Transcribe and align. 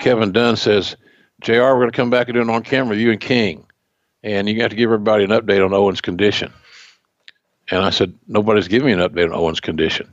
Kevin 0.00 0.32
Dunn 0.32 0.56
says, 0.56 0.96
"Jr. 1.40 1.52
We're 1.52 1.74
going 1.74 1.90
to 1.90 1.96
come 1.96 2.10
back 2.10 2.28
and 2.28 2.34
do 2.34 2.40
it 2.40 2.48
on 2.48 2.62
camera, 2.62 2.96
you 2.96 3.10
and 3.10 3.20
King, 3.20 3.64
and 4.22 4.48
you 4.48 4.58
got 4.58 4.70
to 4.70 4.76
give 4.76 4.88
everybody 4.88 5.24
an 5.24 5.30
update 5.30 5.64
on 5.64 5.72
Owen's 5.72 6.00
condition." 6.00 6.52
And 7.70 7.84
I 7.84 7.90
said, 7.90 8.14
"Nobody's 8.26 8.68
giving 8.68 8.86
me 8.86 8.92
an 8.92 9.08
update 9.08 9.26
on 9.26 9.34
Owen's 9.34 9.60
condition." 9.60 10.10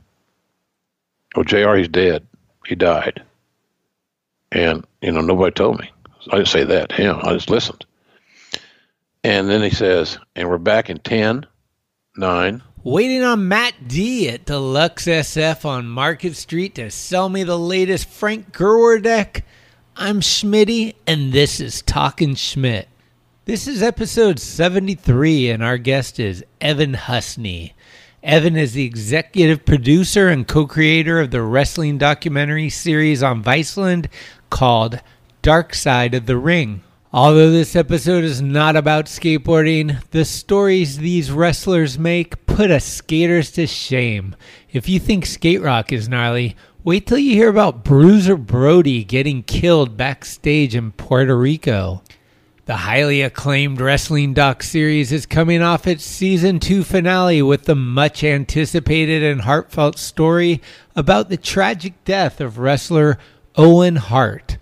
Well, 1.34 1.44
Jr. 1.44 1.74
He's 1.74 1.88
dead. 1.88 2.26
He 2.66 2.74
died. 2.74 3.22
And 4.52 4.86
you 5.02 5.12
know, 5.12 5.20
nobody 5.20 5.52
told 5.52 5.80
me. 5.80 5.90
I 6.30 6.36
didn't 6.36 6.48
say 6.48 6.64
that 6.64 6.90
to 6.90 6.94
him. 6.94 7.18
I 7.22 7.32
just 7.32 7.50
listened. 7.50 7.84
And 9.24 9.48
then 9.48 9.62
he 9.62 9.70
says, 9.70 10.18
"And 10.36 10.48
we're 10.48 10.58
back 10.58 10.90
in 10.90 10.98
10, 10.98 11.46
9, 12.16 12.62
Waiting 12.84 13.24
on 13.24 13.48
Matt 13.48 13.88
D 13.88 14.28
at 14.28 14.46
Deluxe 14.46 15.06
SF 15.06 15.64
on 15.64 15.88
Market 15.88 16.36
Street 16.36 16.76
to 16.76 16.90
sell 16.90 17.28
me 17.28 17.42
the 17.42 17.58
latest 17.58 18.08
Frank 18.08 18.52
Gerwer 18.52 19.02
deck. 19.02 19.44
I'm 20.00 20.20
Schmitty, 20.20 20.94
and 21.08 21.32
this 21.32 21.58
is 21.58 21.82
Talking 21.82 22.36
Schmidt. 22.36 22.88
This 23.46 23.66
is 23.66 23.82
episode 23.82 24.38
73, 24.38 25.50
and 25.50 25.60
our 25.60 25.76
guest 25.76 26.20
is 26.20 26.44
Evan 26.60 26.94
Husney. 26.94 27.72
Evan 28.22 28.56
is 28.56 28.74
the 28.74 28.84
executive 28.84 29.64
producer 29.64 30.28
and 30.28 30.46
co 30.46 30.68
creator 30.68 31.18
of 31.18 31.32
the 31.32 31.42
wrestling 31.42 31.98
documentary 31.98 32.70
series 32.70 33.24
on 33.24 33.42
Viceland 33.42 34.06
called 34.50 35.00
Dark 35.42 35.74
Side 35.74 36.14
of 36.14 36.26
the 36.26 36.36
Ring. 36.36 36.84
Although 37.12 37.50
this 37.50 37.74
episode 37.74 38.22
is 38.22 38.40
not 38.40 38.76
about 38.76 39.06
skateboarding, 39.06 40.00
the 40.10 40.24
stories 40.24 40.98
these 40.98 41.32
wrestlers 41.32 41.98
make 41.98 42.46
put 42.46 42.70
us 42.70 42.84
skaters 42.84 43.50
to 43.52 43.66
shame. 43.66 44.36
If 44.70 44.88
you 44.88 45.00
think 45.00 45.26
skate 45.26 45.60
rock 45.60 45.90
is 45.90 46.08
gnarly, 46.08 46.54
wait 46.88 47.06
till 47.06 47.18
you 47.18 47.34
hear 47.34 47.50
about 47.50 47.84
Bruiser 47.84 48.34
Brody 48.34 49.04
getting 49.04 49.42
killed 49.42 49.98
backstage 49.98 50.74
in 50.74 50.90
Puerto 50.90 51.36
Rico. 51.36 52.02
The 52.64 52.76
highly 52.76 53.20
acclaimed 53.20 53.78
wrestling 53.78 54.32
doc 54.32 54.62
series 54.62 55.12
is 55.12 55.26
coming 55.26 55.60
off 55.60 55.86
its 55.86 56.02
season 56.02 56.58
2 56.58 56.82
finale 56.84 57.42
with 57.42 57.64
the 57.64 57.74
much 57.74 58.24
anticipated 58.24 59.22
and 59.22 59.42
heartfelt 59.42 59.98
story 59.98 60.62
about 60.96 61.28
the 61.28 61.36
tragic 61.36 61.92
death 62.06 62.40
of 62.40 62.56
wrestler 62.56 63.18
Owen 63.54 63.96
Hart. 63.96 64.56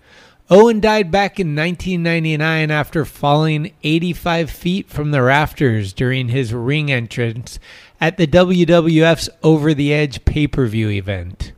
Owen 0.50 0.80
died 0.80 1.12
back 1.12 1.38
in 1.38 1.54
1999 1.54 2.72
after 2.72 3.04
falling 3.04 3.72
85 3.84 4.50
feet 4.50 4.88
from 4.88 5.12
the 5.12 5.22
rafters 5.22 5.92
during 5.92 6.30
his 6.30 6.52
ring 6.52 6.90
entrance 6.90 7.60
at 8.00 8.16
the 8.16 8.26
WWF's 8.26 9.30
Over 9.44 9.74
the 9.74 9.94
Edge 9.94 10.24
pay 10.24 10.48
per 10.48 10.66
view 10.66 10.90
event. 10.90 11.52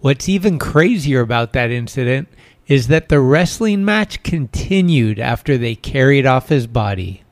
What's 0.00 0.28
even 0.30 0.58
crazier 0.58 1.20
about 1.20 1.52
that 1.52 1.70
incident 1.70 2.28
is 2.66 2.88
that 2.88 3.10
the 3.10 3.20
wrestling 3.20 3.84
match 3.84 4.22
continued 4.22 5.18
after 5.18 5.58
they 5.58 5.74
carried 5.74 6.24
off 6.24 6.48
his 6.48 6.66
body. 6.66 7.22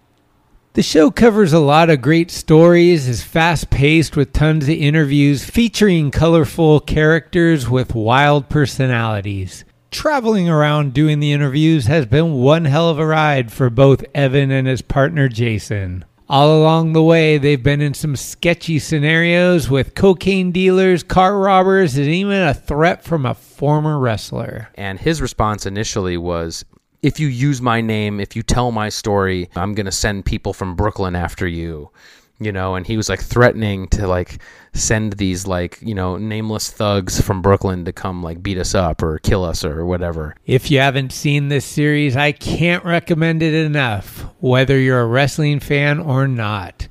The 0.75 0.83
show 0.83 1.11
covers 1.11 1.55
a 1.55 1.61
lot 1.61 1.89
of 1.89 2.03
great 2.03 2.31
stories, 2.31 3.09
is 3.09 3.23
fast 3.23 3.71
paced 3.71 4.17
with 4.17 4.35
tons 4.35 4.65
of 4.65 4.71
interviews 4.71 5.45
featuring 5.45 6.11
colorful 6.11 6.81
characters 6.81 7.71
with 7.71 7.95
wild 7.95 8.51
personalities. 8.51 9.65
Traveling 9.91 10.51
around 10.51 10.93
doing 10.93 11.21
the 11.21 11.33
interviews 11.33 11.87
has 11.87 12.05
been 12.05 12.35
one 12.35 12.67
hell 12.67 12.91
of 12.91 12.99
a 12.99 13.07
ride 13.07 13.51
for 13.51 13.71
both 13.71 14.05
Evan 14.15 14.51
and 14.51 14.69
his 14.69 14.83
partner 14.83 15.29
Jason. 15.29 16.05
All 16.31 16.61
along 16.61 16.93
the 16.93 17.03
way, 17.03 17.39
they've 17.39 17.63
been 17.63 17.81
in 17.81 17.95
some 17.95 18.15
sketchy 18.15 18.79
scenarios 18.79 19.71
with 19.71 19.95
cocaine 19.95 20.53
dealers, 20.53 21.03
car 21.03 21.39
robbers, 21.39 21.97
and 21.97 22.07
even 22.07 22.43
a 22.43 22.53
threat 22.53 23.03
from 23.03 23.25
a 23.25 23.33
former 23.33 23.99
wrestler. 23.99 24.69
And 24.75 24.99
his 24.99 25.23
response 25.23 25.65
initially 25.65 26.19
was, 26.19 26.67
if 27.01 27.19
you 27.19 27.29
use 27.29 27.63
my 27.63 27.81
name, 27.81 28.21
if 28.21 28.37
you 28.37 28.43
tell 28.43 28.73
my 28.73 28.91
story, 28.91 29.49
I'm 29.57 29.73
going 29.73 29.87
to 29.87 29.93
send 29.93 30.27
people 30.27 30.53
from 30.53 30.77
Brooklyn 30.77 31.17
after 31.17 31.47
you. 31.47 31.91
You 32.41 32.53
know, 32.53 32.77
and 32.77 32.87
he 32.87 32.97
was 32.97 33.09
like 33.09 33.21
threatening 33.21 33.89
to 33.89 34.07
like 34.07 34.41
send 34.73 35.15
these 35.15 35.47
like, 35.47 35.79
you 35.83 35.95
know, 35.95 36.17
nameless 36.19 36.71
thugs 36.71 37.21
from 37.21 37.43
Brooklyn 37.43 37.85
to 37.85 37.93
come 37.93 38.23
like 38.23 38.43
beat 38.43 38.59
us 38.59 38.77
up 38.77 39.03
or 39.03 39.19
kill 39.19 39.45
us 39.45 39.65
or 39.65 39.85
whatever. 39.85 40.37
If 40.47 40.71
you 40.71 40.79
haven't 40.79 41.13
seen 41.13 41.49
this 41.49 41.65
series, 41.65 42.17
I 42.17 42.31
can't 42.31 42.85
recommend 42.85 43.43
it 43.43 43.55
enough, 43.55 44.25
whether 44.39 44.79
you're 44.79 45.01
a 45.01 45.07
wrestling 45.07 45.59
fan 45.59 45.99
or 45.99 46.29
not. 46.29 46.87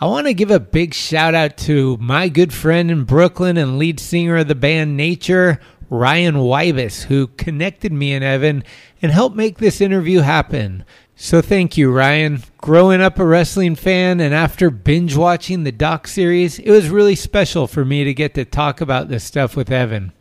I 0.00 0.06
want 0.06 0.26
to 0.26 0.34
give 0.34 0.50
a 0.50 0.58
big 0.58 0.94
shout 0.94 1.34
out 1.34 1.56
to 1.58 1.96
my 1.98 2.28
good 2.28 2.52
friend 2.52 2.90
in 2.90 3.04
Brooklyn 3.04 3.56
and 3.56 3.78
lead 3.78 4.00
singer 4.00 4.38
of 4.38 4.48
the 4.48 4.54
band 4.56 4.96
Nature, 4.96 5.60
Ryan 5.90 6.36
Wybus, 6.36 7.04
who 7.04 7.28
connected 7.28 7.92
me 7.92 8.12
and 8.12 8.24
Evan 8.24 8.64
and 9.00 9.12
helped 9.12 9.36
make 9.36 9.58
this 9.58 9.80
interview 9.80 10.20
happen. 10.20 10.84
So 11.24 11.40
thank 11.40 11.76
you, 11.76 11.92
Ryan. 11.92 12.42
Growing 12.58 13.00
up 13.00 13.20
a 13.20 13.24
wrestling 13.24 13.76
fan 13.76 14.18
and 14.18 14.34
after 14.34 14.70
binge 14.70 15.16
watching 15.16 15.62
the 15.62 15.70
doc 15.70 16.08
series, 16.08 16.58
it 16.58 16.68
was 16.68 16.88
really 16.90 17.14
special 17.14 17.68
for 17.68 17.84
me 17.84 18.02
to 18.02 18.12
get 18.12 18.34
to 18.34 18.44
talk 18.44 18.80
about 18.80 19.06
this 19.06 19.22
stuff 19.22 19.54
with 19.54 19.70
Evan. 19.70 20.12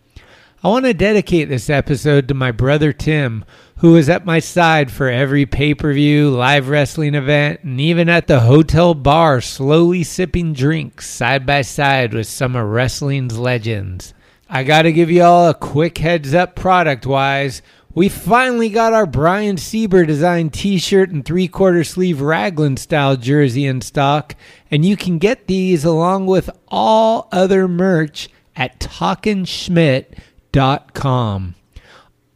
I 0.63 0.67
want 0.67 0.85
to 0.85 0.93
dedicate 0.93 1.49
this 1.49 1.71
episode 1.71 2.27
to 2.27 2.35
my 2.35 2.51
brother 2.51 2.93
Tim, 2.93 3.45
who 3.77 3.93
was 3.93 4.09
at 4.09 4.27
my 4.27 4.37
side 4.37 4.91
for 4.91 5.09
every 5.09 5.47
pay 5.47 5.73
per 5.73 5.91
view, 5.91 6.29
live 6.29 6.69
wrestling 6.69 7.15
event, 7.15 7.61
and 7.63 7.81
even 7.81 8.07
at 8.07 8.27
the 8.27 8.41
hotel 8.41 8.93
bar, 8.93 9.41
slowly 9.41 10.03
sipping 10.03 10.53
drinks 10.53 11.09
side 11.09 11.47
by 11.47 11.63
side 11.63 12.13
with 12.13 12.27
some 12.27 12.55
of 12.55 12.67
wrestling's 12.67 13.39
legends. 13.39 14.13
I 14.47 14.63
got 14.63 14.83
to 14.83 14.91
give 14.91 15.09
you 15.09 15.23
all 15.23 15.49
a 15.49 15.55
quick 15.55 15.97
heads 15.97 16.35
up 16.35 16.55
product 16.55 17.07
wise. 17.07 17.63
We 17.93 18.07
finally 18.07 18.69
got 18.69 18.93
our 18.93 19.05
Brian 19.05 19.57
Sieber 19.57 20.07
designed 20.07 20.53
t 20.53 20.77
shirt 20.77 21.09
and 21.09 21.25
three 21.25 21.49
quarter 21.49 21.83
sleeve 21.83 22.21
raglan 22.21 22.77
style 22.77 23.17
jersey 23.17 23.65
in 23.65 23.81
stock, 23.81 24.35
and 24.69 24.85
you 24.85 24.95
can 24.95 25.17
get 25.17 25.47
these 25.47 25.83
along 25.83 26.27
with 26.27 26.49
all 26.69 27.27
other 27.33 27.67
merch 27.67 28.29
at 28.55 28.79
talkinschmidt.com. 28.79 31.55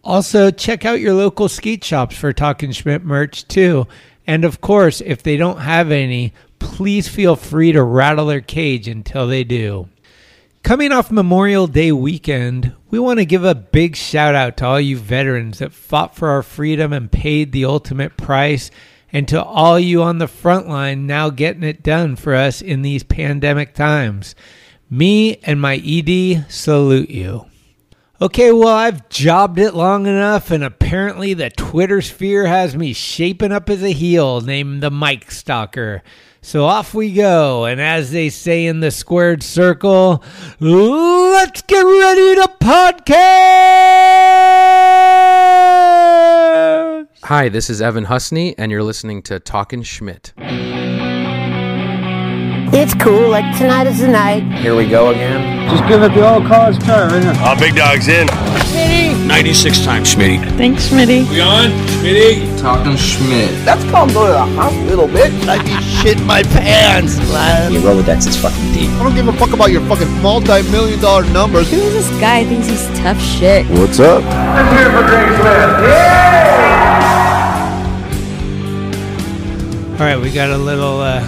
Also, 0.04 0.52
check 0.52 0.84
out 0.86 1.00
your 1.00 1.14
local 1.14 1.48
skate 1.48 1.84
shops 1.84 2.18
for 2.18 2.34
Talkin' 2.34 2.74
Schmidt 2.74 3.04
merch 3.04 3.48
too. 3.48 3.88
And 4.28 4.44
of 4.44 4.62
course, 4.62 5.02
if 5.02 5.24
they 5.24 5.38
don't 5.38 5.60
have 5.60 5.90
any, 5.90 6.34
please 6.60 7.08
feel 7.08 7.36
free 7.36 7.72
to 7.72 7.82
rattle 7.82 8.28
their 8.28 8.42
cage 8.42 8.88
until 8.88 9.28
they 9.28 9.44
do. 9.44 9.90
Coming 10.66 10.92
off 10.92 11.12
Memorial 11.12 11.68
Day 11.68 11.92
weekend, 11.92 12.74
we 12.90 12.98
want 12.98 13.20
to 13.20 13.26
give 13.26 13.44
a 13.44 13.54
big 13.54 13.96
shout 13.96 14.34
out 14.34 14.58
to 14.58 14.66
all 14.66 14.82
you 14.82 14.98
veterans 14.98 15.60
that 15.60 15.72
fought 15.72 16.16
for 16.16 16.30
our 16.30 16.42
freedom 16.42 16.92
and 16.92 17.12
paid 17.12 17.52
the 17.52 17.66
ultimate 17.66 18.18
price, 18.18 18.72
and 19.14 19.28
to 19.28 19.44
all 19.44 19.80
you 19.80 20.02
on 20.02 20.18
the 20.18 20.28
front 20.28 20.68
line 20.68 21.06
now 21.06 21.30
getting 21.30 21.62
it 21.62 21.84
done 21.84 22.16
for 22.16 22.34
us 22.34 22.64
in 22.64 22.82
these 22.82 23.04
pandemic 23.04 23.76
times. 23.76 24.34
Me 24.90 25.38
and 25.44 25.62
my 25.62 25.76
ED 25.86 26.52
salute 26.52 27.12
you. 27.12 27.46
Okay, 28.20 28.52
well, 28.52 28.70
I've 28.70 29.08
jobbed 29.08 29.60
it 29.60 29.76
long 29.76 30.08
enough, 30.08 30.50
and 30.50 30.64
apparently 30.64 31.36
the 31.36 31.52
Twitter 31.52 32.02
sphere 32.02 32.48
has 32.48 32.76
me 32.76 32.92
shaping 32.92 33.52
up 33.52 33.70
as 33.70 33.84
a 33.84 33.92
heel 33.92 34.42
named 34.42 34.82
the 34.82 34.90
Mike 34.90 35.30
Stalker. 35.30 36.02
So 36.46 36.66
off 36.66 36.94
we 36.94 37.12
go, 37.12 37.66
and 37.66 37.82
as 37.82 38.12
they 38.12 38.30
say 38.30 38.68
in 38.68 38.80
the 38.80 38.92
squared 38.92 39.42
circle, 39.42 40.24
let's 40.60 41.64
get 41.64 41.82
ready 41.82 42.36
to 42.36 42.48
podcast! 42.60 43.08
Hi, 47.24 47.50
this 47.50 47.72
is 47.72 47.82
Evan 47.82 48.06
Husney, 48.06 48.54
and 48.60 48.72
you're 48.72 48.84
listening 48.84 49.24
to 49.24 49.40
Talkin' 49.40 49.82
Schmidt. 49.82 50.34
It's 52.78 52.94
cool, 52.94 53.28
like 53.30 53.58
tonight 53.58 53.88
is 53.88 53.98
the 53.98 54.08
night. 54.08 54.44
Here 54.60 54.76
we 54.76 54.88
go 54.88 55.10
again. 55.10 55.68
Just 55.72 55.88
give 55.88 56.04
it 56.04 56.14
the 56.14 56.32
old 56.32 56.46
college 56.46 56.78
try 56.86 57.08
right 57.08 57.24
now. 57.24 57.54
Oh, 57.54 57.60
big 57.60 57.74
dog's 57.76 58.08
in. 58.08 58.28
96 59.28 59.84
times, 59.84 60.14
Schmitty. 60.14 60.40
Thanks, 60.58 60.88
Smitty. 60.90 61.28
We 61.30 61.42
on? 61.42 61.72
Schmitty? 62.00 62.60
Talking 62.62 62.96
Schmidt. 62.96 63.50
That's 63.66 63.84
called 63.90 64.14
going 64.14 64.28
to 64.28 64.34
the 64.34 64.46
hospital, 64.62 65.08
bitch. 65.08 65.48
I'd 65.48 65.66
be 65.66 65.72
shitting 65.72 66.26
my 66.26 66.44
pants, 66.44 67.18
man. 67.32 67.74
Your 67.74 67.82
Rolodex 67.82 68.28
is 68.28 68.38
fucking 68.40 68.72
deep. 68.74 68.90
I 68.92 69.04
don't 69.04 69.16
give 69.16 69.28
a 69.28 69.34
fuck 69.34 69.52
about 69.54 69.72
your 69.72 69.82
fucking 69.88 70.22
multi-million 70.22 71.00
dollar 71.00 71.26
numbers. 71.32 71.70
Who 71.72 71.78
is 71.78 71.94
this 71.94 72.20
guy 72.22 72.44
thinks 72.46 72.68
he's 72.68 72.88
tough 73.00 73.20
shit? 73.20 73.66
What's 73.72 74.00
up? 74.00 74.24
Let's 74.24 74.78
hear 74.78 74.88
it 74.88 74.92
for 74.92 75.08
Greg 75.08 75.28
Swift. 75.36 75.82
Yeah! 75.90 76.26
All 79.94 80.02
right, 80.02 80.20
we 80.20 80.30
got 80.32 80.50
a 80.50 80.58
little 80.58 81.00
uh, 81.00 81.24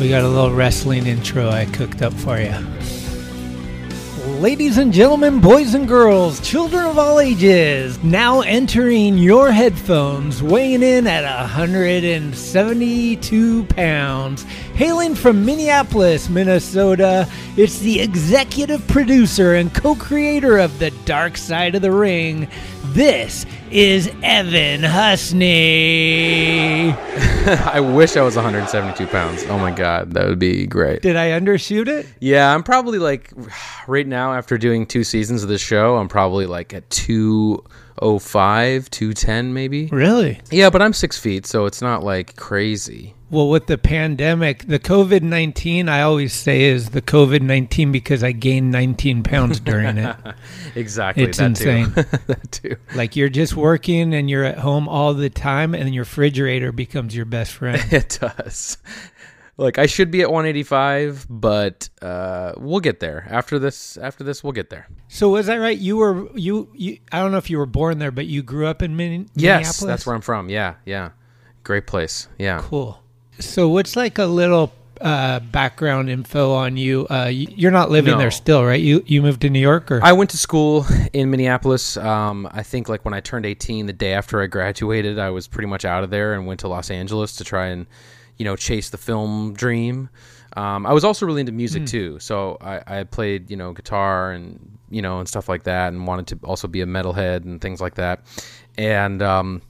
we 0.00 0.08
got 0.08 0.22
a 0.22 0.28
little 0.28 0.52
wrestling 0.54 1.06
intro 1.06 1.48
I 1.50 1.66
cooked 1.66 2.02
up 2.02 2.12
for 2.14 2.38
you. 2.38 2.54
Ladies 4.42 4.76
and 4.76 4.92
gentlemen, 4.92 5.40
boys 5.40 5.72
and 5.74 5.86
girls, 5.86 6.40
children 6.40 6.84
of 6.84 6.98
all 6.98 7.20
ages, 7.20 8.02
now 8.02 8.40
entering 8.40 9.16
your 9.16 9.52
headphones, 9.52 10.42
weighing 10.42 10.82
in 10.82 11.06
at 11.06 11.22
172 11.22 13.64
pounds, 13.66 14.42
hailing 14.74 15.14
from 15.14 15.46
Minneapolis, 15.46 16.28
Minnesota, 16.28 17.28
it's 17.56 17.78
the 17.78 18.00
executive 18.00 18.84
producer 18.88 19.54
and 19.54 19.72
co 19.72 19.94
creator 19.94 20.58
of 20.58 20.80
The 20.80 20.90
Dark 21.04 21.36
Side 21.36 21.76
of 21.76 21.82
the 21.82 21.92
Ring. 21.92 22.48
This 22.92 23.46
is 23.70 24.10
Evan 24.22 24.82
Husney. 24.82 26.92
I 27.72 27.80
wish 27.80 28.18
I 28.18 28.22
was 28.22 28.36
172 28.36 29.06
pounds. 29.06 29.46
Oh 29.48 29.58
my 29.58 29.70
god, 29.70 30.12
that 30.12 30.28
would 30.28 30.38
be 30.38 30.66
great. 30.66 31.00
Did 31.00 31.16
I 31.16 31.30
undershoot 31.30 31.88
it? 31.88 32.06
Yeah, 32.20 32.54
I'm 32.54 32.62
probably 32.62 32.98
like 32.98 33.32
right 33.86 34.06
now 34.06 34.34
after 34.34 34.58
doing 34.58 34.84
two 34.84 35.04
seasons 35.04 35.42
of 35.42 35.48
this 35.48 35.62
show, 35.62 35.96
I'm 35.96 36.08
probably 36.08 36.44
like 36.44 36.74
at 36.74 36.90
205, 36.90 38.90
210 38.90 39.54
maybe. 39.54 39.86
Really? 39.86 40.42
Yeah, 40.50 40.68
but 40.68 40.82
I'm 40.82 40.92
six 40.92 41.18
feet, 41.18 41.46
so 41.46 41.64
it's 41.64 41.80
not 41.80 42.04
like 42.04 42.36
crazy. 42.36 43.14
Well, 43.32 43.48
with 43.48 43.66
the 43.66 43.78
pandemic, 43.78 44.66
the 44.66 44.78
COVID 44.78 45.22
19, 45.22 45.88
I 45.88 46.02
always 46.02 46.34
say 46.34 46.64
is 46.64 46.90
the 46.90 47.00
COVID 47.00 47.40
19 47.40 47.90
because 47.90 48.22
I 48.22 48.32
gained 48.32 48.70
19 48.70 49.22
pounds 49.22 49.58
during 49.58 49.96
it. 49.96 50.16
exactly. 50.74 51.24
It's 51.24 51.38
that 51.38 51.46
insane. 51.46 51.86
Too. 51.94 52.02
that 52.26 52.52
too. 52.52 52.76
Like 52.94 53.16
you're 53.16 53.30
just 53.30 53.56
working 53.56 54.12
and 54.12 54.28
you're 54.28 54.44
at 54.44 54.58
home 54.58 54.86
all 54.86 55.14
the 55.14 55.30
time, 55.30 55.74
and 55.74 55.94
your 55.94 56.02
refrigerator 56.02 56.72
becomes 56.72 57.16
your 57.16 57.24
best 57.24 57.52
friend. 57.52 57.82
it 57.90 58.18
does. 58.20 58.76
Like 59.56 59.78
I 59.78 59.86
should 59.86 60.10
be 60.10 60.20
at 60.20 60.30
185, 60.30 61.26
but 61.30 61.88
uh, 62.02 62.52
we'll 62.58 62.80
get 62.80 63.00
there 63.00 63.26
after 63.30 63.58
this. 63.58 63.96
After 63.96 64.24
this, 64.24 64.44
we'll 64.44 64.52
get 64.52 64.68
there. 64.68 64.88
So 65.08 65.30
was 65.30 65.48
I 65.48 65.56
right? 65.56 65.78
You 65.78 65.96
were 65.96 66.28
you, 66.36 66.70
you 66.74 66.98
I 67.10 67.20
don't 67.20 67.32
know 67.32 67.38
if 67.38 67.48
you 67.48 67.56
were 67.56 67.64
born 67.64 67.98
there, 67.98 68.10
but 68.10 68.26
you 68.26 68.42
grew 68.42 68.66
up 68.66 68.82
in 68.82 68.94
Min- 68.94 69.30
yes, 69.34 69.36
Minneapolis. 69.36 69.80
that's 69.80 70.04
where 70.04 70.14
I'm 70.14 70.20
from. 70.20 70.50
Yeah, 70.50 70.74
yeah, 70.84 71.12
great 71.64 71.86
place. 71.86 72.28
Yeah, 72.38 72.60
cool. 72.62 73.01
So 73.38 73.68
what's 73.68 73.96
like 73.96 74.18
a 74.18 74.24
little 74.26 74.72
uh, 75.00 75.40
background 75.40 76.08
info 76.10 76.52
on 76.52 76.76
you? 76.76 77.06
Uh, 77.08 77.26
you're 77.32 77.70
not 77.72 77.90
living 77.90 78.12
No. 78.12 78.18
there 78.18 78.30
still, 78.30 78.64
right? 78.64 78.80
You 78.80 79.02
you 79.06 79.20
moved 79.22 79.40
to 79.42 79.50
New 79.50 79.58
York, 79.60 79.90
or 79.90 80.00
I 80.02 80.12
went 80.12 80.30
to 80.30 80.38
school 80.38 80.86
in 81.12 81.30
Minneapolis. 81.30 81.96
Um, 81.96 82.48
I 82.52 82.62
think 82.62 82.88
like 82.88 83.04
when 83.04 83.14
I 83.14 83.20
turned 83.20 83.46
18, 83.46 83.86
the 83.86 83.92
day 83.92 84.12
after 84.14 84.40
I 84.42 84.46
graduated, 84.46 85.18
I 85.18 85.30
was 85.30 85.48
pretty 85.48 85.68
much 85.68 85.84
out 85.84 86.04
of 86.04 86.10
there 86.10 86.34
and 86.34 86.46
went 86.46 86.60
to 86.60 86.68
Los 86.68 86.90
Angeles 86.90 87.34
to 87.36 87.44
try 87.44 87.66
and, 87.66 87.86
you 88.36 88.44
know, 88.44 88.54
chase 88.54 88.90
the 88.90 88.98
film 88.98 89.54
dream. 89.54 90.08
Um, 90.54 90.84
I 90.86 90.92
was 90.92 91.02
also 91.02 91.24
really 91.24 91.40
into 91.40 91.52
music 91.52 91.86
too, 91.86 92.18
so 92.18 92.58
I, 92.60 92.98
I 93.00 93.04
played 93.04 93.50
you 93.50 93.56
know 93.56 93.72
guitar 93.72 94.32
and 94.32 94.78
you 94.90 95.00
know 95.00 95.18
and 95.18 95.26
stuff 95.26 95.48
like 95.48 95.62
that, 95.62 95.88
and 95.94 96.06
wanted 96.06 96.26
to 96.28 96.46
also 96.46 96.68
be 96.68 96.82
a 96.82 96.86
metalhead 96.86 97.44
and 97.44 97.58
things 97.58 97.80
like 97.80 97.94
that. 97.94 98.20
And 98.76 99.22
um, 99.22 99.62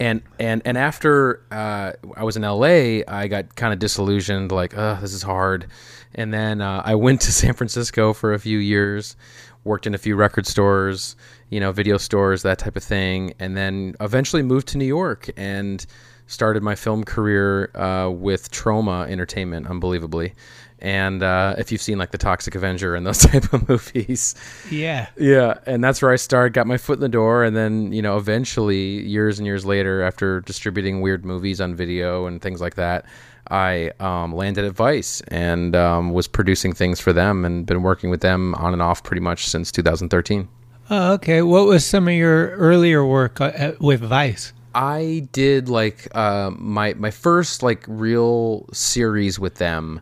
and 0.00 0.22
and 0.38 0.62
and 0.64 0.78
after 0.78 1.42
uh, 1.52 1.92
I 2.16 2.24
was 2.24 2.36
in 2.36 2.42
LA, 2.42 3.02
I 3.06 3.28
got 3.28 3.54
kind 3.54 3.72
of 3.72 3.78
disillusioned, 3.78 4.50
like, 4.50 4.76
uh, 4.76 4.98
this 5.00 5.12
is 5.12 5.22
hard. 5.22 5.66
And 6.14 6.32
then 6.32 6.60
uh, 6.60 6.82
I 6.84 6.94
went 6.94 7.20
to 7.22 7.32
San 7.32 7.52
Francisco 7.52 8.12
for 8.14 8.32
a 8.32 8.38
few 8.38 8.58
years, 8.58 9.14
worked 9.62 9.86
in 9.86 9.94
a 9.94 9.98
few 9.98 10.16
record 10.16 10.46
stores, 10.46 11.14
you 11.50 11.60
know, 11.60 11.70
video 11.70 11.98
stores, 11.98 12.42
that 12.42 12.58
type 12.58 12.76
of 12.76 12.82
thing, 12.82 13.34
and 13.38 13.56
then 13.56 13.94
eventually 14.00 14.42
moved 14.42 14.68
to 14.68 14.78
New 14.78 14.86
York 14.86 15.28
and 15.36 15.84
started 16.26 16.62
my 16.62 16.74
film 16.74 17.04
career 17.04 17.70
uh, 17.74 18.08
with 18.08 18.50
Troma 18.50 19.06
Entertainment, 19.08 19.66
unbelievably. 19.66 20.32
And 20.82 21.22
uh, 21.22 21.54
if 21.58 21.70
you've 21.70 21.82
seen 21.82 21.98
like 21.98 22.10
the 22.10 22.18
Toxic 22.18 22.54
Avenger 22.54 22.94
and 22.94 23.06
those 23.06 23.18
type 23.26 23.52
of 23.52 23.68
movies, 23.68 24.34
yeah, 24.70 25.08
yeah, 25.18 25.58
and 25.66 25.84
that's 25.84 26.00
where 26.00 26.10
I 26.10 26.16
started, 26.16 26.54
got 26.54 26.66
my 26.66 26.78
foot 26.78 26.94
in 26.94 27.00
the 27.00 27.08
door, 27.08 27.44
and 27.44 27.54
then 27.54 27.92
you 27.92 28.00
know, 28.02 28.16
eventually, 28.16 29.06
years 29.06 29.38
and 29.38 29.46
years 29.46 29.66
later, 29.66 30.02
after 30.02 30.40
distributing 30.40 31.00
weird 31.02 31.24
movies 31.24 31.60
on 31.60 31.74
video 31.74 32.26
and 32.26 32.40
things 32.40 32.60
like 32.60 32.76
that, 32.76 33.04
I 33.50 33.90
um, 34.00 34.34
landed 34.34 34.64
at 34.64 34.72
Vice 34.72 35.20
and 35.28 35.74
um, 35.76 36.12
was 36.12 36.26
producing 36.28 36.72
things 36.72 37.00
for 37.00 37.12
them 37.12 37.44
and 37.44 37.66
been 37.66 37.82
working 37.82 38.08
with 38.08 38.20
them 38.20 38.54
on 38.54 38.72
and 38.72 38.80
off 38.80 39.02
pretty 39.02 39.20
much 39.20 39.46
since 39.48 39.70
2013. 39.72 40.48
Oh, 40.88 41.12
okay. 41.14 41.42
What 41.42 41.66
was 41.66 41.84
some 41.84 42.08
of 42.08 42.14
your 42.14 42.50
earlier 42.50 43.04
work 43.04 43.40
uh, 43.40 43.52
at- 43.54 43.80
with 43.80 44.00
Vice? 44.00 44.52
I 44.74 45.28
did 45.32 45.68
like 45.68 46.08
uh, 46.14 46.52
my 46.56 46.94
my 46.94 47.10
first 47.10 47.62
like 47.62 47.84
real 47.88 48.68
series 48.72 49.38
with 49.38 49.56
them. 49.56 50.00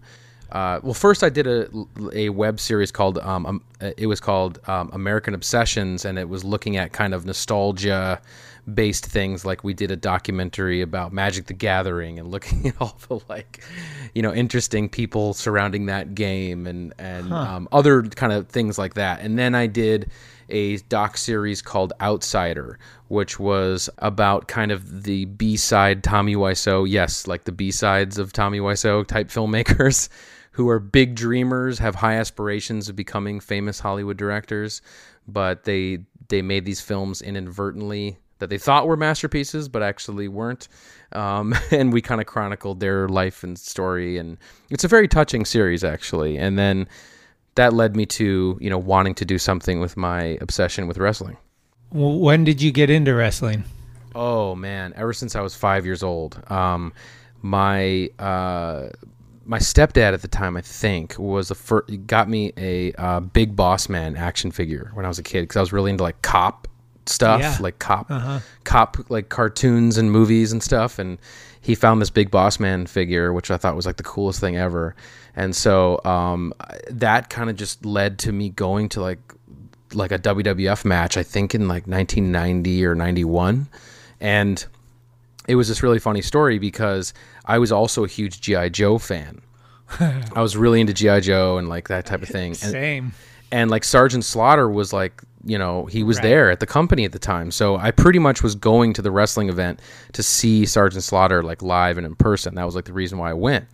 Uh, 0.51 0.81
well, 0.83 0.95
first 0.95 1.23
I 1.23 1.29
did 1.29 1.47
a, 1.47 1.69
a 2.15 2.31
web 2.31 2.59
series 2.59 2.91
called 2.91 3.19
um, 3.19 3.45
um, 3.47 3.63
it 3.81 4.07
was 4.07 4.21
called 4.21 4.59
um, 4.67 4.91
American 4.93 5.35
Obsessions, 5.35 6.05
and 6.05 6.19
it 6.19 6.29
was 6.29 6.45
looking 6.45 6.77
at 6.77 6.93
kind 6.93 7.13
of 7.13 7.27
nostalgia 7.27 8.21
based 8.73 9.07
things. 9.07 9.45
Like 9.45 9.63
we 9.63 9.75
did 9.75 9.91
a 9.91 9.97
documentary 9.97 10.81
about 10.81 11.13
Magic 11.13 11.47
the 11.47 11.55
Gathering 11.55 12.19
and 12.19 12.31
looking 12.31 12.67
at 12.69 12.81
all 12.81 12.99
the 13.09 13.21
like 13.29 13.63
you 14.15 14.23
know 14.23 14.33
interesting 14.33 14.89
people 14.89 15.35
surrounding 15.35 15.87
that 15.87 16.15
game 16.15 16.67
and 16.67 16.95
and 16.99 17.33
um, 17.33 17.69
other 17.71 18.03
kind 18.03 18.33
of 18.33 18.49
things 18.49 18.79
like 18.79 18.95
that. 18.95 19.21
And 19.21 19.39
then 19.39 19.55
I 19.55 19.67
did 19.67 20.11
a 20.49 20.79
doc 20.79 21.19
series 21.19 21.61
called 21.61 21.93
Outsider, 22.01 22.79
which 23.09 23.39
was 23.39 23.91
about 23.99 24.49
kind 24.49 24.73
of 24.73 25.03
the 25.03 25.27
B 25.27 25.59
side 25.59 26.03
Tommy 26.03 26.37
Wiseau, 26.37 26.89
yes, 26.89 27.27
like 27.27 27.45
the 27.45 27.53
B 27.53 27.71
sides 27.71 28.17
of 28.17 28.33
Tommy 28.33 28.61
Wiseau 28.61 29.07
type 29.07 29.29
filmmakers 29.29 30.09
who 30.59 30.69
are 30.69 30.81
big 30.81 31.15
dreamers, 31.15 31.79
have 31.79 31.95
high 31.95 32.15
aspirations 32.15 32.89
of 32.89 32.97
becoming 32.97 33.39
famous 33.39 33.79
Hollywood 33.79 34.17
directors, 34.17 34.83
but 35.29 35.63
they 35.63 36.01
they 36.31 36.43
made 36.43 36.65
these 36.65 36.81
films 36.81 37.23
inadvertently 37.23 38.19
that 38.41 38.51
they 38.51 38.59
thought 38.59 38.89
were 38.89 38.97
masterpieces, 38.97 39.69
but 39.69 39.85
actually 39.85 40.27
weren't. 40.27 40.67
Um, 41.13 41.55
and 41.71 41.93
we 41.93 42.03
kind 42.03 42.21
of 42.21 42.27
chronicled 42.27 42.81
their 42.81 43.09
life 43.09 43.45
and 43.45 43.57
story, 43.57 44.19
and 44.19 44.37
it's 44.69 44.83
a 44.83 44.89
very 44.89 45.07
touching 45.07 45.45
series 45.45 45.85
actually. 45.85 46.37
And 46.37 46.59
then 46.59 46.89
that 47.55 47.73
led 47.73 47.95
me 47.95 48.05
to 48.07 48.59
you 48.61 48.69
know 48.69 48.79
wanting 48.79 49.15
to 49.15 49.25
do 49.25 49.39
something 49.39 49.79
with 49.79 49.97
my 49.97 50.39
obsession 50.41 50.89
with 50.89 50.99
wrestling. 50.99 51.37
When 51.93 52.43
did 52.43 52.61
you 52.61 52.73
get 52.73 52.91
into 52.91 53.15
wrestling? 53.15 53.63
Oh 54.13 54.57
man, 54.57 54.93
ever 54.97 55.13
since 55.13 55.37
I 55.37 55.41
was 55.41 55.55
five 55.55 55.87
years 55.87 56.03
old, 56.03 56.43
um, 56.51 56.93
my 57.43 58.11
uh, 58.19 58.89
my 59.49 59.59
stepdad 59.59 60.13
at 60.13 60.21
the 60.23 60.29
time, 60.29 60.57
I 60.57 60.61
think, 60.61 61.19
was 61.19 61.49
the 61.49 61.55
first 61.55 62.07
got 62.07 62.29
me 62.29 62.53
a 62.59 62.93
uh, 62.93 63.21
Big 63.21 63.57
Boss 63.57 63.89
Man 63.89 64.15
action 64.15 64.51
figure 64.51 64.91
when 64.95 65.05
I 65.05 65.09
was 65.09 65.19
a 65.19 65.23
kid 65.23 65.43
because 65.43 65.57
I 65.57 65.61
was 65.61 65.73
really 65.73 65.91
into 65.91 66.05
like 66.05 66.21
cop 66.23 66.69
stuff, 67.07 67.41
Yeah. 67.41 67.57
like 67.61 67.79
cop 67.79 68.11
cop 68.65 68.99
like 69.09 69.31
cartoons 69.31 69.97
and 69.97 70.13
movies 70.13 70.53
and 70.53 70.63
stuff. 70.63 70.99
And 70.99 71.19
he 71.61 71.75
found 71.75 72.01
this 72.03 72.11
Big 72.11 72.31
Boss 72.31 72.61
Man 72.61 72.87
figure, 72.87 73.33
which 73.33 73.51
I 73.51 73.57
thought 73.57 73.75
was 73.75 73.87
like 73.87 73.97
the 73.97 74.03
coolest 74.03 74.39
thing 74.39 74.57
ever. 74.59 74.95
And 75.35 75.57
so 75.57 76.01
um, 76.05 76.53
that 76.91 77.31
kind 77.31 77.49
of 77.49 77.57
just 77.57 77.87
led 77.87 78.19
to 78.21 78.33
me 78.33 78.51
going 78.51 78.91
to 78.91 79.01
like 79.01 79.19
like 79.95 80.13
a 80.13 80.19
WWF 80.19 80.85
match, 80.85 81.17
I 81.17 81.23
think 81.23 81.55
in 81.55 81.63
like 81.69 81.87
1990 81.87 82.85
or 82.85 82.95
91. 82.95 83.67
And 84.21 84.67
it 85.47 85.55
was 85.55 85.69
this 85.69 85.83
really 85.83 85.99
funny 85.99 86.21
story 86.21 86.59
because 86.59 87.15
I 87.49 87.59
was 87.59 87.73
also 87.73 88.05
a 88.05 88.09
huge 88.09 88.41
GI 88.41 88.71
Joe 88.71 88.99
fan. 88.99 89.41
I 90.01 90.43
was 90.43 90.57
really 90.57 90.81
into 90.81 90.93
GI 90.93 91.23
Joe 91.23 91.57
and 91.59 91.69
like 91.69 91.89
that 91.89 92.05
type 92.07 92.23
of 92.23 92.29
thing. 92.29 92.51
And, 92.51 92.57
Same. 92.59 93.13
and 93.51 93.71
like 93.71 93.85
Sergeant 93.85 94.25
Slaughter 94.25 94.69
was 94.69 94.93
like, 94.93 95.23
you 95.45 95.57
know, 95.57 95.87
he 95.87 96.03
was 96.03 96.19
Right. 96.19 96.25
there 96.25 96.51
at 96.51 96.61
the 96.61 96.67
company 96.67 97.05
at 97.07 97.13
the 97.13 97.19
time. 97.19 97.51
So 97.51 97.77
I 97.77 97.91
pretty 97.91 98.19
much 98.19 98.43
was 98.43 98.55
going 98.55 98.93
to 98.95 99.03
the 99.03 99.11
wrestling 99.11 99.49
event 99.49 99.81
to 100.13 100.23
see 100.23 100.67
Sergeant 100.67 101.05
Slaughter 101.05 101.43
like 101.43 101.63
live 101.63 101.97
and 101.97 102.07
in 102.07 102.17
person. 102.17 102.55
That 102.57 102.67
was 102.67 102.75
like 102.75 102.85
the 102.85 102.93
reason 102.93 103.17
why 103.19 103.31
I 103.31 103.35
went. 103.35 103.65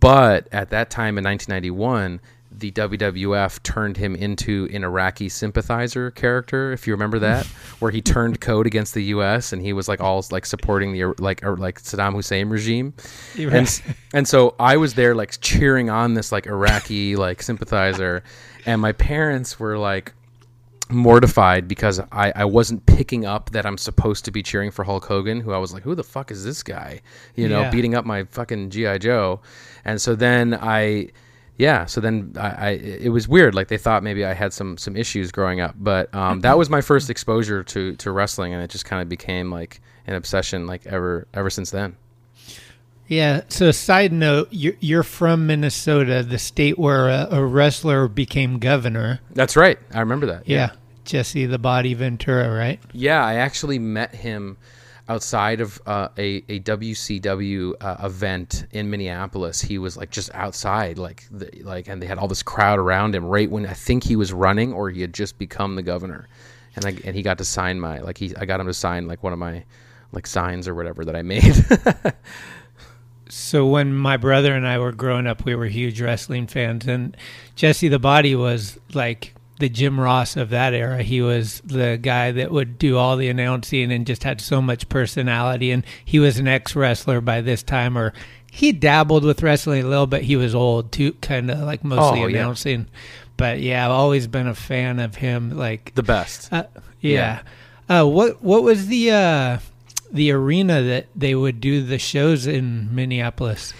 But 0.00 0.48
at 0.52 0.70
that 0.70 0.90
time 0.90 1.16
in 1.16 1.24
1991, 1.24 2.20
the 2.60 2.70
WWF 2.72 3.62
turned 3.62 3.96
him 3.96 4.14
into 4.14 4.68
an 4.72 4.84
Iraqi 4.84 5.28
sympathizer 5.28 6.10
character, 6.10 6.72
if 6.72 6.86
you 6.86 6.92
remember 6.92 7.18
that, 7.18 7.46
where 7.80 7.90
he 7.90 8.00
turned 8.00 8.40
code 8.40 8.66
against 8.66 8.94
the 8.94 9.04
U.S. 9.04 9.52
and 9.52 9.60
he 9.62 9.72
was 9.72 9.88
like 9.88 10.00
all 10.00 10.24
like 10.30 10.46
supporting 10.46 10.92
the 10.92 11.14
like 11.18 11.42
or, 11.44 11.56
like 11.56 11.80
Saddam 11.82 12.12
Hussein 12.14 12.48
regime, 12.48 12.94
You're 13.34 13.52
and 13.54 13.82
and 14.14 14.28
so 14.28 14.54
I 14.60 14.76
was 14.76 14.94
there 14.94 15.14
like 15.14 15.40
cheering 15.40 15.90
on 15.90 16.14
this 16.14 16.30
like 16.30 16.46
Iraqi 16.46 17.16
like 17.16 17.42
sympathizer, 17.42 18.22
and 18.66 18.80
my 18.80 18.92
parents 18.92 19.58
were 19.58 19.76
like 19.78 20.12
mortified 20.88 21.68
because 21.68 22.00
I, 22.10 22.32
I 22.34 22.44
wasn't 22.44 22.84
picking 22.86 23.24
up 23.24 23.50
that 23.50 23.64
I'm 23.64 23.78
supposed 23.78 24.24
to 24.24 24.30
be 24.32 24.42
cheering 24.42 24.70
for 24.70 24.84
Hulk 24.84 25.04
Hogan, 25.06 25.40
who 25.40 25.52
I 25.52 25.58
was 25.58 25.72
like, 25.72 25.84
who 25.84 25.94
the 25.94 26.02
fuck 26.04 26.30
is 26.30 26.44
this 26.44 26.62
guy? 26.62 27.00
You 27.36 27.48
know, 27.48 27.60
Yeah. 27.60 27.70
beating 27.70 27.94
up 27.94 28.04
my 28.04 28.24
fucking 28.24 28.70
GI 28.70 28.98
Joe, 28.98 29.40
and 29.84 30.00
so 30.00 30.14
then 30.16 30.52
I, 30.60 31.10
yeah, 31.60 31.84
so 31.84 32.00
then 32.00 32.32
I, 32.38 32.48
I 32.48 32.70
it 32.70 33.10
was 33.10 33.28
weird. 33.28 33.54
Like 33.54 33.68
they 33.68 33.76
thought 33.76 34.02
maybe 34.02 34.24
I 34.24 34.32
had 34.32 34.54
some 34.54 34.78
some 34.78 34.96
issues 34.96 35.30
growing 35.30 35.60
up, 35.60 35.74
but 35.78 36.12
um, 36.14 36.40
that 36.40 36.56
was 36.56 36.70
my 36.70 36.80
first 36.80 37.10
exposure 37.10 37.62
to 37.62 37.94
to 37.96 38.10
wrestling, 38.10 38.54
and 38.54 38.62
it 38.62 38.70
just 38.70 38.86
kind 38.86 39.02
of 39.02 39.10
became 39.10 39.50
like 39.50 39.82
an 40.06 40.14
obsession 40.14 40.66
like 40.66 40.86
ever 40.86 41.28
ever 41.34 41.50
since 41.50 41.70
then. 41.70 41.96
Yeah. 43.08 43.42
So, 43.48 43.72
side 43.72 44.12
note, 44.12 44.48
you're, 44.52 44.74
you're 44.78 45.02
from 45.02 45.48
Minnesota, 45.48 46.22
the 46.22 46.38
state 46.38 46.78
where 46.78 47.08
a, 47.08 47.26
a, 47.32 47.44
wrestler 47.44 48.06
became 48.06 48.60
governor. 48.60 49.18
That's 49.32 49.56
right. 49.56 49.80
I 49.92 49.98
remember 49.98 50.26
that. 50.26 50.48
Yeah. 50.48 50.56
yeah. 50.56 50.72
Jesse 51.04 51.44
the 51.46 51.58
Body 51.58 51.92
Ventura, 51.94 52.48
right? 52.56 52.78
Yeah, 52.92 53.24
I 53.24 53.34
actually 53.34 53.80
met 53.80 54.14
him 54.14 54.58
outside 55.10 55.60
of 55.60 55.82
uh, 55.86 56.08
a, 56.16 56.36
a 56.48 56.60
WCW 56.60 57.74
uh, 57.80 57.96
event 58.04 58.66
in 58.70 58.88
Minneapolis. 58.88 59.60
He 59.60 59.76
was 59.76 59.96
like 59.96 60.10
just 60.10 60.32
outside, 60.34 60.98
like 60.98 61.24
the, 61.32 61.50
like, 61.64 61.88
and 61.88 62.00
they 62.00 62.06
had 62.06 62.16
all 62.16 62.28
this 62.28 62.44
crowd 62.44 62.78
around 62.78 63.16
him 63.16 63.24
right 63.24 63.50
when 63.50 63.66
I 63.66 63.72
think 63.72 64.04
he 64.04 64.14
was 64.14 64.32
running 64.32 64.72
or 64.72 64.88
he 64.88 65.00
had 65.00 65.12
just 65.12 65.36
become 65.36 65.74
the 65.74 65.82
governor, 65.82 66.28
and 66.76 66.86
I, 66.86 66.96
and 67.04 67.16
he 67.16 67.22
got 67.22 67.38
to 67.38 67.44
sign 67.44 67.80
my 67.80 67.98
like 67.98 68.18
he 68.18 68.34
I 68.36 68.44
got 68.44 68.60
him 68.60 68.68
to 68.68 68.74
sign 68.74 69.08
like 69.08 69.24
one 69.24 69.32
of 69.32 69.38
my 69.40 69.64
like 70.12 70.28
signs 70.28 70.68
or 70.68 70.76
whatever 70.76 71.04
that 71.04 71.16
I 71.16 71.22
made. 71.22 71.56
so 73.28 73.66
when 73.66 73.92
my 73.92 74.16
brother 74.16 74.54
and 74.54 74.66
I 74.66 74.78
were 74.78 74.92
growing 74.92 75.26
up, 75.26 75.44
we 75.44 75.56
were 75.56 75.66
huge 75.66 76.00
wrestling 76.00 76.46
fans, 76.46 76.86
and 76.86 77.16
Jesse 77.56 77.88
the 77.88 77.98
Body 77.98 78.36
was 78.36 78.78
like 78.94 79.34
the 79.60 79.68
Jim 79.68 80.00
Ross 80.00 80.36
of 80.36 80.50
that 80.50 80.74
era. 80.74 81.02
He 81.02 81.22
was 81.22 81.60
the 81.64 81.98
guy 82.00 82.32
that 82.32 82.50
would 82.50 82.78
do 82.78 82.96
all 82.96 83.16
the 83.16 83.28
announcing 83.28 83.92
and 83.92 84.06
just 84.06 84.24
had 84.24 84.40
so 84.40 84.60
much 84.60 84.88
personality. 84.88 85.70
And 85.70 85.84
he 86.04 86.18
was 86.18 86.38
an 86.38 86.48
ex 86.48 86.74
wrestler 86.74 87.20
by 87.20 87.40
this 87.40 87.62
time, 87.62 87.96
or 87.96 88.12
he 88.50 88.72
dabbled 88.72 89.24
with 89.24 89.42
wrestling 89.42 89.84
a 89.84 89.88
little, 89.88 90.06
but 90.06 90.22
he 90.22 90.36
was 90.36 90.54
old 90.54 90.90
too, 90.90 91.12
kind 91.14 91.50
of 91.50 91.60
like 91.60 91.84
mostly 91.84 92.22
oh, 92.22 92.26
announcing. 92.26 92.80
Yeah. 92.80 92.98
But 93.36 93.60
yeah, 93.60 93.86
I've 93.86 93.92
always 93.92 94.26
been 94.26 94.48
a 94.48 94.54
fan 94.54 94.98
of 94.98 95.14
him. 95.14 95.56
Like 95.56 95.94
the 95.94 96.02
best. 96.02 96.52
Uh, 96.52 96.64
yeah. 97.00 97.42
yeah. 97.88 98.00
Uh, 98.02 98.06
what 98.06 98.42
what 98.42 98.62
was 98.62 98.88
the 98.88 99.10
uh, 99.10 99.58
the 100.12 100.32
arena 100.32 100.82
that 100.82 101.06
they 101.14 101.34
would 101.34 101.60
do 101.60 101.82
the 101.82 101.98
shows 101.98 102.46
in 102.46 102.94
Minneapolis? 102.94 103.72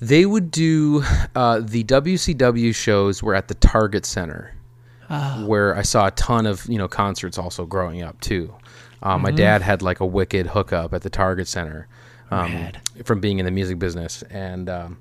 They 0.00 0.26
would 0.26 0.50
do 0.50 1.02
uh, 1.34 1.60
the 1.60 1.84
WCW 1.84 2.74
shows 2.74 3.22
were 3.22 3.34
at 3.34 3.48
the 3.48 3.54
Target 3.54 4.04
Center 4.04 4.54
oh. 5.10 5.46
where 5.46 5.76
I 5.76 5.82
saw 5.82 6.06
a 6.06 6.10
ton 6.12 6.46
of 6.46 6.66
you 6.66 6.78
know 6.78 6.88
concerts 6.88 7.38
also 7.38 7.66
growing 7.66 8.02
up 8.02 8.20
too. 8.20 8.54
Um, 9.02 9.16
mm-hmm. 9.16 9.22
My 9.22 9.30
dad 9.30 9.62
had 9.62 9.82
like 9.82 10.00
a 10.00 10.06
wicked 10.06 10.46
hookup 10.46 10.94
at 10.94 11.02
the 11.02 11.10
Target 11.10 11.48
Center 11.48 11.88
um, 12.30 12.70
from 13.04 13.20
being 13.20 13.38
in 13.38 13.44
the 13.44 13.50
music 13.50 13.78
business, 13.78 14.22
and 14.24 14.68
um, 14.68 14.98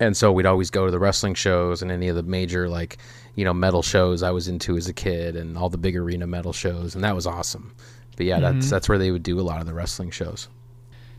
and 0.00 0.16
so 0.16 0.32
we'd 0.32 0.46
always 0.46 0.70
go 0.70 0.84
to 0.84 0.90
the 0.90 0.98
wrestling 0.98 1.34
shows 1.34 1.82
and 1.82 1.90
any 1.90 2.08
of 2.08 2.16
the 2.16 2.22
major 2.22 2.68
like 2.68 2.98
you 3.34 3.44
know 3.44 3.54
metal 3.54 3.82
shows 3.82 4.22
I 4.22 4.30
was 4.30 4.48
into 4.48 4.76
as 4.76 4.88
a 4.88 4.92
kid, 4.92 5.36
and 5.36 5.56
all 5.56 5.68
the 5.68 5.78
big 5.78 5.96
arena 5.96 6.26
metal 6.26 6.52
shows, 6.52 6.94
and 6.94 7.02
that 7.04 7.14
was 7.14 7.26
awesome. 7.26 7.74
But 8.16 8.26
yeah, 8.26 8.38
mm-hmm. 8.38 8.58
that's 8.58 8.70
that's 8.70 8.88
where 8.88 8.98
they 8.98 9.10
would 9.10 9.22
do 9.22 9.40
a 9.40 9.42
lot 9.42 9.60
of 9.60 9.66
the 9.66 9.74
wrestling 9.74 10.10
shows. 10.10 10.48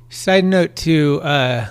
Side 0.09 0.45
note 0.45 0.75
to 0.77 1.19
uh, 1.23 1.67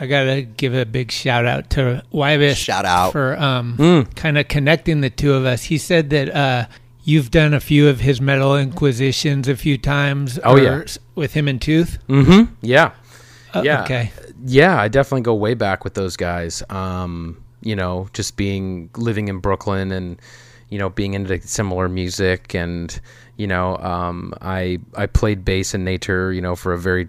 I 0.00 0.06
gotta 0.06 0.42
give 0.42 0.74
a 0.74 0.86
big 0.86 1.10
shout 1.10 1.44
out 1.44 1.70
to 1.70 2.02
Wybus. 2.12 2.56
Shout 2.56 2.84
out 2.84 3.12
for 3.12 3.36
um, 3.36 3.76
mm. 3.76 4.14
kind 4.14 4.38
of 4.38 4.46
connecting 4.48 5.00
the 5.00 5.10
two 5.10 5.34
of 5.34 5.44
us. 5.44 5.64
He 5.64 5.78
said 5.78 6.10
that 6.10 6.34
uh, 6.34 6.66
you've 7.04 7.30
done 7.30 7.52
a 7.52 7.60
few 7.60 7.88
of 7.88 8.00
his 8.00 8.20
metal 8.20 8.54
inquisitions 8.54 9.48
a 9.48 9.56
few 9.56 9.76
times. 9.76 10.38
Oh 10.44 10.56
yeah, 10.56 10.84
with 11.14 11.32
him 11.34 11.48
and 11.48 11.60
Tooth. 11.60 11.98
Mm-hmm. 12.08 12.54
Yeah, 12.60 12.92
uh, 13.54 13.62
yeah. 13.64 13.82
Okay. 13.82 14.12
Yeah, 14.44 14.80
I 14.80 14.86
definitely 14.86 15.22
go 15.22 15.34
way 15.34 15.54
back 15.54 15.82
with 15.82 15.94
those 15.94 16.16
guys. 16.16 16.62
Um, 16.70 17.42
you 17.60 17.74
know, 17.74 18.08
just 18.12 18.36
being 18.36 18.90
living 18.96 19.26
in 19.26 19.38
Brooklyn 19.38 19.90
and 19.90 20.20
you 20.68 20.78
know 20.78 20.90
being 20.90 21.14
into 21.14 21.40
similar 21.42 21.88
music 21.88 22.54
and 22.54 23.00
you 23.36 23.46
know 23.46 23.76
um, 23.78 24.34
I 24.40 24.78
I 24.94 25.06
played 25.06 25.44
bass 25.44 25.74
in 25.74 25.84
Nature 25.84 26.32
you 26.32 26.40
know 26.40 26.54
for 26.54 26.72
a 26.72 26.78
very 26.78 27.08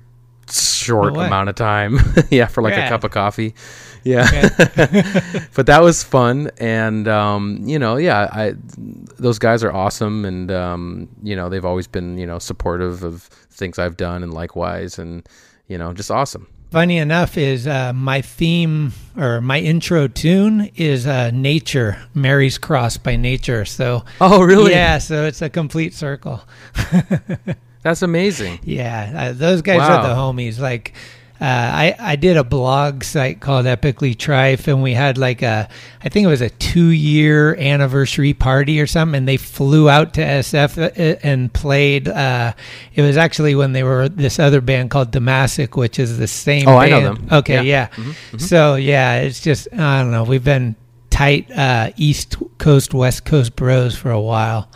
short 0.51 1.13
no 1.13 1.21
amount 1.21 1.49
of 1.49 1.55
time. 1.55 1.99
yeah, 2.29 2.47
for 2.47 2.61
like 2.61 2.73
a 2.73 2.87
cup 2.87 3.03
of 3.03 3.11
coffee. 3.11 3.55
Yeah, 4.03 4.29
but 5.53 5.65
that 5.65 5.81
was 5.81 6.03
fun, 6.03 6.51
and 6.57 7.07
um, 7.07 7.59
you 7.63 7.77
know, 7.77 7.97
yeah, 7.97 8.29
I 8.31 8.53
those 8.77 9.39
guys 9.39 9.63
are 9.63 9.71
awesome, 9.71 10.25
and 10.25 10.51
um, 10.51 11.09
you 11.21 11.35
know, 11.35 11.49
they've 11.49 11.65
always 11.65 11.87
been 11.87 12.17
you 12.17 12.25
know 12.25 12.39
supportive 12.39 13.03
of 13.03 13.23
things 13.23 13.77
I've 13.77 13.97
done, 13.97 14.23
and 14.23 14.33
likewise, 14.33 14.99
and 14.99 15.27
you 15.67 15.77
know, 15.77 15.93
just 15.93 16.11
awesome. 16.11 16.47
Funny 16.71 16.97
enough, 16.97 17.35
is 17.35 17.65
uh, 17.65 17.93
my 17.93 18.21
theme 18.21 18.93
or 19.17 19.41
my 19.41 19.59
intro 19.59 20.07
tune 20.07 20.69
is 20.75 21.07
uh, 21.07 21.31
"Nature," 21.31 21.97
Mary's 22.13 22.59
Cross 22.59 22.97
by 22.97 23.15
Nature. 23.15 23.65
So, 23.65 24.05
oh, 24.21 24.43
really? 24.43 24.71
Yeah. 24.71 24.99
So 24.99 25.25
it's 25.25 25.41
a 25.41 25.49
complete 25.49 25.93
circle. 25.95 26.43
That's 27.81 28.01
amazing. 28.01 28.59
Yeah, 28.63 29.13
uh, 29.15 29.33
those 29.33 29.61
guys 29.61 29.79
wow. 29.79 29.97
are 29.97 30.07
the 30.07 30.13
homies. 30.13 30.59
Like, 30.59 30.93
uh, 31.39 31.45
I 31.45 31.95
I 31.97 32.15
did 32.17 32.35
a 32.35 32.43
blog 32.43 33.05
site 33.05 33.39
called 33.39 33.65
Epically 33.65 34.13
Trife, 34.15 34.67
and 34.67 34.83
we 34.83 34.93
had 34.93 35.17
like 35.17 35.41
a 35.41 35.69
I 36.03 36.09
think 36.09 36.25
it 36.25 36.27
was 36.27 36.41
a 36.41 36.49
two 36.49 36.89
year 36.89 37.55
anniversary 37.55 38.33
party 38.33 38.81
or 38.81 38.87
something, 38.87 39.19
and 39.19 39.27
they 39.27 39.37
flew 39.37 39.89
out 39.89 40.13
to 40.15 40.21
SF 40.21 40.77
uh, 40.77 41.19
and 41.23 41.53
played. 41.53 42.09
Uh, 42.09 42.51
it 42.93 43.01
was 43.01 43.15
actually 43.15 43.55
when 43.55 43.71
they 43.71 43.83
were 43.83 44.09
this 44.09 44.39
other 44.39 44.59
band 44.59 44.91
called 44.91 45.11
Damassic, 45.11 45.77
which 45.77 45.97
is 45.97 46.17
the 46.17 46.27
same. 46.27 46.67
Oh, 46.67 46.77
band. 46.77 46.81
I 46.81 46.89
know 46.89 47.13
them. 47.13 47.27
Okay, 47.31 47.53
yeah. 47.55 47.61
yeah. 47.61 47.87
Mm-hmm, 47.87 48.09
mm-hmm. 48.09 48.37
So 48.39 48.75
yeah, 48.75 49.21
it's 49.21 49.39
just 49.39 49.69
I 49.71 50.01
don't 50.01 50.11
know. 50.11 50.25
We've 50.25 50.43
been 50.43 50.75
tight 51.09 51.49
uh, 51.51 51.91
East 51.95 52.35
Coast 52.57 52.93
West 52.93 53.23
Coast 53.23 53.55
bros 53.55 53.95
for 53.95 54.11
a 54.11 54.21
while. 54.21 54.69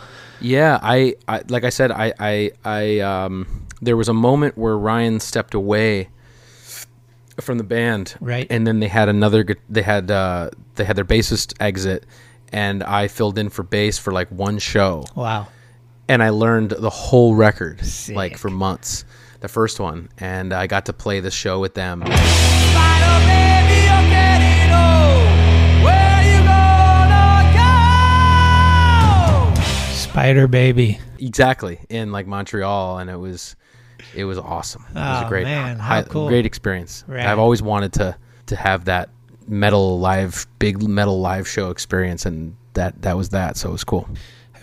Yeah, 0.44 0.78
I, 0.82 1.14
I 1.26 1.42
like 1.48 1.64
I 1.64 1.70
said, 1.70 1.90
I, 1.90 2.12
I, 2.20 2.50
I, 2.64 3.00
um, 3.00 3.66
there 3.80 3.96
was 3.96 4.10
a 4.10 4.14
moment 4.14 4.58
where 4.58 4.76
Ryan 4.76 5.18
stepped 5.18 5.54
away 5.54 6.10
from 7.40 7.56
the 7.56 7.64
band, 7.64 8.14
right? 8.20 8.46
And 8.50 8.66
then 8.66 8.78
they 8.78 8.88
had 8.88 9.08
another, 9.08 9.46
they 9.70 9.80
had, 9.80 10.10
uh, 10.10 10.50
they 10.74 10.84
had 10.84 10.96
their 10.96 11.04
bassist 11.06 11.54
exit, 11.60 12.04
and 12.52 12.82
I 12.82 13.08
filled 13.08 13.38
in 13.38 13.48
for 13.48 13.62
bass 13.62 13.98
for 13.98 14.12
like 14.12 14.28
one 14.28 14.58
show. 14.58 15.06
Wow! 15.14 15.48
And 16.08 16.22
I 16.22 16.28
learned 16.28 16.72
the 16.72 16.90
whole 16.90 17.34
record 17.34 17.80
Sick. 17.80 18.14
like 18.14 18.36
for 18.36 18.50
months, 18.50 19.06
the 19.40 19.48
first 19.48 19.80
one, 19.80 20.10
and 20.18 20.52
I 20.52 20.66
got 20.66 20.84
to 20.86 20.92
play 20.92 21.20
the 21.20 21.30
show 21.30 21.58
with 21.58 21.72
them. 21.72 22.02
Spider 30.14 30.46
Baby. 30.46 31.00
Exactly 31.18 31.80
in 31.88 32.12
like 32.12 32.28
Montreal, 32.28 32.98
and 32.98 33.10
it 33.10 33.16
was 33.16 33.56
it 34.14 34.24
was 34.24 34.38
awesome. 34.38 34.84
It 34.90 34.94
was 34.94 35.22
oh, 35.24 35.26
a 35.26 35.28
great, 35.28 35.42
man, 35.42 35.80
high, 35.80 36.02
cool. 36.02 36.28
great 36.28 36.46
experience. 36.46 37.02
Right. 37.08 37.26
I've 37.26 37.40
always 37.40 37.60
wanted 37.60 37.94
to 37.94 38.16
to 38.46 38.54
have 38.54 38.84
that 38.84 39.08
metal 39.48 39.98
live, 39.98 40.46
big 40.60 40.80
metal 40.86 41.20
live 41.20 41.48
show 41.48 41.70
experience, 41.70 42.26
and 42.26 42.54
that 42.74 43.02
that 43.02 43.16
was 43.16 43.30
that. 43.30 43.56
So 43.56 43.70
it 43.70 43.72
was 43.72 43.82
cool. 43.82 44.08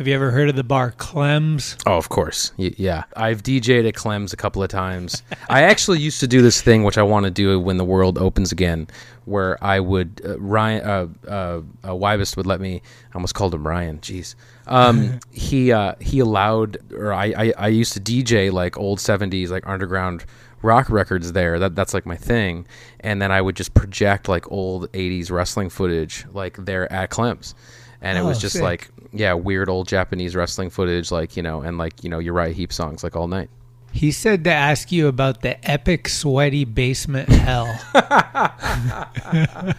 Have 0.02 0.08
you 0.08 0.16
ever 0.16 0.32
heard 0.32 0.50
of 0.50 0.56
the 0.56 0.64
bar 0.64 0.96
Clem's? 0.98 1.78
Oh, 1.86 1.96
of 1.96 2.10
course. 2.10 2.54
Y- 2.58 2.74
yeah. 2.76 3.04
I've 3.16 3.44
DJed 3.44 3.88
at 3.88 3.94
Clem's 3.94 4.34
a 4.34 4.36
couple 4.36 4.64
of 4.64 4.70
times. 4.72 5.22
I 5.48 5.62
actually 5.62 6.00
used 6.00 6.20
to 6.22 6.28
do 6.28 6.42
this 6.42 6.60
thing, 6.60 6.84
which 6.84 6.98
I 6.98 7.04
want 7.04 7.26
to 7.26 7.30
do 7.30 7.60
when 7.60 7.78
the 7.78 7.86
world 7.86 8.18
opens 8.18 8.52
again, 8.52 8.88
where 9.26 9.64
I 9.64 9.80
would, 9.80 10.20
uh, 10.26 10.40
Ryan, 10.40 10.84
uh, 10.84 11.08
uh, 11.30 11.62
uh 11.88 11.96
would 11.96 12.48
let 12.48 12.60
me, 12.60 12.82
I 13.12 13.14
almost 13.14 13.36
called 13.36 13.54
him 13.54 13.68
Ryan, 13.68 14.00
jeez. 14.00 14.34
Um, 14.66 15.20
he, 15.32 15.72
uh, 15.72 15.94
he 16.00 16.18
allowed, 16.18 16.80
or 16.92 17.14
I, 17.14 17.26
I, 17.38 17.54
I 17.56 17.68
used 17.68 17.94
to 17.94 18.00
DJ 18.00 18.52
like 18.52 18.80
old 18.80 18.98
70s, 18.98 19.50
like 19.50 19.68
underground 19.68 20.26
rock 20.64 20.90
records 20.90 21.34
there. 21.34 21.60
That 21.60 21.76
that's 21.76 21.94
like 21.94 22.08
my 22.08 22.18
thing. 22.18 22.66
And 23.02 23.22
then 23.22 23.32
I 23.32 23.40
would 23.40 23.56
just 23.56 23.76
project 23.76 24.28
like 24.28 24.52
old 24.52 24.92
80s 24.94 25.30
wrestling 25.30 25.70
footage 25.70 26.26
like 26.34 26.58
there 26.58 26.92
at 26.92 27.12
Clem's 27.12 27.54
and 28.02 28.18
it 28.18 28.24
was 28.24 28.38
oh, 28.38 28.42
just 28.42 28.54
sick. 28.54 28.64
like 28.64 28.90
yeah, 29.14 29.34
weird 29.34 29.70
old 29.70 29.88
Japanese 29.88 30.36
wrestling 30.36 30.70
footage, 30.70 31.12
like 31.12 31.36
you 31.36 31.44
know, 31.44 31.62
and 31.62 31.78
like 31.78 32.04
you 32.04 32.10
know 32.10 32.20
Uriah 32.20 32.54
Heep 32.54 32.72
songs 32.72 33.04
like 33.04 33.16
all 33.16 33.28
night. 33.28 33.50
He 33.92 34.12
said 34.12 34.46
to 34.46 34.52
ask 34.52 34.92
you 34.92 35.08
about 35.08 35.42
the 35.42 35.70
epic 35.70 36.08
sweaty 36.08 36.64
basement 36.64 37.28
hell. 37.30 37.68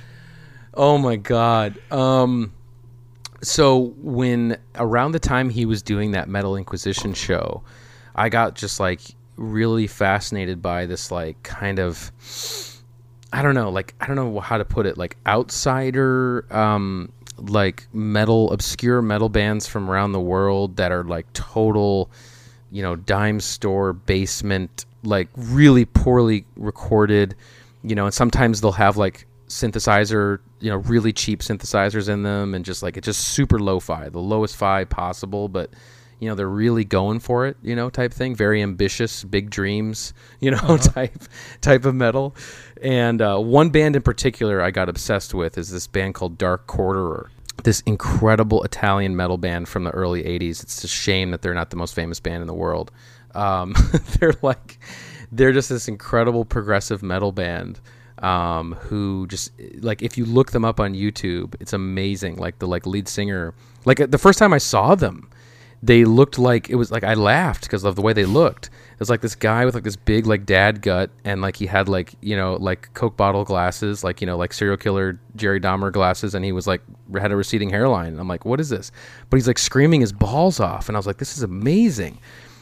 oh 0.75 0.99
my 0.99 1.17
god. 1.17 1.79
Um 1.91 2.53
so 3.43 3.95
when 3.99 4.59
around 4.77 5.13
the 5.13 5.19
time 5.19 5.49
he 5.51 5.65
was 5.65 5.83
doing 5.83 6.13
that 6.13 6.29
Metal 6.29 6.57
Inquisition 6.57 7.15
show, 7.15 7.63
I 8.15 8.29
got 8.29 8.55
just 8.55 8.79
like 8.79 9.01
really 9.37 9.87
fascinated 9.87 10.61
by 10.61 10.85
this 10.87 11.11
like 11.11 11.43
kind 11.43 11.79
of 11.79 12.13
I 13.33 13.41
don't 13.41 13.55
know, 13.55 13.71
like 13.71 13.95
I 13.99 14.07
don't 14.07 14.17
know 14.17 14.41
how 14.41 14.59
to 14.59 14.65
put 14.67 14.85
it, 14.85 14.99
like 14.99 15.17
outsider 15.27 16.45
um 16.55 17.11
like 17.39 17.87
metal 17.93 18.51
obscure 18.53 19.03
metal 19.03 19.29
bands 19.29 19.67
from 19.67 19.91
around 19.91 20.13
the 20.13 20.21
world 20.21 20.77
that 20.77 20.93
are 20.93 21.05
like 21.05 21.31
total 21.33 22.11
you 22.71 22.83
know 22.83 22.97
dime 22.97 23.41
store 23.41 23.93
basement 23.93 24.85
like 25.03 25.29
really 25.37 25.85
poorly 25.85 26.45
recorded 26.57 27.35
you 27.83 27.95
know 27.95 28.05
and 28.05 28.15
sometimes 28.15 28.61
they'll 28.61 28.73
have 28.73 28.97
like 28.97 29.27
synthesizer 29.49 30.39
you 30.61 30.71
know 30.71 30.77
really 30.77 31.13
cheap 31.13 31.41
synthesizers 31.41 32.09
in 32.09 32.23
them 32.23 32.55
and 32.55 32.65
just 32.65 32.83
like 32.83 32.97
it's 32.97 33.07
just 33.07 33.29
super 33.29 33.59
lo-fi 33.59 34.09
the 34.09 34.19
lowest 34.19 34.57
fi 34.57 34.85
possible 34.85 35.49
but 35.49 35.71
you 36.23 36.29
know 36.29 36.37
they're 36.37 36.49
really 36.49 36.85
going 36.85 37.19
for 37.19 37.47
it 37.47 37.57
you 37.63 37.75
know 37.75 37.91
type 37.91 38.13
thing. 38.13 38.37
Very 38.37 38.63
ambitious 38.63 39.25
big 39.25 39.51
dreams 39.51 40.15
you 40.41 40.53
know 40.53 40.57
uh-huh. 40.59 40.77
type 40.95 41.19
type 41.61 41.85
of 41.85 41.97
metal. 41.97 42.37
And 42.81 43.21
uh, 43.21 43.39
one 43.39 43.71
band 43.71 43.97
in 43.97 44.03
particular 44.03 44.63
i 44.63 44.71
got 44.71 44.89
obsessed 44.89 45.35
with 45.35 45.59
is 45.59 45.71
this 45.71 45.87
band 45.89 46.15
called 46.15 46.39
dark 46.39 46.67
quarterer 46.69 47.31
this 47.65 47.81
incredible 47.83 48.63
italian 48.63 49.15
metal 49.15 49.37
band 49.37 49.69
from 49.69 49.85
the 49.85 49.91
early 49.91 50.23
80s 50.23 50.63
it's 50.63 50.83
a 50.85 50.89
shame 50.89 51.33
that 51.33 51.43
they're 51.43 51.55
not 51.55 51.71
the 51.71 51.77
most 51.77 51.95
famous 51.95 52.21
band 52.21 52.41
in 52.41 52.47
the 52.47 52.55
world. 52.55 52.93
Um, 53.35 53.75
they're 54.21 54.35
like 54.43 54.79
they're 55.33 55.53
just 55.53 55.71
this 55.71 55.89
incredible 55.89 56.45
progressive 56.45 57.03
metal 57.03 57.33
band 57.33 57.81
um, 58.19 58.75
who 58.75 59.27
just 59.27 59.51
like 59.81 60.03
if 60.03 60.17
you 60.17 60.25
look 60.25 60.53
them 60.53 60.65
up 60.65 60.79
on 60.79 60.95
youtube 60.95 61.57
it's 61.59 61.73
amazing. 61.73 62.37
Like 62.37 62.61
the 62.61 62.69
like 62.69 62.87
lead 62.87 63.09
singer 63.09 63.55
like 63.85 63.99
the 64.09 64.19
first 64.19 64.39
time 64.39 64.53
i 64.53 64.59
saw 64.59 64.95
them 64.95 65.29
they 65.83 66.05
looked 66.05 66.39
like 66.39 66.71
it 66.71 66.77
was 66.77 66.93
like 66.93 67.03
I 67.03 67.15
laughed 67.15 67.63
because 67.63 67.83
of 67.83 67.97
the 67.97 68.03
way 68.03 68.13
they 68.13 68.25
looked. 68.25 68.67
It 68.67 69.01
was 69.01 69.11
like 69.11 69.21
this 69.21 69.35
guy 69.35 69.65
with 69.65 69.75
like 69.75 69.83
this 69.83 69.97
big 69.97 70.27
like 70.27 70.47
dad 70.47 70.81
gut 70.81 71.11
and 71.25 71.43
like 71.43 71.57
he 71.57 71.67
had 71.67 71.89
like 71.89 72.15
you 72.21 72.37
know 72.37 72.55
like 72.55 72.95
Coke 72.95 73.17
bottle 73.17 73.45
glasses, 73.45 74.05
like 74.05 74.21
you 74.21 74.27
know 74.27 74.37
like 74.37 74.53
serial 74.53 74.77
killer 74.77 75.19
Jerry 75.35 75.61
Dahmer 75.61 75.93
glasses, 75.93 76.35
and 76.35 76.45
he 76.45 76.53
was 76.53 76.69
like 76.69 76.83
had 77.19 77.33
a 77.33 77.37
receding 77.37 77.71
hairline. 77.71 78.13
And 78.13 78.21
I'm 78.21 78.29
like, 78.29 78.45
what 78.45 78.61
is 78.61 78.69
this? 78.69 78.93
But 79.29 79.39
he's 79.39 79.49
like 79.49 79.59
screaming 79.59 80.01
his 80.01 80.13
balls 80.13 80.61
off, 80.61 80.89
and 80.89 80.97
I 80.97 80.99
was 80.99 81.07
like, 81.07 81.19
this 81.19 81.37
is 81.37 81.43
amazing. 81.43 82.19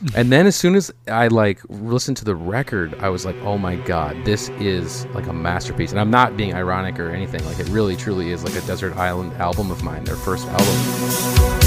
and 0.17 0.33
then 0.33 0.47
as 0.47 0.57
soon 0.57 0.77
as 0.77 0.91
I 1.09 1.29
like 1.29 1.61
listened 1.69 2.17
to 2.19 2.25
the 2.25 2.35
record, 2.35 2.95
I 3.01 3.11
was 3.11 3.27
like, 3.27 3.37
oh 3.43 3.59
my 3.59 3.77
god, 3.77 4.17
this 4.25 4.49
is 4.51 5.05
like 5.09 5.27
a 5.27 5.33
masterpiece. 5.35 5.91
And 5.91 6.01
I'm 6.01 6.11
not 6.11 6.39
being 6.39 6.55
ironic 6.55 6.99
or 6.99 7.11
anything. 7.11 7.45
Like 7.45 7.59
it 7.59 7.69
really 7.69 7.97
truly 7.97 8.31
is 8.31 8.43
like 8.43 8.55
a 8.55 8.67
desert 8.67 8.97
island 8.97 9.35
album 9.35 9.71
of 9.71 9.83
mine, 9.83 10.05
their 10.05 10.17
first 10.17 10.49
album. 10.49 11.60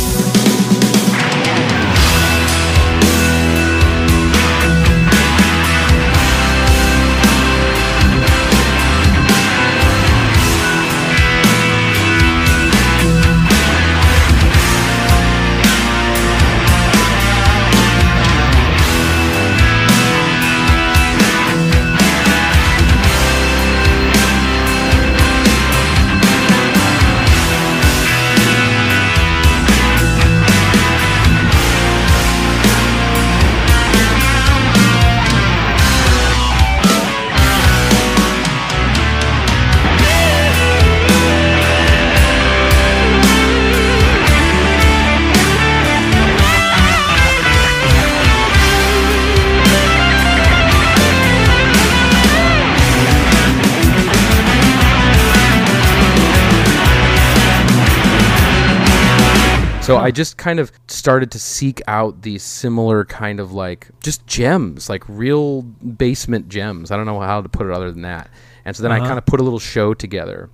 So 59.84 59.98
I 59.98 60.12
just 60.12 60.38
kind 60.38 60.62
of 60.62 60.72
started 60.88 61.32
to 61.32 61.40
seek 61.40 61.82
out 61.88 62.22
these 62.22 62.42
similar 62.42 63.04
kind 63.04 63.42
of 63.42 63.52
like 63.52 63.90
just 64.02 64.26
gems, 64.26 64.90
like 64.90 65.04
real 65.10 65.64
basement 65.64 66.48
gems. 66.48 66.90
I 66.90 66.96
don't 66.96 67.06
know 67.06 67.20
how 67.20 67.42
to 67.42 67.50
put 67.50 67.68
it 67.68 67.74
other 67.74 67.92
than 67.92 68.04
that. 68.04 68.30
And 68.64 68.76
so 68.76 68.82
then 68.82 68.94
uh-huh. 68.94 69.04
I 69.04 69.08
kind 69.08 69.18
of 69.18 69.26
put 69.26 69.42
a 69.42 69.44
little 69.44 69.60
show 69.60 69.94
together 69.94 70.50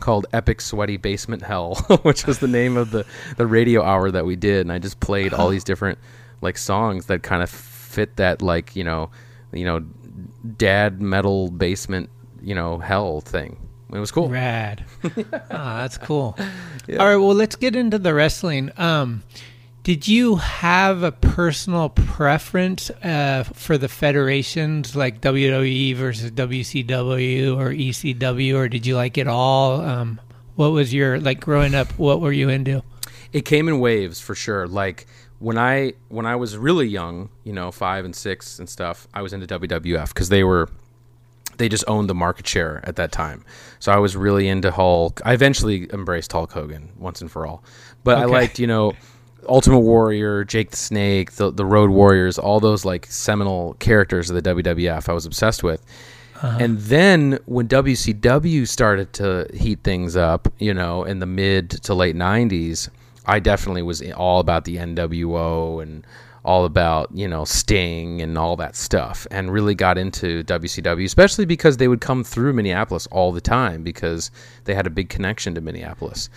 called 0.00 0.26
Epic 0.34 0.60
Sweaty 0.60 0.98
Basement 0.98 1.42
Hell, 1.42 1.74
which 2.02 2.26
was 2.26 2.40
the 2.40 2.48
name 2.48 2.76
of 2.76 2.90
the 2.90 3.06
the 3.38 3.46
radio 3.46 3.82
hour 3.82 4.10
that 4.10 4.26
we 4.26 4.36
did, 4.36 4.60
and 4.60 4.72
I 4.72 4.78
just 4.78 5.00
played 5.00 5.32
all 5.32 5.48
these 5.48 5.64
different 5.64 5.98
like 6.42 6.58
songs 6.58 7.06
that 7.06 7.22
kind 7.22 7.42
of 7.42 7.48
fit 7.48 8.16
that 8.16 8.42
like 8.42 8.76
you 8.76 8.84
know 8.84 9.10
you 9.50 9.64
know 9.64 9.80
dad 10.58 11.00
metal 11.00 11.50
basement 11.50 12.10
you 12.42 12.54
know 12.54 12.78
hell 12.78 13.22
thing. 13.22 13.67
It 13.92 13.98
was 13.98 14.10
cool. 14.10 14.28
Rad. 14.28 14.84
ah, 15.50 15.78
that's 15.80 15.96
cool. 15.96 16.36
Yeah. 16.86 16.98
All 16.98 17.06
right, 17.06 17.16
well, 17.16 17.34
let's 17.34 17.56
get 17.56 17.74
into 17.74 17.98
the 17.98 18.12
wrestling. 18.12 18.70
Um, 18.76 19.22
did 19.82 20.06
you 20.06 20.36
have 20.36 21.02
a 21.02 21.12
personal 21.12 21.88
preference 21.88 22.90
uh, 22.90 23.44
for 23.54 23.78
the 23.78 23.88
federations 23.88 24.94
like 24.94 25.22
WWE 25.22 25.96
versus 25.96 26.30
WCW 26.32 27.56
or 27.56 27.70
ECW, 27.70 28.54
or 28.54 28.68
did 28.68 28.84
you 28.84 28.96
like 28.96 29.16
it 29.16 29.26
all? 29.26 29.80
Um, 29.80 30.20
what 30.56 30.72
was 30.72 30.92
your 30.92 31.18
like 31.20 31.40
growing 31.40 31.74
up? 31.74 31.90
What 31.98 32.20
were 32.20 32.32
you 32.32 32.50
into? 32.50 32.82
It 33.32 33.46
came 33.46 33.68
in 33.68 33.80
waves 33.80 34.20
for 34.20 34.34
sure. 34.34 34.66
Like 34.66 35.06
when 35.38 35.56
I 35.56 35.94
when 36.08 36.26
I 36.26 36.36
was 36.36 36.58
really 36.58 36.88
young, 36.88 37.30
you 37.44 37.54
know, 37.54 37.70
five 37.70 38.04
and 38.04 38.14
six 38.14 38.58
and 38.58 38.68
stuff, 38.68 39.08
I 39.14 39.22
was 39.22 39.32
into 39.32 39.46
WWF 39.46 40.08
because 40.08 40.28
they 40.28 40.44
were 40.44 40.68
they 41.58 41.68
just 41.68 41.84
owned 41.86 42.08
the 42.08 42.14
market 42.14 42.46
share 42.46 42.80
at 42.84 42.96
that 42.96 43.12
time. 43.12 43.44
So 43.78 43.92
I 43.92 43.98
was 43.98 44.16
really 44.16 44.48
into 44.48 44.70
Hulk. 44.70 45.20
I 45.24 45.34
eventually 45.34 45.88
embraced 45.92 46.32
Hulk 46.32 46.52
Hogan 46.52 46.90
once 46.96 47.20
and 47.20 47.30
for 47.30 47.46
all. 47.46 47.62
But 48.04 48.16
okay. 48.16 48.22
I 48.22 48.26
liked, 48.26 48.58
you 48.58 48.66
know, 48.66 48.94
Ultimate 49.48 49.80
Warrior, 49.80 50.44
Jake 50.44 50.70
the 50.70 50.76
Snake, 50.76 51.32
the, 51.32 51.50
the 51.50 51.64
Road 51.64 51.90
Warriors, 51.90 52.38
all 52.38 52.60
those 52.60 52.84
like 52.84 53.06
seminal 53.06 53.74
characters 53.74 54.30
of 54.30 54.42
the 54.42 54.54
WWF 54.54 55.08
I 55.08 55.12
was 55.12 55.26
obsessed 55.26 55.62
with. 55.62 55.84
Uh-huh. 56.36 56.58
And 56.60 56.78
then 56.78 57.38
when 57.46 57.66
WCW 57.66 58.66
started 58.68 59.12
to 59.14 59.48
heat 59.52 59.80
things 59.82 60.16
up, 60.16 60.52
you 60.58 60.72
know, 60.72 61.02
in 61.04 61.18
the 61.18 61.26
mid 61.26 61.70
to 61.70 61.94
late 61.94 62.14
90s, 62.14 62.88
I 63.26 63.40
definitely 63.40 63.82
was 63.82 64.00
all 64.12 64.40
about 64.40 64.64
the 64.64 64.76
NWO 64.76 65.82
and 65.82 66.06
all 66.48 66.64
about 66.64 67.10
you 67.12 67.28
know 67.28 67.44
Sting 67.44 68.22
and 68.22 68.38
all 68.38 68.56
that 68.56 68.74
stuff, 68.74 69.26
and 69.30 69.52
really 69.52 69.74
got 69.74 69.98
into 69.98 70.42
WCW, 70.44 71.04
especially 71.04 71.44
because 71.44 71.76
they 71.76 71.88
would 71.88 72.00
come 72.00 72.24
through 72.24 72.54
Minneapolis 72.54 73.06
all 73.08 73.32
the 73.32 73.40
time 73.42 73.82
because 73.82 74.30
they 74.64 74.74
had 74.74 74.86
a 74.86 74.90
big 74.90 75.10
connection 75.10 75.54
to 75.54 75.60
Minneapolis. 75.60 76.30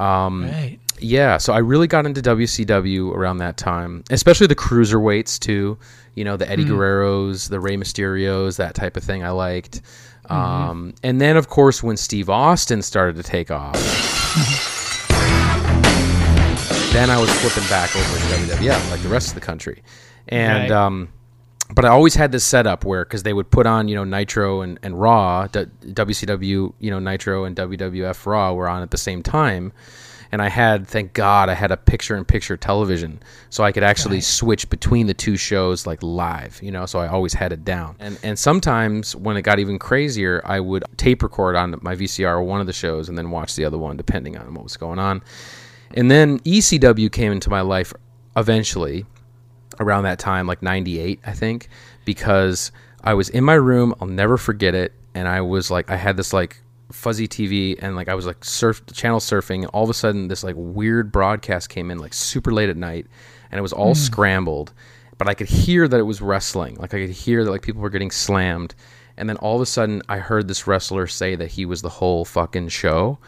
Um, 0.00 0.46
right. 0.50 0.80
Yeah, 0.98 1.38
so 1.38 1.52
I 1.52 1.58
really 1.58 1.86
got 1.86 2.06
into 2.06 2.20
WCW 2.20 3.14
around 3.14 3.38
that 3.38 3.56
time, 3.56 4.02
especially 4.10 4.48
the 4.48 4.56
cruiserweights 4.56 5.38
too. 5.38 5.78
You 6.16 6.24
know, 6.24 6.36
the 6.36 6.50
Eddie 6.50 6.64
mm. 6.64 6.70
Guerreros, 6.70 7.48
the 7.48 7.60
Rey 7.60 7.76
Mysterios, 7.76 8.56
that 8.56 8.74
type 8.74 8.96
of 8.96 9.04
thing. 9.04 9.22
I 9.22 9.30
liked. 9.30 9.80
Mm-hmm. 10.24 10.34
Um, 10.34 10.94
and 11.04 11.20
then, 11.20 11.36
of 11.36 11.48
course, 11.48 11.82
when 11.82 11.96
Steve 11.96 12.28
Austin 12.28 12.82
started 12.82 13.16
to 13.16 13.22
take 13.22 13.50
off. 13.50 14.68
then 16.92 17.08
I 17.08 17.18
was 17.18 17.30
flipping 17.40 17.66
back 17.70 17.96
over 17.96 18.04
to 18.04 18.54
WWF 18.54 18.90
like 18.90 19.00
the 19.00 19.08
rest 19.08 19.28
of 19.28 19.34
the 19.34 19.40
country, 19.40 19.82
and 20.28 20.70
right. 20.70 20.70
um, 20.70 21.08
but 21.74 21.86
I 21.86 21.88
always 21.88 22.14
had 22.14 22.32
this 22.32 22.44
setup 22.44 22.84
where 22.84 23.02
because 23.02 23.22
they 23.22 23.32
would 23.32 23.50
put 23.50 23.66
on 23.66 23.88
you 23.88 23.94
know 23.94 24.04
Nitro 24.04 24.60
and, 24.60 24.78
and 24.82 25.00
Raw, 25.00 25.46
D- 25.46 25.64
WCW 25.86 26.74
you 26.78 26.90
know 26.90 26.98
Nitro 26.98 27.44
and 27.44 27.56
WWF 27.56 28.26
Raw 28.26 28.52
were 28.52 28.68
on 28.68 28.82
at 28.82 28.90
the 28.90 28.98
same 28.98 29.22
time, 29.22 29.72
and 30.32 30.42
I 30.42 30.50
had 30.50 30.86
thank 30.86 31.14
God 31.14 31.48
I 31.48 31.54
had 31.54 31.70
a 31.70 31.78
picture-in-picture 31.78 32.58
television 32.58 33.22
so 33.48 33.64
I 33.64 33.72
could 33.72 33.84
actually 33.84 34.16
right. 34.16 34.24
switch 34.24 34.68
between 34.68 35.06
the 35.06 35.14
two 35.14 35.38
shows 35.38 35.86
like 35.86 36.02
live, 36.02 36.60
you 36.62 36.70
know. 36.70 36.84
So 36.84 36.98
I 36.98 37.08
always 37.08 37.32
had 37.32 37.54
it 37.54 37.64
down, 37.64 37.96
and 38.00 38.18
and 38.22 38.38
sometimes 38.38 39.16
when 39.16 39.38
it 39.38 39.42
got 39.42 39.58
even 39.58 39.78
crazier, 39.78 40.42
I 40.44 40.60
would 40.60 40.84
tape 40.98 41.22
record 41.22 41.56
on 41.56 41.78
my 41.80 41.96
VCR 41.96 42.44
one 42.44 42.60
of 42.60 42.66
the 42.66 42.74
shows 42.74 43.08
and 43.08 43.16
then 43.16 43.30
watch 43.30 43.56
the 43.56 43.64
other 43.64 43.78
one 43.78 43.96
depending 43.96 44.36
on 44.36 44.52
what 44.52 44.62
was 44.62 44.76
going 44.76 44.98
on 44.98 45.22
and 45.94 46.10
then 46.10 46.38
ECW 46.40 47.10
came 47.10 47.32
into 47.32 47.50
my 47.50 47.60
life 47.60 47.92
eventually 48.36 49.06
around 49.80 50.04
that 50.04 50.18
time, 50.18 50.46
like 50.46 50.62
98, 50.62 51.20
I 51.24 51.32
think, 51.32 51.68
because 52.04 52.72
I 53.02 53.14
was 53.14 53.28
in 53.28 53.44
my 53.44 53.54
room. 53.54 53.94
I'll 54.00 54.08
never 54.08 54.36
forget 54.36 54.74
it. 54.74 54.92
And 55.14 55.28
I 55.28 55.40
was 55.40 55.70
like, 55.70 55.90
I 55.90 55.96
had 55.96 56.16
this 56.16 56.32
like 56.32 56.58
fuzzy 56.90 57.26
TV 57.26 57.78
and 57.80 57.96
like 57.96 58.08
I 58.08 58.14
was 58.14 58.26
like 58.26 58.44
surf 58.44 58.82
channel 58.92 59.18
surfing. 59.18 59.62
And 59.62 59.66
all 59.66 59.84
of 59.84 59.90
a 59.90 59.94
sudden, 59.94 60.28
this 60.28 60.44
like 60.44 60.54
weird 60.56 61.12
broadcast 61.12 61.68
came 61.68 61.90
in 61.90 61.98
like 61.98 62.14
super 62.14 62.52
late 62.52 62.70
at 62.70 62.76
night 62.76 63.06
and 63.50 63.58
it 63.58 63.62
was 63.62 63.72
all 63.72 63.94
mm. 63.94 63.96
scrambled. 63.96 64.72
But 65.18 65.28
I 65.28 65.34
could 65.34 65.48
hear 65.48 65.86
that 65.86 66.00
it 66.00 66.04
was 66.04 66.20
wrestling. 66.20 66.76
Like 66.76 66.94
I 66.94 67.06
could 67.06 67.10
hear 67.10 67.44
that 67.44 67.50
like 67.50 67.62
people 67.62 67.82
were 67.82 67.90
getting 67.90 68.10
slammed. 68.10 68.74
And 69.16 69.28
then 69.28 69.36
all 69.36 69.56
of 69.56 69.62
a 69.62 69.66
sudden, 69.66 70.00
I 70.08 70.18
heard 70.18 70.48
this 70.48 70.66
wrestler 70.66 71.06
say 71.06 71.36
that 71.36 71.52
he 71.52 71.66
was 71.66 71.82
the 71.82 71.90
whole 71.90 72.24
fucking 72.24 72.68
show 72.68 73.18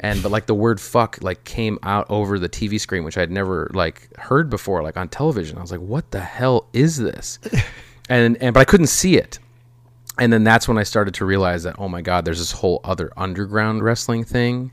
and 0.00 0.22
but 0.22 0.32
like 0.32 0.46
the 0.46 0.54
word 0.54 0.80
fuck 0.80 1.18
like 1.20 1.44
came 1.44 1.78
out 1.82 2.06
over 2.10 2.38
the 2.38 2.48
TV 2.48 2.80
screen, 2.80 3.04
which 3.04 3.18
I'd 3.18 3.30
never 3.30 3.70
like 3.72 4.08
heard 4.18 4.48
before, 4.50 4.82
like 4.82 4.96
on 4.96 5.08
television. 5.08 5.58
I 5.58 5.60
was 5.60 5.70
like, 5.70 5.80
what 5.80 6.10
the 6.10 6.20
hell 6.20 6.66
is 6.72 6.96
this? 6.96 7.38
and 8.08 8.36
and 8.42 8.54
but 8.54 8.60
I 8.60 8.64
couldn't 8.64 8.88
see 8.88 9.16
it. 9.16 9.38
And 10.18 10.32
then 10.32 10.42
that's 10.44 10.66
when 10.68 10.76
I 10.78 10.82
started 10.82 11.14
to 11.14 11.24
realize 11.24 11.62
that 11.62 11.76
oh 11.78 11.88
my 11.88 12.00
god, 12.02 12.24
there's 12.24 12.38
this 12.38 12.52
whole 12.52 12.80
other 12.84 13.12
underground 13.16 13.82
wrestling 13.82 14.24
thing. 14.24 14.72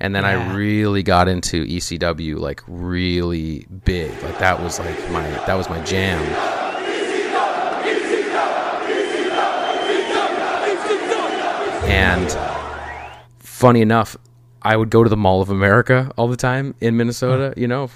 and 0.00 0.14
then 0.14 0.24
Yeah. 0.24 0.50
I 0.50 0.54
really 0.54 1.02
got 1.02 1.28
into 1.28 1.64
ECW 1.66 2.38
like 2.38 2.62
really 2.66 3.66
big. 3.84 4.10
Like 4.22 4.38
that 4.38 4.58
was 4.60 4.78
like 4.78 4.98
my 5.10 5.28
that 5.46 5.54
was 5.54 5.68
my 5.68 5.80
jam. 5.84 6.20
And 11.84 12.30
funny 13.38 13.80
enough, 13.82 14.16
I 14.62 14.76
would 14.76 14.90
go 14.90 15.02
to 15.02 15.10
the 15.10 15.16
Mall 15.16 15.42
of 15.42 15.50
America 15.50 16.12
all 16.16 16.28
the 16.28 16.36
time 16.36 16.74
in 16.80 16.96
Minnesota, 16.96 17.52
you 17.56 17.66
know, 17.66 17.90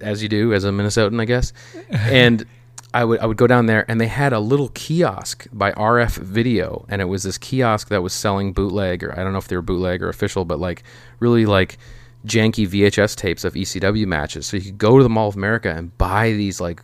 as 0.00 0.22
you 0.22 0.28
do 0.28 0.54
as 0.54 0.64
a 0.64 0.70
Minnesotan, 0.70 1.20
I 1.20 1.26
guess. 1.26 1.52
And 1.90 2.46
I 2.94 3.04
would 3.04 3.20
I 3.20 3.26
would 3.26 3.36
go 3.36 3.46
down 3.46 3.66
there 3.66 3.84
and 3.90 4.00
they 4.00 4.06
had 4.06 4.32
a 4.32 4.40
little 4.40 4.70
kiosk 4.70 5.46
by 5.52 5.72
RF 5.72 6.16
Video 6.16 6.86
and 6.88 7.02
it 7.02 7.04
was 7.04 7.24
this 7.24 7.36
kiosk 7.36 7.88
that 7.88 8.02
was 8.02 8.14
selling 8.14 8.54
bootleg 8.54 9.04
or 9.04 9.12
I 9.12 9.22
don't 9.22 9.32
know 9.32 9.38
if 9.38 9.48
they 9.48 9.56
were 9.56 9.62
bootleg 9.62 10.02
or 10.02 10.08
official, 10.08 10.46
but 10.46 10.58
like 10.58 10.82
really 11.20 11.44
like 11.44 11.76
janky 12.24 12.66
VHS 12.66 13.14
tapes 13.16 13.44
of 13.44 13.52
ECW 13.52 14.06
matches. 14.06 14.46
So 14.46 14.56
you 14.56 14.62
could 14.62 14.78
go 14.78 14.96
to 14.96 15.02
the 15.02 15.10
Mall 15.10 15.28
of 15.28 15.36
America 15.36 15.70
and 15.70 15.96
buy 15.98 16.32
these 16.32 16.58
like 16.60 16.82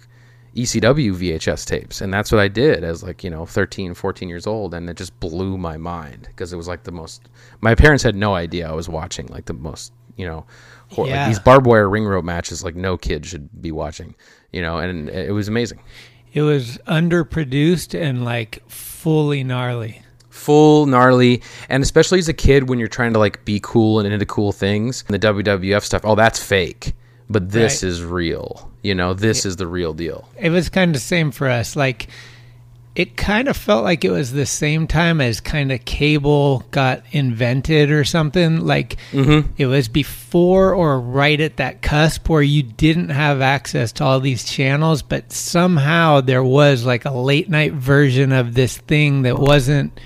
ECW 0.57 1.13
VHS 1.15 1.65
tapes. 1.67 2.01
And 2.01 2.13
that's 2.13 2.31
what 2.31 2.41
I 2.41 2.49
did 2.49 2.85
as 2.85 3.03
like, 3.03 3.25
you 3.25 3.31
know, 3.31 3.47
13, 3.47 3.95
14 3.95 4.29
years 4.29 4.47
old. 4.47 4.75
And 4.75 4.89
it 4.91 4.97
just 4.97 5.19
blew 5.21 5.57
my 5.57 5.77
mind 5.77 6.27
because 6.29 6.53
it 6.53 6.57
was 6.57 6.69
like 6.69 6.85
the 6.85 6.93
most, 6.93 7.29
my 7.61 7.75
parents 7.75 8.03
had 8.03 8.15
no 8.17 8.35
idea 8.35 8.69
I 8.69 8.73
was 8.73 8.89
watching 8.89 9.27
like 9.29 9.47
the 9.47 9.55
most, 9.55 9.93
you 10.17 10.27
know, 10.27 10.45
hor- 10.91 11.07
Yeah. 11.09 11.23
like 11.25 11.29
these 11.29 11.39
barbed 11.39 11.67
wire 11.67 11.89
ring 11.89 12.05
rope 12.05 12.25
matches 12.25 12.63
like 12.63 12.77
no 12.77 12.97
kid 12.99 13.25
should 13.25 13.63
be 13.63 13.73
watching, 13.73 14.15
you 14.53 14.61
know, 14.63 14.79
and 14.79 15.09
it 15.09 15.33
was 15.33 15.49
amazing. 15.49 15.81
It 16.35 16.43
was 16.43 16.79
underproduced 16.87 17.99
and 17.99 18.25
like 18.25 18.63
fully 18.69 19.45
gnarly. 19.45 20.03
full 20.31 20.87
gnarly 20.87 21.43
and 21.69 21.83
especially 21.83 22.19
as 22.19 22.29
a 22.29 22.33
kid 22.33 22.69
when 22.69 22.79
you're 22.79 22.89
trying 22.89 23.13
to 23.13 23.19
like 23.19 23.45
be 23.45 23.61
cool 23.63 24.01
and 24.01 24.11
into 24.13 24.25
cool 24.27 24.51
things 24.51 25.05
and 25.07 25.15
the 25.15 25.27
wwf 25.29 25.83
stuff 25.83 26.01
oh 26.05 26.15
that's 26.15 26.43
fake 26.43 26.95
but 27.29 27.51
this 27.51 27.83
Right. 27.83 27.89
is 27.91 28.03
real 28.03 28.71
you 28.83 28.95
know 28.95 29.15
this 29.15 29.47
is 29.47 29.57
the 29.57 29.67
real 29.67 29.93
deal 29.95 30.29
It 30.39 30.51
was 30.51 30.69
kind 30.69 30.91
of 30.91 30.95
the 30.95 31.01
same 31.01 31.31
for 31.31 31.49
us. 31.49 31.77
Like, 31.77 32.09
it 32.95 33.17
kind 33.17 33.49
of 33.49 33.57
felt 33.57 33.85
like 33.85 34.05
it 34.05 34.11
was 34.11 34.33
the 34.33 34.45
same 34.45 34.87
time 34.87 35.21
as 35.23 35.41
kind 35.41 35.73
of 35.73 35.83
cable 35.87 36.63
got 36.73 37.03
invented 37.13 37.91
or 37.91 38.05
something. 38.05 38.67
Like, 38.67 38.97
mm-hmm. 39.13 39.49
it 39.57 39.65
was 39.67 39.89
before 39.89 40.75
or 40.75 41.01
right 41.01 41.41
at 41.41 41.57
that 41.57 41.81
cusp 41.81 42.29
where 42.29 42.43
you 42.43 42.63
didn't 42.63 43.09
have 43.09 43.41
access 43.41 43.93
to 43.93 44.05
all 44.05 44.21
these 44.21 44.45
channels, 44.45 45.01
but 45.01 45.33
somehow 45.33 46.21
there 46.21 46.45
was 46.45 46.85
like 46.85 47.07
a 47.07 47.11
late 47.13 47.49
night 47.49 47.73
version 47.73 48.31
of 48.31 48.53
this 48.53 48.77
thing 48.77 49.23
that 49.23 49.39
wasn't 49.39 49.99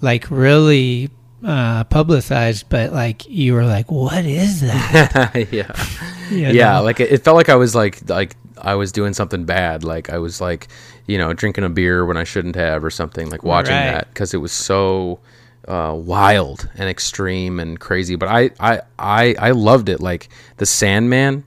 like 0.00 0.30
really 0.30 1.10
uh, 1.44 1.84
publicized, 1.84 2.68
but 2.68 2.92
like 2.92 3.28
you 3.28 3.52
were 3.54 3.66
like, 3.66 3.90
what 3.90 4.24
is 4.24 4.60
that? 4.62 5.46
yeah. 5.52 5.72
You 6.30 6.38
yeah 6.48 6.78
like 6.78 7.00
it, 7.00 7.12
it 7.12 7.22
felt 7.22 7.36
like 7.36 7.50
i 7.50 7.54
was 7.54 7.74
like 7.74 8.08
like 8.08 8.34
i 8.56 8.74
was 8.74 8.92
doing 8.92 9.12
something 9.12 9.44
bad. 9.44 9.84
Like 9.84 10.08
i 10.08 10.16
was 10.16 10.40
like 10.40 10.68
you 11.06 11.18
know 11.18 11.34
drinking 11.34 11.64
a 11.64 11.68
beer 11.68 12.06
when 12.06 12.16
i 12.16 12.24
shouldn't 12.24 12.56
have 12.56 12.82
or 12.82 12.88
something 12.90 13.28
like 13.28 13.42
watching 13.42 13.74
Right. 13.74 13.90
that 13.92 14.08
because 14.08 14.32
it 14.32 14.38
was 14.38 14.50
so 14.50 15.20
uh, 15.68 15.94
wild 15.94 16.66
and 16.76 16.88
extreme 16.88 17.60
and 17.60 17.78
crazy. 17.78 18.16
But 18.16 18.30
I, 18.30 18.50
I 18.58 18.80
i 18.98 19.34
i 19.38 19.50
loved 19.50 19.90
it. 19.90 20.00
Like 20.00 20.30
the 20.56 20.64
sandman 20.66 21.44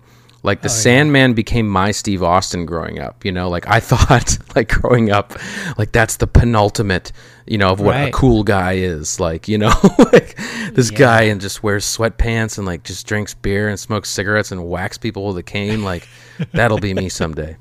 like 0.48 0.60
Oh, 0.60 0.64
the 0.64 0.70
sandman 0.70 1.34
became 1.34 1.68
my 1.68 1.92
steve 1.92 2.24
austin 2.24 2.66
growing 2.66 3.00
up 3.00 3.24
you 3.24 3.32
know? 3.32 3.50
Like 3.50 3.68
i 3.68 3.80
thought 3.92 4.38
like 4.56 4.70
growing 4.70 5.12
up 5.12 5.34
like 5.78 5.92
that's 5.92 6.18
the 6.18 6.26
penultimate 6.26 7.12
you 7.46 7.58
know 7.58 7.70
of 7.70 7.80
what 7.80 7.96
a 7.96 8.12
cool 8.12 8.44
guy 8.44 8.74
is 8.74 9.20
like 9.20 9.48
you 9.48 9.58
know? 9.58 9.74
Like 10.00 10.38
this 10.74 10.90
guy 10.90 11.24
and 11.24 11.40
just 11.42 11.62
wears 11.64 11.86
sweatpants 11.86 12.58
and 12.58 12.66
like 12.66 12.84
just 12.84 13.06
drinks 13.06 13.34
beer 13.34 13.68
and 13.68 13.80
smokes 13.80 14.10
cigarettes 14.10 14.52
and 14.52 14.68
whacks 14.68 14.98
people 14.98 15.28
with 15.28 15.38
a 15.38 15.44
cane 15.44 15.84
like 15.84 16.08
that'll 16.54 16.80
be 16.80 16.94
me 16.94 17.10
someday. 17.10 17.58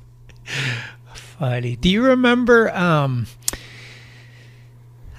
Funny. 1.13 1.75
Do 1.75 1.89
you 1.89 2.03
remember? 2.03 2.75
Um, 2.75 3.27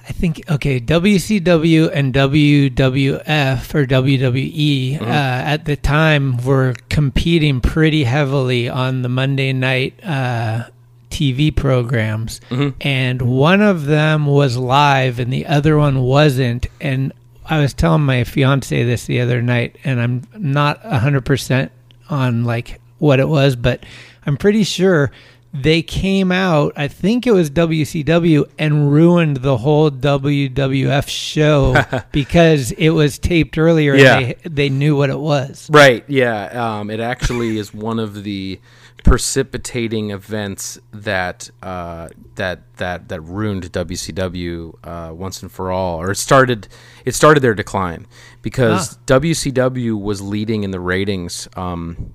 I 0.09 0.11
think 0.11 0.49
okay, 0.49 0.79
WCW 0.81 1.91
and 1.93 2.11
WWF 2.13 3.75
or 3.75 3.85
WWE 3.85 5.01
uh, 5.01 5.05
at 5.05 5.65
the 5.65 5.75
time 5.75 6.43
were 6.43 6.73
competing 6.89 7.61
pretty 7.61 8.03
heavily 8.05 8.67
on 8.67 9.03
the 9.03 9.09
Monday 9.09 9.53
night 9.53 9.93
uh, 10.03 10.63
TV 11.11 11.55
programs, 11.55 12.41
and 12.81 13.21
one 13.21 13.61
of 13.61 13.85
them 13.85 14.25
was 14.25 14.57
live 14.57 15.19
and 15.19 15.31
the 15.31 15.45
other 15.45 15.77
one 15.77 16.01
wasn't. 16.01 16.65
And 16.81 17.13
I 17.45 17.59
was 17.59 17.73
telling 17.75 18.01
my 18.01 18.23
fiance 18.23 18.83
this 18.83 19.05
the 19.05 19.21
other 19.21 19.41
night, 19.43 19.77
and 19.83 20.01
I'm 20.01 20.23
not 20.35 20.81
hundred 20.83 21.23
percent 21.25 21.71
on 22.09 22.45
like 22.45 22.81
what 22.97 23.19
it 23.19 23.27
was, 23.29 23.55
but 23.55 23.83
I'm 24.25 24.37
pretty 24.37 24.63
sure 24.63 25.11
they 25.53 25.81
came 25.81 26.31
out. 26.31 26.73
I 26.75 26.87
think 26.87 27.25
it 27.25 27.31
was 27.31 27.49
WCW 27.49 28.49
and 28.59 28.91
ruined 28.91 29.37
the 29.37 29.57
whole 29.57 29.89
WWF 29.89 31.07
show 31.07 31.75
because 32.11 32.71
it 32.73 32.89
was 32.89 33.17
taped 33.17 33.57
earlier. 33.57 33.95
Yeah. 33.95 34.17
and 34.17 34.25
they 34.25 34.49
they 34.49 34.69
knew 34.69 34.95
what 34.95 35.09
it 35.09 35.19
was. 35.19 35.69
right 35.71 36.03
yeah 36.07 36.79
um, 36.79 36.89
it 36.89 36.99
actually 36.99 37.57
is 37.57 37.73
one 37.73 37.99
of 37.99 38.23
the 38.23 38.59
precipitating 39.03 40.11
events 40.11 40.79
that 40.91 41.49
uh, 41.63 42.09
that 42.35 42.61
that 42.77 43.09
that 43.09 43.21
ruined 43.21 43.71
WCW 43.71 44.73
uh, 44.83 45.13
once 45.13 45.41
and 45.41 45.51
for 45.51 45.71
all, 45.71 46.01
or 46.01 46.11
it 46.11 46.17
started 46.17 46.67
it 47.05 47.15
started 47.15 47.41
their 47.41 47.53
decline 47.55 48.07
because 48.41 48.97
WCW 49.05 49.99
was 49.99 50.21
leading 50.21 50.63
in 50.63 50.71
the 50.71 50.79
ratings. 50.79 51.47
Um, 51.55 52.13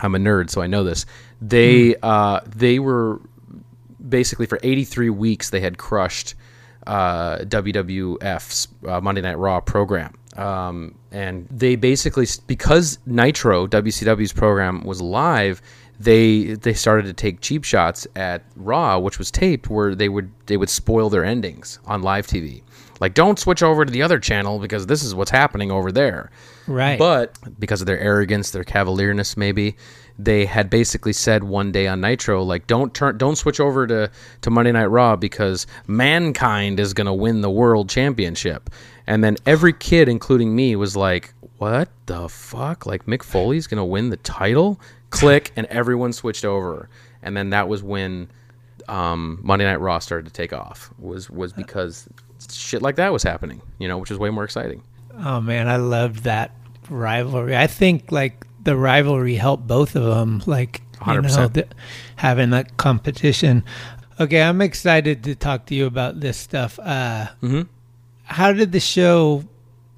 I'm 0.00 0.14
a 0.14 0.18
nerd, 0.18 0.50
so 0.50 0.60
I 0.60 0.66
know 0.66 0.84
this. 0.84 1.06
They 1.40 1.96
uh, 2.02 2.40
they 2.46 2.78
were 2.78 3.20
basically 4.08 4.46
for 4.46 4.58
83 4.62 5.10
weeks 5.10 5.50
they 5.50 5.60
had 5.60 5.78
crushed 5.78 6.34
uh, 6.86 7.38
WWF's 7.38 8.68
uh, 8.86 9.00
Monday 9.00 9.20
Night 9.20 9.38
Raw 9.38 9.60
program. 9.60 10.14
Um, 10.36 10.94
and 11.12 11.48
they 11.50 11.76
basically 11.76 12.26
because 12.46 12.98
Nitro 13.06 13.66
WCW's 13.66 14.32
program 14.32 14.84
was 14.84 15.00
live, 15.00 15.62
they 15.98 16.54
they 16.54 16.74
started 16.74 17.06
to 17.06 17.12
take 17.14 17.40
cheap 17.40 17.64
shots 17.64 18.06
at 18.14 18.42
Raw, 18.54 18.98
which 18.98 19.18
was 19.18 19.30
taped, 19.30 19.70
where 19.70 19.94
they 19.94 20.08
would 20.08 20.30
they 20.46 20.56
would 20.56 20.68
spoil 20.68 21.08
their 21.08 21.24
endings 21.24 21.78
on 21.86 22.02
live 22.02 22.26
TV. 22.26 22.62
Like, 23.00 23.14
don't 23.14 23.38
switch 23.38 23.62
over 23.62 23.84
to 23.84 23.90
the 23.90 24.02
other 24.02 24.18
channel 24.18 24.58
because 24.58 24.86
this 24.86 25.02
is 25.02 25.14
what's 25.14 25.30
happening 25.30 25.70
over 25.70 25.92
there. 25.92 26.30
Right. 26.66 26.98
But 26.98 27.36
because 27.58 27.80
of 27.80 27.86
their 27.86 27.98
arrogance, 27.98 28.50
their 28.50 28.64
cavalierness, 28.64 29.36
maybe 29.36 29.76
they 30.18 30.46
had 30.46 30.70
basically 30.70 31.12
said 31.12 31.44
one 31.44 31.72
day 31.72 31.86
on 31.86 32.00
Nitro, 32.00 32.42
like, 32.42 32.66
don't 32.66 32.94
turn, 32.94 33.18
don't 33.18 33.36
switch 33.36 33.60
over 33.60 33.86
to 33.86 34.10
to 34.42 34.50
Monday 34.50 34.72
Night 34.72 34.86
Raw 34.86 35.16
because 35.16 35.66
mankind 35.86 36.80
is 36.80 36.94
gonna 36.94 37.14
win 37.14 37.40
the 37.40 37.50
world 37.50 37.88
championship. 37.88 38.70
And 39.06 39.22
then 39.22 39.36
every 39.46 39.72
kid, 39.72 40.08
including 40.08 40.54
me, 40.56 40.74
was 40.76 40.96
like, 40.96 41.34
"What 41.58 41.88
the 42.06 42.28
fuck? 42.28 42.86
Like 42.86 43.06
Mick 43.06 43.22
Foley's 43.22 43.66
gonna 43.66 43.84
win 43.84 44.10
the 44.10 44.16
title?" 44.16 44.80
Click, 45.10 45.52
and 45.56 45.66
everyone 45.68 46.12
switched 46.12 46.44
over. 46.44 46.88
And 47.22 47.36
then 47.36 47.50
that 47.50 47.68
was 47.68 47.82
when 47.82 48.28
um, 48.88 49.38
Monday 49.42 49.64
Night 49.64 49.80
Raw 49.80 49.98
started 49.98 50.26
to 50.26 50.32
take 50.32 50.52
off. 50.52 50.90
Was 50.98 51.30
was 51.30 51.52
because 51.52 52.08
shit 52.50 52.82
like 52.82 52.96
that 52.96 53.12
was 53.12 53.22
happening, 53.22 53.62
you 53.78 53.88
know, 53.88 53.98
which 53.98 54.10
is 54.10 54.18
way 54.18 54.30
more 54.30 54.44
exciting. 54.44 54.82
Oh 55.18 55.40
man, 55.40 55.68
I 55.68 55.76
loved 55.76 56.24
that 56.24 56.52
rivalry. 56.90 57.56
I 57.56 57.66
think 57.66 58.12
like 58.12 58.46
the 58.62 58.76
rivalry 58.76 59.34
helped 59.36 59.66
both 59.66 59.96
of 59.96 60.04
them. 60.04 60.42
Like 60.46 60.82
you 61.06 61.14
know, 61.14 61.28
100%. 61.28 61.52
the, 61.52 61.66
having 62.16 62.50
that 62.50 62.76
competition. 62.76 63.64
Okay, 64.18 64.42
I'm 64.42 64.62
excited 64.62 65.24
to 65.24 65.34
talk 65.34 65.66
to 65.66 65.74
you 65.74 65.86
about 65.86 66.20
this 66.20 66.36
stuff. 66.38 66.78
Uh, 66.78 67.26
How 68.24 68.52
did 68.52 68.72
the 68.72 68.80
show 68.80 69.44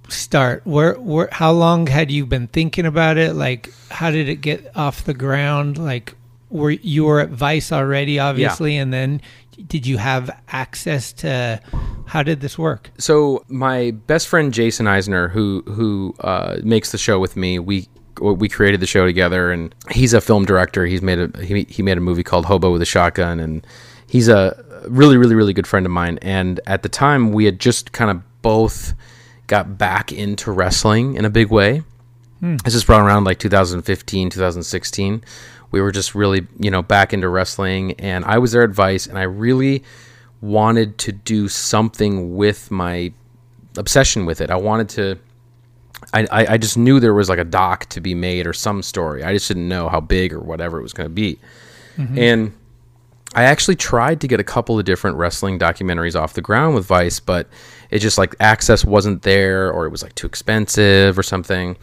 start? 0.08 0.62
Where, 0.66 0.94
where, 0.94 1.28
how 1.32 1.52
long 1.52 1.86
had 1.86 2.10
you 2.10 2.26
been 2.26 2.48
thinking 2.48 2.84
about 2.84 3.16
it? 3.16 3.34
Like, 3.34 3.72
how 3.90 4.10
did 4.10 4.28
it 4.28 4.36
get 4.36 4.76
off 4.76 5.04
the 5.04 5.14
ground? 5.14 5.78
Like, 5.78 6.14
were 6.50 6.70
you 6.70 7.04
were 7.04 7.20
at 7.20 7.30
Vice 7.30 7.70
already, 7.72 8.18
obviously, 8.18 8.76
and 8.76 8.92
then 8.92 9.20
did 9.66 9.86
you 9.86 9.98
have 9.98 10.30
access 10.48 11.12
to? 11.14 11.60
How 12.06 12.22
did 12.22 12.40
this 12.40 12.58
work? 12.58 12.90
so 12.98 13.44
my 13.48 13.90
best 13.90 14.28
friend 14.28 14.52
Jason 14.52 14.86
Eisener, 14.86 15.30
who 15.30 15.62
who 15.66 16.14
uh, 16.20 16.56
makes 16.62 16.92
the 16.92 16.98
show 16.98 17.18
with 17.18 17.36
me, 17.36 17.58
we 17.58 17.88
we 18.20 18.48
created 18.48 18.80
the 18.80 18.86
show 18.86 19.04
together, 19.04 19.52
and 19.52 19.74
he's 19.90 20.14
a 20.14 20.20
film 20.20 20.44
director. 20.44 20.86
He's 20.86 21.02
made 21.02 21.18
a 21.18 21.44
he, 21.44 21.64
he 21.68 21.82
made 21.82 21.98
a 21.98 22.00
movie 22.00 22.24
called 22.24 22.46
Hobo 22.46 22.72
with 22.72 22.82
a 22.82 22.86
Shotgun, 22.86 23.40
and 23.40 23.66
he's 24.06 24.28
a 24.28 24.64
really 24.88 25.16
really 25.16 25.34
really 25.34 25.52
good 25.52 25.66
friend 25.66 25.84
of 25.86 25.92
mine. 25.92 26.18
And 26.22 26.60
at 26.66 26.82
the 26.82 26.88
time, 26.88 27.32
we 27.32 27.44
had 27.44 27.58
just 27.58 27.92
kind 27.92 28.10
of 28.10 28.22
both 28.42 28.94
got 29.46 29.78
back 29.78 30.12
into 30.12 30.50
wrestling 30.52 31.14
in 31.14 31.24
a 31.24 31.30
big 31.30 31.48
way. 31.50 31.82
This 32.40 32.74
is 32.74 32.84
probably 32.84 33.06
around 33.08 33.24
like 33.24 33.40
2015, 33.40 34.30
2016. 34.30 35.24
We 35.70 35.80
were 35.80 35.92
just 35.92 36.14
really, 36.14 36.46
you 36.58 36.70
know, 36.70 36.82
back 36.82 37.12
into 37.12 37.28
wrestling, 37.28 37.92
and 37.92 38.24
I 38.24 38.38
was 38.38 38.52
there 38.52 38.62
at 38.62 38.70
Vice, 38.70 39.06
and 39.06 39.18
I 39.18 39.24
really 39.24 39.84
wanted 40.40 40.98
to 40.98 41.12
do 41.12 41.48
something 41.48 42.36
with 42.36 42.70
my 42.70 43.12
obsession 43.76 44.24
with 44.24 44.40
it. 44.40 44.50
I 44.50 44.56
wanted 44.56 44.88
to 44.90 45.18
I, 46.12 46.26
I, 46.30 46.46
I 46.54 46.58
just 46.58 46.76
knew 46.76 47.00
there 47.00 47.14
was 47.14 47.28
like 47.28 47.38
a 47.38 47.44
doc 47.44 47.86
to 47.86 48.00
be 48.00 48.14
made 48.14 48.46
or 48.46 48.52
some 48.52 48.82
story. 48.82 49.24
I 49.24 49.32
just 49.32 49.48
didn't 49.48 49.68
know 49.68 49.88
how 49.88 50.00
big 50.00 50.32
or 50.32 50.40
whatever 50.40 50.78
it 50.78 50.82
was 50.82 50.92
going 50.92 51.08
to 51.08 51.14
be. 51.14 51.38
Mm-hmm. 51.96 52.18
And 52.18 52.52
I 53.34 53.44
actually 53.44 53.76
tried 53.76 54.20
to 54.22 54.28
get 54.28 54.40
a 54.40 54.44
couple 54.44 54.78
of 54.78 54.84
different 54.84 55.16
wrestling 55.16 55.58
documentaries 55.58 56.18
off 56.18 56.34
the 56.34 56.40
ground 56.40 56.74
with 56.74 56.86
Vice, 56.86 57.20
but 57.20 57.48
it 57.90 57.98
just 57.98 58.16
like 58.16 58.34
access 58.40 58.84
wasn't 58.84 59.22
there 59.22 59.70
or 59.70 59.86
it 59.86 59.90
was 59.90 60.02
like 60.02 60.14
too 60.14 60.26
expensive 60.26 61.18
or 61.18 61.22
something. 61.22 61.76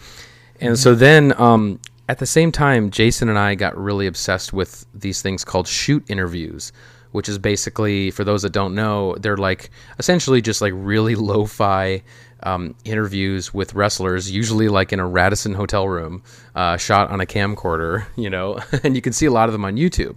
And 0.60 0.74
mm-hmm. 0.74 0.76
so 0.76 0.96
then 0.96 1.40
um, 1.40 1.80
at 2.08 2.20
the 2.20 2.26
same 2.26 2.52
time, 2.52 2.92
Jason 2.92 3.30
and 3.30 3.38
I 3.38 3.56
got 3.56 3.78
really 3.78 4.08
obsessed 4.08 4.54
with 4.54 4.86
these 4.94 5.22
things 5.22 5.44
called 5.44 5.68
shoot 5.68 6.04
interviews, 6.10 6.72
which 7.12 7.28
is 7.28 7.38
basically, 7.38 8.12
for 8.12 8.24
those 8.24 8.44
that 8.44 8.52
don't 8.52 8.76
know, 8.76 9.16
they're 9.16 9.38
like 9.38 9.70
essentially 9.98 10.42
just 10.42 10.62
like 10.62 10.74
really 10.76 11.16
lo 11.16 11.46
fi 11.46 12.04
um, 12.44 12.76
interviews 12.86 13.54
with 13.54 13.74
wrestlers, 13.74 14.30
usually 14.30 14.70
like 14.70 14.94
in 14.94 15.00
a 15.00 15.08
Radisson 15.08 15.54
hotel 15.54 15.88
room, 15.88 16.22
uh, 16.54 16.78
shot 16.78 17.10
on 17.10 17.22
a 17.22 17.26
camcorder, 17.26 18.06
you 18.16 18.30
know, 18.30 18.60
and 18.84 18.96
you 18.96 19.02
can 19.02 19.14
see 19.14 19.26
a 19.26 19.32
lot 19.32 19.50
of 19.50 19.54
them 19.54 19.66
on 19.66 19.76
YouTube. 19.76 20.16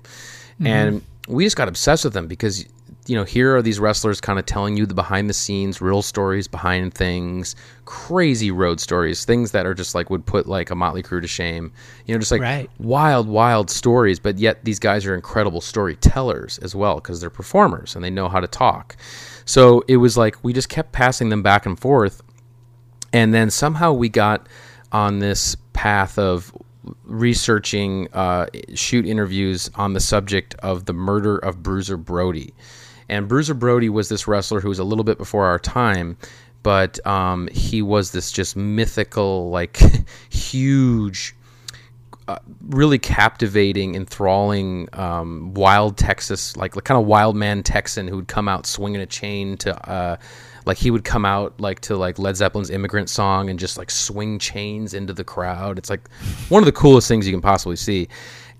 Mm-hmm. 0.61 0.67
And 0.67 1.03
we 1.27 1.45
just 1.45 1.57
got 1.57 1.69
obsessed 1.69 2.05
with 2.05 2.13
them 2.13 2.27
because 2.27 2.67
you 3.09 3.17
know, 3.17 3.25
here 3.25 3.57
are 3.57 3.63
these 3.63 3.81
wrestlers 3.81 4.21
kind 4.21 4.39
of 4.39 4.45
telling 4.45 4.77
you 4.77 4.85
the 4.85 4.93
behind 4.93 5.31
the 5.31 5.35
scenes, 5.35 5.81
real 5.81 6.03
stories 6.03 6.47
behind 6.47 6.93
things, 6.93 7.57
crazy 7.87 8.51
road 8.51 8.81
stories, 8.81 9.25
things 9.25 9.53
that 9.53 9.65
are 9.65 9.73
just 9.73 9.95
like 9.95 10.11
would 10.11 10.27
put 10.27 10.47
like 10.47 10.71
a 10.71 10.75
Motley 10.75 11.03
Crue 11.03 11.23
to 11.23 11.27
shame. 11.27 11.73
You 12.05 12.15
know, 12.15 12.19
just 12.19 12.31
like 12.31 12.43
right. 12.43 12.71
wild, 12.79 13.27
wild 13.27 13.71
stories. 13.71 14.19
But 14.21 14.39
yet 14.39 14.63
these 14.63 14.79
guys 14.79 15.07
are 15.07 15.15
incredible 15.15 15.63
storytellers 15.63 16.59
as 16.59 16.75
well 16.75 16.97
because 16.97 17.23
they're 17.23 17.31
performers 17.31 17.97
and 17.97 18.05
they 18.05 18.11
know 18.11 18.29
how 18.29 18.41
to 18.41 18.47
talk. 18.47 18.95
So 19.47 19.83
it 19.89 19.97
was 19.97 20.19
like 20.19 20.37
we 20.45 20.53
just 20.53 20.69
kept 20.69 20.93
passing 20.93 21.31
them 21.31 21.43
back 21.43 21.65
and 21.65 21.81
forth. 21.81 22.21
And 23.15 23.33
then 23.33 23.49
somehow 23.49 23.95
we 23.95 24.11
got 24.11 24.47
on 24.93 25.21
this 25.21 25.57
path 25.73 26.19
of 26.19 26.53
researching 27.05 28.09
uh, 28.13 28.47
shoot 28.75 29.07
interviews 29.07 29.71
on 29.77 29.95
the 29.95 30.01
subject 30.01 30.55
of 30.57 30.85
the 30.85 30.93
murder 30.93 31.39
of 31.39 31.63
Bruiser 31.63 31.97
Brody. 31.97 32.53
And 33.09 33.29
Bruiser 33.29 33.55
Brody 33.55 33.89
was 33.89 34.09
this 34.09 34.29
wrestler 34.29 34.61
who 34.61 34.69
was 34.69 34.79
a 34.79 34.85
little 34.85 35.05
bit 35.05 35.19
before 35.19 35.47
our 35.47 35.59
time, 35.59 36.17
but 36.63 37.05
um, 37.07 37.49
he 37.49 37.83
was 37.83 38.13
this 38.13 38.31
just 38.31 38.57
mythical, 38.57 39.51
like 39.51 39.81
huge, 40.31 41.35
uh, 42.27 42.39
really 42.69 42.99
captivating, 42.99 43.95
enthralling, 43.95 44.89
um, 44.93 45.55
wild 45.55 45.97
Texas, 45.97 46.57
like 46.57 46.73
kind 46.85 47.01
of 47.01 47.07
wild 47.07 47.37
man 47.37 47.63
Texan 47.63 48.09
who 48.09 48.17
would 48.17 48.29
come 48.29 48.49
out 48.49 48.67
swinging 48.67 49.01
a 49.01 49.07
chain 49.07 49.57
to. 49.59 49.91
Uh, 49.91 50.17
like 50.67 50.77
he 50.77 50.91
would 50.91 51.03
come 51.03 51.25
out 51.25 51.59
like 51.59 51.81
to 51.81 51.97
like 51.97 52.19
Led 52.19 52.37
Zeppelin's 52.37 52.69
Immigrant 52.69 53.09
Song 53.09 53.49
and 53.49 53.59
just 53.59 53.79
like 53.79 53.91
swing 53.91 54.39
chains 54.39 54.93
into 54.93 55.15
the 55.15 55.25
crowd. 55.25 55.79
It's 55.79 55.89
like 55.89 56.07
one 56.51 56.63
of 56.63 56.67
the 56.67 56.73
coolest 56.73 57.09
things 57.09 57.27
you 57.27 57.33
can 57.33 57.41
possibly 57.41 57.77
see. 57.77 58.07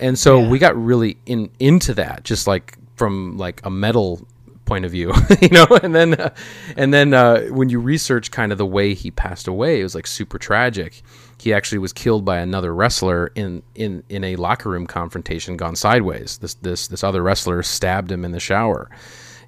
And 0.01 0.19
so 0.19 0.41
yeah. 0.41 0.49
we 0.49 0.59
got 0.59 0.75
really 0.75 1.19
in 1.27 1.51
into 1.59 1.93
that 1.95 2.25
just 2.25 2.47
like 2.47 2.79
from 2.97 3.37
like 3.37 3.61
a 3.65 3.71
metal 3.71 4.27
point 4.69 4.85
of 4.85 4.93
view, 4.93 5.13
you 5.41 5.49
know. 5.49 5.67
And 5.83 5.95
then, 5.95 6.15
uh, 6.15 6.35
and 6.77 6.93
then 6.93 7.15
uh, 7.15 7.47
when 7.47 7.71
you 7.71 7.81
research 7.81 8.31
kind 8.31 8.53
of 8.53 8.59
the 8.59 8.67
way 8.67 8.95
he 8.95 9.11
passed 9.11 9.49
away, 9.49 9.81
it 9.81 9.83
was 9.83 9.95
like 9.95 10.07
super 10.07 10.39
tragic. 10.39 11.03
He 11.41 11.53
actually 11.53 11.79
was 11.79 11.93
killed 11.93 12.25
by 12.25 12.39
another 12.39 12.75
wrestler 12.75 13.33
in 13.35 13.63
in 13.75 14.05
in 14.09 14.23
a 14.23 14.37
locker 14.37 14.71
room 14.71 14.87
confrontation 14.87 15.57
gone 15.57 15.75
sideways. 15.75 16.39
This 16.39 16.55
this 16.55 16.87
this 16.87 17.03
other 17.03 17.23
wrestler 17.23 17.63
stabbed 17.63 18.13
him 18.13 18.25
in 18.25 18.33
the 18.33 18.41
shower, 18.41 18.91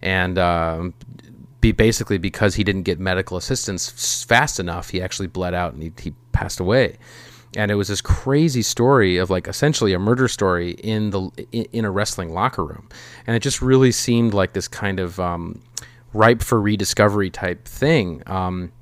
and. 0.02 0.38
Um, 0.38 0.94
be 1.60 1.72
basically 1.72 2.16
because 2.16 2.54
he 2.54 2.64
didn't 2.64 2.84
get 2.84 2.98
medical 2.98 3.36
assistance 3.36 4.24
fast 4.24 4.58
enough, 4.58 4.88
he 4.88 5.02
actually 5.02 5.26
bled 5.26 5.52
out 5.52 5.74
and 5.74 5.82
he, 5.82 5.92
he 6.00 6.14
passed 6.32 6.58
away 6.58 6.96
and 7.56 7.70
it 7.70 7.74
was 7.74 7.88
this 7.88 8.00
crazy 8.00 8.62
story 8.62 9.16
of 9.16 9.30
like 9.30 9.48
essentially 9.48 9.92
a 9.92 9.98
murder 9.98 10.28
story 10.28 10.72
in 10.72 11.10
the 11.10 11.30
in 11.52 11.84
a 11.84 11.90
wrestling 11.90 12.32
locker 12.32 12.64
room. 12.64 12.88
And 13.26 13.36
it 13.36 13.40
just 13.40 13.60
really 13.60 13.92
seemed 13.92 14.34
like 14.34 14.52
this 14.52 14.68
kind 14.68 15.00
of 15.00 15.18
um, 15.18 15.60
ripe 16.12 16.42
for 16.42 16.60
rediscovery 16.60 17.30
type 17.30 17.66
thing. 17.66 18.22
Um, 18.26 18.72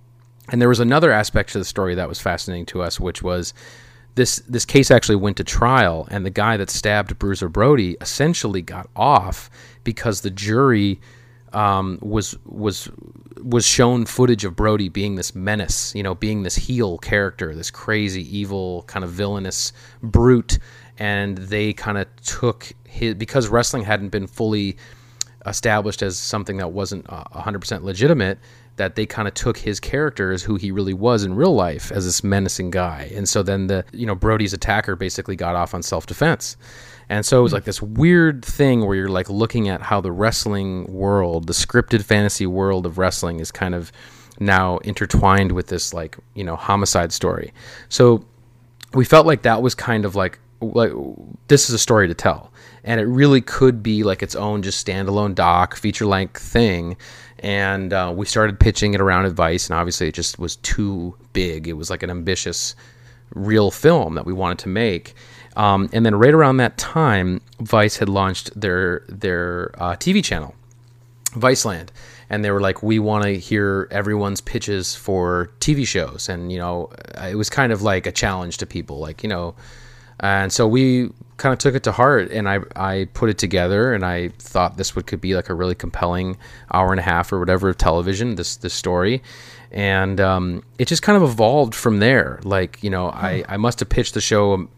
and 0.51 0.61
there 0.61 0.69
was 0.69 0.81
another 0.81 1.13
aspect 1.13 1.53
to 1.53 1.59
the 1.59 1.65
story 1.65 1.95
that 1.95 2.09
was 2.09 2.21
fascinating 2.21 2.67
to 2.67 2.83
us 2.83 2.99
which 2.99 3.23
was 3.23 3.53
this 4.15 4.37
this 4.49 4.65
case 4.65 4.91
actually 4.91 5.17
went 5.17 5.37
to 5.37 5.45
trial 5.45 6.09
and 6.11 6.27
the 6.27 6.31
guy 6.31 6.57
that 6.57 6.71
stabbed 6.71 7.19
Bruiser 7.19 7.49
Brody 7.49 7.97
essentially 8.01 8.63
got 8.63 8.89
off 8.97 9.49
because 9.85 10.23
the 10.23 10.31
jury 10.31 11.01
um, 11.53 11.99
was 12.03 12.37
was 12.45 12.89
was 13.43 13.67
shown 13.67 14.07
footage 14.07 14.45
of 14.45 14.57
Brody 14.57 14.89
being 14.89 15.17
this 15.17 15.35
menace, 15.35 15.95
you 15.95 16.03
know, 16.03 16.15
being 16.15 16.43
this 16.43 16.57
heel 16.57 16.99
character, 16.99 17.55
this 17.55 17.71
crazy, 17.71 18.37
evil, 18.37 18.85
kind 18.87 19.05
of 19.05 19.11
villainous 19.11 19.73
brute, 20.03 20.59
and 20.99 21.39
they 21.39 21.73
kind 21.73 21.99
of 21.99 22.07
took 22.23 22.73
his 22.85 23.15
because 23.15 23.49
wrestling 23.49 23.85
hadn't 23.85 24.09
been 24.11 24.27
fully 24.27 24.77
established 25.47 26.03
as 26.03 26.19
something 26.19 26.57
that 26.59 26.73
wasn't 26.73 27.09
uh, 27.09 27.25
hundred 27.33 27.61
percent 27.61 27.85
legitimate. 27.85 28.39
That 28.77 28.95
they 28.95 29.07
kind 29.07 29.27
of 29.27 29.35
took 29.35 29.57
his 29.57 29.81
character 29.81 30.31
as 30.31 30.45
who 30.45 30.55
he 30.55 30.71
really 30.71 30.95
was 30.95 31.25
in 31.25 31.35
real 31.35 31.53
life 31.53 31.91
as 31.91 32.05
this 32.05 32.23
menacing 32.23 32.71
guy, 32.71 33.11
and 33.13 33.29
so 33.29 33.43
then 33.43 33.67
the 33.67 33.85
you 33.93 34.07
know 34.07 34.15
Brody's 34.15 34.53
attacker 34.53 34.95
basically 34.95 35.35
got 35.35 35.57
off 35.57 35.75
on 35.75 35.83
self 35.83 36.07
defense. 36.07 36.57
And 37.09 37.25
so 37.25 37.39
it 37.39 37.43
was 37.43 37.53
like 37.53 37.65
this 37.65 37.81
weird 37.81 38.45
thing 38.45 38.87
where 38.87 38.97
you're 38.97 39.09
like 39.09 39.31
looking 39.31 39.69
at 39.69 39.81
how 39.83 40.01
the 40.01 40.13
wrestling 40.13 40.85
world, 40.93 41.47
the 41.47 41.53
scripted 41.53 42.05
fantasy 42.05 42.47
world 42.47 42.85
of 42.85 42.99
wrestling 42.99 43.41
is 43.41 43.51
kind 43.51 43.75
of 43.75 43.91
now 44.39 44.79
intertwined 44.79 45.53
with 45.53 45.69
this 45.69 45.95
like, 45.95 46.17
you 46.35 46.45
know, 46.45 46.57
homicide 46.57 47.13
story. 47.13 47.53
So 47.89 48.25
we 48.95 49.05
felt 49.05 49.27
like 49.27 49.43
that 49.43 49.63
was 49.63 49.75
kind 49.75 50.05
of 50.05 50.15
like 50.15 50.39
like 50.61 50.93
this 51.47 51.69
is 51.69 51.75
a 51.75 51.79
story 51.79 52.09
to 52.09 52.15
tell. 52.15 52.53
And 52.85 53.01
it 53.01 53.05
really 53.05 53.41
could 53.41 53.83
be 53.83 54.03
like 54.03 54.23
its 54.23 54.35
own 54.35 54.63
just 54.63 54.85
standalone 54.85 55.35
doc, 55.35 55.77
feature 55.77 56.07
length 56.07 56.41
thing. 56.41 56.97
And 57.41 57.93
uh, 57.93 58.13
we 58.15 58.27
started 58.27 58.59
pitching 58.59 58.95
it 58.95 59.01
around 59.01 59.27
advice, 59.27 59.69
and 59.69 59.79
obviously 59.79 60.09
it 60.09 60.15
just 60.15 60.39
was 60.39 60.57
too 60.57 61.17
big. 61.33 61.69
It 61.69 61.75
was 61.75 61.91
like 61.91 62.03
an 62.03 62.11
ambitious, 62.11 62.75
real 63.35 63.71
film 63.71 64.15
that 64.17 64.27
we 64.27 64.33
wanted 64.33 64.59
to 64.61 64.69
make 64.69 65.15
um, 65.59 65.91
and 65.93 66.07
then 66.07 66.15
right 66.15 66.33
around 66.33 66.59
that 66.59 66.79
time, 66.79 67.41
Vice 67.61 67.97
had 67.97 68.09
launched 68.09 68.59
their 68.59 69.03
their 69.09 69.73
uh, 69.77 69.97
TV 69.97 70.25
channel, 70.25 70.55
Viceland, 71.33 71.89
and 72.31 72.45
they 72.45 72.53
were 72.53 72.61
like, 72.61 72.81
"We 72.81 73.01
want 73.01 73.25
to 73.25 73.37
hear 73.37 73.89
everyone's 73.91 74.41
pitches 74.41 74.95
for 74.95 75.51
TV 75.59 75.85
shows." 75.85 76.29
And 76.29 76.53
you 76.53 76.59
know, 76.59 76.91
it 77.25 77.35
was 77.35 77.51
kind 77.51 77.73
of 77.73 77.83
like 77.83 78.07
a 78.07 78.13
challenge 78.13 78.59
to 78.59 78.67
people, 78.67 79.01
like 79.01 79.25
you 79.25 79.29
know, 79.29 79.57
and 80.21 80.53
so 80.53 80.67
we 80.69 81.11
kind 81.39 81.53
of 81.53 81.59
took 81.59 81.75
it 81.75 81.83
to 81.83 81.93
heart, 81.93 82.31
and 82.31 82.49
I 82.49 82.61
I 82.77 83.09
put 83.13 83.29
it 83.29 83.39
together, 83.39 83.93
and 83.93 84.07
I 84.07 84.29
thought 84.39 84.77
this 84.77 84.95
would 84.95 85.09
could 85.09 85.21
be 85.21 85.35
like 85.35 85.49
a 85.49 85.55
really 85.55 85.75
compelling 85.75 86.39
hour 86.73 86.93
and 86.93 87.01
a 87.01 87.03
half 87.05 87.33
or 87.33 87.41
whatever 87.41 87.69
of 87.69 87.79
television. 87.79 88.37
This 88.37 88.55
this 88.55 88.75
story 88.75 89.23
and 89.71 90.21
um, 90.21 90.63
it 90.79 90.89
just 90.89 91.03
kind 91.03 91.23
of 91.23 91.29
evolved 91.29 91.75
from 91.75 91.99
there. 91.99 92.41
Like 92.43 92.83
you 92.83 92.91
know, 92.91 93.11
I, 93.11 93.45
I 93.49 93.57
must 93.57 93.81
have 93.81 93.89
pitched 93.89 94.15
the 94.15 94.21
show 94.21 94.69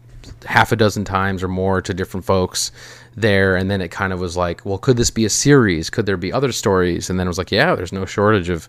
half 0.45 0.71
a 0.71 0.75
dozen 0.75 1.05
times 1.05 1.43
or 1.43 1.47
more 1.47 1.81
to 1.81 1.93
different 1.93 2.25
folks 2.25 2.71
there 3.15 3.55
and 3.55 3.69
then 3.69 3.81
it 3.81 3.91
kind 3.91 4.13
of 4.13 4.19
was 4.19 4.37
like 4.37 4.65
well 4.65 4.77
could 4.77 4.97
this 4.97 5.11
be 5.11 5.25
a 5.25 5.29
series? 5.29 5.89
Could 5.89 6.05
there 6.05 6.17
be 6.17 6.31
other 6.31 6.51
stories? 6.51 7.09
And 7.09 7.19
then 7.19 7.27
it 7.27 7.29
was 7.29 7.37
like 7.37 7.51
yeah 7.51 7.75
there's 7.75 7.93
no 7.93 8.05
shortage 8.05 8.49
of 8.49 8.67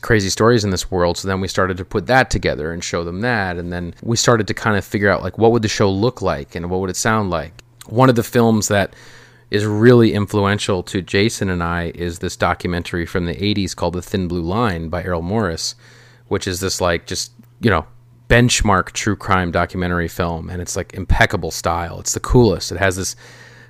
crazy 0.00 0.30
stories 0.30 0.64
in 0.64 0.70
this 0.70 0.90
world. 0.90 1.16
So 1.16 1.28
then 1.28 1.40
we 1.40 1.46
started 1.46 1.76
to 1.76 1.84
put 1.84 2.06
that 2.06 2.30
together 2.30 2.72
and 2.72 2.82
show 2.82 3.04
them 3.04 3.20
that. 3.20 3.56
And 3.58 3.72
then 3.72 3.94
we 4.02 4.16
started 4.16 4.48
to 4.48 4.54
kind 4.54 4.76
of 4.76 4.84
figure 4.84 5.10
out 5.10 5.22
like 5.22 5.38
what 5.38 5.52
would 5.52 5.62
the 5.62 5.68
show 5.68 5.90
look 5.90 6.22
like 6.22 6.54
and 6.54 6.70
what 6.70 6.80
would 6.80 6.90
it 6.90 6.96
sound 6.96 7.30
like? 7.30 7.62
One 7.86 8.08
of 8.08 8.16
the 8.16 8.22
films 8.22 8.68
that 8.68 8.94
is 9.50 9.64
really 9.66 10.14
influential 10.14 10.82
to 10.82 11.02
Jason 11.02 11.48
and 11.50 11.62
I 11.62 11.92
is 11.94 12.18
this 12.18 12.36
documentary 12.36 13.06
from 13.06 13.26
the 13.26 13.34
80s 13.34 13.76
called 13.76 13.94
The 13.94 14.02
Thin 14.02 14.26
Blue 14.26 14.42
Line 14.42 14.88
by 14.88 15.04
Errol 15.04 15.22
Morris 15.22 15.74
which 16.28 16.46
is 16.46 16.60
this 16.60 16.80
like 16.80 17.06
just 17.06 17.32
you 17.60 17.70
know 17.70 17.86
benchmark 18.34 18.90
true 18.90 19.14
crime 19.14 19.52
documentary 19.52 20.08
film, 20.08 20.50
and 20.50 20.60
it's 20.60 20.74
like 20.74 20.92
impeccable 20.94 21.52
style. 21.52 22.00
It's 22.00 22.14
the 22.14 22.20
coolest. 22.20 22.72
It 22.72 22.78
has 22.78 22.96
this 22.96 23.14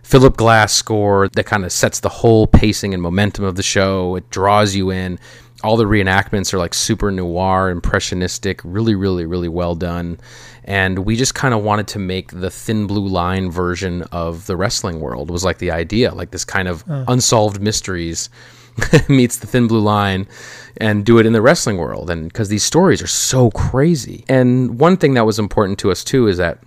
Philip 0.03 0.38
Glass 0.38 0.72
score 0.72 1.29
that 1.29 1.44
kind 1.44 1.66
of 1.66 1.72
sets 1.72 2.00
the 2.00 2.09
whole 2.09 2.46
pacing 2.46 2.94
and 2.94 3.03
momentum 3.03 3.44
of 3.44 3.57
the 3.57 3.62
show. 3.62 4.16
It 4.16 4.31
draws 4.31 4.74
you 4.74 4.90
in. 4.90 5.18
All 5.62 5.77
the 5.77 5.85
reenactments 5.85 6.55
are 6.55 6.59
like 6.59 6.72
super 6.72 7.11
noir, 7.11 7.68
impressionistic, 7.68 8.61
really, 8.64 8.94
really, 8.94 9.27
really 9.27 9.48
well 9.48 9.74
done. 9.74 10.18
And 10.64 11.00
we 11.00 11.16
just 11.16 11.35
kind 11.35 11.53
of 11.53 11.62
wanted 11.62 11.88
to 11.88 11.98
make 11.98 12.31
the 12.31 12.50
thin 12.50 12.87
blue 12.87 13.07
line 13.07 13.50
version 13.50 14.03
of 14.12 14.46
the 14.46 14.57
wrestling 14.57 15.00
world 15.00 15.31
was 15.31 15.44
like 15.44 15.59
the 15.59 15.72
idea, 15.72 16.14
like 16.14 16.31
this 16.31 16.44
kind 16.46 16.68
of 16.68 16.85
unsolved 16.88 17.61
mysteries 17.61 18.31
meets 19.09 19.39
the 19.39 19.47
thin 19.47 19.67
blue 19.67 19.81
line 19.81 20.27
and 20.77 21.05
do 21.05 21.19
it 21.19 21.27
in 21.27 21.33
the 21.33 21.43
wrestling 21.43 21.77
world. 21.77 22.11
And 22.11 22.29
because 22.29 22.49
these 22.49 22.65
stories 22.65 23.03
are 23.03 23.07
so 23.07 23.51
crazy. 23.51 24.25
And 24.29 24.79
one 24.79 24.97
thing 24.97 25.15
that 25.15 25.27
was 25.27 25.39
important 25.39 25.79
to 25.81 25.91
us 25.91 26.03
too 26.03 26.27
is 26.27 26.39
that 26.39 26.59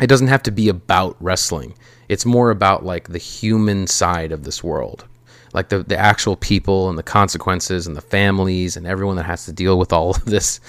it 0.00 0.06
doesn't 0.06 0.28
have 0.28 0.42
to 0.44 0.50
be 0.50 0.68
about 0.68 1.16
wrestling. 1.20 1.74
It's 2.08 2.26
more 2.26 2.50
about 2.50 2.84
like 2.84 3.08
the 3.08 3.18
human 3.18 3.86
side 3.86 4.32
of 4.32 4.44
this 4.44 4.64
world. 4.64 5.06
Like 5.52 5.68
the 5.68 5.82
the 5.82 5.98
actual 5.98 6.36
people 6.36 6.88
and 6.88 6.96
the 6.96 7.02
consequences 7.02 7.86
and 7.86 7.96
the 7.96 8.00
families 8.00 8.76
and 8.76 8.86
everyone 8.86 9.16
that 9.16 9.24
has 9.24 9.46
to 9.46 9.52
deal 9.52 9.78
with 9.78 9.92
all 9.92 10.10
of 10.10 10.24
this, 10.24 10.60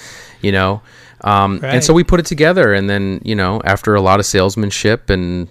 you 0.41 0.51
know. 0.51 0.81
Um, 1.21 1.59
right. 1.59 1.75
And 1.75 1.83
so 1.83 1.93
we 1.93 2.03
put 2.03 2.19
it 2.19 2.25
together, 2.25 2.73
and 2.73 2.89
then 2.89 3.21
you 3.23 3.35
know, 3.35 3.61
after 3.63 3.93
a 3.93 4.01
lot 4.01 4.19
of 4.19 4.25
salesmanship 4.25 5.11
and 5.11 5.49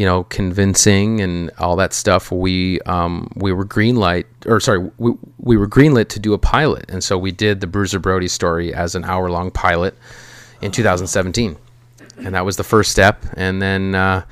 you 0.00 0.06
know, 0.06 0.24
convincing 0.24 1.20
and 1.20 1.50
all 1.58 1.76
that 1.76 1.92
stuff, 1.92 2.32
we 2.32 2.80
um, 2.86 3.30
we 3.36 3.52
were 3.52 3.66
greenlight 3.66 4.24
or 4.46 4.58
sorry, 4.58 4.90
we, 4.96 5.12
we 5.36 5.58
were 5.58 5.68
greenlit 5.68 6.08
to 6.08 6.18
do 6.18 6.32
a 6.32 6.38
pilot, 6.38 6.86
and 6.88 7.04
so 7.04 7.18
we 7.18 7.30
did 7.30 7.60
the 7.60 7.66
Bruiser 7.66 7.98
Brody 7.98 8.26
story 8.26 8.72
as 8.72 8.94
an 8.94 9.04
hour 9.04 9.30
long 9.30 9.50
pilot 9.50 9.94
in 10.62 10.72
2017, 10.72 11.54
and 12.16 12.34
that 12.34 12.46
was 12.46 12.56
the 12.56 12.64
first 12.64 12.90
step. 12.92 13.26
And 13.34 13.60
then 13.60 13.94
uh, 13.94 14.24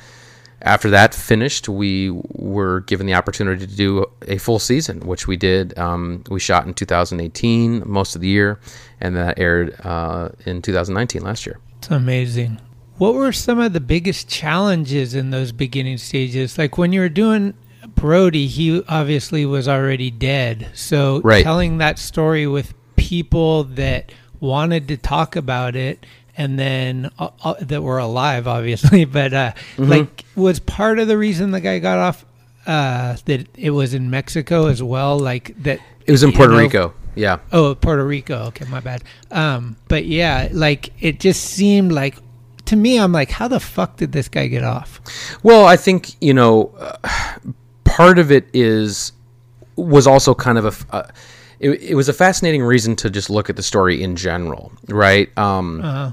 after 0.63 0.89
that 0.89 1.15
finished, 1.15 1.69
we 1.69 2.13
were 2.31 2.81
given 2.81 3.07
the 3.07 3.13
opportunity 3.13 3.67
to 3.67 3.77
do 3.77 4.07
a 4.27 4.39
full 4.39 4.59
season, 4.59 5.01
which 5.01 5.27
we 5.27 5.37
did. 5.37 5.79
Um, 5.79 6.25
we 6.31 6.41
shot 6.41 6.67
in 6.67 6.73
2018 6.73 7.83
most 7.85 8.15
of 8.15 8.23
the 8.23 8.29
year, 8.29 8.59
and 9.03 9.15
that 9.17 9.39
aired 9.39 9.79
uh, 9.85 10.31
in 10.47 10.63
2019 10.63 11.21
last 11.21 11.45
year. 11.45 11.59
It's 11.77 11.91
amazing. 11.91 12.59
What 12.99 13.15
were 13.15 13.33
some 13.33 13.61
of 13.61 13.73
the 13.73 13.81
biggest 13.81 14.29
challenges 14.29 15.15
in 15.15 15.31
those 15.31 15.53
beginning 15.53 15.99
stages? 15.99 16.59
Like 16.59 16.77
when 16.77 16.93
you 16.93 17.01
were 17.01 17.09
doing 17.09 17.55
Brody, 17.95 18.49
he 18.49 18.83
obviously 18.89 19.47
was 19.47 19.69
already 19.69 20.11
dead. 20.11 20.69
So 20.75 21.21
right. 21.23 21.45
telling 21.45 21.79
that 21.79 21.99
story 21.99 22.47
with 22.47 22.75
people 22.97 23.65
that 23.65 24.11
wanted 24.41 24.89
to 24.89 24.97
talk 24.97 25.37
about 25.37 25.77
it 25.77 26.05
and 26.37 26.59
then 26.59 27.11
uh, 27.19 27.31
uh, 27.43 27.55
that 27.61 27.83
were 27.83 27.99
alive, 27.99 28.47
obviously, 28.57 29.05
but 29.05 29.33
uh, 29.33 29.53
mm-hmm. 29.77 29.85
like 29.85 30.25
was 30.35 30.59
part 30.59 30.99
of 30.99 31.09
the 31.09 31.17
reason 31.17 31.53
the 31.53 31.61
guy 31.61 31.79
got 31.79 31.99
off 31.99 32.25
uh, 32.67 33.17
that 33.27 33.47
it 33.57 33.71
was 33.71 33.95
in 33.95 34.11
Mexico 34.11 34.67
as 34.67 34.83
well. 34.83 35.19
Like 35.19 35.55
that 35.63 35.81
it 36.05 36.11
was 36.11 36.25
in 36.25 36.33
Puerto 36.33 36.53
know, 36.53 36.59
Rico. 36.59 36.95
Yeah. 37.15 37.39
Oh, 37.53 37.75
Puerto 37.75 38.05
Rico. 38.05 38.45
Okay, 38.47 38.65
my 38.67 38.81
bad. 38.81 39.03
Um, 39.31 39.77
but 39.89 40.05
yeah, 40.05 40.49
like 40.53 40.93
it 41.01 41.19
just 41.19 41.43
seemed 41.43 41.91
like 41.91 42.17
to 42.69 42.77
me, 42.77 42.99
I'm 42.99 43.13
like, 43.13 43.31
how 43.31 43.49
the 43.49 43.61
fuck 43.61 43.97
did 43.97 44.13
this 44.13 44.29
guy 44.29 44.47
get 44.47 44.63
off? 44.63 45.01
Well, 45.43 45.65
I 45.65 45.77
think 45.77 46.11
you 46.21 46.35
know, 46.35 46.75
uh, 46.79 46.97
part 47.85 48.19
of 48.19 48.31
it 48.31 48.49
is 48.53 49.13
was 49.77 50.07
also 50.07 50.35
kind 50.35 50.59
of 50.59 50.65
a. 50.67 50.95
Uh, 50.95 51.09
it, 51.61 51.71
it, 51.83 51.95
was 51.97 52.09
a 52.09 52.13
fascinating 52.13 52.63
reason 52.63 52.95
to 52.97 53.11
just 53.11 53.31
look 53.31 53.51
at 53.51 53.57
the 53.57 53.65
story 53.65 54.01
in 54.01 54.15
general, 54.15 54.71
right? 54.87 55.37
Um, 55.37 55.81
uh-huh. 55.81 56.13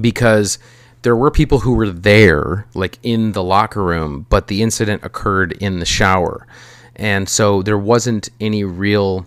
Because 0.00 0.58
there 1.02 1.14
were 1.14 1.30
people 1.30 1.58
who 1.58 1.74
were 1.74 1.90
there, 1.90 2.66
like 2.72 2.98
in 3.02 3.32
the 3.32 3.42
locker 3.42 3.82
room, 3.82 4.26
but 4.30 4.46
the 4.46 4.62
incident 4.62 5.04
occurred 5.04 5.52
in 5.52 5.80
the 5.80 5.86
shower, 5.86 6.46
and 6.94 7.28
so 7.28 7.62
there 7.62 7.78
wasn't 7.78 8.30
any 8.40 8.64
real 8.64 9.26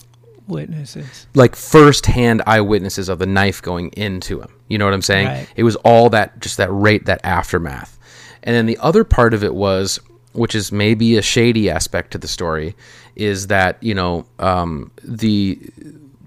witnesses, 0.49 1.27
like 1.35 1.55
first-hand 1.55 2.41
eyewitnesses 2.45 3.09
of 3.09 3.19
the 3.19 3.25
knife 3.25 3.61
going 3.61 3.89
into 3.89 4.41
him. 4.41 4.53
You 4.67 4.77
know 4.77 4.85
what 4.85 4.93
I'm 4.93 5.01
saying? 5.01 5.27
Right. 5.27 5.47
It 5.55 5.63
was 5.63 5.75
all 5.77 6.09
that, 6.09 6.39
just 6.39 6.57
that 6.57 6.69
rate, 6.71 7.05
that 7.05 7.21
aftermath. 7.23 7.97
And 8.43 8.55
then 8.55 8.65
the 8.65 8.77
other 8.79 9.03
part 9.03 9.33
of 9.33 9.43
it 9.43 9.53
was, 9.55 9.99
which 10.33 10.55
is 10.55 10.71
maybe 10.71 11.17
a 11.17 11.21
shady 11.21 11.69
aspect 11.69 12.11
to 12.11 12.17
the 12.17 12.27
story, 12.27 12.75
is 13.15 13.47
that 13.47 13.77
you 13.81 13.93
know 13.93 14.25
um, 14.39 14.91
the 15.03 15.59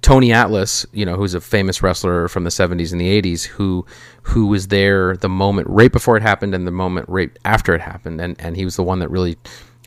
Tony 0.03 0.33
Atlas, 0.33 0.85
you 0.93 1.07
know, 1.07 1.17
who's 1.17 1.35
a 1.35 1.41
famous 1.41 1.83
wrestler 1.83 2.29
from 2.29 2.45
the 2.45 2.51
70s 2.51 2.93
and 2.93 3.01
the 3.01 3.23
80s, 3.23 3.45
who 3.45 3.87
who 4.23 4.47
was 4.47 4.69
there 4.69 5.17
the 5.17 5.29
moment 5.29 5.69
right 5.69 5.91
before 5.91 6.17
it 6.17 6.23
happened 6.23 6.55
and 6.55 6.67
the 6.67 6.73
moment 6.73 7.09
right 7.09 7.31
after 7.45 7.75
it 7.75 7.81
happened, 7.81 8.21
and 8.21 8.37
and 8.41 8.57
he 8.57 8.65
was 8.65 8.77
the 8.77 8.83
one 8.83 8.99
that 8.99 9.09
really 9.11 9.39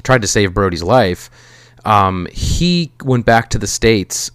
tried 0.03 0.21
to 0.21 0.27
save 0.27 0.53
Brody's 0.53 0.83
life 0.83 1.29
um, 1.85 2.27
he 2.31 2.91
went 3.03 3.25
back 3.25 3.49
to 3.51 3.59
the 3.59 3.67
states, 3.67 4.31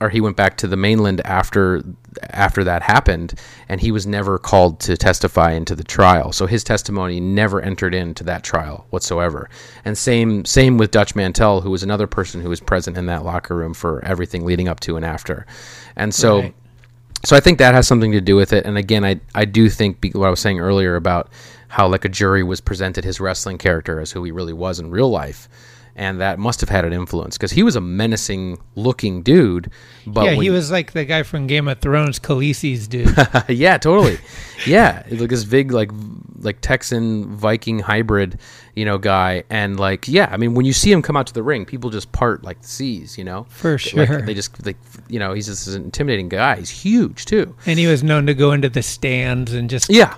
or 0.00 0.08
he 0.08 0.20
went 0.20 0.36
back 0.36 0.56
to 0.58 0.66
the 0.66 0.76
mainland 0.76 1.20
after 1.24 1.82
after 2.30 2.64
that 2.64 2.82
happened, 2.82 3.34
and 3.68 3.80
he 3.80 3.90
was 3.90 4.06
never 4.06 4.38
called 4.38 4.80
to 4.80 4.96
testify 4.96 5.52
into 5.52 5.74
the 5.74 5.84
trial. 5.84 6.32
So 6.32 6.46
his 6.46 6.64
testimony 6.64 7.20
never 7.20 7.60
entered 7.60 7.94
into 7.94 8.24
that 8.24 8.42
trial 8.42 8.86
whatsoever. 8.90 9.48
And 9.84 9.96
same 9.96 10.44
same 10.44 10.78
with 10.78 10.90
Dutch 10.90 11.14
Mantell, 11.14 11.60
who 11.60 11.70
was 11.70 11.82
another 11.82 12.06
person 12.06 12.40
who 12.40 12.48
was 12.48 12.60
present 12.60 12.96
in 12.96 13.06
that 13.06 13.24
locker 13.24 13.54
room 13.54 13.74
for 13.74 14.04
everything 14.04 14.44
leading 14.44 14.68
up 14.68 14.80
to 14.80 14.96
and 14.96 15.04
after. 15.04 15.46
And 15.96 16.14
so. 16.14 16.40
Right. 16.40 16.54
So 17.26 17.34
I 17.34 17.40
think 17.40 17.56
that 17.56 17.72
has 17.72 17.88
something 17.88 18.12
to 18.12 18.20
do 18.20 18.36
with 18.36 18.52
it, 18.52 18.66
and 18.66 18.76
again, 18.76 19.02
I 19.02 19.18
I 19.34 19.46
do 19.46 19.70
think 19.70 20.12
what 20.12 20.26
I 20.26 20.30
was 20.30 20.40
saying 20.40 20.60
earlier 20.60 20.94
about 20.94 21.30
how 21.68 21.88
like 21.88 22.04
a 22.04 22.08
jury 22.10 22.42
was 22.42 22.60
presented 22.60 23.02
his 23.02 23.18
wrestling 23.18 23.56
character 23.56 23.98
as 23.98 24.12
who 24.12 24.22
he 24.24 24.30
really 24.30 24.52
was 24.52 24.78
in 24.78 24.90
real 24.90 25.08
life 25.08 25.48
and 25.96 26.20
that 26.20 26.38
must 26.38 26.60
have 26.60 26.68
had 26.68 26.84
an 26.84 26.92
influence 26.92 27.36
because 27.36 27.52
he 27.52 27.62
was 27.62 27.76
a 27.76 27.80
menacing 27.80 28.58
looking 28.74 29.22
dude. 29.22 29.70
But 30.06 30.24
yeah, 30.24 30.34
he 30.34 30.50
was 30.50 30.70
like 30.70 30.92
the 30.92 31.04
guy 31.04 31.22
from 31.22 31.46
Game 31.46 31.68
of 31.68 31.80
Thrones, 31.80 32.18
Khaleesi's 32.18 32.88
dude. 32.88 33.14
yeah, 33.48 33.78
totally. 33.78 34.18
yeah, 34.66 35.04
like 35.10 35.30
this 35.30 35.44
big 35.44 35.72
like 35.72 35.90
like 36.38 36.60
Texan 36.60 37.34
Viking 37.36 37.78
hybrid, 37.78 38.38
you 38.74 38.84
know, 38.84 38.98
guy, 38.98 39.44
and 39.50 39.78
like 39.78 40.08
yeah, 40.08 40.28
I 40.30 40.36
mean 40.36 40.54
when 40.54 40.66
you 40.66 40.72
see 40.72 40.90
him 40.90 41.02
come 41.02 41.16
out 41.16 41.26
to 41.28 41.34
the 41.34 41.42
ring, 41.42 41.64
people 41.64 41.90
just 41.90 42.10
part 42.12 42.42
like 42.42 42.60
the 42.60 42.68
seas, 42.68 43.16
you 43.16 43.24
know, 43.24 43.46
for 43.48 43.78
sure. 43.78 44.06
Like, 44.06 44.26
they 44.26 44.34
just 44.34 44.64
like 44.66 44.76
you 45.08 45.18
know 45.18 45.32
he's 45.32 45.46
just 45.46 45.68
an 45.68 45.84
intimidating 45.84 46.28
guy. 46.28 46.56
He's 46.56 46.70
huge 46.70 47.24
too, 47.24 47.54
and 47.66 47.78
he 47.78 47.86
was 47.86 48.02
known 48.02 48.26
to 48.26 48.34
go 48.34 48.52
into 48.52 48.68
the 48.68 48.82
stands 48.82 49.52
and 49.52 49.70
just 49.70 49.90
yeah 49.90 50.16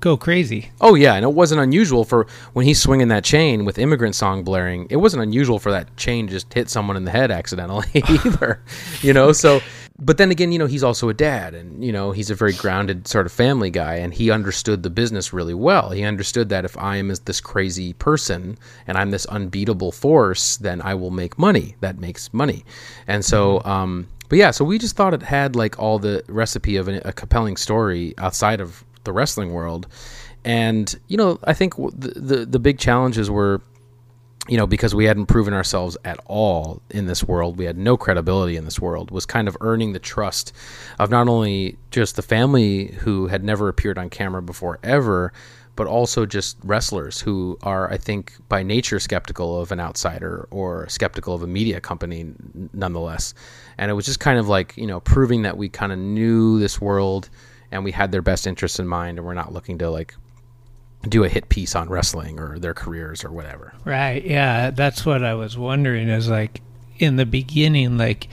go 0.00 0.16
crazy. 0.16 0.70
Oh 0.80 0.94
yeah, 0.94 1.14
and 1.14 1.24
it 1.24 1.32
wasn't 1.32 1.60
unusual 1.60 2.04
for 2.04 2.26
when 2.52 2.64
he's 2.66 2.80
swinging 2.80 3.08
that 3.08 3.24
chain 3.24 3.64
with 3.64 3.78
immigrant 3.78 4.14
song 4.14 4.44
blaring. 4.44 4.86
It 4.90 4.96
wasn't 4.96 5.22
unusual 5.22 5.58
for 5.58 5.72
that 5.72 5.96
chain 5.96 6.26
to 6.26 6.32
just 6.32 6.52
hit 6.52 6.70
someone 6.70 6.96
in 6.96 7.04
the 7.04 7.10
head 7.10 7.30
accidentally 7.30 7.88
either. 7.94 8.62
You 9.02 9.12
know, 9.12 9.32
so 9.32 9.60
but 10.00 10.16
then 10.16 10.30
again, 10.30 10.52
you 10.52 10.58
know, 10.58 10.66
he's 10.66 10.84
also 10.84 11.08
a 11.08 11.14
dad 11.14 11.54
and 11.54 11.84
you 11.84 11.90
know, 11.90 12.12
he's 12.12 12.30
a 12.30 12.34
very 12.34 12.52
grounded 12.52 13.08
sort 13.08 13.26
of 13.26 13.32
family 13.32 13.70
guy 13.70 13.96
and 13.96 14.14
he 14.14 14.30
understood 14.30 14.82
the 14.82 14.90
business 14.90 15.32
really 15.32 15.54
well. 15.54 15.90
He 15.90 16.04
understood 16.04 16.48
that 16.50 16.64
if 16.64 16.76
I 16.78 16.96
am 16.96 17.12
this 17.24 17.40
crazy 17.40 17.94
person 17.94 18.58
and 18.86 18.96
I'm 18.96 19.10
this 19.10 19.26
unbeatable 19.26 19.90
force, 19.90 20.56
then 20.58 20.80
I 20.82 20.94
will 20.94 21.10
make 21.10 21.38
money. 21.38 21.74
That 21.80 21.98
makes 21.98 22.32
money. 22.32 22.64
And 23.06 23.24
so 23.24 23.58
mm-hmm. 23.58 23.68
um 23.68 24.08
but 24.28 24.38
yeah, 24.38 24.50
so 24.50 24.64
we 24.64 24.78
just 24.78 24.94
thought 24.94 25.14
it 25.14 25.22
had 25.22 25.56
like 25.56 25.78
all 25.78 25.98
the 25.98 26.22
recipe 26.28 26.76
of 26.76 26.88
a, 26.88 27.00
a 27.04 27.12
compelling 27.12 27.56
story 27.56 28.14
outside 28.18 28.60
of 28.60 28.84
the 29.04 29.12
wrestling 29.12 29.52
world. 29.52 29.86
And 30.44 30.94
you 31.08 31.16
know, 31.16 31.38
I 31.44 31.54
think 31.54 31.76
the, 31.76 32.12
the 32.14 32.46
the, 32.46 32.58
big 32.58 32.78
challenges 32.78 33.30
were, 33.30 33.60
you 34.48 34.56
know, 34.56 34.66
because 34.66 34.94
we 34.94 35.04
hadn't 35.04 35.26
proven 35.26 35.52
ourselves 35.52 35.96
at 36.04 36.18
all 36.26 36.80
in 36.90 37.06
this 37.06 37.22
world, 37.22 37.58
we 37.58 37.66
had 37.66 37.76
no 37.76 37.96
credibility 37.96 38.56
in 38.56 38.64
this 38.64 38.80
world. 38.80 39.10
Was 39.10 39.26
kind 39.26 39.46
of 39.46 39.56
earning 39.60 39.92
the 39.92 39.98
trust 39.98 40.52
of 40.98 41.10
not 41.10 41.28
only 41.28 41.76
just 41.90 42.16
the 42.16 42.22
family 42.22 42.86
who 43.00 43.26
had 43.26 43.44
never 43.44 43.68
appeared 43.68 43.98
on 43.98 44.08
camera 44.08 44.42
before 44.42 44.78
ever, 44.82 45.32
but 45.76 45.86
also 45.86 46.26
just 46.26 46.56
wrestlers 46.64 47.20
who 47.20 47.56
are, 47.62 47.92
I 47.92 47.98
think, 47.98 48.32
by 48.48 48.62
nature 48.62 48.98
skeptical 48.98 49.60
of 49.60 49.70
an 49.70 49.78
outsider 49.78 50.48
or 50.50 50.88
skeptical 50.88 51.34
of 51.34 51.42
a 51.42 51.46
media 51.46 51.80
company, 51.80 52.32
nonetheless. 52.72 53.32
And 53.76 53.90
it 53.90 53.94
was 53.94 54.06
just 54.06 54.18
kind 54.18 54.38
of 54.38 54.48
like 54.48 54.76
you 54.76 54.86
know 54.86 55.00
proving 55.00 55.42
that 55.42 55.56
we 55.56 55.68
kind 55.68 55.92
of 55.92 55.98
knew 55.98 56.58
this 56.58 56.80
world 56.80 57.28
and 57.70 57.84
we 57.84 57.92
had 57.92 58.12
their 58.12 58.22
best 58.22 58.46
interests 58.46 58.78
in 58.78 58.88
mind 58.88 59.18
and 59.18 59.26
we're 59.26 59.34
not 59.34 59.52
looking 59.52 59.78
to 59.78 59.90
like 59.90 60.14
do 61.06 61.24
a 61.24 61.28
hit 61.28 61.48
piece 61.48 61.76
on 61.76 61.88
wrestling 61.88 62.40
or 62.40 62.58
their 62.58 62.74
careers 62.74 63.24
or 63.24 63.30
whatever. 63.30 63.72
Right. 63.84 64.24
Yeah, 64.24 64.70
that's 64.70 65.06
what 65.06 65.22
I 65.22 65.34
was 65.34 65.56
wondering 65.56 66.08
is 66.08 66.28
like 66.28 66.60
in 66.98 67.16
the 67.16 67.26
beginning 67.26 67.96
like 67.98 68.28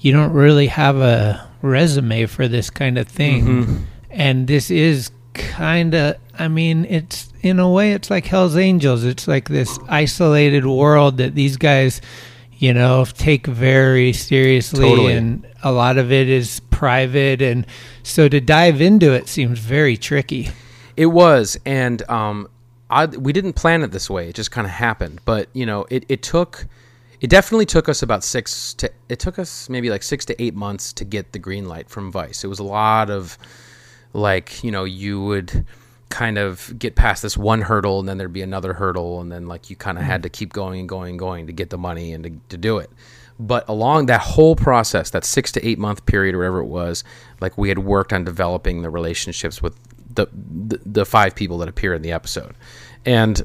you 0.00 0.12
don't 0.12 0.32
really 0.32 0.66
have 0.66 0.98
a 0.98 1.48
resume 1.62 2.26
for 2.26 2.48
this 2.48 2.68
kind 2.70 2.98
of 2.98 3.08
thing. 3.08 3.46
Mm-hmm. 3.46 3.76
And 4.10 4.46
this 4.46 4.70
is 4.70 5.10
kind 5.32 5.94
of 5.94 6.16
I 6.38 6.48
mean, 6.48 6.84
it's 6.86 7.32
in 7.42 7.58
a 7.58 7.70
way 7.70 7.92
it's 7.92 8.10
like 8.10 8.26
Hell's 8.26 8.56
Angels. 8.56 9.04
It's 9.04 9.26
like 9.26 9.48
this 9.48 9.78
isolated 9.88 10.66
world 10.66 11.18
that 11.18 11.34
these 11.34 11.56
guys 11.56 12.00
you 12.58 12.72
know, 12.72 13.04
take 13.04 13.46
very 13.46 14.12
seriously, 14.12 14.88
totally. 14.88 15.12
and 15.14 15.46
a 15.62 15.72
lot 15.72 15.98
of 15.98 16.12
it 16.12 16.28
is 16.28 16.60
private, 16.70 17.42
and 17.42 17.66
so 18.02 18.28
to 18.28 18.40
dive 18.40 18.80
into 18.80 19.12
it 19.12 19.28
seems 19.28 19.58
very 19.58 19.96
tricky. 19.96 20.50
It 20.96 21.06
was, 21.06 21.58
and 21.64 22.08
um, 22.08 22.48
I, 22.90 23.06
we 23.06 23.32
didn't 23.32 23.54
plan 23.54 23.82
it 23.82 23.90
this 23.90 24.08
way; 24.08 24.28
it 24.28 24.34
just 24.34 24.50
kind 24.50 24.66
of 24.66 24.72
happened. 24.72 25.20
But 25.24 25.48
you 25.52 25.66
know, 25.66 25.86
it, 25.90 26.04
it 26.08 26.22
took, 26.22 26.66
it 27.20 27.30
definitely 27.30 27.66
took 27.66 27.88
us 27.88 28.02
about 28.02 28.22
six 28.22 28.74
to, 28.74 28.90
it 29.08 29.18
took 29.18 29.38
us 29.38 29.68
maybe 29.68 29.90
like 29.90 30.02
six 30.02 30.24
to 30.26 30.42
eight 30.42 30.54
months 30.54 30.92
to 30.94 31.04
get 31.04 31.32
the 31.32 31.38
green 31.38 31.66
light 31.66 31.88
from 31.88 32.12
Vice. 32.12 32.44
It 32.44 32.48
was 32.48 32.58
a 32.58 32.64
lot 32.64 33.10
of, 33.10 33.38
like, 34.12 34.62
you 34.62 34.70
know, 34.70 34.84
you 34.84 35.22
would 35.22 35.66
kind 36.14 36.38
of 36.38 36.72
get 36.78 36.94
past 36.94 37.22
this 37.22 37.36
one 37.36 37.62
hurdle 37.62 37.98
and 37.98 38.08
then 38.08 38.18
there'd 38.18 38.32
be 38.32 38.42
another 38.42 38.74
hurdle 38.74 39.20
and 39.20 39.32
then 39.32 39.46
like 39.46 39.68
you 39.68 39.74
kind 39.74 39.98
of 39.98 40.04
had 40.04 40.22
to 40.22 40.28
keep 40.28 40.52
going 40.52 40.78
and 40.78 40.88
going 40.88 41.10
and 41.10 41.18
going 41.18 41.44
to 41.48 41.52
get 41.52 41.70
the 41.70 41.78
money 41.78 42.12
and 42.12 42.22
to, 42.22 42.30
to 42.48 42.56
do 42.56 42.78
it 42.78 42.88
but 43.40 43.68
along 43.68 44.06
that 44.06 44.20
whole 44.20 44.54
process 44.54 45.10
that 45.10 45.24
six 45.24 45.50
to 45.50 45.66
eight 45.66 45.76
month 45.76 46.06
period 46.06 46.34
or 46.34 46.38
whatever 46.38 46.60
it 46.60 46.66
was 46.66 47.02
like 47.40 47.58
we 47.58 47.68
had 47.68 47.80
worked 47.80 48.12
on 48.12 48.22
developing 48.22 48.82
the 48.82 48.90
relationships 48.90 49.60
with 49.60 49.76
the, 50.14 50.28
the, 50.84 51.04
five 51.04 51.34
people 51.34 51.58
that 51.58 51.68
appear 51.68 51.94
in 51.94 52.02
the 52.02 52.12
episode. 52.12 52.54
And 53.04 53.42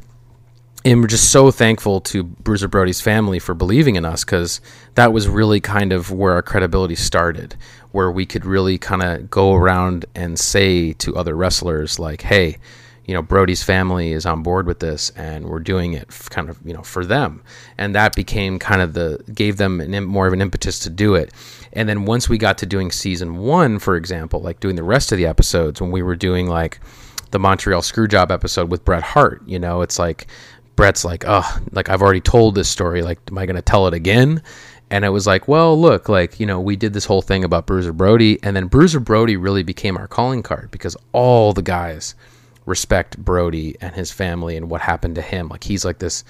and 0.86 1.02
we're 1.02 1.08
just 1.08 1.32
so 1.32 1.52
thankful 1.52 2.00
to 2.02 2.24
Bruiser 2.24 2.70
Brody's 2.70 3.02
family 3.02 3.38
for 3.38 3.54
believing 3.54 3.96
in 3.96 4.06
us 4.06 4.24
because 4.24 4.62
that 4.96 5.12
was 5.12 5.28
really 5.28 5.60
kind 5.60 5.92
of 5.92 6.10
where 6.10 6.34
our 6.34 6.42
credibility 6.42 6.96
started, 6.96 7.56
where 7.92 8.10
we 8.10 8.26
could 8.26 8.46
really 8.46 8.78
kind 8.78 9.04
of 9.04 9.30
go 9.30 9.54
around 9.54 10.06
and 10.16 10.40
say 10.40 10.94
to 10.94 11.18
other 11.18 11.36
wrestlers, 11.36 12.00
like, 12.00 12.22
hey, 12.22 12.58
you 13.10 13.16
know, 13.16 13.24
Brody's 13.24 13.64
family 13.64 14.12
is 14.12 14.28
on 14.28 14.44
board 14.44 14.68
with 14.68 14.82
this 14.82 15.10
and 15.16 15.48
we're 15.48 15.62
doing 15.62 15.94
it 15.94 16.10
kind 16.30 16.48
of, 16.48 16.60
you 16.64 16.76
know, 16.76 16.84
for 16.84 17.04
them. 17.04 17.42
And 17.76 17.96
that 17.96 18.16
became 18.16 18.60
kind 18.60 18.84
of 18.84 18.94
the, 18.94 19.24
gave 19.34 19.58
them 19.58 19.82
an, 19.82 20.04
more 20.06 20.28
of 20.28 20.34
an 20.34 20.44
impetus 20.44 20.78
to 20.82 20.92
do 20.92 21.16
it. 21.16 21.34
And 21.74 21.90
then 21.90 22.06
once 22.06 22.30
we 22.30 22.38
got 22.38 22.60
to 22.60 22.68
doing 22.68 22.92
season 22.92 23.38
one, 23.38 23.80
for 23.80 23.96
example, 23.96 24.42
like 24.42 24.60
doing 24.60 24.76
the 24.76 24.84
rest 24.84 25.12
of 25.12 25.18
the 25.18 25.26
episodes, 25.26 25.82
when 25.82 25.90
we 25.90 26.04
were 26.04 26.16
doing 26.16 26.46
like 26.46 26.80
the 27.32 27.40
Montreal 27.40 27.82
Screwjob 27.82 28.30
episode 28.30 28.70
with 28.70 28.86
Bret 28.86 29.02
Hart, 29.02 29.42
you 29.48 29.58
know, 29.58 29.82
it's 29.82 29.98
like, 29.98 30.28
Bret's 30.76 31.04
like, 31.04 31.24
oh, 31.26 31.60
like 31.72 31.90
I've 31.90 32.04
already 32.04 32.22
told 32.22 32.54
this 32.54 32.70
story. 32.70 33.02
Like, 33.02 33.18
am 33.32 33.40
I 33.40 33.48
going 33.48 33.56
to 33.56 33.64
tell 33.64 33.88
it 33.88 33.96
again? 33.96 34.44
And 34.92 35.04
it 35.04 35.10
was 35.10 35.26
like, 35.26 35.48
well, 35.48 35.76
look, 35.82 36.10
like, 36.10 36.40
you 36.40 36.46
know, 36.46 36.60
we 36.60 36.76
did 36.76 36.94
this 36.94 37.06
whole 37.06 37.24
thing 37.24 37.44
about 37.44 37.66
Bruiser 37.66 37.92
Brody. 37.92 38.38
And 38.44 38.56
then 38.56 38.68
Bruiser 38.68 39.00
Brody 39.00 39.36
really 39.36 39.64
became 39.64 39.98
our 39.98 40.08
calling 40.08 40.44
card 40.44 40.70
because 40.70 40.96
all 41.12 41.54
the 41.54 41.64
guys 41.64 42.14
respect 42.70 43.18
Brody 43.18 43.76
and 43.82 43.94
his 43.96 44.12
family 44.12 44.56
and 44.56 44.70
what 44.70 44.82
happened 44.82 45.16
to 45.16 45.22
him. 45.22 45.50
Like, 45.50 45.66
he's 45.66 45.84
like 45.84 46.00
this 46.00 46.24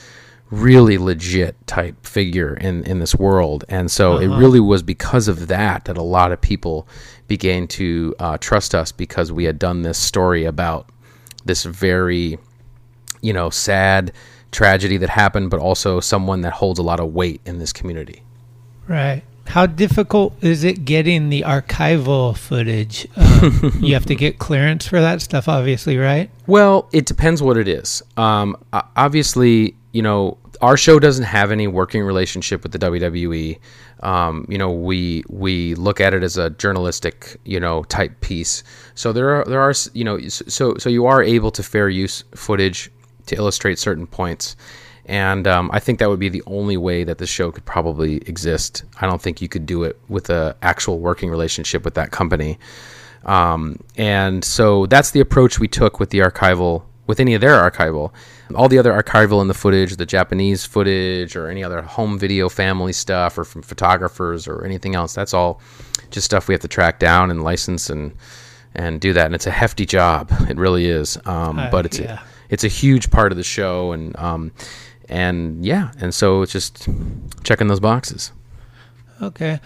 really 0.49 0.97
legit 0.97 1.55
type 1.67 2.05
figure 2.05 2.55
in, 2.55 2.83
in 2.85 2.99
this 2.99 3.13
world. 3.13 3.65
And 3.69 3.91
so 3.91 4.13
uh-huh. 4.13 4.23
it 4.23 4.37
really 4.39 4.59
was 4.59 4.81
because 4.81 5.27
of 5.27 5.47
that 5.47 5.85
that 5.85 5.97
a 5.97 6.01
lot 6.01 6.31
of 6.31 6.41
people 6.41 6.87
began 7.27 7.67
to 7.67 8.15
uh, 8.19 8.37
trust 8.39 8.73
us 8.73 8.91
because 8.91 9.31
we 9.31 9.43
had 9.43 9.59
done 9.59 9.83
this 9.83 9.99
story 9.99 10.45
about 10.45 10.89
this 11.45 11.63
very, 11.65 12.39
you 13.21 13.33
know, 13.33 13.51
sad 13.51 14.11
tragedy 14.51 14.97
that 14.97 15.09
happened, 15.09 15.51
but 15.51 15.59
also 15.59 15.99
someone 15.99 16.41
that 16.41 16.53
holds 16.53 16.79
a 16.79 16.83
lot 16.83 16.99
of 16.99 17.13
weight 17.13 17.41
in 17.45 17.59
this 17.59 17.71
community. 17.71 18.23
Right. 18.87 19.21
How 19.49 19.65
difficult 19.65 20.35
is 20.43 20.63
it 20.63 20.85
getting 20.85 21.29
the 21.29 21.41
archival 21.41 22.37
footage? 22.37 23.07
Um, 23.15 23.71
you 23.81 23.95
have 23.95 24.05
to 24.05 24.13
get 24.13 24.37
clearance 24.37 24.85
for 24.85 25.01
that 25.01 25.23
stuff, 25.23 25.47
obviously, 25.47 25.97
right? 25.97 26.29
Well, 26.45 26.87
it 26.93 27.07
depends 27.07 27.41
what 27.41 27.57
it 27.57 27.67
is. 27.67 28.03
Um, 28.15 28.55
obviously, 28.95 29.75
you 29.91 30.03
know, 30.03 30.37
our 30.61 30.77
show 30.77 30.99
doesn't 30.99 31.25
have 31.25 31.51
any 31.51 31.65
working 31.65 32.03
relationship 32.03 32.61
with 32.61 32.73
the 32.73 32.77
WWE. 32.77 33.57
Um, 34.01 34.45
you 34.47 34.59
know, 34.59 34.71
we 34.71 35.23
we 35.29 35.73
look 35.73 35.99
at 35.99 36.13
it 36.13 36.21
as 36.21 36.37
a 36.37 36.51
journalistic, 36.51 37.37
you 37.43 37.59
know, 37.59 37.83
type 37.85 38.21
piece. 38.21 38.63
So 38.93 39.11
there 39.11 39.31
are 39.31 39.45
there 39.45 39.61
are 39.61 39.73
you 39.93 40.03
know, 40.03 40.19
so 40.27 40.75
so 40.77 40.89
you 40.89 41.07
are 41.07 41.23
able 41.23 41.49
to 41.51 41.63
fair 41.63 41.89
use 41.89 42.23
footage 42.35 42.91
to 43.25 43.35
illustrate 43.35 43.79
certain 43.79 44.05
points. 44.05 44.55
And 45.09 45.47
um, 45.47 45.71
I 45.73 45.79
think 45.79 45.97
that 45.99 46.07
would 46.07 46.19
be 46.19 46.29
the 46.29 46.43
only 46.45 46.77
way 46.77 47.03
that 47.03 47.17
the 47.17 47.25
show 47.25 47.51
could 47.51 47.65
probably 47.65 48.17
exist. 48.27 48.83
I 49.01 49.07
don't 49.07 49.19
think 49.19 49.41
you 49.41 49.49
could 49.49 49.65
do 49.65 49.83
it 49.83 49.99
with 50.07 50.29
an 50.29 50.53
actual 50.61 50.99
working 50.99 51.31
relationship 51.31 51.83
with 51.83 51.95
that 51.95 52.11
company. 52.11 52.59
Um, 53.25 53.79
and 53.97 54.45
so 54.45 54.85
that's 54.85 55.09
the 55.09 55.19
approach 55.19 55.59
we 55.59 55.67
took 55.67 55.99
with 55.99 56.11
the 56.11 56.19
archival, 56.19 56.83
with 57.07 57.19
any 57.19 57.33
of 57.33 57.41
their 57.41 57.59
archival. 57.59 58.13
All 58.53 58.69
the 58.69 58.77
other 58.77 58.93
archival 58.93 59.41
in 59.41 59.47
the 59.47 59.55
footage, 59.55 59.95
the 59.95 60.05
Japanese 60.05 60.63
footage, 60.63 61.35
or 61.35 61.49
any 61.49 61.63
other 61.63 61.81
home 61.81 62.19
video 62.19 62.47
family 62.47 62.93
stuff, 62.93 63.35
or 63.35 63.43
from 63.43 63.63
photographers, 63.63 64.47
or 64.47 64.63
anything 64.63 64.93
else, 64.93 65.15
that's 65.15 65.33
all 65.33 65.59
just 66.11 66.25
stuff 66.25 66.47
we 66.47 66.53
have 66.53 66.61
to 66.61 66.67
track 66.67 66.99
down 66.99 67.31
and 67.31 67.43
license 67.43 67.89
and 67.89 68.15
and 68.75 69.01
do 69.01 69.13
that. 69.13 69.25
And 69.25 69.33
it's 69.33 69.47
a 69.47 69.51
hefty 69.51 69.87
job. 69.87 70.31
It 70.47 70.57
really 70.57 70.85
is. 70.85 71.17
Um, 71.25 71.57
uh, 71.57 71.71
but 71.71 71.87
it's 71.87 71.97
yeah 71.97 72.21
it's 72.49 72.63
a 72.63 72.67
huge 72.67 73.11
part 73.11 73.31
of 73.31 73.37
the 73.37 73.43
show, 73.43 73.91
and 73.91 74.17
um, 74.17 74.51
and 75.09 75.65
yeah, 75.65 75.91
and 75.99 76.13
so 76.13 76.41
it's 76.41 76.51
just 76.51 76.87
checking 77.43 77.67
those 77.67 77.79
boxes. 77.79 78.31
Okay, 79.21 79.59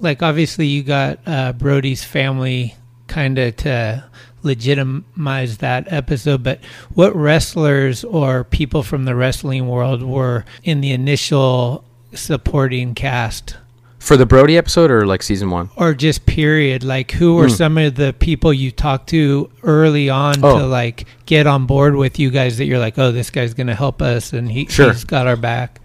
like 0.00 0.22
obviously 0.22 0.66
you 0.66 0.82
got 0.82 1.18
uh, 1.26 1.52
Brody's 1.52 2.04
family 2.04 2.76
kind 3.06 3.38
of 3.38 3.56
to 3.56 4.04
legitimize 4.42 5.58
that 5.58 5.92
episode, 5.92 6.42
but 6.42 6.60
what 6.94 7.14
wrestlers 7.14 8.04
or 8.04 8.44
people 8.44 8.82
from 8.82 9.04
the 9.04 9.14
wrestling 9.14 9.68
world 9.68 10.02
were 10.02 10.44
in 10.62 10.80
the 10.80 10.92
initial 10.92 11.84
supporting 12.12 12.94
cast 12.94 13.56
for 14.04 14.18
the 14.18 14.26
Brody 14.26 14.58
episode 14.58 14.90
or 14.90 15.06
like 15.06 15.22
season 15.22 15.48
one? 15.48 15.70
Or 15.76 15.94
just 15.94 16.26
period. 16.26 16.84
Like 16.84 17.10
who 17.12 17.36
were 17.36 17.46
mm. 17.46 17.56
some 17.56 17.78
of 17.78 17.94
the 17.94 18.12
people 18.12 18.52
you 18.52 18.70
talked 18.70 19.08
to 19.08 19.50
early 19.62 20.10
on 20.10 20.44
oh. 20.44 20.58
to 20.58 20.66
like 20.66 21.06
get 21.24 21.46
on 21.46 21.64
board 21.64 21.96
with 21.96 22.18
you 22.18 22.30
guys 22.30 22.58
that 22.58 22.66
you're 22.66 22.78
like, 22.78 22.98
oh, 22.98 23.12
this 23.12 23.30
guy's 23.30 23.54
going 23.54 23.68
to 23.68 23.74
help 23.74 24.02
us 24.02 24.34
and 24.34 24.50
he, 24.52 24.66
sure. 24.66 24.92
he's 24.92 25.04
got 25.04 25.26
our 25.26 25.36
back? 25.36 25.80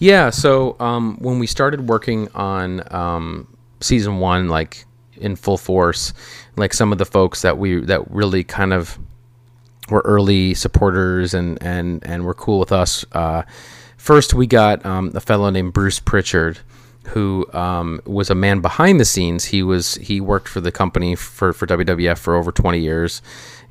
Yeah. 0.00 0.30
So 0.30 0.76
um, 0.80 1.16
when 1.20 1.38
we 1.38 1.46
started 1.46 1.88
working 1.88 2.28
on 2.34 2.82
um, 2.92 3.56
season 3.80 4.18
one, 4.18 4.48
like 4.48 4.84
in 5.16 5.36
full 5.36 5.56
force, 5.56 6.12
like 6.56 6.74
some 6.74 6.90
of 6.90 6.98
the 6.98 7.06
folks 7.06 7.42
that 7.42 7.58
we 7.58 7.76
that 7.84 8.10
really 8.10 8.42
kind 8.42 8.72
of 8.72 8.98
were 9.88 10.02
early 10.04 10.54
supporters 10.54 11.32
and 11.32 11.62
and 11.62 12.04
and 12.04 12.24
were 12.24 12.34
cool 12.34 12.58
with 12.58 12.72
us. 12.72 13.04
Uh, 13.12 13.42
first, 13.96 14.34
we 14.34 14.48
got 14.48 14.84
um, 14.84 15.12
a 15.14 15.20
fellow 15.20 15.48
named 15.50 15.72
Bruce 15.72 16.00
Pritchard 16.00 16.58
who 17.08 17.46
um, 17.52 18.00
was 18.06 18.30
a 18.30 18.34
man 18.34 18.60
behind 18.60 19.00
the 19.00 19.04
scenes. 19.04 19.46
He 19.46 19.62
was 19.62 19.96
he 19.96 20.20
worked 20.20 20.48
for 20.48 20.60
the 20.60 20.72
company 20.72 21.14
for, 21.14 21.52
for 21.52 21.66
WWF 21.66 22.18
for 22.18 22.34
over 22.36 22.52
20 22.52 22.78
years, 22.78 23.22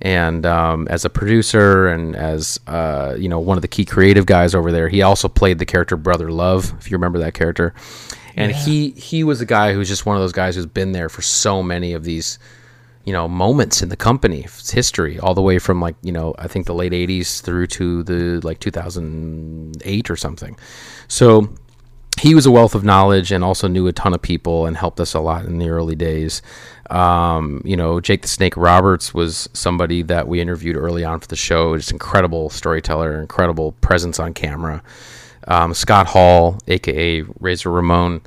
and 0.01 0.45
um, 0.45 0.87
as 0.89 1.05
a 1.05 1.09
producer 1.09 1.87
and 1.87 2.15
as 2.15 2.59
uh, 2.67 3.15
you 3.17 3.29
know 3.29 3.39
one 3.39 3.57
of 3.57 3.61
the 3.61 3.67
key 3.67 3.85
creative 3.85 4.25
guys 4.25 4.53
over 4.53 4.71
there. 4.71 4.89
He 4.89 5.01
also 5.01 5.27
played 5.27 5.59
the 5.59 5.65
character 5.65 5.95
Brother 5.97 6.31
Love, 6.31 6.73
if 6.79 6.91
you 6.91 6.97
remember 6.97 7.19
that 7.19 7.33
character. 7.33 7.73
And 8.35 8.51
yeah. 8.51 8.57
he 8.57 8.89
he 8.91 9.23
was 9.23 9.41
a 9.41 9.45
guy 9.45 9.73
who's 9.73 9.87
just 9.87 10.05
one 10.05 10.15
of 10.15 10.21
those 10.21 10.31
guys 10.31 10.55
who's 10.55 10.65
been 10.65 10.91
there 10.91 11.09
for 11.09 11.21
so 11.21 11.61
many 11.61 11.93
of 11.93 12.03
these 12.03 12.39
you 13.05 13.13
know 13.13 13.27
moments 13.27 13.81
in 13.81 13.89
the 13.89 13.97
company 13.97 14.45
history 14.71 15.19
all 15.19 15.33
the 15.33 15.41
way 15.41 15.57
from 15.57 15.81
like 15.81 15.95
you 16.03 16.11
know 16.11 16.35
i 16.37 16.47
think 16.47 16.65
the 16.67 16.73
late 16.73 16.91
80s 16.91 17.41
through 17.41 17.67
to 17.67 18.03
the 18.03 18.39
like 18.45 18.59
2008 18.59 20.09
or 20.09 20.15
something 20.15 20.57
so 21.07 21.49
he 22.21 22.35
was 22.35 22.45
a 22.45 22.51
wealth 22.51 22.75
of 22.75 22.83
knowledge 22.83 23.31
and 23.31 23.43
also 23.43 23.67
knew 23.67 23.87
a 23.87 23.91
ton 23.91 24.13
of 24.13 24.21
people 24.21 24.67
and 24.67 24.77
helped 24.77 24.99
us 24.99 25.15
a 25.15 25.19
lot 25.19 25.43
in 25.45 25.57
the 25.57 25.69
early 25.69 25.95
days. 25.95 26.43
Um, 26.91 27.63
you 27.65 27.75
know, 27.75 27.99
Jake 27.99 28.21
the 28.21 28.27
Snake 28.27 28.55
Roberts 28.55 29.11
was 29.11 29.49
somebody 29.53 30.03
that 30.03 30.27
we 30.27 30.39
interviewed 30.39 30.75
early 30.75 31.03
on 31.03 31.19
for 31.19 31.27
the 31.27 31.35
show. 31.35 31.75
Just 31.75 31.91
incredible 31.91 32.51
storyteller, 32.51 33.19
incredible 33.19 33.71
presence 33.81 34.19
on 34.19 34.35
camera. 34.35 34.83
Um, 35.47 35.73
Scott 35.73 36.05
Hall, 36.05 36.59
aka 36.67 37.23
Razor 37.39 37.71
Ramon, 37.71 38.21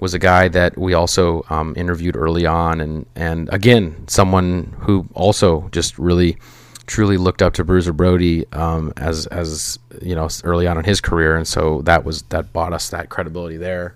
was 0.00 0.14
a 0.14 0.18
guy 0.18 0.48
that 0.48 0.78
we 0.78 0.94
also 0.94 1.44
um, 1.50 1.74
interviewed 1.76 2.16
early 2.16 2.46
on, 2.46 2.80
and 2.80 3.04
and 3.14 3.52
again, 3.52 4.08
someone 4.08 4.74
who 4.80 5.06
also 5.12 5.68
just 5.70 5.98
really 5.98 6.38
truly 6.86 7.18
looked 7.18 7.42
up 7.42 7.52
to 7.54 7.64
Bruiser 7.64 7.92
Brody 7.92 8.50
um, 8.52 8.94
as 8.96 9.26
as 9.26 9.78
you 10.02 10.14
know 10.14 10.28
early 10.44 10.66
on 10.66 10.78
in 10.78 10.84
his 10.84 11.00
career, 11.00 11.36
and 11.36 11.46
so 11.46 11.82
that 11.82 12.04
was 12.04 12.22
that 12.24 12.52
bought 12.52 12.72
us 12.72 12.90
that 12.90 13.08
credibility 13.08 13.56
there. 13.56 13.94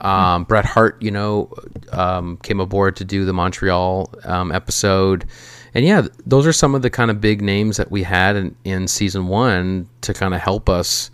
Um, 0.00 0.44
Bret 0.44 0.66
Hart, 0.66 1.00
you 1.00 1.10
know, 1.10 1.50
um, 1.90 2.36
came 2.42 2.60
aboard 2.60 2.96
to 2.96 3.04
do 3.04 3.24
the 3.24 3.32
Montreal 3.32 4.12
um, 4.24 4.52
episode, 4.52 5.24
and 5.74 5.84
yeah, 5.84 6.06
those 6.26 6.46
are 6.46 6.52
some 6.52 6.74
of 6.74 6.82
the 6.82 6.90
kind 6.90 7.10
of 7.10 7.20
big 7.20 7.40
names 7.40 7.78
that 7.78 7.90
we 7.90 8.02
had 8.02 8.36
in, 8.36 8.56
in 8.64 8.88
season 8.88 9.28
one 9.28 9.88
to 10.02 10.12
kind 10.12 10.34
of 10.34 10.40
help 10.40 10.68
us, 10.68 11.10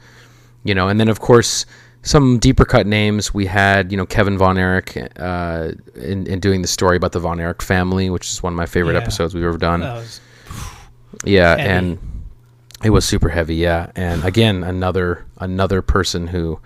you 0.64 0.74
know, 0.74 0.88
and 0.88 0.98
then 0.98 1.08
of 1.08 1.20
course 1.20 1.64
some 2.02 2.38
deeper 2.38 2.64
cut 2.64 2.86
names. 2.86 3.32
We 3.32 3.46
had, 3.46 3.92
you 3.92 3.96
know, 3.96 4.06
Kevin 4.06 4.36
Von 4.36 4.58
Erich 4.58 4.96
uh, 5.16 5.72
in, 5.94 6.26
in 6.26 6.40
doing 6.40 6.62
the 6.62 6.68
story 6.68 6.96
about 6.96 7.12
the 7.12 7.20
Von 7.20 7.38
Erich 7.38 7.62
family, 7.62 8.10
which 8.10 8.28
is 8.28 8.42
one 8.42 8.52
of 8.52 8.56
my 8.56 8.66
favorite 8.66 8.94
yeah. 8.94 9.00
episodes 9.00 9.34
we've 9.34 9.44
ever 9.44 9.58
done. 9.58 9.82
Yeah, 11.24 11.56
heavy. 11.56 11.62
and 11.62 11.98
it 12.82 12.90
was 12.90 13.04
super 13.04 13.28
heavy. 13.28 13.56
Yeah, 13.56 13.90
and 13.96 14.24
again, 14.24 14.64
another 14.64 15.26
another 15.38 15.82
person 15.82 16.26
who 16.28 16.60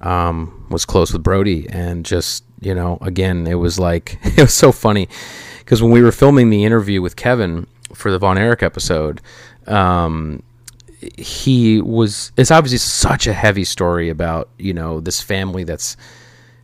um, 0.00 0.66
was 0.70 0.84
close 0.84 1.12
with 1.12 1.22
Brody, 1.22 1.68
and 1.68 2.04
just 2.04 2.44
you 2.60 2.74
know, 2.74 2.98
again, 3.00 3.46
it 3.46 3.54
was 3.54 3.78
like 3.78 4.18
it 4.22 4.40
was 4.40 4.54
so 4.54 4.72
funny 4.72 5.08
because 5.58 5.82
when 5.82 5.90
we 5.90 6.02
were 6.02 6.12
filming 6.12 6.50
the 6.50 6.64
interview 6.64 7.02
with 7.02 7.16
Kevin 7.16 7.66
for 7.94 8.10
the 8.10 8.18
Von 8.18 8.38
Erich 8.38 8.62
episode, 8.62 9.20
um, 9.66 10.42
he 11.16 11.80
was. 11.80 12.32
It's 12.36 12.50
obviously 12.50 12.78
such 12.78 13.26
a 13.26 13.32
heavy 13.32 13.64
story 13.64 14.08
about 14.08 14.48
you 14.58 14.74
know 14.74 15.00
this 15.00 15.20
family 15.20 15.64
that's 15.64 15.96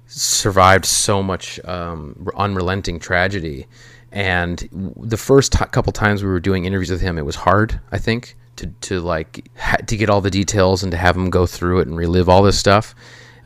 survived 0.06 0.84
so 0.84 1.22
much 1.22 1.58
um, 1.64 2.28
unrelenting 2.36 2.98
tragedy 2.98 3.66
and 4.12 4.68
the 4.70 5.16
first 5.16 5.52
t- 5.52 5.64
couple 5.66 5.90
times 5.90 6.22
we 6.22 6.28
were 6.28 6.38
doing 6.38 6.66
interviews 6.66 6.90
with 6.90 7.00
him, 7.00 7.16
it 7.16 7.24
was 7.24 7.36
hard. 7.36 7.80
I 7.90 7.98
think 7.98 8.36
to 8.56 8.66
to 8.66 9.00
like 9.00 9.48
ha- 9.56 9.76
to 9.86 9.96
get 9.96 10.10
all 10.10 10.20
the 10.20 10.30
details 10.30 10.82
and 10.82 10.92
to 10.92 10.98
have 10.98 11.16
him 11.16 11.30
go 11.30 11.46
through 11.46 11.80
it 11.80 11.88
and 11.88 11.96
relive 11.96 12.28
all 12.28 12.42
this 12.42 12.58
stuff. 12.58 12.94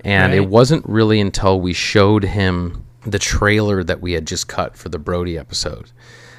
And 0.04 0.32
right. 0.32 0.42
it 0.42 0.48
wasn't 0.48 0.84
really 0.86 1.20
until 1.20 1.60
we 1.60 1.72
showed 1.72 2.24
him 2.24 2.84
the 3.04 3.18
trailer 3.18 3.82
that 3.84 4.00
we 4.00 4.12
had 4.12 4.26
just 4.26 4.48
cut 4.48 4.76
for 4.76 4.88
the 4.88 4.98
Brody 4.98 5.38
episode. 5.38 5.90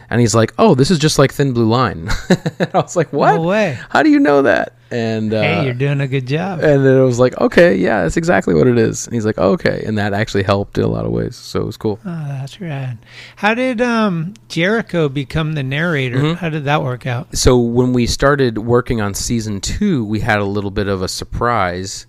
And 0.09 0.21
he's 0.21 0.33
like, 0.33 0.53
"Oh, 0.57 0.73
this 0.73 0.89
is 0.89 0.99
just 0.99 1.19
like 1.19 1.33
Thin 1.33 1.53
Blue 1.53 1.67
Line." 1.67 2.09
I 2.59 2.69
was 2.73 2.95
like, 2.95 3.11
"What? 3.11 3.35
No 3.35 3.41
way. 3.41 3.77
How 3.89 4.03
do 4.03 4.09
you 4.09 4.19
know 4.19 4.43
that?" 4.43 4.73
And 4.89 5.33
uh, 5.33 5.41
hey, 5.41 5.65
you're 5.65 5.73
doing 5.73 5.99
a 5.99 6.07
good 6.07 6.25
job. 6.25 6.59
and 6.61 6.85
then 6.85 6.97
it 6.97 7.03
was 7.03 7.19
like, 7.19 7.37
"Okay, 7.41 7.75
yeah, 7.75 8.03
that's 8.03 8.15
exactly 8.15 8.53
what 8.53 8.67
it 8.67 8.77
is." 8.77 9.05
And 9.05 9.13
he's 9.13 9.25
like, 9.25 9.37
"Okay," 9.37 9.83
and 9.85 9.97
that 9.97 10.13
actually 10.13 10.43
helped 10.43 10.77
in 10.77 10.85
a 10.85 10.87
lot 10.87 11.05
of 11.05 11.11
ways. 11.11 11.35
So 11.35 11.59
it 11.59 11.65
was 11.65 11.75
cool. 11.75 11.99
Oh, 12.05 12.25
that's 12.27 12.61
rad. 12.61 12.97
How 13.35 13.53
did 13.53 13.81
um, 13.81 14.33
Jericho 14.47 15.09
become 15.09 15.53
the 15.53 15.63
narrator? 15.63 16.17
Mm-hmm. 16.17 16.33
How 16.35 16.49
did 16.49 16.63
that 16.65 16.83
work 16.83 17.05
out? 17.05 17.35
so 17.35 17.57
when 17.57 17.91
we 17.91 18.07
started 18.07 18.59
working 18.59 19.01
on 19.01 19.13
season 19.13 19.59
two, 19.59 20.05
we 20.05 20.21
had 20.21 20.39
a 20.39 20.45
little 20.45 20.71
bit 20.71 20.87
of 20.87 21.01
a 21.01 21.07
surprise 21.09 22.07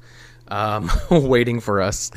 um, 0.48 0.90
waiting 1.10 1.60
for 1.60 1.80
us, 1.82 2.10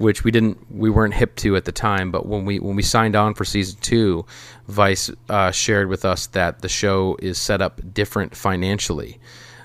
which 0.00 0.24
we 0.24 0.30
didn't, 0.30 0.58
we 0.70 0.90
weren't 0.90 1.14
hip 1.14 1.36
to 1.36 1.56
at 1.56 1.64
the 1.64 1.72
time. 1.72 2.10
But 2.10 2.26
when 2.26 2.44
we 2.44 2.58
when 2.58 2.76
we 2.76 2.82
signed 2.82 3.14
on 3.14 3.34
for 3.34 3.44
season 3.44 3.78
two, 3.80 4.24
Vice 4.68 5.10
uh, 5.28 5.50
shared 5.50 5.88
with 5.88 6.04
us 6.04 6.26
that 6.28 6.62
the 6.62 6.68
show 6.68 7.16
is 7.20 7.38
set 7.38 7.60
up 7.60 7.80
different 7.92 8.34
financially. 8.34 9.20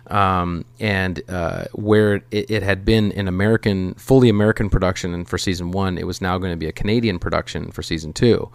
Um, 0.08 0.66
and 0.80 1.20
uh, 1.28 1.66
where 1.74 2.16
it, 2.30 2.52
it 2.52 2.62
had 2.62 2.86
been 2.86 3.12
an 3.14 3.28
American, 3.28 3.96
fully 3.96 4.30
American 4.30 4.70
production 4.70 5.16
and 5.16 5.28
for 5.28 5.40
season 5.40 5.72
one, 5.72 5.98
it 5.98 6.06
was 6.06 6.22
now 6.22 6.38
going 6.38 6.52
to 6.52 6.58
be 6.58 6.68
a 6.68 6.72
Canadian 6.72 7.18
production 7.18 7.72
for 7.72 7.82
season 7.82 8.14
two 8.14 8.52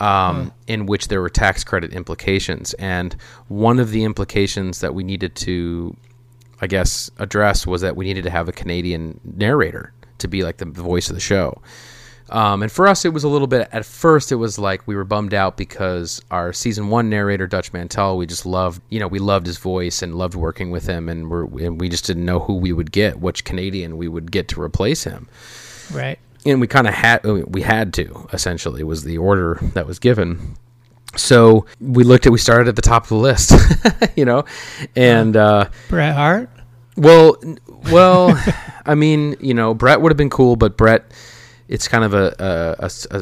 um, 0.00 0.52
in 0.66 0.86
which 0.86 1.08
there 1.08 1.20
were 1.20 1.28
tax 1.28 1.62
credit 1.62 1.92
implications. 1.92 2.72
And 2.74 3.14
one 3.48 3.78
of 3.78 3.90
the 3.90 4.02
implications 4.04 4.80
that 4.80 4.94
we 4.94 5.04
needed 5.04 5.36
to, 5.36 5.96
I 6.60 6.66
guess, 6.66 7.10
address 7.18 7.66
was 7.66 7.82
that 7.82 7.94
we 7.94 8.06
needed 8.06 8.24
to 8.24 8.30
have 8.30 8.48
a 8.48 8.52
Canadian 8.52 9.20
narrator 9.22 9.92
to 10.20 10.28
be 10.28 10.42
like 10.42 10.56
the 10.58 10.64
voice 10.66 11.08
of 11.08 11.14
the 11.14 11.20
show. 11.20 11.60
Um, 12.28 12.62
and 12.62 12.70
for 12.70 12.86
us, 12.86 13.04
it 13.04 13.08
was 13.12 13.24
a 13.24 13.28
little 13.28 13.48
bit. 13.48 13.68
At 13.72 13.84
first, 13.84 14.30
it 14.30 14.36
was 14.36 14.56
like 14.56 14.86
we 14.86 14.94
were 14.94 15.02
bummed 15.04 15.34
out 15.34 15.56
because 15.56 16.22
our 16.30 16.52
season 16.52 16.88
one 16.88 17.10
narrator, 17.10 17.48
Dutch 17.48 17.72
Mantell, 17.72 18.16
we 18.16 18.24
just 18.26 18.46
loved. 18.46 18.80
You 18.88 19.00
know, 19.00 19.08
we 19.08 19.18
loved 19.18 19.46
his 19.46 19.58
voice 19.58 20.00
and 20.00 20.14
loved 20.14 20.36
working 20.36 20.70
with 20.70 20.86
him, 20.86 21.08
and 21.08 21.28
we're 21.28 21.44
and 21.64 21.80
we 21.80 21.88
just 21.88 22.06
didn't 22.06 22.24
know 22.24 22.38
who 22.38 22.54
we 22.54 22.72
would 22.72 22.92
get, 22.92 23.18
which 23.18 23.44
Canadian 23.44 23.96
we 23.96 24.06
would 24.06 24.30
get 24.30 24.46
to 24.48 24.62
replace 24.62 25.02
him 25.02 25.28
Right. 25.92 26.20
and 26.46 26.60
we 26.60 26.68
kind 26.68 26.86
of 26.86 26.94
had 26.94 27.24
we 27.24 27.62
had 27.62 27.92
to 27.94 28.28
essentially 28.32 28.84
was 28.84 29.02
the 29.02 29.18
order 29.18 29.58
that 29.74 29.88
was 29.88 29.98
given 29.98 30.54
so 31.16 31.66
we 31.80 32.04
looked 32.04 32.26
at 32.26 32.32
we 32.32 32.38
started 32.38 32.68
at 32.68 32.76
the 32.76 32.82
top 32.82 33.02
of 33.02 33.08
the 33.08 33.16
list 33.16 33.52
you 34.16 34.24
know 34.24 34.44
and 34.94 35.36
uh 35.36 35.68
Bret 35.88 36.14
Hart. 36.14 36.48
well 36.96 37.36
well 37.92 38.38
i 38.86 38.94
mean 38.94 39.36
you 39.40 39.54
know 39.54 39.74
bret 39.74 40.00
would 40.00 40.10
have 40.10 40.16
been 40.16 40.30
cool 40.30 40.56
but 40.56 40.76
bret 40.76 41.10
it's 41.68 41.86
kind 41.88 42.04
of 42.04 42.12
a 42.14 42.76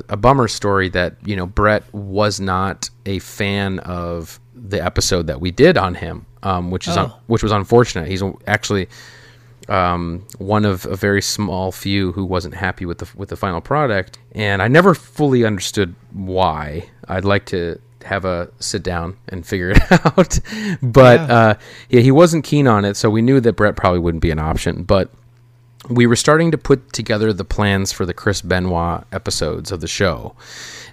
a 0.08 0.16
bummer 0.16 0.48
story 0.48 0.88
that 0.88 1.16
you 1.24 1.36
know 1.36 1.46
bret 1.46 1.82
was 1.92 2.40
not 2.40 2.88
a 3.06 3.18
fan 3.20 3.78
of 3.80 4.40
the 4.54 4.82
episode 4.84 5.26
that 5.26 5.40
we 5.40 5.50
did 5.50 5.76
on 5.76 5.94
him 5.94 6.26
um, 6.42 6.70
which 6.70 6.86
is 6.88 6.96
un- 6.96 7.10
Oh. 7.12 7.18
which 7.26 7.42
was 7.42 7.52
unfortunate 7.52 8.08
he's 8.08 8.22
actually 8.46 8.88
um, 9.68 10.24
one 10.38 10.64
of 10.64 10.86
a 10.86 10.96
very 10.96 11.20
small 11.20 11.72
few 11.72 12.12
who 12.12 12.24
wasn't 12.24 12.54
happy 12.54 12.86
with 12.86 12.98
the 12.98 13.08
with 13.16 13.28
the 13.28 13.36
final 13.36 13.60
product, 13.60 14.18
and 14.32 14.62
I 14.62 14.68
never 14.68 14.94
fully 14.94 15.44
understood 15.44 15.94
why. 16.12 16.88
I'd 17.06 17.26
like 17.26 17.44
to 17.46 17.78
have 18.08 18.24
a 18.24 18.48
sit 18.58 18.82
down 18.82 19.16
and 19.28 19.46
figure 19.46 19.70
it 19.70 19.78
out, 20.06 20.38
but 20.82 21.20
Yeah. 21.20 21.34
uh, 21.36 21.54
yeah, 21.88 22.00
he 22.00 22.10
wasn't 22.10 22.44
keen 22.44 22.66
on 22.66 22.84
it, 22.84 22.96
so 22.96 23.08
we 23.10 23.22
knew 23.22 23.40
that 23.40 23.54
Bret 23.54 23.76
probably 23.76 24.00
wouldn't 24.00 24.22
be 24.22 24.30
an 24.30 24.38
option, 24.38 24.82
but. 24.82 25.10
We 25.88 26.06
were 26.06 26.16
starting 26.16 26.50
to 26.50 26.58
put 26.58 26.92
together 26.92 27.32
the 27.32 27.44
plans 27.44 27.92
for 27.92 28.04
the 28.04 28.12
Chris 28.12 28.42
Benoit 28.42 29.04
episodes 29.12 29.70
of 29.72 29.80
the 29.80 29.86
show, 29.86 30.34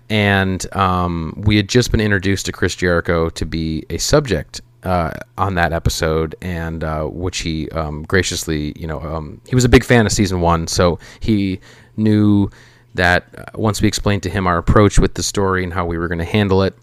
and 0.10 0.64
um, 0.76 1.34
we 1.46 1.58
had 1.58 1.68
just 1.68 1.92
been 1.92 2.00
introduced 2.00 2.46
to 2.46 2.52
Chris 2.52 2.76
Jericho 2.76 3.30
to 3.30 3.46
be 3.46 3.84
a 3.90 3.98
subject 3.98 4.62
uh, 4.84 5.12
on 5.38 5.56
that 5.56 5.74
episode, 5.74 6.36
and 6.42 6.84
uh, 6.84 7.06
which 7.06 7.40
he 7.40 7.68
um, 7.72 8.04
graciously, 8.04 8.74
you 8.80 8.88
know, 8.88 9.02
um, 9.02 9.42
he 9.50 9.56
was 9.56 9.66
a 9.66 9.70
big 9.70 9.84
fan 9.84 10.06
of 10.06 10.12
season 10.14 10.40
one, 10.40 10.68
so 10.68 11.00
he 11.20 11.60
knew 11.98 12.50
that 12.94 13.26
uh, 13.38 13.44
once 13.56 13.82
we 13.82 13.88
explained 13.88 14.24
to 14.24 14.30
him 14.30 14.46
our 14.48 14.60
approach 14.60 14.98
with 15.00 15.16
the 15.16 15.24
story 15.24 15.64
and 15.64 15.74
how 15.74 15.86
we 15.86 15.98
were 15.98 16.08
going 16.08 16.20
to 16.20 16.24
handle 16.26 16.62
it, 16.64 16.76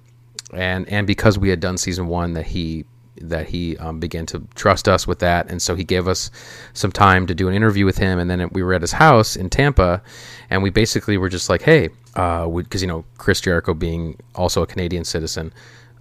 and 0.53 0.88
and 0.88 1.07
because 1.07 1.38
we 1.38 1.48
had 1.48 1.61
done 1.61 1.78
season 1.78 2.07
one, 2.07 2.34
that 2.34 2.46
he 2.46 2.84
that 3.20 3.48
he 3.48 3.76
um, 3.78 4.00
began 4.00 4.26
to 4.26 4.46
trust 4.55 4.88
us 4.88 5.07
with 5.07 5.20
that, 5.20 5.50
and 5.50 5.61
so 5.61 5.74
he 5.74 5.84
gave 5.84 6.09
us 6.09 6.30
some 6.72 6.92
time 6.92 7.26
to 7.26 7.34
do 7.34 7.48
an 7.48 7.55
interview 7.55 7.84
with 7.84 7.98
him, 7.98 8.18
and 8.18 8.30
then 8.30 8.48
we 8.53 8.62
were 8.62 8.74
at 8.74 8.80
his 8.80 8.92
house 8.92 9.36
in 9.36 9.50
Tampa, 9.50 10.03
and 10.50 10.62
we 10.62 10.70
basically 10.70 11.16
were 11.16 11.28
just 11.28 11.48
like, 11.48 11.62
hey, 11.62 11.88
because 12.14 12.82
you 12.82 12.86
know 12.86 13.05
Chris 13.18 13.40
Jericho 13.40 13.74
being 13.74 14.18
also 14.34 14.62
a 14.62 14.66
Canadian 14.66 15.05
citizen, 15.05 15.53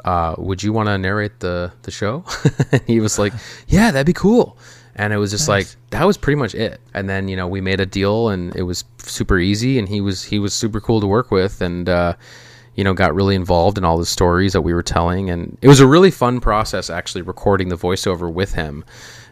uh, 0.06 0.36
would 0.38 0.64
you 0.64 0.74
want 0.74 0.88
to 0.88 0.98
narrate 0.98 1.40
the 1.40 1.72
the 1.84 1.92
show? 1.92 2.24
and 2.72 2.82
he 2.88 3.00
was 3.00 3.20
like, 3.20 3.34
yeah, 3.68 3.92
that'd 3.92 4.06
be 4.06 4.14
cool. 4.14 4.58
And 4.96 5.14
it 5.14 5.18
was 5.18 5.32
just 5.32 5.48
like 5.48 5.68
that 5.92 6.04
was 6.06 6.18
pretty 6.18 6.38
much 6.38 6.54
it. 6.54 6.82
And 6.94 7.10
then 7.10 7.28
you 7.28 7.36
know 7.36 7.48
we 7.48 7.62
made 7.62 7.80
a 7.80 7.86
deal, 7.86 8.30
and 8.30 8.56
it 8.56 8.64
was 8.64 8.84
super 8.98 9.38
easy, 9.40 9.80
and 9.80 9.88
he 9.88 10.02
was 10.02 10.24
he 10.24 10.40
was 10.40 10.54
super 10.54 10.82
cool 10.82 11.00
to 11.02 11.08
work 11.08 11.32
with, 11.32 11.62
and 11.62 11.88
uh, 11.88 12.16
you 12.76 12.84
know 12.84 12.94
got 12.94 13.14
really 13.14 13.36
involved 13.36 13.78
in 13.78 13.84
all 13.84 13.98
the 13.98 14.06
stories 14.06 14.54
that 14.54 14.62
we 14.62 14.74
were 14.74 14.84
telling, 14.84 15.30
and 15.30 15.58
it 15.62 15.68
was 15.68 15.80
a 15.80 15.88
really 15.88 16.12
fun 16.12 16.40
process 16.40 16.90
actually 16.90 17.22
recording 17.22 17.70
the 17.70 17.78
voiceover 17.78 18.32
with 18.32 18.54
him. 18.54 18.84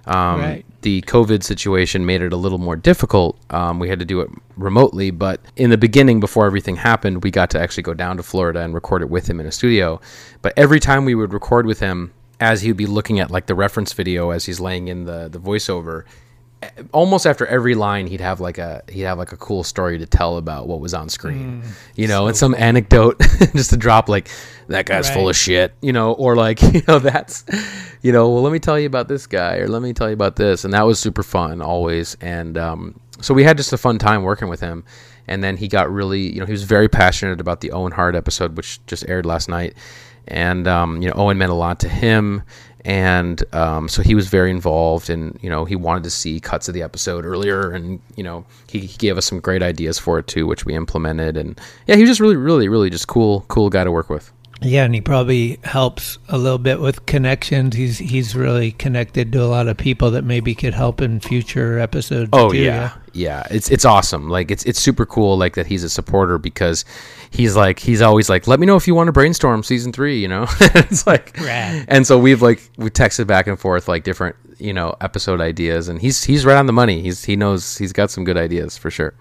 Um, 0.05 0.39
Right. 0.39 0.65
The 0.81 1.01
COVID 1.03 1.43
situation 1.43 2.05
made 2.05 2.21
it 2.21 2.33
a 2.33 2.37
little 2.37 2.57
more 2.57 2.75
difficult. 2.75 3.37
Um, 3.49 3.79
we 3.79 3.89
had 3.89 3.99
to 3.99 4.05
do 4.05 4.21
it 4.21 4.29
remotely, 4.55 5.11
but 5.11 5.41
in 5.55 5.69
the 5.69 5.77
beginning, 5.77 6.19
before 6.19 6.45
everything 6.45 6.77
happened, 6.77 7.23
we 7.23 7.31
got 7.31 7.49
to 7.51 7.59
actually 7.59 7.83
go 7.83 7.93
down 7.93 8.17
to 8.17 8.23
Florida 8.23 8.61
and 8.61 8.73
record 8.73 9.01
it 9.01 9.09
with 9.09 9.29
him 9.29 9.39
in 9.39 9.45
a 9.45 9.51
studio. 9.51 9.99
But 10.41 10.53
every 10.55 10.79
time 10.79 11.05
we 11.05 11.15
would 11.15 11.33
record 11.33 11.65
with 11.65 11.79
him, 11.79 12.13
as 12.39 12.61
he 12.61 12.69
would 12.69 12.77
be 12.77 12.85
looking 12.85 13.19
at 13.19 13.29
like 13.29 13.47
the 13.47 13.55
reference 13.55 13.91
video 13.93 14.29
as 14.29 14.45
he's 14.45 14.59
laying 14.59 14.87
in 14.87 15.03
the 15.03 15.27
the 15.29 15.39
voiceover, 15.39 16.05
almost 16.91 17.25
after 17.25 17.45
every 17.47 17.73
line 17.73 18.05
he'd 18.07 18.19
have 18.19 18.41
like 18.41 18.57
a 18.57 18.83
he'd 18.89 19.01
have 19.03 19.17
like 19.17 19.31
a 19.31 19.37
cool 19.37 19.63
story 19.63 19.97
to 19.97 20.05
tell 20.05 20.37
about 20.37 20.67
what 20.67 20.81
was 20.81 20.93
on 20.93 21.07
screen. 21.07 21.63
You 21.95 22.07
know 22.07 22.27
and 22.27 22.35
some 22.35 22.53
anecdote 22.55 23.19
just 23.55 23.69
to 23.69 23.77
drop 23.77 24.09
like 24.09 24.29
that 24.67 24.85
guy's 24.85 25.09
full 25.09 25.29
of 25.29 25.35
shit 25.35 25.73
you 25.81 25.93
know 25.93 26.13
or 26.13 26.35
like 26.35 26.61
you 26.73 26.81
know 26.87 26.99
that's 26.99 27.45
you 28.01 28.11
know 28.11 28.29
well 28.29 28.41
let 28.41 28.51
me 28.51 28.59
tell 28.59 28.77
you 28.77 28.87
about 28.87 29.07
this 29.07 29.25
guy 29.25 29.57
or 29.57 29.67
let 29.67 29.81
me 29.81 29.93
tell 29.93 30.07
you 30.07 30.13
about 30.13 30.35
this 30.35 30.65
and 30.65 30.73
that 30.73 30.83
was 30.83 30.99
super 30.99 31.23
fun 31.23 31.61
always 31.61 32.15
and 32.21 32.57
um, 32.57 32.99
so 33.21 33.33
we 33.33 33.43
had 33.43 33.57
just 33.57 33.71
a 33.73 33.77
fun 33.77 33.97
time 33.97 34.23
working 34.23 34.49
with 34.49 34.59
him 34.59 34.83
and 35.27 35.43
then 35.43 35.55
he 35.55 35.67
got 35.67 35.91
really 35.91 36.21
you 36.33 36.39
know 36.39 36.45
he 36.45 36.51
was 36.51 36.63
very 36.63 36.89
passionate 36.89 37.39
about 37.39 37.61
the 37.61 37.71
owen 37.71 37.91
hart 37.91 38.15
episode 38.15 38.57
which 38.57 38.85
just 38.85 39.07
aired 39.07 39.25
last 39.25 39.47
night 39.47 39.73
and 40.27 40.67
um, 40.67 41.01
you 41.01 41.07
know 41.07 41.15
owen 41.15 41.37
meant 41.37 41.51
a 41.51 41.55
lot 41.55 41.79
to 41.79 41.87
him 41.89 42.43
and 42.85 43.43
um, 43.53 43.89
so 43.89 44.01
he 44.01 44.15
was 44.15 44.27
very 44.29 44.49
involved 44.49 45.09
and 45.09 45.37
you 45.41 45.49
know 45.49 45.65
he 45.65 45.75
wanted 45.75 46.03
to 46.03 46.09
see 46.09 46.39
cuts 46.39 46.67
of 46.67 46.73
the 46.73 46.81
episode 46.81 47.25
earlier 47.25 47.71
and 47.71 47.99
you 48.15 48.23
know 48.23 48.45
he, 48.67 48.79
he 48.79 48.97
gave 48.97 49.17
us 49.17 49.25
some 49.25 49.39
great 49.39 49.61
ideas 49.61 49.99
for 49.99 50.19
it 50.19 50.27
too 50.27 50.47
which 50.47 50.65
we 50.65 50.73
implemented. 50.73 51.37
And 51.37 51.59
yeah 51.87 51.95
he 51.95 52.01
was 52.01 52.09
just 52.09 52.19
really 52.19 52.37
really 52.37 52.69
really 52.69 52.89
just 52.89 53.07
cool 53.07 53.45
cool 53.47 53.69
guy 53.69 53.83
to 53.83 53.91
work 53.91 54.09
with 54.09 54.31
Yeah, 54.61 54.83
and 54.83 54.93
he 54.93 54.99
probably 54.99 55.57
helps 55.63 56.17
a 56.27 56.37
little 56.37 56.57
bit 56.57 56.81
with 56.81 57.05
connections. 57.05 57.75
He's 57.75 57.97
he's 57.97 58.35
really 58.35 58.71
connected 58.73 59.31
to 59.31 59.41
a 59.41 59.47
lot 59.47 59.67
of 59.67 59.77
people 59.77 60.11
that 60.11 60.23
maybe 60.23 60.53
could 60.53 60.73
help 60.73 61.01
in 61.01 61.21
future 61.21 61.79
episodes. 61.79 62.29
Oh 62.33 62.51
too, 62.51 62.57
yeah. 62.57 62.93
yeah, 63.13 63.47
It's 63.49 63.69
it's 63.71 63.85
awesome. 63.85 64.29
Like 64.29 64.51
it's 64.51 64.65
it's 64.65 64.79
super 64.79 65.05
cool. 65.05 65.37
Like 65.37 65.55
that 65.55 65.65
he's 65.67 65.85
a 65.85 65.89
supporter 65.89 66.37
because 66.37 66.83
he's 67.31 67.55
like 67.55 67.79
he's 67.79 68.01
always 68.01 68.29
like, 68.29 68.47
let 68.47 68.59
me 68.59 68.65
know 68.65 68.75
if 68.75 68.85
you 68.85 68.95
want 68.95 69.07
to 69.07 69.13
brainstorm 69.13 69.63
season 69.63 69.93
three. 69.93 70.19
You 70.19 70.27
know, 70.27 70.45
it's 70.59 71.07
like, 71.07 71.37
Rad. 71.39 71.85
and 71.87 72.05
so 72.05 72.19
we've 72.19 72.41
like 72.41 72.61
we 72.77 72.89
texted 72.89 73.27
back 73.27 73.47
and 73.47 73.57
forth 73.57 73.87
like 73.87 74.03
different 74.03 74.35
you 74.57 74.73
know 74.73 74.93
episode 74.99 75.39
ideas, 75.39 75.87
and 75.87 76.01
he's 76.01 76.25
he's 76.25 76.45
right 76.45 76.57
on 76.57 76.65
the 76.65 76.73
money. 76.73 77.01
He's 77.01 77.23
he 77.23 77.37
knows 77.37 77.77
he's 77.77 77.93
got 77.93 78.11
some 78.11 78.25
good 78.25 78.37
ideas 78.37 78.77
for 78.77 78.91
sure. 78.91 79.13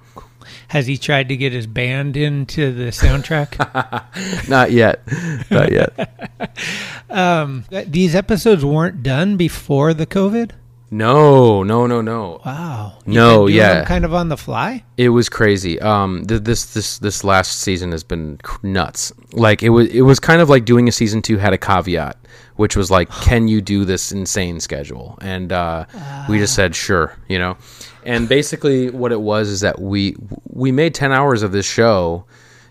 Has 0.69 0.87
he 0.87 0.99
tried 0.99 1.29
to 1.31 1.37
get 1.37 1.53
his 1.53 1.67
band 1.67 2.17
into 2.17 2.73
the 2.73 2.91
soundtrack? 2.91 4.49
Not 4.49 4.71
yet, 4.71 5.03
not 5.51 5.73
yet. 5.73 6.31
um, 7.11 7.65
these 7.71 8.15
episodes 8.15 8.65
weren't 8.65 9.03
done 9.03 9.37
before 9.37 9.95
the 9.95 10.07
COVID. 10.07 10.53
No, 10.91 11.63
no, 11.63 11.87
no, 11.87 12.01
no. 12.01 12.41
Wow. 12.45 12.99
No, 13.05 13.47
been 13.47 13.57
yeah. 13.57 13.85
kind 13.85 14.05
of 14.05 14.15
on 14.15 14.29
the 14.29 14.37
fly. 14.37 14.85
It 14.97 15.11
was 15.11 15.29
crazy. 15.29 15.79
Um, 15.81 16.25
th- 16.27 16.43
this 16.43 16.73
this 16.73 16.99
this 16.99 17.25
last 17.25 17.61
season 17.61 17.93
has 17.93 18.03
been 18.03 18.41
nuts. 18.63 19.13
Like 19.33 19.63
it 19.63 19.69
was 19.69 19.89
it 19.89 20.03
was 20.03 20.19
kind 20.19 20.41
of 20.41 20.49
like 20.49 20.65
doing 20.65 20.89
a 20.89 20.93
season 20.93 21.21
two 21.21 21.37
had 21.37 21.53
a 21.53 21.59
caveat, 21.59 22.17
which 22.59 22.77
was 22.77 22.91
like, 22.91 23.09
can 23.11 23.47
you 23.47 23.61
do 23.61 23.85
this 23.85 24.11
insane 24.11 24.59
schedule? 24.59 25.17
And 25.21 25.53
uh, 25.53 25.87
we 26.29 26.39
just 26.39 26.55
said 26.55 26.75
sure, 26.75 27.17
you 27.29 27.39
know. 27.39 27.57
And 28.05 28.29
basically, 28.29 28.91
what 28.91 29.13
it 29.13 29.21
was 29.21 29.49
is 29.49 29.61
that 29.61 29.81
we 29.81 30.17
we 30.49 30.73
made 30.73 30.95
ten 30.95 31.13
hours 31.13 31.43
of 31.43 31.53
this 31.53 31.67
show 31.67 32.25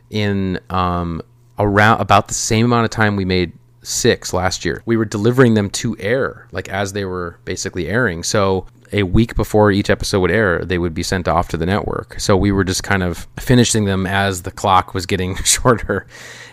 in 0.09 0.59
um, 0.69 1.21
around 1.57 2.01
about 2.01 2.27
the 2.27 2.33
same 2.33 2.65
amount 2.65 2.85
of 2.85 2.91
time 2.91 3.15
we 3.15 3.25
made 3.25 3.53
six 3.81 4.33
last 4.33 4.65
year. 4.65 4.83
We 4.85 4.97
were 4.97 5.05
delivering 5.05 5.53
them 5.53 5.69
to 5.71 5.95
air, 5.99 6.47
like 6.51 6.67
as 6.69 6.91
they 6.93 7.05
were 7.05 7.39
basically 7.45 7.87
airing. 7.87 8.23
So 8.23 8.67
a 8.91 9.03
week 9.03 9.35
before 9.35 9.71
each 9.71 9.89
episode 9.89 10.19
would 10.21 10.31
air, 10.31 10.63
they 10.63 10.77
would 10.77 10.93
be 10.93 11.03
sent 11.03 11.27
off 11.27 11.47
to 11.49 11.57
the 11.57 11.65
network. 11.65 12.19
So 12.19 12.35
we 12.35 12.51
were 12.51 12.63
just 12.63 12.83
kind 12.83 13.03
of 13.03 13.27
finishing 13.39 13.85
them 13.85 14.05
as 14.05 14.43
the 14.43 14.51
clock 14.51 14.93
was 14.93 15.05
getting 15.05 15.35
shorter. 15.43 16.07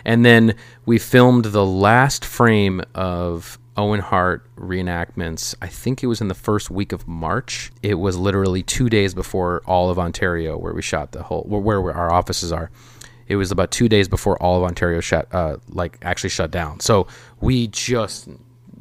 And 0.05 0.23
then 0.23 0.55
we 0.85 0.99
filmed 0.99 1.45
the 1.45 1.65
last 1.65 2.23
frame 2.23 2.81
of 2.93 3.57
Owen 3.75 3.99
Hart 3.99 4.47
reenactments. 4.55 5.55
I 5.61 5.67
think 5.67 6.03
it 6.03 6.07
was 6.07 6.21
in 6.21 6.27
the 6.27 6.35
first 6.35 6.69
week 6.69 6.91
of 6.91 7.07
March. 7.07 7.71
It 7.81 7.95
was 7.95 8.17
literally 8.17 8.63
two 8.63 8.89
days 8.89 9.13
before 9.13 9.61
all 9.65 9.89
of 9.89 9.99
Ontario, 9.99 10.57
where 10.57 10.73
we 10.73 10.81
shot 10.81 11.11
the 11.11 11.23
whole, 11.23 11.43
where, 11.43 11.81
where 11.81 11.93
our 11.93 12.11
offices 12.11 12.51
are. 12.51 12.69
It 13.27 13.35
was 13.37 13.51
about 13.51 13.71
two 13.71 13.89
days 13.89 14.07
before 14.07 14.41
all 14.41 14.57
of 14.57 14.63
Ontario 14.63 15.01
shut, 15.01 15.33
uh, 15.33 15.57
like 15.69 15.97
actually 16.03 16.29
shut 16.29 16.51
down. 16.51 16.79
So 16.79 17.07
we 17.41 17.67
just, 17.67 18.29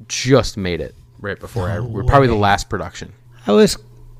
just 0.07 0.57
made 0.59 0.81
it 0.83 0.95
right 1.21 1.41
before. 1.41 1.69
No 1.69 1.85
we're 1.85 2.05
probably 2.05 2.29
the 2.29 2.35
last 2.35 2.69
production. 2.69 3.13
I 3.47 3.53
was 3.53 3.79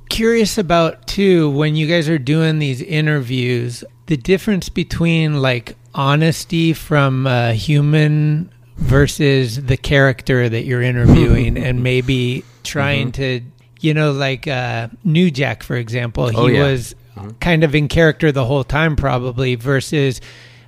curious 0.09 0.57
about 0.59 1.07
too 1.07 1.51
when 1.51 1.77
you 1.77 1.87
guys 1.87 2.09
are 2.09 2.19
doing 2.19 2.59
these 2.59 2.81
interviews, 2.81 3.85
the 4.07 4.17
difference 4.17 4.69
between 4.71 5.43
like 5.43 5.77
honesty 5.95 6.73
from 6.73 7.27
a 7.27 7.55
human 7.55 8.51
versus 8.77 9.63
the 9.65 9.77
character 9.77 10.49
that 10.49 10.65
you're 10.65 10.83
interviewing 10.83 11.57
and 11.57 11.83
maybe 11.91 12.45
trying 12.65 13.13
mm-hmm. 13.13 13.41
to 13.41 13.41
you 13.81 13.95
know 13.95 14.11
like 14.13 14.49
uh 14.49 14.89
new 15.05 15.31
jack 15.31 15.63
for 15.63 15.77
example 15.77 16.29
he 16.29 16.37
Oh, 16.37 16.47
yeah. 16.47 16.63
was 16.65 16.95
Mm-hmm. 17.17 17.31
kind 17.39 17.63
of 17.63 17.77
in 17.77 17.87
character 17.87 18.33
the 18.33 18.45
whole 18.45 18.65
time 18.65 18.97
probably 18.97 19.55
versus 19.55 20.21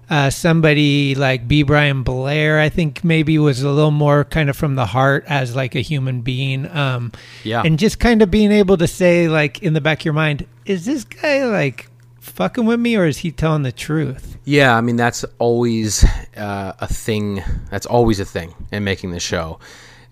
uh, 0.08 0.30
somebody 0.30 1.16
like 1.16 1.48
B. 1.48 1.64
Brian 1.64 2.04
Blair, 2.04 2.60
I 2.60 2.68
think 2.68 3.02
maybe 3.02 3.36
was 3.38 3.62
a 3.62 3.68
little 3.68 3.90
more 3.90 4.22
kind 4.24 4.48
of 4.48 4.56
from 4.56 4.76
the 4.76 4.86
heart 4.86 5.24
as 5.26 5.56
like 5.56 5.74
a 5.74 5.80
human 5.80 6.20
being. 6.20 6.70
Um, 6.70 7.10
Yeah. 7.42 7.62
And 7.64 7.80
just 7.80 7.98
kind 7.98 8.22
of 8.22 8.30
being 8.30 8.52
able 8.52 8.76
to 8.76 8.86
say, 8.86 9.26
like, 9.28 9.60
in 9.64 9.72
the 9.72 9.80
back 9.80 10.02
of 10.02 10.04
your 10.04 10.14
mind, 10.14 10.46
is 10.64 10.84
this 10.84 11.02
guy 11.02 11.44
like 11.46 11.88
fucking 12.26 12.66
with 12.66 12.80
me 12.80 12.96
or 12.96 13.06
is 13.06 13.18
he 13.18 13.30
telling 13.32 13.62
the 13.62 13.72
truth? 13.72 14.36
Yeah, 14.44 14.76
I 14.76 14.80
mean 14.80 14.96
that's 14.96 15.24
always 15.38 16.04
uh, 16.36 16.72
a 16.78 16.86
thing. 16.86 17.42
That's 17.70 17.86
always 17.86 18.20
a 18.20 18.24
thing 18.24 18.54
in 18.72 18.84
making 18.84 19.10
the 19.12 19.20
show. 19.20 19.58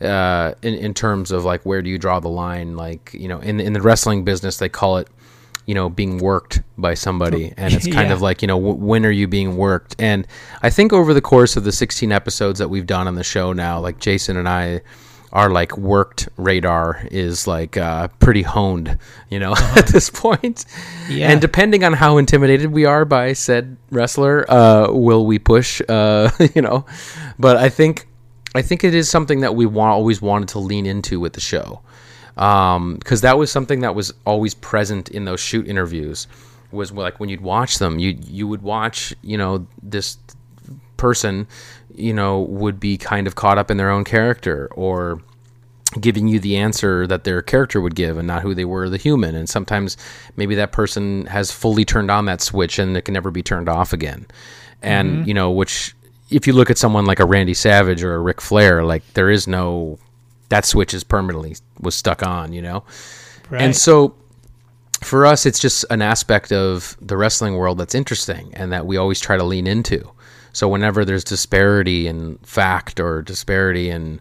Uh, 0.00 0.54
in 0.62 0.74
in 0.74 0.92
terms 0.94 1.30
of 1.30 1.44
like 1.44 1.62
where 1.64 1.80
do 1.82 1.88
you 1.90 1.98
draw 1.98 2.20
the 2.20 2.28
line? 2.28 2.76
Like 2.76 3.10
you 3.14 3.28
know, 3.28 3.38
in 3.40 3.60
in 3.60 3.72
the 3.72 3.80
wrestling 3.80 4.24
business, 4.24 4.56
they 4.58 4.68
call 4.68 4.98
it 4.98 5.08
you 5.66 5.74
know 5.74 5.88
being 5.88 6.18
worked 6.18 6.62
by 6.76 6.94
somebody, 6.94 7.52
and 7.56 7.72
it's 7.72 7.86
kind 7.86 8.08
Yeah. 8.08 8.12
of 8.14 8.20
like 8.22 8.42
you 8.42 8.48
know 8.48 8.58
w- 8.58 8.74
when 8.76 9.06
are 9.06 9.10
you 9.10 9.28
being 9.28 9.56
worked? 9.56 9.94
And 9.98 10.26
I 10.62 10.70
think 10.70 10.92
over 10.92 11.14
the 11.14 11.20
course 11.22 11.56
of 11.56 11.64
the 11.64 11.72
16 11.72 12.10
episodes 12.12 12.58
that 12.58 12.68
we've 12.68 12.86
done 12.86 13.06
on 13.06 13.14
the 13.14 13.24
show 13.24 13.52
now, 13.52 13.78
like 13.80 13.98
Jason 14.00 14.36
and 14.36 14.48
I. 14.48 14.80
Our 15.34 15.50
like 15.50 15.76
worked 15.76 16.28
radar 16.36 17.06
is 17.10 17.46
like 17.46 17.76
uh, 17.76 18.08
pretty 18.20 18.42
honed, 18.42 18.98
you 19.30 19.40
know, 19.40 19.54
at 19.76 19.88
this 19.88 20.08
point. 20.08 20.64
Yeah. 21.08 21.30
And 21.30 21.40
depending 21.40 21.82
on 21.82 21.92
how 21.92 22.18
intimidated 22.18 22.70
we 22.70 22.84
are 22.84 23.04
by 23.04 23.32
said 23.32 23.76
wrestler, 23.90 24.48
uh, 24.50 24.92
will 24.92 25.26
we 25.26 25.38
push? 25.38 25.82
Uh, 25.88 26.30
you 26.54 26.62
know, 26.62 26.86
but 27.38 27.56
I 27.56 27.68
think 27.68 28.06
I 28.54 28.62
think 28.62 28.84
it 28.84 28.94
is 28.94 29.10
something 29.10 29.40
that 29.40 29.54
we 29.56 29.66
want 29.66 29.90
always 29.90 30.22
wanted 30.22 30.50
to 30.50 30.60
lean 30.60 30.86
into 30.86 31.18
with 31.18 31.32
the 31.32 31.40
show, 31.40 31.80
because 32.36 33.22
that 33.22 33.36
was 33.36 33.50
something 33.50 33.80
that 33.80 33.94
was 33.96 34.14
always 34.24 34.54
present 34.54 35.08
in 35.08 35.24
those 35.24 35.40
shoot 35.40 35.66
interviews. 35.66 36.28
Was 36.70 36.92
like 36.92 37.18
when 37.20 37.28
you'd 37.28 37.40
watch 37.40 37.78
them, 37.78 37.98
you 37.98 38.16
you 38.22 38.46
would 38.46 38.62
watch, 38.62 39.14
you 39.22 39.36
know, 39.36 39.66
this 39.82 40.18
person, 40.96 41.46
you 41.94 42.12
know, 42.12 42.40
would 42.40 42.80
be 42.80 42.96
kind 42.96 43.26
of 43.26 43.34
caught 43.34 43.58
up 43.58 43.70
in 43.70 43.76
their 43.76 43.90
own 43.90 44.04
character 44.04 44.68
or 44.72 45.20
giving 46.00 46.28
you 46.28 46.40
the 46.40 46.56
answer 46.56 47.06
that 47.06 47.24
their 47.24 47.42
character 47.42 47.80
would 47.80 47.94
give 47.94 48.18
and 48.18 48.26
not 48.26 48.42
who 48.42 48.54
they 48.54 48.64
were 48.64 48.88
the 48.88 48.96
human. 48.96 49.34
And 49.34 49.48
sometimes 49.48 49.96
maybe 50.36 50.54
that 50.56 50.72
person 50.72 51.26
has 51.26 51.50
fully 51.50 51.84
turned 51.84 52.10
on 52.10 52.26
that 52.26 52.40
switch 52.40 52.78
and 52.78 52.96
it 52.96 53.02
can 53.02 53.14
never 53.14 53.30
be 53.30 53.42
turned 53.42 53.68
off 53.68 53.92
again. 53.92 54.26
And 54.82 55.18
mm-hmm. 55.18 55.28
you 55.28 55.34
know 55.34 55.50
which 55.50 55.94
if 56.30 56.46
you 56.46 56.52
look 56.52 56.70
at 56.70 56.78
someone 56.78 57.06
like 57.06 57.20
a 57.20 57.24
Randy 57.24 57.54
Savage 57.54 58.02
or 58.02 58.14
a 58.14 58.20
Ric 58.20 58.40
Flair 58.40 58.84
like 58.84 59.04
there 59.14 59.30
is 59.30 59.46
no 59.46 59.98
that 60.48 60.64
switch 60.64 60.94
is 60.94 61.04
permanently 61.04 61.56
was 61.80 61.94
stuck 61.94 62.22
on 62.22 62.52
you 62.52 62.62
know? 62.62 62.84
Right. 63.50 63.62
and 63.62 63.76
so 63.76 64.14
for 65.02 65.26
us 65.26 65.46
it's 65.46 65.58
just 65.58 65.84
an 65.90 66.02
aspect 66.02 66.50
of 66.50 66.96
the 67.00 67.16
wrestling 67.16 67.56
world 67.56 67.78
that's 67.78 67.94
interesting 67.94 68.50
and 68.54 68.72
that 68.72 68.86
we 68.86 68.96
always 68.96 69.20
try 69.20 69.36
to 69.36 69.44
lean 69.44 69.66
into 69.66 70.10
so 70.54 70.66
whenever 70.66 71.04
there's 71.04 71.24
disparity 71.24 72.06
in 72.06 72.38
fact 72.38 72.98
or 72.98 73.20
disparity 73.20 73.90
in 73.90 74.18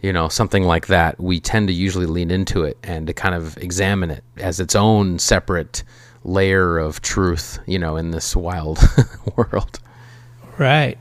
you 0.00 0.12
know 0.12 0.28
something 0.28 0.62
like 0.62 0.86
that 0.86 1.20
we 1.20 1.38
tend 1.38 1.68
to 1.68 1.74
usually 1.74 2.06
lean 2.06 2.30
into 2.30 2.64
it 2.64 2.78
and 2.82 3.06
to 3.06 3.12
kind 3.12 3.34
of 3.34 3.58
examine 3.58 4.10
it 4.10 4.24
as 4.38 4.58
its 4.58 4.74
own 4.74 5.18
separate 5.18 5.84
layer 6.24 6.78
of 6.78 7.02
truth 7.02 7.58
you 7.66 7.78
know 7.78 7.96
in 7.96 8.10
this 8.10 8.34
wild 8.34 8.78
world 9.36 9.78
Right. 10.58 10.98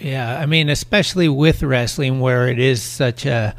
Yeah. 0.00 0.38
I 0.38 0.46
mean, 0.46 0.68
especially 0.68 1.28
with 1.28 1.62
wrestling 1.62 2.20
where 2.20 2.48
it 2.48 2.58
is 2.58 2.82
such 2.82 3.26
a 3.26 3.54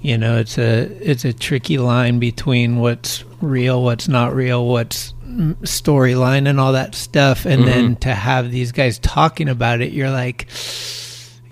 you 0.00 0.16
know, 0.16 0.38
it's 0.38 0.58
a 0.58 0.82
it's 1.00 1.24
a 1.24 1.32
tricky 1.32 1.78
line 1.78 2.18
between 2.20 2.76
what's 2.76 3.24
real, 3.40 3.82
what's 3.82 4.06
not 4.06 4.34
real, 4.34 4.66
what's 4.66 5.12
storyline 5.28 6.48
and 6.48 6.58
all 6.58 6.72
that 6.72 6.94
stuff 6.94 7.44
and 7.44 7.66
then 7.66 7.96
to 7.96 8.14
have 8.14 8.50
these 8.50 8.72
guys 8.72 8.98
talking 8.98 9.48
about 9.48 9.80
it, 9.80 9.92
you're 9.92 10.10
like 10.10 10.48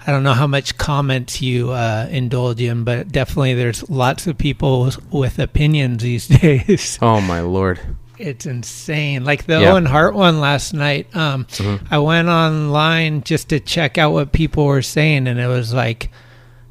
I 0.07 0.13
don't 0.13 0.23
know 0.23 0.35
how 0.35 0.47
much 0.47 0.79
comments 0.79 1.43
you 1.43 1.71
uh, 1.73 2.07
indulge 2.11 2.61
in, 2.61 2.85
but 2.85 3.11
definitely 3.11 3.55
there's 3.55 3.89
lots 3.91 4.29
of 4.29 4.39
people 4.39 4.91
with 5.11 5.39
opinions 5.41 6.03
these 6.03 6.29
days. 6.41 6.99
oh 7.03 7.21
my 7.21 7.41
lord 7.41 7.81
It's 8.19 8.47
insane. 8.47 9.25
Like 9.25 9.45
the 9.47 9.61
Yeah. 9.61 9.73
Owen 9.73 9.85
Hart 9.85 10.15
one 10.15 10.41
last 10.41 10.73
night. 10.73 11.15
Um, 11.15 11.47
I 11.91 11.99
went 11.99 12.29
online 12.29 13.23
just 13.25 13.51
to 13.51 13.61
check 13.61 13.99
out 13.99 14.13
what 14.13 14.33
people 14.33 14.65
were 14.65 14.81
saying, 14.81 15.27
and 15.27 15.39
it 15.39 15.49
was 15.49 15.75
like 15.75 16.11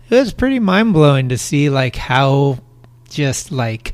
it 0.10 0.16
was 0.16 0.34
pretty 0.34 0.60
mind 0.60 0.93
blowing 0.93 1.30
to 1.30 1.38
see 1.38 1.70
like 1.70 1.95
how 1.95 2.58
just 3.10 3.51
like 3.51 3.93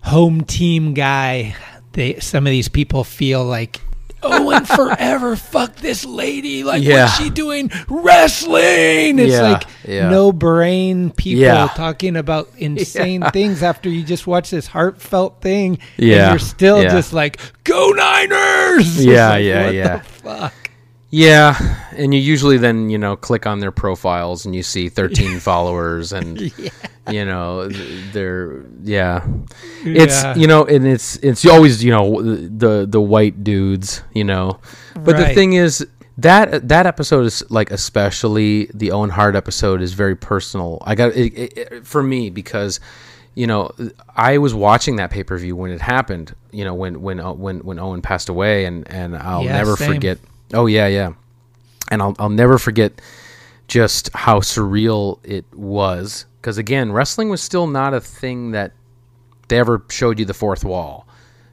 home 0.00 0.42
team 0.42 0.94
guy 0.94 1.54
they 1.94 2.20
some 2.20 2.46
of 2.46 2.50
these 2.50 2.68
people 2.68 3.02
feel 3.04 3.44
like. 3.44 3.80
oh 4.22 4.50
and 4.50 4.66
forever 4.80 5.36
fuck 5.36 5.74
this 5.76 6.04
lady 6.04 6.64
like 6.64 6.82
Yeah. 6.82 7.04
what's 7.04 7.16
she 7.18 7.28
doing 7.30 7.70
wrestling 7.88 9.18
it's 9.18 9.32
Yeah, 9.32 9.42
like 9.42 9.64
yeah. 9.86 10.08
no 10.08 10.32
brain 10.32 11.10
people 11.10 11.68
talking 11.68 12.16
about 12.16 12.48
insane 12.58 13.22
things 13.32 13.62
after 13.62 13.88
you 13.90 14.02
just 14.02 14.26
watch 14.26 14.50
this 14.50 14.66
heartfelt 14.66 15.40
thing 15.42 15.78
Yeah, 15.98 16.22
and 16.24 16.32
you're 16.32 16.38
still 16.38 16.82
just 16.82 17.12
like 17.12 17.38
go 17.64 17.90
niners 17.90 19.04
Yeah, 19.04 19.28
like, 19.30 19.44
yeah, 19.44 19.64
what 19.66 19.74
yeah. 19.74 19.96
the 19.98 20.04
fuck 20.04 20.63
Yeah, 21.16 21.54
and 21.96 22.12
you 22.12 22.18
usually 22.20 22.58
then 22.58 22.90
you 22.90 22.98
know 22.98 23.14
click 23.14 23.46
on 23.46 23.60
their 23.60 23.70
profiles 23.70 24.44
and 24.46 24.54
you 24.54 24.64
see 24.64 24.88
13 24.88 25.38
followers 25.50 26.12
and 26.12 26.40
you 27.10 27.24
know 27.24 27.68
they're 28.12 28.64
yeah. 28.82 29.24
It's 29.84 30.22
Yeah. 30.24 30.34
you 30.34 30.48
know 30.48 30.64
and 30.64 30.84
it's 30.86 31.14
it's 31.16 31.46
always 31.46 31.84
you 31.84 31.92
know 31.92 32.20
the 32.20 32.84
the 32.90 33.00
white 33.00 33.44
dudes, 33.44 34.02
you 34.12 34.24
know. 34.24 34.58
But 34.94 35.16
the 35.16 35.28
thing 35.34 35.52
is 35.52 35.86
that 36.18 36.68
that 36.68 36.86
episode 36.86 37.26
is 37.26 37.44
like 37.48 37.70
especially 37.70 38.68
the 38.74 38.90
Owen 38.90 39.10
Hart 39.10 39.36
episode 39.36 39.82
is 39.82 39.92
very 39.94 40.16
personal. 40.16 40.82
I 40.84 40.96
got 40.96 41.12
it, 41.14 41.32
it, 41.34 41.58
it- 41.58 41.86
for 41.86 42.02
me 42.02 42.30
because 42.30 42.80
you 43.36 43.46
know 43.46 43.70
I 44.16 44.38
was 44.38 44.52
watching 44.52 44.96
that 44.96 45.10
pay-per-view 45.10 45.54
when 45.54 45.70
it 45.70 45.80
happened, 45.80 46.34
you 46.50 46.64
know 46.64 46.74
when 46.74 47.02
when 47.02 47.20
uh, 47.20 47.32
when 47.32 47.60
when 47.60 47.78
Owen 47.78 48.02
passed 48.02 48.28
away 48.28 48.64
and 48.64 48.88
and 48.90 49.16
I'll 49.16 49.44
Yeah, 49.44 49.52
never 49.58 49.76
same. 49.76 49.94
forget 49.94 50.18
Oh 50.52 50.66
yeah, 50.66 50.86
yeah. 50.86 51.12
And 51.90 52.02
I'll 52.02 52.14
I'll 52.18 52.28
never 52.28 52.58
forget 52.58 53.00
just 53.68 54.10
how 54.14 54.40
surreal 54.40 55.18
it 55.24 55.44
was 55.54 56.26
because 56.40 56.58
again, 56.58 56.92
wrestling 56.92 57.30
was 57.30 57.40
still 57.40 57.66
not 57.66 57.94
a 57.94 58.00
thing 58.00 58.50
that 58.50 58.72
they 59.48 59.58
ever 59.58 59.82
showed 59.88 60.18
you 60.18 60.24
the 60.24 60.34
fourth 60.34 60.64
wall. 60.64 61.06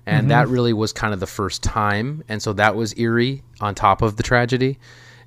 And 0.06 0.32
that 0.32 0.46
mm-hmm. 0.46 0.54
really 0.54 0.74
was 0.74 0.92
kind 0.92 1.14
of 1.14 1.20
the 1.20 1.28
first 1.28 1.62
time, 1.62 2.24
and 2.28 2.42
so 2.42 2.54
that 2.54 2.76
was 2.76 2.98
eerie 2.98 3.44
on 3.62 3.76
top 3.76 4.02
of 4.02 4.18
the 4.18 4.24
tragedy. 4.24 4.80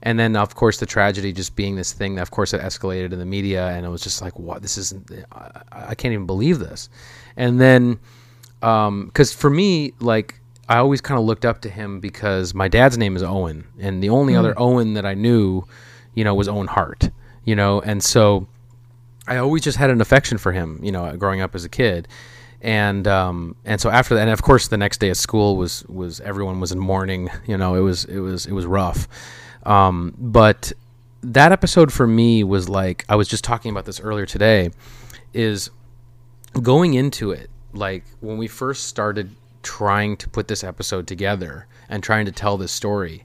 And 0.03 0.19
then, 0.19 0.37
of 0.37 0.55
course, 0.55 0.79
the 0.79 0.85
tragedy 0.85 1.33
just 1.33 1.57
being 1.57 1.77
this 1.77 1.93
thing 1.93 2.17
that, 2.17 2.23
of 2.23 2.31
course, 2.31 2.53
it 2.53 2.61
escalated 2.61 3.13
in 3.13 3.19
the 3.19 3.25
media, 3.25 3.69
and 3.69 3.87
it 3.87 3.89
was 3.89 4.03
just 4.03 4.21
like, 4.21 4.39
"What? 4.39 4.61
This 4.61 4.77
isn't. 4.77 5.11
I, 5.33 5.63
I 5.71 5.95
can't 5.95 6.13
even 6.13 6.27
believe 6.27 6.59
this." 6.59 6.91
And 7.37 7.59
then, 7.59 7.99
um, 8.61 9.07
because 9.07 9.33
for 9.33 9.49
me, 9.49 9.95
like 10.01 10.41
I 10.69 10.79
always 10.79 11.01
kind 11.01 11.19
of 11.19 11.27
looked 11.27 11.45
up 11.45 11.61
to 11.63 11.69
him 11.69 12.01
because 12.01 12.55
my 12.55 12.69
dad's 12.69 12.97
name 12.97 13.17
is 13.17 13.23
Owen, 13.23 13.67
and 13.79 14.03
the 14.03 14.09
only 14.09 14.35
other 14.35 14.55
Owen 14.57 14.95
that 14.95 15.05
I 15.05 15.15
knew, 15.15 15.65
you 16.15 16.25
know, 16.25 16.35
was 16.35 16.49
Owen 16.49 16.67
Hart, 16.67 17.11
you 17.45 17.55
know, 17.55 17.81
and 17.81 18.03
so 18.03 18.47
I 19.27 19.37
always 19.37 19.63
just 19.63 19.77
had 19.77 19.91
an 19.91 20.01
affection 20.01 20.39
for 20.39 20.53
him, 20.53 20.81
you 20.83 20.91
know, 20.91 21.15
growing 21.17 21.41
up 21.41 21.55
as 21.55 21.65
a 21.65 21.69
kid, 21.69 22.09
and 22.63 23.07
um, 23.07 23.57
and 23.65 23.79
so 23.81 23.91
after 23.91 24.15
that, 24.15 24.23
and 24.23 24.31
of 24.31 24.43
course, 24.43 24.69
the 24.69 24.79
next 24.79 24.99
day 24.99 25.11
at 25.11 25.19
school 25.19 25.57
was 25.57 25.85
was 25.87 26.21
everyone 26.21 26.61
was 26.61 26.73
in 26.73 26.79
mourning, 26.79 27.29
you 27.47 27.59
know, 27.59 27.75
it 27.75 27.81
was 27.81 28.07
it 28.07 28.21
was 28.21 28.47
it 28.47 28.53
was 28.53 28.65
rough, 28.65 29.07
um, 29.65 30.15
but 30.19 30.73
that 31.23 31.53
episode 31.53 31.93
for 31.93 32.07
me 32.07 32.43
was 32.43 32.69
like 32.69 33.05
I 33.09 33.17
was 33.17 33.29
just 33.29 33.45
talking 33.45 33.71
about 33.71 33.85
this 33.85 34.01
earlier 34.01 34.27
today, 34.27 34.71
is 35.35 35.71
going 36.63 36.95
into 36.95 37.33
it 37.33 37.51
like 37.75 38.05
when 38.21 38.39
we 38.39 38.47
first 38.47 38.85
started 38.85 39.31
trying 39.65 40.17
to 40.19 40.29
put 40.29 40.49
this 40.49 40.63
episode 40.63 41.07
together 41.07 41.67
and 41.89 42.03
trying 42.03 42.27
to 42.27 42.33
tell 42.33 42.57
this 42.57 42.73
story 42.73 43.25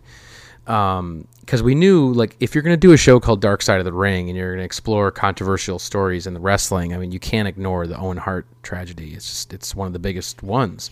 because 0.70 1.64
we 1.64 1.74
knew 1.74 2.14
like 2.14 2.36
if 2.40 2.54
you're 2.54 2.62
going 2.62 2.74
to 2.74 2.78
do 2.78 2.92
a 2.92 2.98
show 2.98 3.20
called 3.20 3.42
Dark 3.42 3.64
Side 3.64 3.80
of 3.80 3.86
the 3.86 3.94
Ring 3.94 4.30
and 4.30 4.38
you're 4.38 4.52
going 4.52 4.60
to 4.60 4.66
explore 4.66 5.10
controversial 5.10 5.80
stories 5.80 6.28
in 6.28 6.36
the 6.36 6.40
wrestling, 6.40 6.94
I 6.94 6.98
mean, 6.98 7.12
you 7.12 7.20
can't 7.20 7.48
ignore 7.48 7.88
the 7.88 7.98
Owen 7.98 8.18
Hart 8.18 8.46
tragedy. 8.62 9.14
It's 9.16 9.28
just 9.28 9.52
it's 9.52 9.74
one 9.74 9.88
of 9.88 9.94
the 9.94 10.00
biggest 10.00 10.44
ones. 10.44 10.92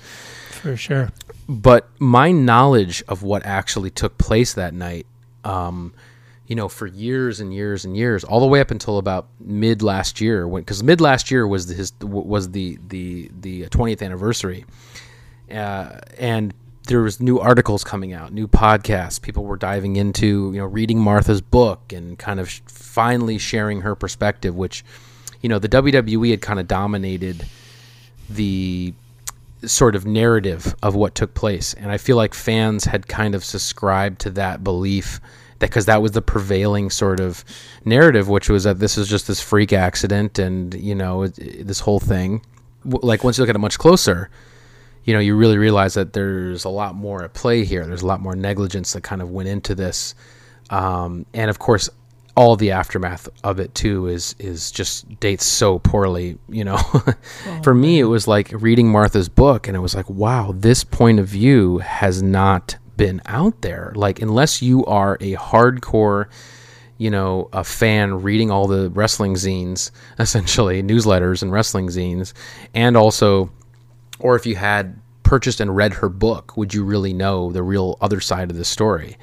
For 0.50 0.76
sure. 0.76 1.12
But 1.48 1.88
my 2.00 2.32
knowledge 2.32 3.04
of 3.08 3.22
what 3.22 3.46
actually 3.46 3.92
took 3.92 4.18
place 4.18 4.56
that 4.56 4.74
night, 4.74 5.06
um, 5.44 5.94
you 6.48 6.56
know, 6.56 6.68
for 6.68 6.88
years 6.88 7.40
and 7.40 7.54
years 7.54 7.86
and 7.86 7.96
years, 7.96 8.24
all 8.24 8.40
the 8.40 8.48
way 8.48 8.60
up 8.60 8.72
until 8.72 8.98
about 8.98 9.28
mid 9.40 9.84
last 9.84 10.20
year, 10.20 10.48
when 10.48 10.64
because 10.64 10.82
mid 10.82 11.02
last 11.02 11.30
year 11.30 11.48
was 11.48 11.68
the, 11.68 11.76
his 11.76 11.94
was 12.02 12.50
the 12.50 12.80
the 12.88 13.30
the 13.42 13.66
20th 13.68 14.02
anniversary, 14.02 14.66
uh, 15.52 16.00
and 16.18 16.54
there 16.88 17.02
was 17.02 17.20
new 17.20 17.40
articles 17.40 17.84
coming 17.84 18.14
out, 18.14 18.34
new 18.34 18.48
podcasts. 18.48 19.22
People 19.22 19.44
were 19.44 19.58
diving 19.58 19.96
into, 19.96 20.52
you 20.54 20.60
know, 20.60 20.66
reading 20.66 21.00
Martha's 21.00 21.42
book 21.42 21.92
and 21.94 22.18
kind 22.18 22.40
of 22.40 22.50
sh- 22.50 22.62
finally 22.66 23.38
sharing 23.38 23.82
her 23.82 23.96
perspective, 23.96 24.56
which, 24.56 24.84
you 25.42 25.50
know, 25.50 25.60
the 25.60 25.70
WWE 25.70 26.32
had 26.32 26.42
kind 26.42 26.60
of 26.60 26.68
dominated 26.68 27.46
the 28.30 28.94
sort 29.66 29.96
of 29.96 30.06
narrative 30.06 30.76
of 30.84 30.96
what 30.96 31.16
took 31.16 31.34
place, 31.34 31.74
and 31.74 31.92
I 31.92 31.98
feel 31.98 32.16
like 32.16 32.34
fans 32.34 32.86
had 32.86 33.08
kind 33.08 33.36
of 33.36 33.44
subscribed 33.44 34.20
to 34.22 34.30
that 34.32 34.64
belief 34.64 35.20
that 35.60 35.70
because 35.70 35.88
that 35.88 36.02
was 36.02 36.12
the 36.12 36.22
prevailing 36.22 36.90
sort 36.90 37.20
of 37.20 37.44
narrative, 37.84 38.30
which 38.30 38.50
was 38.50 38.64
that 38.66 38.80
this 38.80 38.98
is 38.98 39.08
just 39.08 39.28
this 39.28 39.42
freak 39.42 39.74
accident, 39.74 40.38
and 40.38 40.74
you 40.76 40.94
know, 40.94 41.24
it, 41.24 41.66
this 41.66 41.80
whole 41.80 42.00
thing. 42.00 42.44
Like 42.86 43.24
once 43.24 43.38
you 43.38 43.44
look 43.44 43.50
at 43.50 43.56
it 43.56 43.60
much 43.60 43.80
closer 43.80 44.30
you 45.08 45.14
know, 45.14 45.20
you 45.20 45.36
really 45.36 45.58
realize 45.58 45.94
that 45.94 46.12
there's 46.12 46.66
a 46.66 46.70
lot 46.70 46.94
more 46.94 47.24
at 47.24 47.34
play 47.34 47.64
here. 47.64 47.88
There's 47.88 48.02
a 48.02 48.06
lot 48.06 48.20
more 48.20 48.36
negligence 48.36 48.92
that 48.92 49.04
kind 49.04 49.22
of 49.22 49.32
went 49.32 49.48
into 49.48 49.74
this, 49.74 50.14
um, 50.70 51.26
and 51.34 51.50
of 51.50 51.60
course, 51.60 51.90
all 52.36 52.58
the 52.58 52.72
aftermath 52.72 53.30
of 53.42 53.62
it 53.62 53.74
too 53.74 54.08
is 54.08 54.36
is 54.38 54.70
just 54.70 55.18
dates 55.22 55.46
so 55.46 55.80
poorly. 55.80 56.38
You 56.50 56.66
know, 56.66 56.78
oh, 56.94 57.14
for 57.64 57.74
me, 57.74 58.02
it 58.02 58.04
was 58.04 58.28
like 58.28 58.52
reading 58.52 58.92
Martha's 58.92 59.30
book, 59.30 59.70
and 59.70 59.78
it 59.78 59.80
was 59.80 59.96
like, 59.96 60.10
wow, 60.10 60.54
this 60.54 60.84
point 60.84 61.20
of 61.22 61.28
view 61.28 61.78
has 61.78 62.22
not 62.22 62.76
been 62.98 63.22
out 63.28 63.62
there. 63.62 63.94
Like, 63.96 64.22
unless 64.22 64.62
you 64.62 64.86
are 64.86 65.18
a 65.22 65.36
hardcore 65.36 66.28
you 67.00 67.12
know, 67.12 67.48
a 67.54 67.64
fan 67.64 68.24
reading 68.24 68.50
all 68.50 68.66
the 68.66 68.90
wrestling 68.90 69.36
zines, 69.36 69.92
essentially 70.20 70.82
newsletters 70.84 71.42
and 71.42 71.52
wrestling 71.52 71.88
zines, 71.88 72.34
and 72.74 72.98
also 72.98 73.52
or 74.20 74.36
if 74.36 74.46
you 74.46 74.56
had 74.56 75.00
purchased 75.24 75.60
and 75.60 75.76
read 75.76 75.94
her 75.94 76.10
book, 76.10 76.56
would 76.56 76.74
you 76.74 76.84
really 76.84 77.14
know 77.14 77.52
the 77.52 77.62
real 77.62 77.98
other 78.00 78.22
side 78.22 78.50
of 78.50 78.58
the 78.58 78.66
story? 78.66 79.18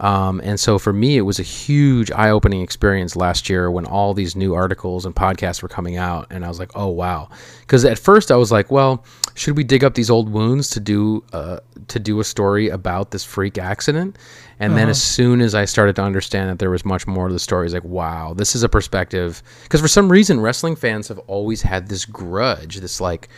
Um, 0.00 0.40
and 0.42 0.58
so 0.58 0.78
for 0.78 0.92
me, 0.92 1.16
it 1.16 1.22
was 1.22 1.38
a 1.38 1.44
huge 1.44 2.10
eye 2.10 2.30
opening 2.30 2.60
experience 2.60 3.14
last 3.14 3.48
year 3.48 3.70
when 3.70 3.86
all 3.86 4.12
these 4.12 4.34
new 4.34 4.54
articles 4.54 5.06
and 5.06 5.14
podcasts 5.14 5.62
were 5.62 5.68
coming 5.68 5.96
out. 5.96 6.26
And 6.30 6.44
I 6.44 6.48
was 6.48 6.58
like, 6.58 6.72
oh, 6.74 6.88
wow. 6.88 7.28
Because 7.60 7.84
at 7.84 7.98
first 7.98 8.32
I 8.32 8.36
was 8.36 8.50
like, 8.50 8.72
well, 8.72 9.04
should 9.34 9.56
we 9.56 9.64
dig 9.64 9.84
up 9.84 9.94
these 9.94 10.10
old 10.10 10.28
wounds 10.28 10.70
to 10.70 10.80
do, 10.80 11.24
uh, 11.32 11.60
to 11.88 11.98
do 12.00 12.18
a 12.20 12.24
story 12.24 12.68
about 12.68 13.12
this 13.12 13.24
freak 13.24 13.56
accident? 13.56 14.18
And 14.58 14.72
uh-huh. 14.72 14.80
then 14.80 14.88
as 14.88 15.02
soon 15.02 15.40
as 15.40 15.54
I 15.54 15.64
started 15.64 15.96
to 15.96 16.02
understand 16.02 16.50
that 16.50 16.58
there 16.58 16.70
was 16.70 16.84
much 16.84 17.06
more 17.06 17.28
to 17.28 17.32
the 17.32 17.38
story, 17.38 17.62
I 17.62 17.66
was 17.66 17.74
like, 17.74 17.84
wow, 17.84 18.34
this 18.34 18.56
is 18.56 18.64
a 18.64 18.68
perspective. 18.68 19.42
Because 19.62 19.80
for 19.80 19.88
some 19.88 20.10
reason, 20.10 20.40
wrestling 20.40 20.74
fans 20.76 21.08
have 21.08 21.18
always 21.20 21.62
had 21.62 21.88
this 21.88 22.04
grudge, 22.04 22.78
this 22.78 23.00
like, 23.00 23.28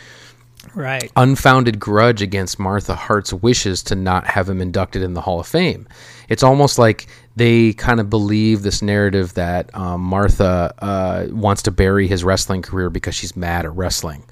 right 0.77 1.11
unfounded 1.15 1.79
grudge 1.79 2.21
against 2.21 2.59
Martha 2.59 2.95
Hart's 2.95 3.33
wishes 3.33 3.83
to 3.83 3.95
not 3.95 4.25
have 4.27 4.47
him 4.47 4.61
inducted 4.61 5.01
in 5.01 5.13
the 5.13 5.21
Hall 5.21 5.39
of 5.39 5.47
Fame. 5.47 5.87
It's 6.29 6.43
almost 6.43 6.77
like 6.77 7.07
they 7.35 7.73
kind 7.73 7.99
of 7.99 8.09
believe 8.09 8.61
this 8.61 8.81
narrative 8.81 9.33
that 9.33 9.75
um, 9.75 10.01
Martha 10.01 10.73
uh, 10.79 11.27
wants 11.29 11.61
to 11.63 11.71
bury 11.71 12.07
his 12.07 12.23
wrestling 12.23 12.61
career 12.61 12.89
because 12.89 13.15
she's 13.15 13.35
mad 13.35 13.65
at 13.65 13.75
wrestling, 13.75 14.23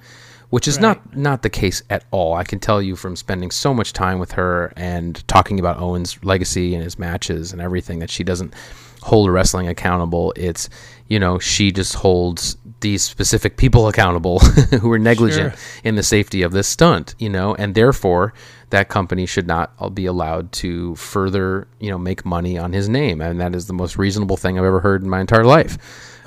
which 0.49 0.67
is 0.67 0.75
right. 0.75 0.81
not 0.83 1.15
not 1.15 1.41
the 1.41 1.49
case 1.49 1.81
at 1.89 2.05
all. 2.11 2.33
I 2.33 2.43
can 2.43 2.59
tell 2.59 2.81
you 2.81 2.95
from 2.95 3.15
spending 3.15 3.51
so 3.51 3.73
much 3.73 3.93
time 3.93 4.19
with 4.19 4.33
her 4.33 4.71
and 4.75 5.27
talking 5.27 5.59
about 5.59 5.79
Owen's 5.79 6.23
legacy 6.23 6.75
and 6.75 6.83
his 6.83 6.99
matches 6.99 7.51
and 7.51 7.61
everything 7.61 7.99
that 7.99 8.09
she 8.09 8.23
doesn't 8.23 8.53
hold 9.05 9.31
wrestling 9.31 9.67
accountable. 9.67 10.33
It's 10.35 10.69
you 11.07 11.19
know 11.19 11.37
she 11.39 11.71
just 11.71 11.93
holds 11.95 12.57
these 12.81 13.03
specific 13.03 13.57
people 13.57 13.87
accountable 13.87 14.39
who 14.81 14.89
were 14.89 14.99
negligent 14.99 15.53
sure. 15.57 15.81
in 15.83 15.95
the 15.95 16.03
safety 16.03 16.41
of 16.41 16.51
this 16.51 16.67
stunt, 16.67 17.15
you 17.17 17.29
know, 17.29 17.55
and 17.55 17.73
therefore 17.73 18.33
that 18.69 18.89
company 18.89 19.25
should 19.25 19.47
not 19.47 19.95
be 19.95 20.05
allowed 20.05 20.51
to 20.51 20.95
further, 20.95 21.67
you 21.79 21.89
know, 21.89 21.97
make 21.97 22.25
money 22.25 22.57
on 22.57 22.73
his 22.73 22.89
name, 22.89 23.21
and 23.21 23.39
that 23.39 23.55
is 23.55 23.67
the 23.67 23.73
most 23.73 23.97
reasonable 23.97 24.37
thing 24.37 24.57
I've 24.57 24.65
ever 24.65 24.81
heard 24.81 25.03
in 25.03 25.09
my 25.09 25.21
entire 25.21 25.45
life. 25.45 25.77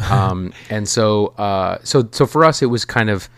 um, 0.11 0.53
and 0.71 0.89
so, 0.89 1.29
uh, 1.39 1.79
so, 1.83 2.09
so 2.13 2.27
for 2.27 2.45
us, 2.45 2.63
it 2.63 2.67
was 2.67 2.85
kind 2.85 3.11
of, 3.11 3.29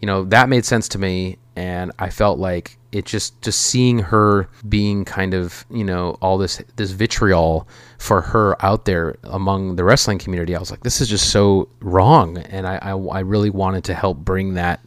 you 0.00 0.06
know, 0.06 0.24
that 0.24 0.48
made 0.48 0.64
sense 0.64 0.88
to 0.88 0.98
me, 0.98 1.38
and 1.56 1.92
I 1.98 2.10
felt 2.10 2.38
like 2.38 2.78
it 2.92 3.06
just 3.06 3.40
just 3.42 3.60
seeing 3.60 3.98
her 3.98 4.48
being 4.68 5.04
kind 5.04 5.34
of 5.34 5.64
you 5.70 5.84
know 5.84 6.16
all 6.20 6.38
this 6.38 6.62
this 6.76 6.90
vitriol 6.90 7.66
for 7.98 8.20
her 8.20 8.62
out 8.64 8.84
there 8.84 9.16
among 9.24 9.76
the 9.76 9.84
wrestling 9.84 10.18
community 10.18 10.54
i 10.54 10.58
was 10.58 10.70
like 10.70 10.82
this 10.82 11.00
is 11.00 11.08
just 11.08 11.30
so 11.30 11.68
wrong. 11.80 12.36
And 12.38 12.66
i 12.66 12.76
i, 12.76 12.90
I 12.90 13.20
really 13.20 13.50
wanted 13.50 13.84
to 13.84 13.94
help 13.94 14.18
bring 14.18 14.54
that 14.54 14.80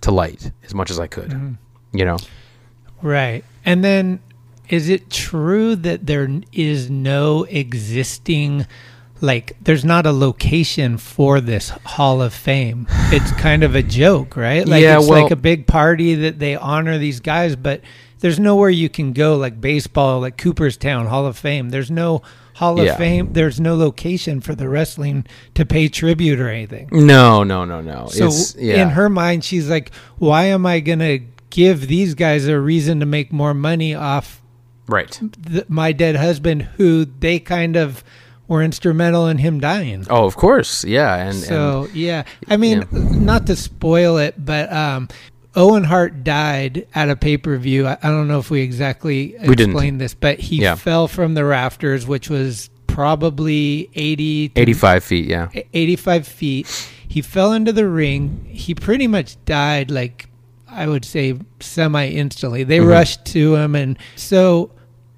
to 0.00 0.10
light 0.10 0.50
as 0.64 0.74
much 0.74 0.90
as 0.90 0.98
i 0.98 1.06
could 1.06 1.30
mm-hmm. 1.30 1.52
you 1.96 2.04
know? 2.04 2.18
Right. 3.02 3.44
And 3.66 3.84
then 3.84 4.20
is 4.70 4.88
it 4.88 5.10
true 5.10 5.76
that 5.76 6.06
there 6.06 6.26
is 6.52 6.88
no 6.88 7.44
existing 7.44 8.66
like 9.24 9.56
there's 9.60 9.84
not 9.84 10.06
a 10.06 10.12
location 10.12 10.98
for 10.98 11.40
this 11.40 11.70
Hall 11.70 12.22
of 12.22 12.34
Fame. 12.34 12.86
It's 13.10 13.32
kind 13.32 13.64
of 13.64 13.74
a 13.74 13.82
joke, 13.82 14.36
right? 14.36 14.66
Like 14.66 14.82
yeah, 14.82 14.98
it's 14.98 15.08
well, 15.08 15.22
like 15.22 15.32
a 15.32 15.36
big 15.36 15.66
party 15.66 16.14
that 16.14 16.38
they 16.38 16.56
honor 16.56 16.98
these 16.98 17.20
guys, 17.20 17.56
but 17.56 17.80
there's 18.20 18.38
nowhere 18.38 18.70
you 18.70 18.88
can 18.88 19.12
go 19.12 19.36
like 19.36 19.60
baseball, 19.60 20.20
like 20.20 20.36
Cooperstown 20.36 21.06
Hall 21.06 21.26
of 21.26 21.36
Fame. 21.38 21.70
There's 21.70 21.90
no 21.90 22.22
Hall 22.54 22.78
of 22.78 22.86
yeah. 22.86 22.96
Fame. 22.96 23.32
There's 23.32 23.58
no 23.58 23.74
location 23.74 24.40
for 24.40 24.54
the 24.54 24.68
wrestling 24.68 25.26
to 25.54 25.66
pay 25.66 25.88
tribute 25.88 26.38
or 26.38 26.48
anything. 26.48 26.88
No, 26.92 27.42
no, 27.42 27.64
no, 27.64 27.80
no. 27.80 28.06
So 28.06 28.30
yeah. 28.56 28.82
in 28.82 28.90
her 28.90 29.08
mind, 29.08 29.42
she's 29.42 29.68
like, 29.68 29.92
"Why 30.18 30.44
am 30.44 30.64
I 30.64 30.80
gonna 30.80 31.18
give 31.50 31.88
these 31.88 32.14
guys 32.14 32.46
a 32.46 32.60
reason 32.60 33.00
to 33.00 33.06
make 33.06 33.32
more 33.32 33.54
money 33.54 33.94
off?" 33.94 34.40
Right. 34.86 35.18
The, 35.20 35.64
my 35.68 35.92
dead 35.92 36.16
husband, 36.16 36.62
who 36.76 37.06
they 37.06 37.40
kind 37.40 37.74
of 37.74 38.04
were 38.48 38.62
instrumental 38.62 39.26
in 39.26 39.38
him 39.38 39.60
dying. 39.60 40.06
Oh, 40.10 40.24
of 40.24 40.36
course, 40.36 40.84
yeah, 40.84 41.14
and 41.16 41.36
so 41.36 41.84
and, 41.84 41.94
yeah. 41.94 42.24
I 42.48 42.56
mean, 42.56 42.84
yeah. 42.90 42.98
not 43.18 43.46
to 43.46 43.56
spoil 43.56 44.18
it, 44.18 44.44
but 44.44 44.72
um, 44.72 45.08
Owen 45.56 45.84
Hart 45.84 46.24
died 46.24 46.86
at 46.94 47.10
a 47.10 47.16
pay 47.16 47.36
per 47.36 47.56
view. 47.56 47.86
I, 47.86 47.96
I, 48.02 48.08
don't 48.08 48.28
know 48.28 48.38
if 48.38 48.50
we 48.50 48.60
exactly 48.60 49.36
we 49.46 49.54
explained 49.54 50.00
this, 50.00 50.14
but 50.14 50.38
he 50.38 50.62
yeah. 50.62 50.74
fell 50.74 51.08
from 51.08 51.34
the 51.34 51.44
rafters, 51.44 52.06
which 52.06 52.28
was 52.28 52.70
probably 52.94 53.90
80 53.94 54.52
85 54.54 55.02
feet 55.02 55.26
yeah 55.26 55.48
85 55.72 56.28
feet 56.28 56.90
he 57.08 57.22
fell 57.22 57.52
into 57.52 57.72
the 57.72 57.88
ring 57.88 58.46
he 58.48 58.72
pretty 58.72 59.08
much 59.08 59.36
died 59.44 59.90
like 59.90 60.28
i 60.68 60.86
would 60.86 61.04
say 61.04 61.36
semi 61.58 62.06
instantly 62.06 62.62
they 62.62 62.78
mm-hmm. 62.78 62.90
rushed 62.90 63.24
to 63.24 63.56
him 63.56 63.74
and 63.74 63.98
so 64.14 64.70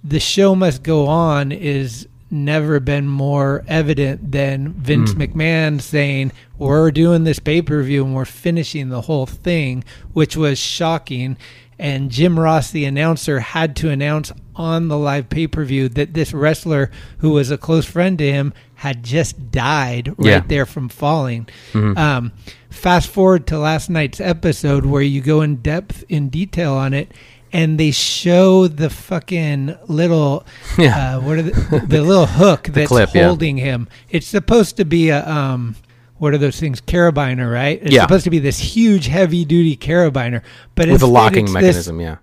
the 0.02 0.18
show 0.18 0.54
must 0.54 0.82
go 0.82 1.06
on 1.06 1.52
is 1.52 2.08
never 2.30 2.80
been 2.80 3.06
more 3.06 3.64
evident 3.68 4.32
than 4.32 4.72
Vince 4.72 5.14
mm. 5.14 5.26
McMahon 5.26 5.80
saying, 5.80 6.32
We're 6.58 6.90
doing 6.90 7.24
this 7.24 7.38
pay 7.38 7.62
per 7.62 7.82
view 7.82 8.04
and 8.04 8.14
we're 8.14 8.24
finishing 8.24 8.88
the 8.88 9.02
whole 9.02 9.26
thing, 9.26 9.84
which 10.12 10.36
was 10.36 10.58
shocking. 10.58 11.36
And 11.78 12.10
Jim 12.10 12.40
Ross, 12.40 12.70
the 12.70 12.86
announcer, 12.86 13.40
had 13.40 13.76
to 13.76 13.90
announce 13.90 14.32
on 14.54 14.88
the 14.88 14.96
live 14.96 15.28
pay 15.28 15.46
per 15.46 15.64
view 15.64 15.88
that 15.90 16.14
this 16.14 16.32
wrestler, 16.32 16.90
who 17.18 17.30
was 17.30 17.50
a 17.50 17.58
close 17.58 17.84
friend 17.84 18.18
to 18.18 18.32
him, 18.32 18.54
had 18.76 19.02
just 19.02 19.50
died 19.50 20.08
right 20.16 20.26
yeah. 20.26 20.42
there 20.46 20.66
from 20.66 20.88
falling. 20.88 21.48
Mm-hmm. 21.72 21.98
Um, 21.98 22.32
fast 22.70 23.08
forward 23.08 23.46
to 23.48 23.58
last 23.58 23.90
night's 23.90 24.20
episode 24.20 24.86
where 24.86 25.02
you 25.02 25.20
go 25.20 25.42
in 25.42 25.56
depth 25.56 26.04
in 26.08 26.28
detail 26.28 26.72
on 26.72 26.94
it 26.94 27.12
and 27.56 27.80
they 27.80 27.90
show 27.90 28.68
the 28.68 28.90
fucking 28.90 29.74
little 29.88 30.44
yeah. 30.78 31.16
Uh, 31.16 31.20
what 31.22 31.38
are 31.38 31.42
the, 31.42 31.86
the 31.86 32.02
little 32.02 32.26
hook 32.26 32.64
that's 32.70 32.88
clip, 32.88 33.08
holding 33.08 33.56
yeah. 33.56 33.64
him. 33.64 33.88
It's 34.10 34.26
supposed 34.26 34.76
to 34.76 34.84
be 34.84 35.08
a 35.08 35.26
um 35.26 35.74
what 36.18 36.34
are 36.34 36.38
those 36.38 36.60
things 36.60 36.82
carabiner, 36.82 37.50
right? 37.50 37.80
It's 37.82 37.92
yeah. 37.92 38.02
supposed 38.02 38.24
to 38.24 38.30
be 38.30 38.38
this 38.38 38.58
huge 38.58 39.06
heavy 39.06 39.46
duty 39.46 39.74
carabiner, 39.74 40.42
but 40.74 40.88
with 40.88 41.02
a 41.02 41.06
locking 41.06 41.50
mechanism, 41.50 41.98
yeah. 41.98 42.16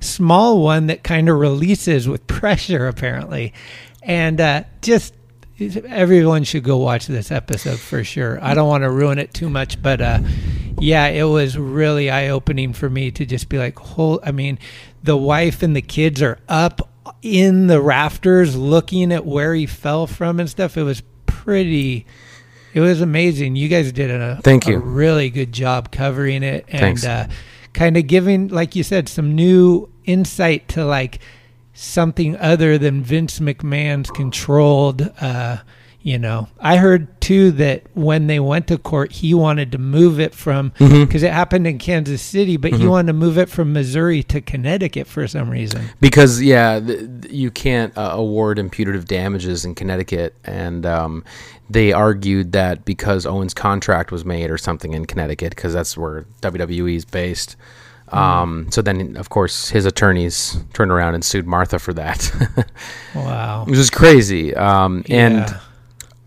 Small 0.00 0.60
one 0.60 0.88
that 0.88 1.04
kind 1.04 1.28
of 1.28 1.38
releases 1.38 2.08
with 2.08 2.26
pressure 2.26 2.88
apparently. 2.88 3.54
And 4.02 4.40
uh, 4.40 4.64
just 4.82 5.14
everyone 5.60 6.44
should 6.44 6.64
go 6.64 6.78
watch 6.78 7.06
this 7.06 7.30
episode 7.30 7.78
for 7.78 8.02
sure. 8.02 8.42
I 8.42 8.54
don't 8.54 8.68
want 8.68 8.82
to 8.82 8.90
ruin 8.90 9.18
it 9.18 9.34
too 9.34 9.50
much, 9.50 9.80
but 9.82 10.00
uh, 10.00 10.20
yeah, 10.78 11.06
it 11.08 11.24
was 11.24 11.58
really 11.58 12.10
eye 12.10 12.28
opening 12.28 12.72
for 12.72 12.88
me 12.88 13.10
to 13.12 13.26
just 13.26 13.48
be 13.48 13.58
like, 13.58 13.78
whole. 13.78 14.20
I 14.24 14.32
mean, 14.32 14.58
the 15.02 15.16
wife 15.16 15.62
and 15.62 15.76
the 15.76 15.82
kids 15.82 16.22
are 16.22 16.38
up 16.48 16.88
in 17.22 17.66
the 17.66 17.80
rafters 17.80 18.56
looking 18.56 19.12
at 19.12 19.26
where 19.26 19.54
he 19.54 19.66
fell 19.66 20.06
from 20.06 20.40
and 20.40 20.48
stuff. 20.48 20.76
It 20.76 20.84
was 20.84 21.02
pretty. 21.26 22.06
It 22.72 22.80
was 22.80 23.00
amazing. 23.00 23.56
You 23.56 23.68
guys 23.68 23.90
did 23.92 24.10
a 24.10 24.40
thank 24.42 24.66
you 24.66 24.76
a 24.76 24.78
really 24.78 25.28
good 25.28 25.52
job 25.52 25.90
covering 25.90 26.42
it 26.42 26.64
and 26.68 27.04
uh, 27.04 27.26
kind 27.72 27.96
of 27.96 28.06
giving, 28.06 28.48
like 28.48 28.76
you 28.76 28.84
said, 28.84 29.08
some 29.08 29.34
new 29.34 29.90
insight 30.04 30.68
to 30.68 30.84
like 30.84 31.18
something 31.80 32.36
other 32.36 32.76
than 32.76 33.02
Vince 33.02 33.40
McMahon's 33.40 34.10
controlled. 34.10 35.10
Uh, 35.20 35.58
you 36.02 36.18
know, 36.18 36.48
I 36.58 36.76
heard 36.76 37.20
too 37.20 37.50
that 37.52 37.84
when 37.94 38.26
they 38.26 38.40
went 38.40 38.68
to 38.68 38.78
court, 38.78 39.12
he 39.12 39.34
wanted 39.34 39.72
to 39.72 39.78
move 39.78 40.18
it 40.18 40.34
from 40.34 40.70
because 40.70 40.90
mm-hmm. 40.90 41.24
it 41.24 41.32
happened 41.32 41.66
in 41.66 41.78
Kansas 41.78 42.22
City, 42.22 42.56
but 42.56 42.72
mm-hmm. 42.72 42.82
he 42.82 42.88
wanted 42.88 43.08
to 43.08 43.12
move 43.14 43.36
it 43.36 43.48
from 43.48 43.72
Missouri 43.72 44.22
to 44.24 44.40
Connecticut 44.40 45.06
for 45.06 45.26
some 45.26 45.50
reason. 45.50 45.86
Because 46.00 46.40
yeah, 46.40 46.80
th- 46.80 47.08
you 47.30 47.50
can't 47.50 47.96
uh, 47.98 48.12
award 48.12 48.58
imputative 48.58 49.06
damages 49.06 49.64
in 49.64 49.74
Connecticut, 49.74 50.34
and 50.44 50.86
um, 50.86 51.24
they 51.68 51.92
argued 51.92 52.52
that 52.52 52.84
because 52.86 53.26
Owen's 53.26 53.54
contract 53.54 54.10
was 54.10 54.24
made 54.24 54.50
or 54.50 54.58
something 54.58 54.94
in 54.94 55.04
Connecticut, 55.04 55.50
because 55.50 55.74
that's 55.74 55.98
where 55.98 56.24
WWE 56.40 56.96
is 56.96 57.04
based. 57.04 57.56
Um, 58.12 58.66
so 58.70 58.82
then, 58.82 59.16
of 59.16 59.30
course, 59.30 59.68
his 59.68 59.86
attorneys 59.86 60.58
turned 60.72 60.90
around 60.90 61.14
and 61.14 61.24
sued 61.24 61.46
Martha 61.46 61.78
for 61.78 61.92
that. 61.94 62.66
wow, 63.14 63.64
which 63.66 63.78
is 63.78 63.90
crazy. 63.90 64.54
Um, 64.54 65.04
yeah. 65.06 65.26
And 65.26 65.60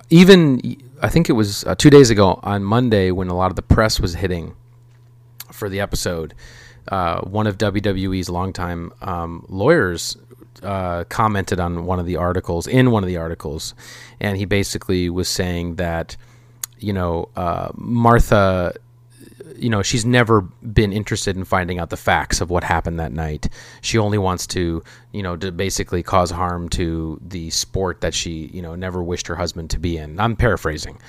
even 0.10 0.78
I 1.02 1.10
think 1.10 1.30
it 1.30 1.34
was 1.34 1.66
uh, 1.66 1.76
two 1.76 1.90
days 1.90 2.10
ago 2.10 2.40
on 2.44 2.64
Monday 2.64 3.12
when 3.12 3.28
a 3.28 3.36
lot 3.36 3.52
of 3.52 3.58
the 3.58 3.62
press 3.62 4.00
was 4.00 4.16
hitting 4.16 4.56
for 5.52 5.68
the 5.68 5.82
episode. 5.82 6.34
Uh, 6.88 7.20
one 7.22 7.48
of 7.48 7.58
WWE's 7.58 8.30
longtime 8.30 8.92
um, 9.02 9.46
lawyers 9.50 10.18
uh, 10.62 11.04
commented 11.06 11.60
on 11.60 11.86
one 11.86 12.00
of 12.00 12.06
the 12.06 12.16
articles 12.16 12.68
in 12.68 12.92
one 12.92 13.04
of 13.04 13.08
the 13.08 13.18
articles, 13.18 13.74
and 14.20 14.38
he 14.38 14.46
basically 14.46 15.10
was 15.10 15.28
saying 15.28 15.76
that 15.76 16.16
you 16.80 16.94
know 16.94 17.30
uh, 17.36 17.70
Martha 17.76 18.74
you 19.56 19.70
know, 19.70 19.82
she's 19.82 20.06
never 20.06 20.42
been 20.42 20.94
interested 20.94 21.36
in 21.36 21.46
finding 21.46 21.80
out 21.80 21.90
the 21.90 21.98
facts 21.98 22.42
of 22.42 22.50
what 22.50 22.64
happened 22.64 23.00
that 23.00 23.12
night. 23.12 23.50
She 23.82 23.98
only 23.98 24.18
wants 24.18 24.48
to, 24.48 24.84
you 25.12 25.24
know, 25.24 25.36
to 25.38 25.52
basically 25.52 26.04
cause 26.04 26.32
harm 26.32 26.70
to 26.70 27.20
the 27.26 27.50
sport 27.50 28.02
that 28.02 28.14
she, 28.14 28.50
you 28.54 28.62
know, 28.62 28.76
never 28.76 29.04
wished 29.04 29.28
her 29.28 29.36
husband 29.36 29.70
to 29.72 29.80
be 29.80 29.98
in. 29.98 30.20
I'm 30.20 30.36
paraphrasing. 30.36 31.00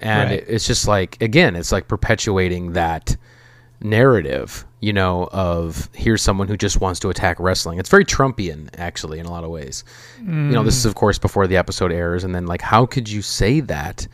And 0.00 0.30
right. 0.30 0.44
it's 0.46 0.66
just 0.66 0.88
like, 0.88 1.20
again, 1.22 1.54
it's 1.54 1.70
like 1.72 1.88
perpetuating 1.88 2.72
that 2.72 3.16
narrative, 3.80 4.64
you 4.80 4.92
know, 4.92 5.28
of 5.32 5.88
here's 5.94 6.22
someone 6.22 6.48
who 6.48 6.56
just 6.56 6.80
wants 6.80 7.00
to 7.00 7.08
attack 7.08 7.38
wrestling. 7.38 7.78
It's 7.78 7.88
very 7.88 8.04
Trumpian, 8.04 8.68
actually, 8.78 9.18
in 9.18 9.26
a 9.26 9.30
lot 9.30 9.44
of 9.44 9.50
ways. 9.50 9.84
Mm. 10.20 10.46
You 10.48 10.52
know, 10.52 10.64
this 10.64 10.76
is, 10.76 10.86
of 10.86 10.94
course, 10.94 11.18
before 11.18 11.46
the 11.46 11.56
episode 11.56 11.92
airs. 11.92 12.24
And 12.24 12.34
then, 12.34 12.46
like, 12.46 12.62
how 12.62 12.86
could 12.86 13.08
you 13.08 13.22
say 13.22 13.60
that? 13.60 14.06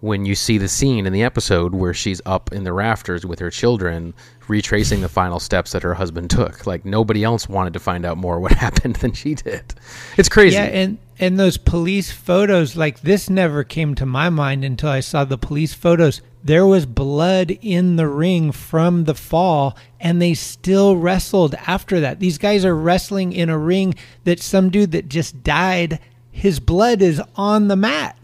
When 0.00 0.24
you 0.24 0.34
see 0.34 0.58
the 0.58 0.68
scene 0.68 1.06
in 1.06 1.12
the 1.12 1.22
episode 1.22 1.74
where 1.74 1.92
she's 1.92 2.20
up 2.24 2.52
in 2.52 2.64
the 2.64 2.72
rafters 2.72 3.26
with 3.26 3.38
her 3.40 3.50
children 3.50 4.14
retracing 4.46 5.00
the 5.00 5.08
final 5.08 5.40
steps 5.40 5.72
that 5.72 5.82
her 5.82 5.94
husband 5.94 6.30
took. 6.30 6.66
Like 6.66 6.84
nobody 6.84 7.24
else 7.24 7.48
wanted 7.48 7.72
to 7.74 7.80
find 7.80 8.04
out 8.06 8.16
more 8.16 8.40
what 8.40 8.52
happened 8.66 8.96
than 8.96 9.12
she 9.12 9.34
did. 9.34 9.74
It's 10.16 10.28
crazy. 10.28 10.56
Yeah 10.56 10.64
and 10.64 10.98
and 11.20 11.38
those 11.38 11.56
police 11.56 12.12
photos 12.12 12.76
like 12.76 13.00
this 13.00 13.28
never 13.28 13.64
came 13.64 13.96
to 13.96 14.06
my 14.06 14.30
mind 14.30 14.64
until 14.64 14.90
i 14.90 15.00
saw 15.00 15.24
the 15.24 15.38
police 15.38 15.74
photos. 15.74 16.20
There 16.44 16.64
was 16.64 16.86
blood 16.86 17.50
in 17.60 17.96
the 17.96 18.06
ring 18.06 18.52
from 18.52 19.04
the 19.04 19.14
fall 19.14 19.76
and 19.98 20.22
they 20.22 20.34
still 20.34 20.96
wrestled 20.96 21.56
after 21.66 21.98
that. 22.00 22.20
These 22.20 22.38
guys 22.38 22.64
are 22.64 22.76
wrestling 22.76 23.32
in 23.32 23.50
a 23.50 23.58
ring 23.58 23.96
that 24.22 24.38
some 24.38 24.70
dude 24.70 24.92
that 24.92 25.08
just 25.08 25.42
died 25.42 25.98
his 26.30 26.60
blood 26.60 27.02
is 27.02 27.20
on 27.34 27.66
the 27.66 27.74
mat 27.74 28.16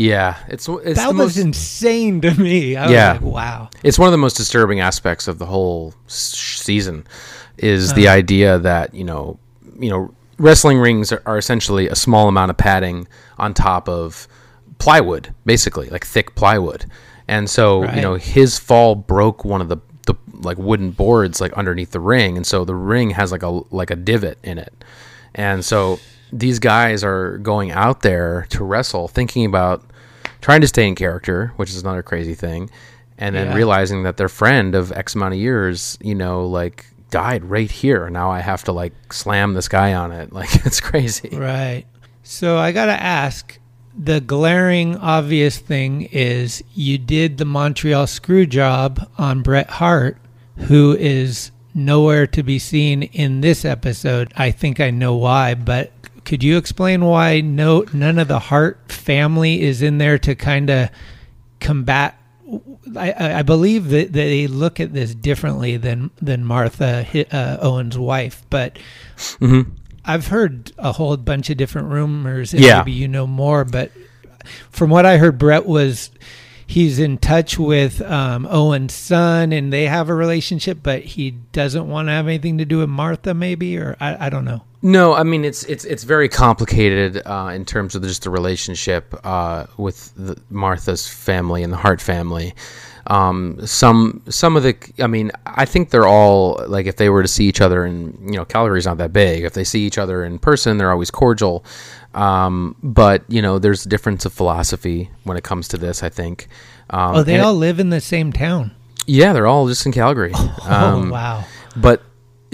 yeah, 0.00 0.38
it's, 0.48 0.66
it's 0.66 0.98
that 0.98 1.08
was 1.08 1.16
most, 1.16 1.36
insane 1.36 2.22
to 2.22 2.34
me. 2.34 2.74
I 2.74 2.90
yeah, 2.90 3.12
like, 3.12 3.20
wow. 3.20 3.70
It's 3.84 3.98
one 3.98 4.08
of 4.08 4.12
the 4.12 4.18
most 4.18 4.34
disturbing 4.34 4.80
aspects 4.80 5.28
of 5.28 5.38
the 5.38 5.44
whole 5.44 5.94
season 6.06 7.06
is 7.58 7.92
uh 7.92 7.94
the 7.96 8.08
uh-huh. 8.08 8.16
idea 8.16 8.58
that 8.60 8.94
you 8.94 9.04
know, 9.04 9.38
you 9.78 9.90
know, 9.90 10.14
wrestling 10.38 10.78
rings 10.78 11.12
are, 11.12 11.22
are, 11.26 11.36
essentially 11.36 11.86
a 11.86 11.94
small 11.94 12.28
amount 12.28 12.50
of 12.50 12.56
padding 12.56 13.06
on 13.38 13.52
top 13.52 13.90
of 13.90 14.26
plywood, 14.78 15.34
basically 15.44 15.90
like 15.90 16.06
thick 16.06 16.34
plywood. 16.34 16.86
And 17.28 17.50
so 17.50 17.82
right. 17.82 17.96
you 17.96 18.00
know, 18.00 18.14
his 18.14 18.58
fall 18.58 18.94
broke 18.94 19.44
one 19.44 19.60
of 19.60 19.68
the 19.68 19.76
the 20.06 20.14
like 20.32 20.56
wooden 20.56 20.92
boards 20.92 21.42
like 21.42 21.52
underneath 21.52 21.90
the 21.90 22.00
ring, 22.00 22.38
and 22.38 22.46
so 22.46 22.64
the 22.64 22.74
ring 22.74 23.10
has 23.10 23.32
like 23.32 23.42
a 23.42 23.50
like 23.70 23.90
a 23.90 23.96
divot 23.96 24.38
in 24.42 24.56
it, 24.56 24.72
and 25.34 25.62
so 25.62 26.00
these 26.32 26.58
guys 26.58 27.04
are 27.04 27.36
going 27.38 27.70
out 27.70 28.00
there 28.00 28.46
to 28.48 28.64
wrestle, 28.64 29.08
thinking 29.08 29.44
about 29.44 29.84
trying 30.40 30.60
to 30.60 30.68
stay 30.68 30.86
in 30.86 30.94
character, 30.94 31.52
which 31.56 31.70
is 31.70 31.80
another 31.82 32.02
crazy 32.02 32.34
thing, 32.34 32.70
and 33.18 33.34
then 33.34 33.48
yeah. 33.48 33.54
realizing 33.54 34.02
that 34.04 34.16
their 34.16 34.28
friend 34.28 34.74
of 34.74 34.92
X 34.92 35.14
amount 35.14 35.34
of 35.34 35.40
years, 35.40 35.98
you 36.00 36.14
know, 36.14 36.46
like 36.46 36.86
died 37.10 37.44
right 37.44 37.70
here. 37.70 38.08
Now 38.08 38.30
I 38.30 38.40
have 38.40 38.64
to 38.64 38.72
like 38.72 39.12
slam 39.12 39.54
this 39.54 39.68
guy 39.68 39.94
on 39.94 40.12
it. 40.12 40.32
Like 40.40 40.66
it's 40.66 40.80
crazy. 40.80 41.30
Right. 41.32 41.84
So 42.22 42.56
I 42.56 42.72
got 42.72 42.86
to 42.86 42.92
ask 42.92 43.58
the 43.96 44.20
glaring 44.20 44.96
obvious 44.96 45.58
thing 45.58 46.02
is 46.12 46.62
you 46.74 46.96
did 46.96 47.36
the 47.36 47.44
Montreal 47.44 48.06
screw 48.06 48.46
job 48.46 49.10
on 49.18 49.42
Bret 49.42 49.68
Hart, 49.68 50.16
who 50.56 50.96
is 50.96 51.50
nowhere 51.74 52.26
to 52.28 52.42
be 52.42 52.58
seen 52.58 53.02
in 53.02 53.40
this 53.40 53.64
episode. 53.64 54.32
I 54.36 54.50
think 54.50 54.80
I 54.80 54.90
know 54.90 55.16
why, 55.16 55.54
but 55.54 55.92
could 56.30 56.44
you 56.44 56.58
explain 56.58 57.04
why 57.04 57.40
no 57.40 57.84
none 57.92 58.16
of 58.20 58.28
the 58.28 58.38
Hart 58.38 58.92
family 58.92 59.62
is 59.62 59.82
in 59.82 59.98
there 59.98 60.16
to 60.20 60.36
kind 60.36 60.70
of 60.70 60.88
combat? 61.58 62.16
I, 62.96 63.40
I, 63.40 63.42
believe 63.42 63.88
that 63.88 64.12
they 64.12 64.46
look 64.46 64.78
at 64.78 64.92
this 64.92 65.12
differently 65.12 65.76
than 65.76 66.12
than 66.22 66.44
Martha 66.44 67.04
uh, 67.32 67.58
Owen's 67.60 67.98
wife, 67.98 68.44
but 68.48 68.78
mm-hmm. 69.16 69.72
I've 70.04 70.28
heard 70.28 70.70
a 70.78 70.92
whole 70.92 71.16
bunch 71.16 71.50
of 71.50 71.56
different 71.56 71.88
rumors. 71.88 72.54
And 72.54 72.62
yeah. 72.62 72.78
maybe 72.78 72.92
you 72.92 73.08
know 73.08 73.26
more, 73.26 73.64
but 73.64 73.90
from 74.70 74.88
what 74.88 75.04
I 75.04 75.16
heard, 75.16 75.36
Bret 75.36 75.66
was 75.66 76.10
he's 76.70 77.00
in 77.00 77.18
touch 77.18 77.58
with 77.58 78.00
um, 78.02 78.46
Owen's 78.46 78.94
son, 78.94 79.52
and 79.52 79.72
they 79.72 79.86
have 79.86 80.08
a 80.08 80.14
relationship, 80.14 80.78
but 80.82 81.02
he 81.02 81.32
doesn't 81.52 81.88
want 81.88 82.08
to 82.08 82.12
have 82.12 82.28
anything 82.28 82.58
to 82.58 82.64
do 82.64 82.78
with 82.78 82.88
Martha, 82.88 83.34
maybe, 83.34 83.76
or 83.76 83.96
I, 84.00 84.26
I 84.26 84.30
don't 84.30 84.44
know. 84.44 84.62
No, 84.82 85.12
I 85.12 85.24
mean 85.24 85.44
it's 85.44 85.64
it's 85.64 85.84
it's 85.84 86.04
very 86.04 86.30
complicated 86.30 87.20
uh, 87.26 87.50
in 87.52 87.66
terms 87.66 87.94
of 87.94 88.02
just 88.02 88.22
the 88.22 88.30
relationship 88.30 89.14
uh, 89.24 89.66
with 89.76 90.14
the, 90.16 90.40
Martha's 90.48 91.06
family 91.06 91.62
and 91.62 91.70
the 91.70 91.76
Hart 91.76 92.00
family. 92.00 92.54
Um, 93.10 93.66
some 93.66 94.22
some 94.28 94.56
of 94.56 94.62
the, 94.62 94.76
I 95.00 95.08
mean, 95.08 95.32
I 95.44 95.64
think 95.64 95.90
they're 95.90 96.06
all 96.06 96.62
like 96.68 96.86
if 96.86 96.96
they 96.96 97.10
were 97.10 97.22
to 97.22 97.28
see 97.28 97.46
each 97.46 97.60
other, 97.60 97.84
in, 97.84 98.16
you 98.24 98.36
know, 98.36 98.44
Calgary's 98.44 98.86
not 98.86 98.98
that 98.98 99.12
big. 99.12 99.42
If 99.44 99.52
they 99.52 99.64
see 99.64 99.84
each 99.84 99.98
other 99.98 100.24
in 100.24 100.38
person, 100.38 100.78
they're 100.78 100.92
always 100.92 101.10
cordial. 101.10 101.64
Um, 102.14 102.76
but 102.82 103.24
you 103.28 103.42
know, 103.42 103.58
there's 103.58 103.84
a 103.84 103.88
difference 103.88 104.24
of 104.24 104.32
philosophy 104.32 105.10
when 105.24 105.36
it 105.36 105.42
comes 105.42 105.66
to 105.68 105.76
this. 105.76 106.02
I 106.02 106.08
think. 106.08 106.48
Um, 106.90 107.16
oh, 107.16 107.22
they 107.22 107.40
all 107.40 107.54
it, 107.54 107.58
live 107.58 107.80
in 107.80 107.90
the 107.90 108.00
same 108.00 108.32
town. 108.32 108.70
Yeah, 109.06 109.32
they're 109.32 109.46
all 109.46 109.66
just 109.66 109.84
in 109.86 109.92
Calgary. 109.92 110.32
Oh, 110.62 110.68
um, 110.68 111.10
wow! 111.10 111.44
But 111.76 112.02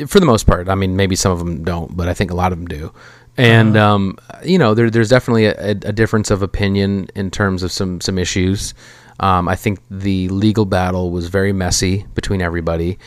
for 0.07 0.20
the 0.20 0.26
most 0.26 0.46
part. 0.46 0.68
I 0.68 0.74
mean, 0.74 0.96
maybe 0.96 1.16
some 1.16 1.32
of 1.32 1.38
them 1.38 1.64
don't, 1.64 1.96
but 1.96 2.09
I 2.09 2.14
think 2.14 2.30
a 2.30 2.34
lot 2.34 2.52
of 2.52 2.59
them 2.59 2.66
do. 2.66 2.92
And 3.38 3.76
uh-huh. 3.76 3.94
um, 3.94 4.18
you 4.44 4.59
know, 4.59 4.74
there, 4.74 4.90
there's 4.90 5.09
definitely 5.09 5.46
a, 5.46 5.70
a, 5.70 5.92
difference 5.92 6.30
of 6.30 6.42
opinion 6.42 7.09
in 7.14 7.30
terms 7.30 7.62
of 7.62 7.70
some 7.70 8.00
some 8.00 8.18
issues. 8.18 8.74
Um, 9.20 9.48
I 9.48 9.56
think 9.56 9.80
the 9.90 10.28
legal 10.28 10.64
battle 10.64 11.10
was 11.10 11.28
very 11.28 11.52
messy 11.52 12.06
between 12.14 12.42
everybody, 12.42 12.98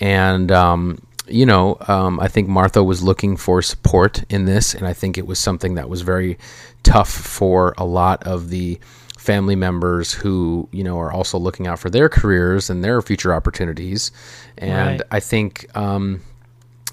and 0.00 0.50
um, 0.50 1.02
you 1.26 1.44
know, 1.44 1.76
um, 1.88 2.18
I 2.20 2.28
think 2.28 2.48
Martha 2.48 2.82
was 2.82 3.02
looking 3.02 3.36
for 3.36 3.60
support 3.60 4.24
in 4.30 4.46
this, 4.46 4.74
and 4.74 4.86
I 4.86 4.92
think 4.92 5.18
it 5.18 5.26
was 5.26 5.38
something 5.38 5.74
that 5.74 5.88
was 5.88 6.02
very 6.02 6.38
tough 6.82 7.10
for 7.10 7.74
a 7.76 7.84
lot 7.84 8.22
of 8.26 8.48
the 8.50 8.78
family 9.18 9.56
members 9.56 10.12
who 10.12 10.68
you 10.72 10.82
know 10.82 10.98
are 10.98 11.12
also 11.12 11.38
looking 11.38 11.66
out 11.66 11.78
for 11.78 11.90
their 11.90 12.08
careers 12.08 12.70
and 12.70 12.82
their 12.82 13.02
future 13.02 13.34
opportunities. 13.34 14.10
And 14.56 15.00
right. 15.00 15.08
I 15.10 15.20
think 15.20 15.66
um, 15.76 16.22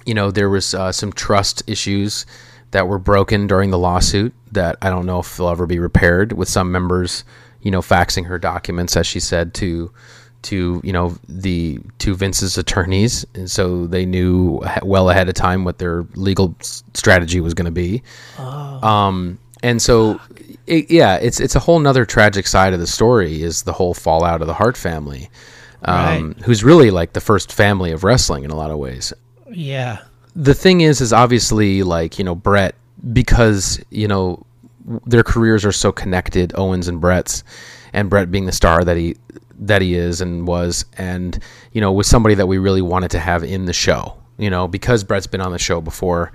you 0.05 0.13
know, 0.13 0.31
there 0.31 0.49
was 0.49 0.73
uh, 0.73 0.91
some 0.91 1.11
trust 1.11 1.63
issues 1.67 2.25
that 2.71 2.87
were 2.87 2.99
broken 2.99 3.47
during 3.47 3.71
the 3.71 3.77
lawsuit 3.77 4.33
that 4.51 4.77
I 4.81 4.89
don't 4.89 5.05
know 5.05 5.19
if 5.19 5.37
they'll 5.37 5.49
ever 5.49 5.65
be 5.65 5.79
repaired. 5.79 6.33
With 6.33 6.47
some 6.47 6.71
members, 6.71 7.23
you 7.65 7.71
know, 7.71 7.81
faxing 7.81 8.25
her 8.27 8.39
documents, 8.39 8.95
as 8.95 9.05
she 9.05 9.19
said, 9.19 9.53
to 9.55 9.91
to 10.43 10.79
you 10.83 10.93
know 10.93 11.17
the 11.27 11.79
to 11.97 12.13
Vince's 12.15 12.57
attorneys, 12.57 13.25
and 13.33 13.49
so 13.49 13.87
they 13.87 14.05
knew 14.05 14.61
well 14.83 15.09
ahead 15.09 15.27
of 15.27 15.33
time 15.33 15.65
what 15.65 15.79
their 15.79 16.03
legal 16.13 16.55
strategy 16.93 17.41
was 17.41 17.53
going 17.55 17.65
to 17.65 17.71
be. 17.71 18.03
Oh. 18.37 18.87
Um, 18.87 19.39
and 19.63 19.81
so 19.81 20.21
it, 20.67 20.91
yeah, 20.91 21.15
it's 21.15 21.39
it's 21.39 21.55
a 21.55 21.59
whole 21.59 21.79
nother 21.79 22.05
tragic 22.05 22.45
side 22.45 22.73
of 22.73 22.79
the 22.79 22.85
story 22.87 23.41
is 23.41 23.63
the 23.63 23.73
whole 23.73 23.95
fallout 23.95 24.41
of 24.41 24.47
the 24.47 24.53
Hart 24.53 24.77
family, 24.77 25.29
um, 25.83 25.95
Right. 26.35 26.45
who's 26.45 26.63
really 26.63 26.91
like 26.91 27.13
the 27.13 27.21
first 27.21 27.51
family 27.51 27.91
of 27.91 28.03
wrestling 28.03 28.43
in 28.43 28.51
a 28.51 28.55
lot 28.55 28.69
of 28.69 28.77
ways. 28.77 29.11
Yeah. 29.51 29.97
The 30.35 30.53
thing 30.53 30.81
is, 30.81 31.01
is 31.01 31.11
obviously 31.13 31.81
like 31.81 32.19
you 32.19 32.25
know 32.25 32.35
Bret 32.35 32.75
because 33.13 33.83
you 33.89 34.07
know 34.07 34.45
their 35.05 35.23
careers 35.23 35.65
are 35.65 35.71
so 35.71 35.91
connected, 35.91 36.53
Owens 36.55 36.87
and 36.87 37.01
Bret's, 37.01 37.43
and 37.93 38.09
Bret 38.09 38.31
being 38.31 38.45
the 38.45 38.51
star 38.51 38.83
that 38.83 38.97
he 38.97 39.15
that 39.57 39.81
he 39.81 39.95
is 39.95 40.21
and 40.21 40.47
was, 40.47 40.85
and 40.97 41.39
you 41.71 41.81
know 41.81 41.91
was 41.91 42.07
somebody 42.07 42.35
that 42.35 42.47
we 42.47 42.57
really 42.57 42.81
wanted 42.81 43.11
to 43.11 43.19
have 43.19 43.43
in 43.43 43.65
the 43.65 43.73
show. 43.73 44.17
You 44.37 44.49
know 44.49 44.67
because 44.67 45.03
Bret's 45.03 45.27
been 45.27 45.41
on 45.41 45.51
the 45.51 45.59
show 45.59 45.81
before, 45.81 46.31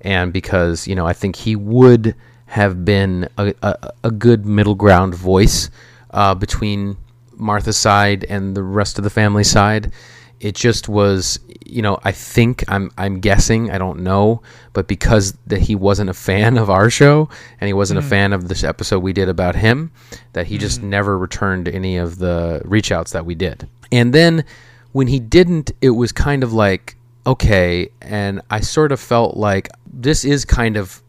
and 0.00 0.32
because 0.32 0.86
you 0.86 0.94
know 0.94 1.06
I 1.06 1.12
think 1.12 1.36
he 1.36 1.56
would 1.56 2.14
have 2.46 2.84
been 2.84 3.28
a, 3.38 3.54
a, 3.62 3.92
a 4.04 4.10
good 4.10 4.46
middle 4.46 4.74
ground 4.74 5.14
voice 5.14 5.70
uh, 6.10 6.34
between 6.34 6.96
Martha's 7.32 7.76
side 7.76 8.24
and 8.24 8.56
the 8.56 8.62
rest 8.62 8.98
of 8.98 9.04
the 9.04 9.10
family 9.10 9.44
side. 9.44 9.92
It 10.40 10.54
just 10.54 10.88
was, 10.88 11.40
you 11.64 11.80
know, 11.82 11.98
I 12.04 12.12
think 12.12 12.64
I'm 12.68 12.90
I'm 12.98 13.20
guessing, 13.20 13.70
I 13.70 13.78
don't 13.78 14.00
know, 14.00 14.42
but 14.72 14.86
because 14.86 15.32
that 15.46 15.60
he 15.60 15.74
wasn't 15.74 16.10
a 16.10 16.14
fan 16.14 16.58
of 16.58 16.68
our 16.68 16.90
show 16.90 17.28
and 17.60 17.68
he 17.68 17.72
wasn't 17.72 17.98
a 17.98 18.02
mm. 18.02 18.08
fan 18.08 18.32
of 18.32 18.48
this 18.48 18.62
episode 18.62 19.00
we 19.00 19.12
did 19.12 19.28
about 19.28 19.54
him, 19.54 19.92
that 20.34 20.46
he 20.46 20.58
just 20.58 20.80
mm. 20.80 20.84
never 20.84 21.16
returned 21.16 21.68
any 21.68 21.96
of 21.96 22.18
the 22.18 22.60
reach 22.64 22.92
outs 22.92 23.12
that 23.12 23.24
we 23.24 23.34
did. 23.34 23.68
And 23.90 24.12
then 24.12 24.44
when 24.92 25.06
he 25.06 25.20
didn't, 25.20 25.72
it 25.80 25.90
was 25.90 26.12
kind 26.12 26.42
of 26.42 26.52
like, 26.52 26.96
okay, 27.26 27.88
and 28.00 28.40
I 28.50 28.60
sort 28.60 28.92
of 28.92 29.00
felt 29.00 29.36
like 29.36 29.68
this 29.86 30.24
is 30.24 30.44
kind 30.44 30.76
of 30.76 31.02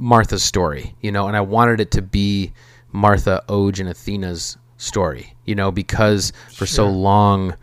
Martha's 0.00 0.44
story, 0.44 0.94
you 1.00 1.12
know, 1.12 1.28
and 1.28 1.36
I 1.36 1.40
wanted 1.40 1.80
it 1.80 1.90
to 1.92 2.02
be 2.02 2.52
Martha, 2.92 3.42
Oje, 3.48 3.80
and 3.80 3.88
Athena's 3.88 4.56
story, 4.76 5.34
you 5.44 5.54
know, 5.54 5.70
because 5.70 6.32
for 6.52 6.66
so 6.66 6.88
long 6.88 7.54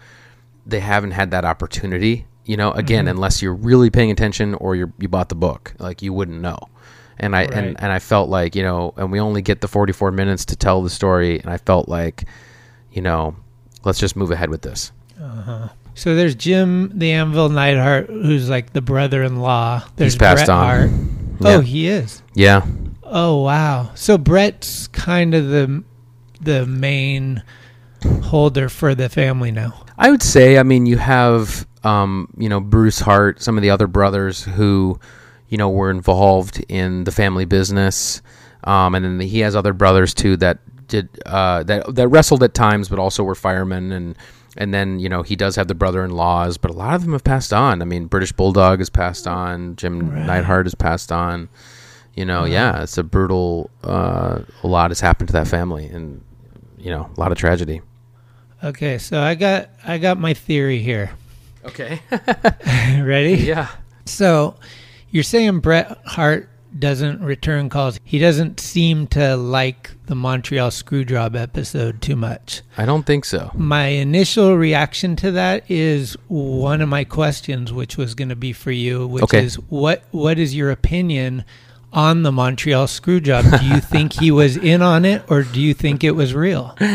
they 0.65 0.79
haven't 0.79 1.11
had 1.11 1.31
that 1.31 1.45
opportunity, 1.45 2.25
you 2.45 2.57
know, 2.57 2.71
again, 2.71 3.05
mm-hmm. 3.05 3.15
unless 3.15 3.41
you're 3.41 3.53
really 3.53 3.89
paying 3.89 4.11
attention 4.11 4.53
or 4.55 4.75
you 4.75 4.93
you 4.97 5.07
bought 5.07 5.29
the 5.29 5.35
book, 5.35 5.73
like 5.79 6.01
you 6.01 6.13
wouldn't 6.13 6.41
know. 6.41 6.57
And 7.17 7.35
I 7.35 7.41
Right. 7.41 7.53
and, 7.53 7.79
and 7.79 7.91
I 7.91 7.99
felt 7.99 8.29
like, 8.29 8.55
you 8.55 8.63
know, 8.63 8.93
and 8.97 9.11
we 9.11 9.19
only 9.19 9.41
get 9.41 9.61
the 9.61 9.67
44 9.67 10.11
minutes 10.11 10.45
to 10.45 10.55
tell 10.55 10.81
the 10.81 10.89
story 10.89 11.39
and 11.39 11.49
I 11.49 11.57
felt 11.57 11.87
like, 11.87 12.25
you 12.91 13.01
know, 13.01 13.35
let's 13.83 13.99
just 13.99 14.15
move 14.15 14.31
ahead 14.31 14.49
with 14.49 14.61
this. 14.61 14.91
Uh-huh. 15.21 15.69
So 15.95 16.15
there's 16.15 16.35
Jim 16.35 16.91
the 16.97 17.11
Anvil 17.11 17.49
Neidhart, 17.49 18.07
who's 18.07 18.49
like 18.49 18.73
the 18.73 18.81
brother-in-law. 18.81 19.83
There's 19.95 20.15
passed 20.15 20.47
Bret 20.47 20.49
on. 20.49 20.65
Hart. 20.65 20.91
Yeah. 21.39 21.55
Oh, 21.57 21.59
he 21.59 21.87
is. 21.87 22.23
Yeah. 22.33 22.65
Oh 23.03 23.43
wow. 23.43 23.91
So 23.95 24.17
Bret's 24.17 24.87
kind 24.87 25.35
of 25.35 25.49
the 25.49 25.83
the 26.41 26.65
main 26.65 27.43
holder 28.23 28.69
for 28.69 28.95
the 28.95 29.07
family 29.07 29.51
now. 29.51 29.82
I 29.97 30.09
would 30.09 30.23
say, 30.23 30.57
I 30.57 30.63
mean, 30.63 30.85
you 30.85 30.97
have, 30.97 31.67
um, 31.83 32.33
you 32.37 32.49
know, 32.49 32.59
Bruce 32.59 32.99
Hart, 32.99 33.41
some 33.41 33.57
of 33.57 33.61
the 33.61 33.69
other 33.69 33.87
brothers 33.87 34.43
who, 34.43 34.99
you 35.49 35.57
know, 35.57 35.69
were 35.69 35.91
involved 35.91 36.63
in 36.67 37.03
the 37.03 37.11
family 37.11 37.45
business, 37.45 38.21
um, 38.63 38.95
and 38.95 39.05
then 39.05 39.19
he 39.19 39.39
has 39.39 39.55
other 39.55 39.73
brothers 39.73 40.13
too 40.13 40.37
that 40.37 40.59
did 40.87 41.09
uh, 41.25 41.63
that 41.63 41.95
that 41.95 42.07
wrestled 42.07 42.43
at 42.43 42.53
times, 42.53 42.89
but 42.89 42.99
also 42.99 43.23
were 43.23 43.35
firemen, 43.35 43.91
and 43.91 44.15
and 44.57 44.73
then 44.73 44.99
you 44.99 45.09
know 45.09 45.21
he 45.23 45.35
does 45.35 45.55
have 45.55 45.67
the 45.67 45.75
brother-in-laws, 45.75 46.57
but 46.57 46.71
a 46.71 46.73
lot 46.73 46.95
of 46.95 47.03
them 47.03 47.13
have 47.13 47.23
passed 47.23 47.53
on. 47.53 47.81
I 47.81 47.85
mean, 47.85 48.05
British 48.05 48.31
Bulldog 48.31 48.79
has 48.79 48.89
passed 48.89 49.27
on, 49.27 49.75
Jim 49.75 50.25
Neidhart 50.25 50.65
has 50.65 50.75
passed 50.75 51.11
on. 51.11 51.49
You 52.15 52.25
know, 52.25 52.45
yeah, 52.45 52.83
it's 52.83 52.97
a 52.97 53.03
brutal. 53.03 53.69
Uh, 53.83 54.41
a 54.61 54.67
lot 54.67 54.91
has 54.91 54.99
happened 54.99 55.29
to 55.29 55.33
that 55.33 55.47
family, 55.47 55.85
and 55.87 56.23
you 56.77 56.91
know, 56.91 57.09
a 57.15 57.19
lot 57.19 57.31
of 57.31 57.37
tragedy. 57.37 57.81
Okay, 58.63 58.97
so 58.97 59.19
I 59.21 59.35
got 59.35 59.69
I 59.85 59.97
got 59.97 60.17
my 60.17 60.33
theory 60.33 60.79
here. 60.79 61.11
Okay. 61.65 61.99
Ready? 63.01 63.35
yeah. 63.43 63.67
So 64.05 64.55
you're 65.11 65.23
saying 65.23 65.59
Bret 65.59 65.97
Hart 66.05 66.49
doesn't 66.77 67.21
return 67.21 67.69
calls. 67.69 67.99
He 68.03 68.17
doesn't 68.19 68.59
seem 68.59 69.05
to 69.07 69.35
like 69.35 69.91
the 70.07 70.15
Montreal 70.15 70.69
Screwjob 70.71 71.39
episode 71.39 72.01
too 72.01 72.15
much. 72.15 72.61
I 72.77 72.85
don't 72.85 73.05
think 73.05 73.25
so. 73.25 73.51
My 73.53 73.85
initial 73.87 74.55
reaction 74.57 75.15
to 75.17 75.31
that 75.31 75.69
is 75.69 76.17
one 76.27 76.81
of 76.81 76.89
my 76.89 77.03
questions, 77.03 77.71
which 77.71 77.95
was 77.97 78.15
going 78.15 78.29
to 78.29 78.35
be 78.35 78.53
for 78.53 78.71
you, 78.71 79.05
which 79.07 79.23
Okay. 79.25 79.43
is 79.43 79.55
what 79.69 80.03
what 80.11 80.39
is 80.39 80.55
your 80.55 80.71
opinion 80.71 81.43
on 81.91 82.23
the 82.23 82.31
Montreal 82.31 82.87
Screwjob? 82.87 83.59
Do 83.59 83.65
you 83.67 83.79
think 83.79 84.13
he 84.13 84.31
was 84.31 84.57
in 84.57 84.81
on 84.81 85.05
it, 85.05 85.21
or 85.29 85.43
do 85.43 85.61
you 85.61 85.73
think 85.73 86.03
it 86.03 86.11
was 86.11 86.33
real? 86.33 86.75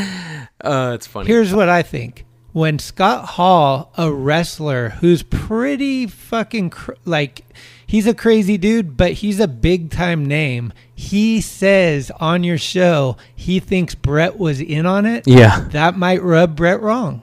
Uh, 0.61 0.93
it's 0.95 1.07
funny. 1.07 1.27
Here's 1.27 1.53
what 1.53 1.69
I 1.69 1.83
think. 1.83 2.25
When 2.53 2.79
Scott 2.79 3.25
Hall, 3.27 3.93
a 3.97 4.11
wrestler 4.11 4.89
who's 4.89 5.23
pretty 5.23 6.07
fucking 6.07 6.71
cr- 6.71 6.93
like, 7.05 7.45
he's 7.87 8.07
a 8.07 8.15
crazy 8.15 8.57
dude, 8.57 8.97
but 8.97 9.13
he's 9.13 9.39
a 9.39 9.47
big 9.47 9.91
time 9.91 10.25
name. 10.27 10.73
He 10.95 11.41
says 11.41 12.11
on 12.19 12.43
your 12.43 12.59
show 12.59 13.17
he 13.37 13.61
thinks 13.61 13.95
Bret 13.95 14.39
was 14.39 14.61
in 14.61 14.87
on 14.87 15.07
it. 15.07 15.29
Yeah. 15.29 15.69
That 15.71 15.97
might 15.97 16.23
rub 16.23 16.57
Bret 16.57 16.81
wrong. 16.81 17.23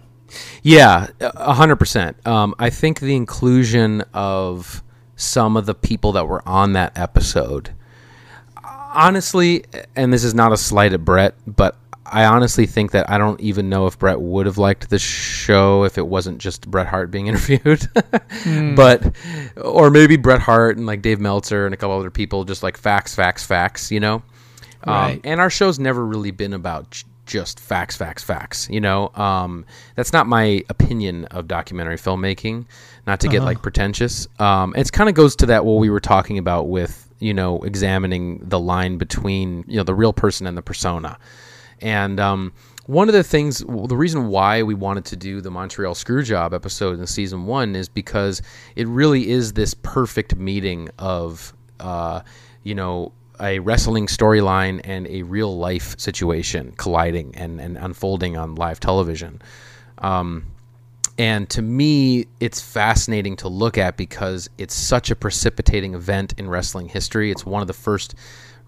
Yeah, 0.63 1.07
a 1.19 1.53
hundred 1.53 1.77
percent. 1.77 2.25
Um, 2.25 2.55
I 2.59 2.69
think 2.69 2.99
the 2.99 3.15
inclusion 3.15 4.01
of 4.13 4.83
some 5.15 5.55
of 5.55 5.65
the 5.65 5.75
people 5.75 6.11
that 6.13 6.27
were 6.27 6.47
on 6.47 6.73
that 6.73 6.97
episode, 6.97 7.71
honestly, 8.63 9.63
and 9.95 10.11
this 10.11 10.23
is 10.23 10.33
not 10.33 10.51
a 10.51 10.57
slight 10.57 10.93
at 10.93 11.05
Bret, 11.05 11.36
but 11.47 11.77
I 12.06 12.26
honestly 12.26 12.66
think 12.66 12.91
that 12.91 13.10
I 13.10 13.18
don't 13.18 13.39
even 13.41 13.70
know 13.70 13.88
if 13.88 13.97
Bret 13.97 14.22
would 14.22 14.45
have 14.45 14.58
liked 14.58 14.89
the 14.89 14.99
show 14.99 15.84
if 15.84 15.97
it 15.97 16.06
wasn't 16.06 16.38
just 16.38 16.70
Bret 16.70 16.88
Hart 16.88 17.10
being 17.12 17.28
interviewed. 17.36 17.88
But, 18.76 19.16
or 19.58 19.89
maybe 19.89 20.16
Bret 20.18 20.39
Hart 20.41 20.78
and 20.78 20.86
like 20.86 21.01
Dave 21.01 21.20
Meltzer 21.20 21.66
and 21.66 21.74
a 21.74 21.78
couple 21.78 21.97
other 21.97 22.12
people 22.12 22.43
just 22.43 22.64
like 22.64 22.78
facts, 22.78 23.16
facts, 23.16 23.45
facts, 23.45 23.91
you 23.91 23.99
know? 23.99 24.24
Um, 24.84 25.22
and 25.24 25.41
our 25.41 25.49
show's 25.49 25.80
never 25.80 26.06
really 26.06 26.30
been 26.32 26.53
about 26.53 26.91
j- 26.91 27.06
just 27.26 27.60
facts, 27.60 27.95
facts, 27.95 28.24
facts. 28.24 28.70
You 28.70 28.82
know, 28.82 29.10
um, 29.16 29.66
that's 29.95 30.14
not 30.14 30.28
my 30.28 30.64
opinion 30.70 31.26
of 31.26 31.47
documentary 31.47 31.97
filmmaking. 31.97 32.66
Not 33.08 33.20
to 33.22 33.28
get 33.28 33.41
like 33.43 33.62
pretentious. 33.62 34.28
Um, 34.39 34.74
it's 34.78 34.91
kind 34.91 35.10
of 35.10 35.16
goes 35.16 35.36
to 35.38 35.47
that 35.47 35.66
what 35.66 35.80
we 35.80 35.89
were 35.89 35.99
talking 35.99 36.38
about 36.38 36.70
with 36.70 37.01
you 37.20 37.34
know 37.34 37.62
examining 37.64 38.39
the 38.43 38.60
line 38.60 38.97
between 38.97 39.64
you 39.68 39.78
know 39.78 39.84
the 39.84 39.95
real 39.95 40.14
person 40.14 40.47
and 40.47 40.58
the 40.58 40.62
persona. 40.62 41.18
And 41.82 42.19
um, 42.19 42.53
one 42.86 43.09
of 43.09 43.13
the 43.13 43.23
things, 43.23 43.59
the 43.59 43.97
reason 43.97 44.28
why 44.28 44.63
we 44.63 44.73
wanted 44.73 45.05
to 45.05 45.15
do 45.15 45.41
the 45.41 45.51
Montreal 45.51 45.93
Screwjob 45.93 46.53
episode 46.53 46.99
in 46.99 47.07
season 47.07 47.45
one 47.45 47.76
is 47.76 47.89
because 47.89 48.41
it 48.76 48.88
really 48.88 49.30
is 49.30 49.53
this 49.53 49.73
perfect 49.73 50.36
meeting 50.36 50.89
of, 50.99 51.53
uh, 51.80 52.21
you 52.63 52.76
know, 52.76 53.11
a 53.39 53.59
wrestling 53.59 54.07
storyline 54.07 54.82
and 54.84 55.07
a 55.07 55.23
real 55.23 55.57
life 55.57 55.99
situation 55.99 56.73
colliding 56.78 57.36
and, 57.36 57.59
and 57.59 57.78
unfolding 57.78 58.38
on 58.38 58.55
live 58.55 58.80
television. 58.80 59.41
Um, 59.97 60.45
and 61.17 61.49
to 61.51 61.61
me, 61.61 62.28
it's 62.39 62.61
fascinating 62.61 63.38
to 63.38 63.47
look 63.47 63.78
at 63.78 63.95
because 63.97 64.49
it's 64.57 64.73
such 64.73 65.11
a 65.11 65.15
precipitating 65.15 65.93
event 65.93 66.34
in 66.38 66.49
wrestling 66.49 66.89
history. 66.89 67.32
It's 67.32 67.45
one 67.45 67.61
of 67.61 67.67
the 67.67 67.73
first 67.73 68.15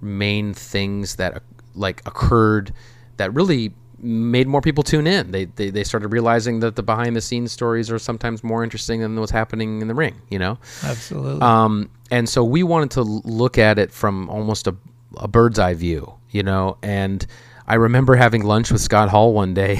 main 0.01 0.53
things 0.53 1.15
that 1.17 1.35
uh, 1.35 1.39
like 1.75 2.01
occurred 2.05 2.73
that 3.17 3.33
really 3.33 3.73
made 3.99 4.47
more 4.47 4.61
people 4.61 4.83
tune 4.83 5.07
in. 5.07 5.31
They, 5.31 5.45
they 5.45 5.69
they 5.69 5.83
started 5.83 6.09
realizing 6.09 6.59
that 6.61 6.75
the 6.75 6.83
behind 6.83 7.15
the 7.15 7.21
scenes 7.21 7.51
stories 7.51 7.91
are 7.91 7.99
sometimes 7.99 8.43
more 8.43 8.63
interesting 8.63 9.01
than 9.01 9.19
what's 9.19 9.31
happening 9.31 9.81
in 9.81 9.87
the 9.87 9.95
ring. 9.95 10.15
You 10.29 10.39
know. 10.39 10.57
Absolutely. 10.83 11.41
Um, 11.41 11.89
and 12.11 12.29
so 12.29 12.43
we 12.43 12.63
wanted 12.63 12.91
to 12.91 13.01
look 13.03 13.57
at 13.57 13.79
it 13.79 13.91
from 13.91 14.29
almost 14.29 14.67
a, 14.67 14.75
a 15.17 15.27
bird's 15.27 15.59
eye 15.59 15.73
view, 15.73 16.13
you 16.29 16.43
know. 16.43 16.77
And 16.81 17.25
I 17.67 17.75
remember 17.75 18.15
having 18.15 18.43
lunch 18.43 18.71
with 18.71 18.81
Scott 18.81 19.09
Hall 19.09 19.33
one 19.33 19.53
day, 19.53 19.77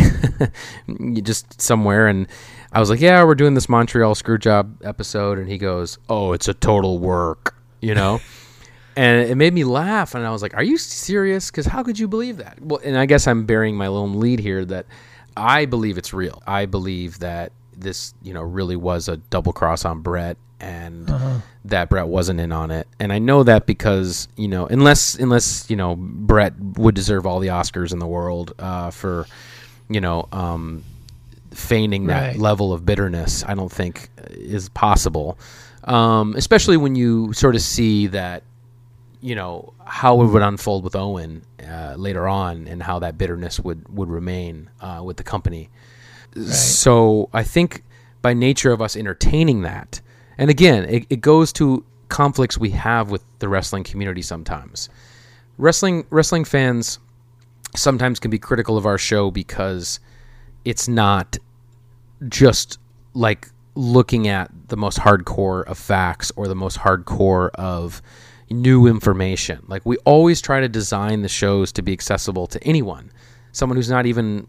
just 1.21 1.61
somewhere, 1.61 2.07
and 2.07 2.27
I 2.71 2.79
was 2.79 2.89
like, 2.89 2.99
"Yeah, 2.99 3.23
we're 3.23 3.35
doing 3.35 3.53
this 3.53 3.69
Montreal 3.69 4.15
Screwjob 4.15 4.85
episode," 4.85 5.38
and 5.38 5.47
he 5.47 5.57
goes, 5.57 5.97
"Oh, 6.09 6.33
it's 6.33 6.47
a 6.47 6.53
total 6.53 6.99
work," 6.99 7.55
you 7.81 7.95
know. 7.95 8.19
and 8.97 9.29
it 9.29 9.35
made 9.35 9.53
me 9.53 9.63
laugh, 9.63 10.15
and 10.15 10.25
I 10.25 10.31
was 10.31 10.41
like, 10.41 10.53
"Are 10.55 10.63
you 10.63 10.77
serious? 10.77 11.49
Because 11.51 11.65
how 11.67 11.83
could 11.83 11.97
you 11.99 12.07
believe 12.07 12.37
that?" 12.37 12.57
Well, 12.61 12.81
and 12.83 12.97
I 12.97 13.05
guess 13.05 13.27
I'm 13.27 13.45
bearing 13.45 13.75
my 13.77 13.87
own 13.87 14.19
lead 14.19 14.39
here 14.39 14.65
that 14.65 14.85
I 15.37 15.65
believe 15.65 15.97
it's 15.97 16.13
real. 16.13 16.41
I 16.47 16.65
believe 16.65 17.19
that 17.19 17.51
this, 17.77 18.13
you 18.23 18.33
know, 18.33 18.41
really 18.41 18.75
was 18.75 19.07
a 19.07 19.17
double 19.17 19.53
cross 19.53 19.85
on 19.85 20.01
Bret, 20.01 20.35
and 20.59 21.07
that 21.65 21.89
Bret 21.89 22.07
wasn't 22.07 22.39
in 22.39 22.51
on 22.51 22.71
it. 22.71 22.87
And 22.99 23.13
I 23.13 23.19
know 23.19 23.43
that 23.43 23.65
because 23.67 24.27
you 24.35 24.47
know, 24.47 24.65
unless 24.65 25.15
unless 25.15 25.69
you 25.69 25.75
know 25.75 25.95
Bret 25.95 26.53
would 26.77 26.95
deserve 26.95 27.25
all 27.27 27.39
the 27.39 27.49
Oscars 27.49 27.93
in 27.93 27.99
the 27.99 28.07
world 28.07 28.53
uh, 28.57 28.89
for, 28.89 29.27
you 29.89 30.01
know, 30.01 30.27
um, 30.31 30.83
feigning 31.51 32.07
that 32.07 32.29
Right. 32.29 32.39
level 32.39 32.73
of 32.73 32.85
bitterness, 32.85 33.43
I 33.47 33.53
don't 33.53 33.71
think 33.71 34.09
is 34.31 34.69
possible. 34.69 35.37
Um, 35.83 36.33
especially 36.35 36.77
when 36.77 36.95
you 36.95 37.31
sort 37.33 37.55
of 37.55 37.61
see 37.61 38.07
that 38.07 38.43
you 39.28 39.36
know 39.36 39.73
how 39.86 40.21
it 40.21 40.28
would 40.28 40.41
unfold 40.41 40.86
with 40.86 40.95
Owen 40.95 41.43
uh, 41.61 41.95
later 41.97 42.28
on, 42.28 42.65
and 42.67 42.82
how 42.82 42.99
that 42.99 43.17
bitterness 43.17 43.59
would 43.59 43.88
would 43.89 44.09
remain 44.09 44.69
uh, 44.80 45.01
with 45.03 45.17
the 45.17 45.23
company. 45.23 45.69
Right. 46.34 46.47
So 46.47 47.30
I 47.34 47.43
think 47.43 47.84
by 48.21 48.34
nature 48.34 48.71
of 48.71 48.82
us 48.82 48.95
entertaining 48.95 49.63
that, 49.63 49.99
and 50.38 50.49
again, 50.49 50.86
it, 50.86 51.05
it 51.09 51.21
goes 51.21 51.51
to 51.53 51.84
conflicts 52.07 52.57
we 52.57 52.69
have 52.69 53.11
with 53.11 53.21
the 53.39 53.49
wrestling 53.49 53.84
community 53.84 54.21
sometimes. 54.21 54.88
Wrestling 55.57 56.05
wrestling 56.09 56.45
fans 56.45 56.99
sometimes 57.75 58.19
can 58.21 58.32
be 58.32 58.39
critical 58.39 58.78
of 58.78 58.86
our 58.86 58.97
show 58.97 59.30
because 59.30 59.99
it's 60.63 60.88
not 60.88 61.38
just 62.30 62.80
like 63.13 63.49
looking 63.75 64.30
at 64.30 64.49
the 64.69 64.78
most 64.78 64.99
hardcore 64.99 65.65
of 65.65 65.78
facts 65.78 66.32
or 66.38 66.47
the 66.47 66.55
most 66.55 66.80
hardcore 66.80 67.49
of 67.55 68.01
new 68.49 68.87
information. 68.87 69.63
Like 69.67 69.85
we 69.85 69.97
always 69.97 70.41
try 70.41 70.59
to 70.59 70.69
design 70.69 71.21
the 71.21 71.29
shows 71.29 71.71
to 71.73 71.81
be 71.81 71.93
accessible 71.93 72.47
to 72.47 72.63
anyone, 72.63 73.11
someone 73.51 73.75
who's 73.75 73.89
not 73.89 74.05
even 74.05 74.47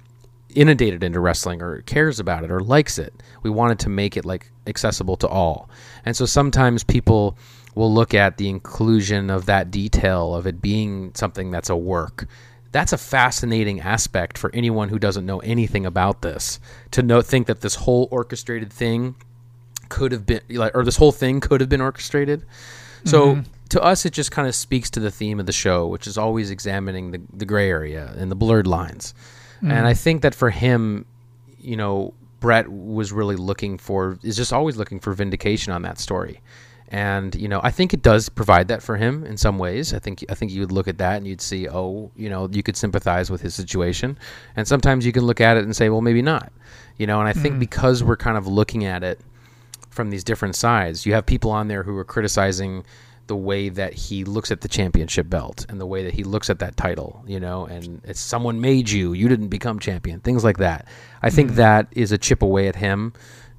inundated 0.54 1.02
into 1.02 1.20
wrestling 1.20 1.62
or 1.62 1.82
cares 1.82 2.20
about 2.20 2.44
it 2.44 2.50
or 2.50 2.60
likes 2.60 2.98
it. 2.98 3.12
We 3.42 3.50
wanted 3.50 3.78
to 3.80 3.88
make 3.88 4.16
it 4.16 4.24
like 4.24 4.50
accessible 4.66 5.16
to 5.18 5.28
all. 5.28 5.68
And 6.04 6.16
so 6.16 6.26
sometimes 6.26 6.84
people 6.84 7.36
will 7.74 7.92
look 7.92 8.14
at 8.14 8.38
the 8.38 8.48
inclusion 8.48 9.30
of 9.30 9.46
that 9.46 9.70
detail 9.70 10.34
of 10.34 10.46
it 10.46 10.60
being 10.60 11.12
something 11.14 11.50
that's 11.50 11.70
a 11.70 11.76
work. 11.76 12.26
That's 12.72 12.92
a 12.92 12.98
fascinating 12.98 13.80
aspect 13.80 14.36
for 14.36 14.50
anyone 14.54 14.88
who 14.88 14.98
doesn't 14.98 15.24
know 15.24 15.38
anything 15.40 15.86
about 15.86 16.22
this 16.22 16.60
to 16.90 17.02
know 17.02 17.22
think 17.22 17.46
that 17.46 17.60
this 17.60 17.76
whole 17.76 18.08
orchestrated 18.10 18.72
thing 18.72 19.16
could 19.88 20.12
have 20.12 20.26
been 20.26 20.42
like 20.50 20.76
or 20.76 20.84
this 20.84 20.96
whole 20.96 21.12
thing 21.12 21.40
could 21.40 21.60
have 21.60 21.70
been 21.70 21.80
orchestrated. 21.80 22.44
So 23.04 23.36
mm-hmm. 23.36 23.50
To 23.70 23.82
us 23.82 24.06
it 24.06 24.12
just 24.12 24.30
kind 24.30 24.48
of 24.48 24.54
speaks 24.54 24.90
to 24.90 25.00
the 25.00 25.10
theme 25.10 25.40
of 25.40 25.46
the 25.46 25.52
show, 25.52 25.86
which 25.86 26.06
is 26.06 26.16
always 26.16 26.50
examining 26.50 27.10
the, 27.10 27.20
the 27.32 27.44
gray 27.44 27.68
area 27.68 28.14
and 28.16 28.30
the 28.30 28.36
blurred 28.36 28.66
lines. 28.66 29.14
Mm. 29.62 29.72
And 29.72 29.86
I 29.86 29.94
think 29.94 30.22
that 30.22 30.34
for 30.34 30.50
him, 30.50 31.04
you 31.58 31.76
know, 31.76 32.14
Bret 32.40 32.68
was 32.68 33.12
really 33.12 33.36
looking 33.36 33.78
for 33.78 34.18
is 34.22 34.36
just 34.36 34.52
always 34.52 34.76
looking 34.76 35.00
for 35.00 35.12
vindication 35.12 35.72
on 35.72 35.82
that 35.82 35.98
story. 35.98 36.40
And 36.90 37.34
you 37.34 37.48
know, 37.48 37.60
I 37.62 37.70
think 37.70 37.92
it 37.92 38.00
does 38.00 38.28
provide 38.28 38.68
that 38.68 38.82
for 38.82 38.96
him 38.96 39.24
in 39.24 39.36
some 39.36 39.58
ways. 39.58 39.92
I 39.92 39.98
think 39.98 40.24
I 40.30 40.34
think 40.34 40.52
you 40.52 40.60
would 40.60 40.72
look 40.72 40.88
at 40.88 40.98
that 40.98 41.16
and 41.16 41.26
you'd 41.26 41.40
see, 41.40 41.68
oh, 41.68 42.10
you 42.16 42.30
know, 42.30 42.48
you 42.50 42.62
could 42.62 42.76
sympathize 42.76 43.30
with 43.30 43.42
his 43.42 43.54
situation. 43.54 44.18
And 44.56 44.66
sometimes 44.66 45.04
you 45.04 45.12
can 45.12 45.24
look 45.24 45.40
at 45.40 45.56
it 45.56 45.64
and 45.64 45.76
say, 45.76 45.90
well, 45.90 46.00
maybe 46.00 46.22
not. 46.22 46.52
You 46.96 47.06
know, 47.06 47.20
and 47.20 47.28
I 47.28 47.32
think 47.32 47.56
mm. 47.56 47.60
because 47.60 48.02
we're 48.02 48.16
kind 48.16 48.38
of 48.38 48.46
looking 48.46 48.84
at 48.84 49.02
it 49.02 49.20
from 49.90 50.10
these 50.10 50.24
different 50.24 50.56
sides, 50.56 51.04
you 51.04 51.12
have 51.12 51.26
people 51.26 51.50
on 51.50 51.68
there 51.68 51.82
who 51.82 51.96
are 51.96 52.04
criticizing 52.04 52.84
the 53.28 53.36
way 53.36 53.68
that 53.68 53.92
he 53.92 54.24
looks 54.24 54.50
at 54.50 54.62
the 54.62 54.68
championship 54.68 55.30
belt 55.30 55.64
and 55.68 55.80
the 55.80 55.86
way 55.86 56.02
that 56.02 56.14
he 56.14 56.24
looks 56.24 56.50
at 56.50 56.58
that 56.58 56.76
title, 56.76 57.22
you 57.26 57.38
know, 57.38 57.66
and 57.66 58.00
it's 58.04 58.20
someone 58.20 58.60
made 58.60 58.90
you, 58.90 59.12
you 59.12 59.28
didn't 59.28 59.48
become 59.48 59.78
champion, 59.78 60.18
things 60.20 60.42
like 60.42 60.58
that. 60.58 60.88
I 61.22 61.30
think 61.30 61.52
mm. 61.52 61.56
that 61.56 61.88
is 61.92 62.10
a 62.10 62.18
chip 62.18 62.42
away 62.42 62.68
at 62.68 62.74
him, 62.74 63.12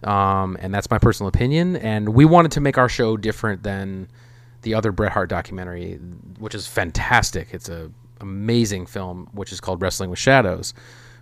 um, 0.03 0.57
and 0.59 0.73
that's 0.73 0.89
my 0.89 0.97
personal 0.97 1.29
opinion. 1.29 1.75
And 1.77 2.09
we 2.09 2.25
wanted 2.25 2.51
to 2.53 2.61
make 2.61 2.77
our 2.77 2.89
show 2.89 3.15
different 3.15 3.63
than 3.63 4.09
the 4.63 4.73
other 4.73 4.91
Bret 4.91 5.11
Hart 5.11 5.29
documentary, 5.29 5.95
which 6.39 6.55
is 6.55 6.67
fantastic. 6.67 7.49
It's 7.53 7.69
a 7.69 7.91
amazing 8.19 8.85
film, 8.85 9.29
which 9.31 9.53
is 9.53 9.61
called 9.61 9.81
Wrestling 9.81 10.09
with 10.09 10.19
Shadows, 10.19 10.73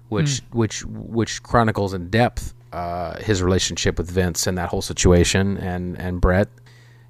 which 0.09 0.25
mm. 0.25 0.41
which 0.51 0.85
which 0.85 1.43
chronicles 1.43 1.93
in 1.93 2.09
depth 2.09 2.53
uh, 2.71 3.19
his 3.19 3.43
relationship 3.43 3.97
with 3.97 4.09
Vince 4.09 4.47
and 4.47 4.57
that 4.57 4.69
whole 4.69 4.81
situation 4.81 5.57
and 5.57 5.99
and 5.99 6.21
Bret 6.21 6.47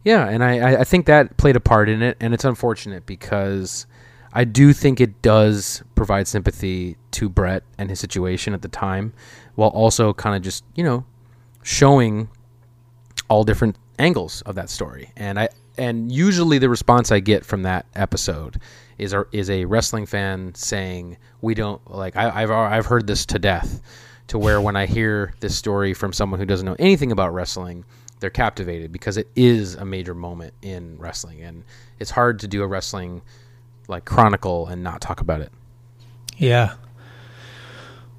yeah, 0.08 0.30
and 0.30 0.42
I, 0.42 0.80
I 0.80 0.84
think 0.86 1.06
that 1.08 1.36
played 1.36 1.58
a 1.58 1.60
part 1.60 1.90
in 1.90 2.02
it, 2.02 2.16
and 2.22 2.34
it's 2.34 2.46
unfortunate 2.46 3.06
because 3.06 3.86
I 4.32 4.46
do 4.46 4.72
think 4.72 5.02
it 5.02 5.22
does 5.22 5.84
provide 5.96 6.30
sympathy 6.30 6.96
to 7.12 7.28
Bret 7.28 7.64
and 7.78 7.90
his 7.90 8.00
situation 8.00 8.54
at 8.54 8.62
the 8.62 8.70
time, 8.70 9.12
while 9.56 9.68
also 9.68 10.14
kind 10.14 10.38
of 10.38 10.42
just 10.42 10.64
you 10.76 10.84
know 10.86 11.04
showing 11.62 12.30
all 13.28 13.44
different 13.44 13.76
angles 14.00 14.42
of 14.44 14.56
that 14.56 14.70
story. 14.70 15.12
And 15.18 15.38
I 15.38 15.50
and 15.78 16.10
usually 16.10 16.58
the 16.58 16.70
response 16.70 17.12
I 17.12 17.20
get 17.20 17.46
from 17.46 17.64
that 17.64 17.86
episode 17.94 18.62
is 18.98 19.12
a, 19.12 19.26
is 19.34 19.50
a 19.50 19.66
wrestling 19.66 20.06
fan 20.06 20.56
saying 20.56 21.18
we 21.42 21.54
don't 21.54 21.82
like 21.92 22.16
I, 22.16 22.44
I've 22.44 22.52
I've 22.52 22.86
heard 22.86 23.08
this 23.08 23.26
to 23.26 23.40
death, 23.40 23.82
to 24.28 24.40
where 24.40 24.62
when 24.62 24.78
I 24.78 24.86
hear 24.86 25.34
this 25.42 25.58
story 25.58 25.94
from 25.94 26.14
someone 26.14 26.40
who 26.40 26.46
doesn't 26.46 26.66
know 26.66 26.78
anything 26.80 27.12
about 27.12 27.34
wrestling 27.34 27.84
they're 28.20 28.30
captivated 28.30 28.92
because 28.92 29.18
it 29.18 29.28
is 29.36 29.76
a 29.76 29.86
major 29.86 30.14
moment 30.14 30.54
in 30.62 30.98
wrestling, 30.98 31.42
and 31.42 31.64
it's 32.00 32.12
hard 32.12 32.40
to 32.40 32.48
do 32.48 32.64
a 32.64 32.68
wrestling 32.68 33.22
like 33.88 34.06
chronicle 34.06 34.68
and 34.68 34.84
not 34.84 35.02
talk 35.02 35.22
about 35.22 35.42
it. 35.42 35.52
Yeah. 36.38 36.76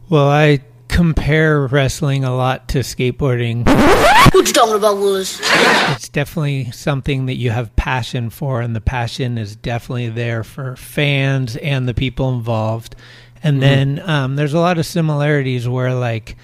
Well, 0.08 0.28
I 0.28 0.60
compare 0.88 1.66
wrestling 1.66 2.24
a 2.24 2.34
lot 2.34 2.68
to 2.68 2.78
skateboarding. 2.80 3.64
What 4.32 4.46
you 4.46 4.52
talking 4.52 4.74
about, 4.74 4.98
Willis? 4.98 5.40
It's 5.42 6.10
definitely 6.10 6.70
something 6.70 7.26
that 7.26 7.36
you 7.36 7.48
have 7.48 7.74
passion 7.76 8.28
for, 8.28 8.60
and 8.60 8.76
the 8.76 8.80
passion 8.80 9.38
is 9.38 9.56
definitely 9.56 10.10
there 10.10 10.44
for 10.44 10.76
fans 10.76 11.56
and 11.56 11.88
the 11.88 11.94
people 11.94 12.34
involved. 12.34 12.94
And 13.42 13.54
mm-hmm. 13.54 13.60
then 13.60 14.02
um, 14.08 14.36
there's 14.36 14.52
a 14.52 14.58
lot 14.58 14.76
of 14.76 14.84
similarities 14.84 15.66
where, 15.66 15.94
like, 15.94 16.36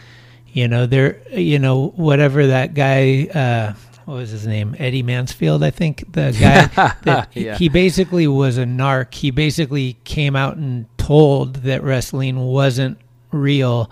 you 0.54 0.68
know, 0.68 0.86
there, 0.86 1.20
you 1.30 1.58
know, 1.58 1.88
whatever 1.96 2.46
that 2.46 2.74
guy, 2.74 3.24
uh, 3.26 3.74
what 4.04 4.14
was 4.14 4.30
his 4.30 4.46
name? 4.46 4.76
Eddie 4.78 5.02
Mansfield, 5.02 5.64
I 5.64 5.70
think. 5.70 6.12
The 6.12 6.30
guy 6.40 6.94
that 7.02 7.28
yeah. 7.34 7.58
he 7.58 7.68
basically 7.68 8.28
was 8.28 8.56
a 8.56 8.64
narc. 8.64 9.12
He 9.12 9.32
basically 9.32 9.96
came 10.04 10.36
out 10.36 10.56
and 10.56 10.86
told 10.96 11.56
that 11.56 11.82
wrestling 11.82 12.38
wasn't 12.38 12.98
real. 13.32 13.90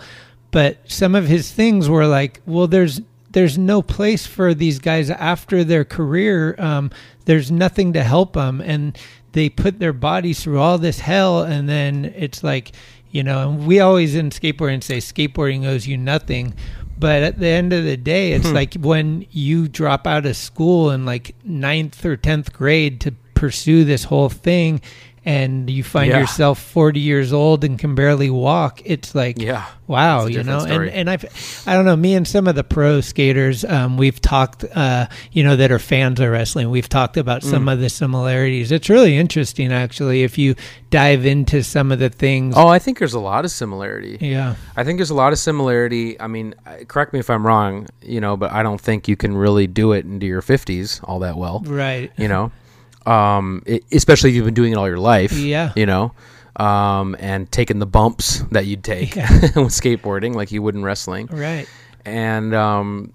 But 0.52 0.78
some 0.88 1.16
of 1.16 1.26
his 1.26 1.50
things 1.50 1.88
were 1.88 2.06
like, 2.06 2.40
well, 2.46 2.68
there's 2.68 3.00
there's 3.32 3.58
no 3.58 3.82
place 3.82 4.24
for 4.26 4.54
these 4.54 4.78
guys 4.78 5.10
after 5.10 5.64
their 5.64 5.84
career. 5.84 6.54
Um, 6.58 6.90
there's 7.24 7.50
nothing 7.50 7.94
to 7.94 8.04
help 8.04 8.34
them, 8.34 8.60
and 8.60 8.96
they 9.32 9.48
put 9.48 9.80
their 9.80 9.94
bodies 9.94 10.44
through 10.44 10.60
all 10.60 10.78
this 10.78 11.00
hell, 11.00 11.42
and 11.42 11.68
then 11.68 12.04
it's 12.16 12.44
like 12.44 12.72
you 13.12 13.22
know, 13.22 13.50
and 13.50 13.66
we 13.66 13.78
always 13.78 14.16
in 14.16 14.30
skateboarding 14.30 14.82
say 14.82 14.96
skateboarding 14.96 15.64
owes 15.64 15.86
you 15.86 15.96
nothing. 15.96 16.54
But 16.98 17.22
at 17.22 17.38
the 17.38 17.48
end 17.48 17.72
of 17.72 17.84
the 17.84 17.96
day, 17.96 18.32
it's 18.32 18.48
hmm. 18.48 18.54
like 18.54 18.74
when 18.74 19.26
you 19.30 19.68
drop 19.68 20.06
out 20.06 20.26
of 20.26 20.36
school 20.36 20.90
in 20.90 21.04
like 21.04 21.34
ninth 21.44 22.04
or 22.04 22.16
10th 22.16 22.52
grade 22.52 23.00
to 23.02 23.12
pursue 23.34 23.84
this 23.84 24.04
whole 24.04 24.28
thing 24.28 24.80
and 25.24 25.70
you 25.70 25.84
find 25.84 26.10
yeah. 26.10 26.20
yourself 26.20 26.60
40 26.60 27.00
years 27.00 27.32
old 27.32 27.64
and 27.64 27.78
can 27.78 27.94
barely 27.94 28.30
walk 28.30 28.82
it's 28.84 29.14
like 29.14 29.40
yeah. 29.40 29.66
wow 29.86 30.26
you 30.26 30.42
know? 30.42 30.60
Story. 30.60 30.88
and 30.88 31.08
and 31.08 31.10
i've 31.10 31.64
i 31.66 31.74
don't 31.74 31.84
know 31.84 31.96
me 31.96 32.14
and 32.14 32.26
some 32.26 32.48
of 32.48 32.54
the 32.54 32.64
pro 32.64 33.00
skaters 33.00 33.64
um, 33.64 33.96
we've 33.96 34.20
talked 34.20 34.64
uh, 34.74 35.06
you 35.30 35.44
know 35.44 35.56
that 35.56 35.70
are 35.70 35.78
fans 35.78 36.18
of 36.20 36.28
wrestling 36.30 36.70
we've 36.70 36.88
talked 36.88 37.16
about 37.16 37.42
some 37.42 37.66
mm. 37.66 37.72
of 37.72 37.80
the 37.80 37.88
similarities. 37.88 38.72
It's 38.72 38.88
really 38.88 39.16
interesting 39.16 39.72
actually 39.72 40.22
if 40.22 40.38
you 40.38 40.54
dive 40.90 41.24
into 41.24 41.62
some 41.62 41.92
of 41.92 41.98
the 41.98 42.10
things. 42.10 42.54
Oh 42.56 42.68
i 42.68 42.78
think 42.78 42.98
there's 42.98 43.14
a 43.14 43.20
lot 43.20 43.44
of 43.44 43.50
similarity. 43.50 44.18
Yeah. 44.20 44.56
I 44.76 44.84
think 44.84 44.98
there's 44.98 45.10
a 45.10 45.14
lot 45.14 45.32
of 45.32 45.38
similarity. 45.38 46.20
I 46.20 46.26
mean 46.26 46.54
correct 46.88 47.12
me 47.12 47.20
if 47.20 47.30
i'm 47.30 47.46
wrong 47.46 47.86
you 48.02 48.20
know 48.20 48.36
but 48.36 48.50
i 48.52 48.62
don't 48.62 48.80
think 48.80 49.08
you 49.08 49.16
can 49.16 49.36
really 49.36 49.66
do 49.66 49.92
it 49.92 50.04
into 50.04 50.26
your 50.26 50.42
50s 50.42 51.00
all 51.04 51.20
that 51.20 51.36
well. 51.36 51.60
Right. 51.60 52.10
You 52.16 52.28
know 52.28 52.52
um, 53.06 53.62
it, 53.66 53.84
especially 53.92 54.30
if 54.30 54.36
you've 54.36 54.44
been 54.44 54.54
doing 54.54 54.72
it 54.72 54.76
all 54.76 54.88
your 54.88 54.98
life. 54.98 55.32
Yeah. 55.32 55.72
You 55.76 55.86
know, 55.86 56.12
um, 56.56 57.16
and 57.18 57.50
taking 57.50 57.78
the 57.78 57.86
bumps 57.86 58.40
that 58.50 58.66
you'd 58.66 58.84
take 58.84 59.16
yeah. 59.16 59.30
with 59.56 59.72
skateboarding, 59.72 60.34
like 60.34 60.52
you 60.52 60.62
would 60.62 60.74
in 60.74 60.82
wrestling. 60.82 61.26
Right. 61.26 61.68
And 62.04 62.54
um, 62.54 63.12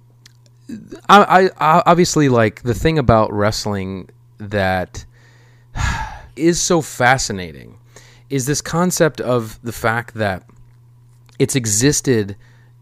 I, 1.10 1.50
I 1.58 1.82
obviously 1.86 2.30
like 2.30 2.64
the 2.64 2.74
thing 2.74 2.98
about 2.98 3.32
wrestling 3.32 4.10
that 4.38 5.06
is 6.36 6.62
so 6.62 6.82
fascinating 6.82 7.78
is 8.30 8.46
this 8.46 8.62
concept 8.62 9.22
of 9.22 9.60
the 9.64 9.72
fact 9.72 10.16
that 10.16 10.44
it's 11.40 11.56
existed 11.56 12.36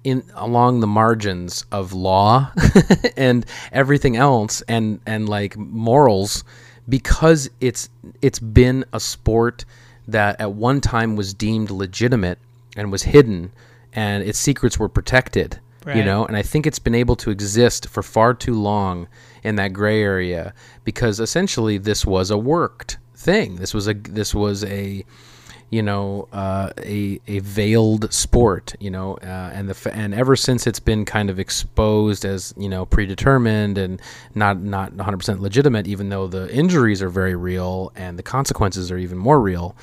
in 0.03 0.23
along 0.35 0.79
the 0.79 0.87
margins 0.87 1.65
of 1.71 1.93
law 1.93 2.51
and 3.17 3.45
everything 3.71 4.15
else 4.15 4.61
and 4.67 4.99
and 5.05 5.27
like 5.27 5.57
morals 5.57 6.43
because 6.87 7.49
it's 7.59 7.89
it's 8.21 8.39
been 8.39 8.85
a 8.93 8.99
sport 8.99 9.65
that 10.07 10.39
at 10.39 10.51
one 10.51 10.81
time 10.81 11.15
was 11.15 11.33
deemed 11.33 11.71
legitimate 11.71 12.39
and 12.75 12.91
was 12.91 13.03
hidden 13.03 13.51
and 13.93 14.23
its 14.23 14.37
secrets 14.37 14.77
were 14.77 14.89
protected 14.89 15.59
right. 15.85 15.95
you 15.97 16.03
know 16.03 16.25
and 16.25 16.37
i 16.37 16.41
think 16.41 16.67
it's 16.67 16.79
been 16.79 16.95
able 16.95 17.15
to 17.15 17.31
exist 17.31 17.87
for 17.87 18.03
far 18.03 18.33
too 18.33 18.53
long 18.53 19.07
in 19.43 19.55
that 19.55 19.73
gray 19.73 20.01
area 20.01 20.53
because 20.83 21.19
essentially 21.19 21.77
this 21.77 22.05
was 22.05 22.29
a 22.29 22.37
worked 22.37 22.97
thing 23.15 23.55
this 23.55 23.73
was 23.73 23.87
a 23.87 23.93
this 23.93 24.35
was 24.35 24.63
a 24.65 25.03
you 25.75 25.81
know, 25.81 26.29
uh, 26.31 26.71
a 26.77 27.19
a 27.27 27.39
veiled 27.39 28.13
sport, 28.13 28.75
you 28.79 28.89
know, 28.89 29.15
uh, 29.15 29.51
and 29.53 29.69
the 29.69 29.93
and 29.93 30.13
ever 30.15 30.37
since 30.37 30.65
it's 30.65 30.79
been 30.79 31.03
kind 31.03 31.29
of 31.29 31.37
exposed 31.37 32.23
as 32.23 32.53
you 32.55 32.69
know 32.69 32.85
predetermined 32.85 33.77
and 33.77 34.01
not 34.35 34.61
not 34.61 34.93
100% 34.93 35.39
legitimate, 35.41 35.85
even 35.85 36.07
though 36.07 36.27
the 36.27 36.49
injuries 36.55 37.01
are 37.01 37.09
very 37.09 37.35
real 37.35 37.91
and 37.93 38.17
the 38.17 38.23
consequences 38.23 38.89
are 38.89 38.97
even 38.97 39.17
more 39.17 39.41
real. 39.41 39.75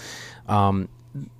Um, 0.48 0.88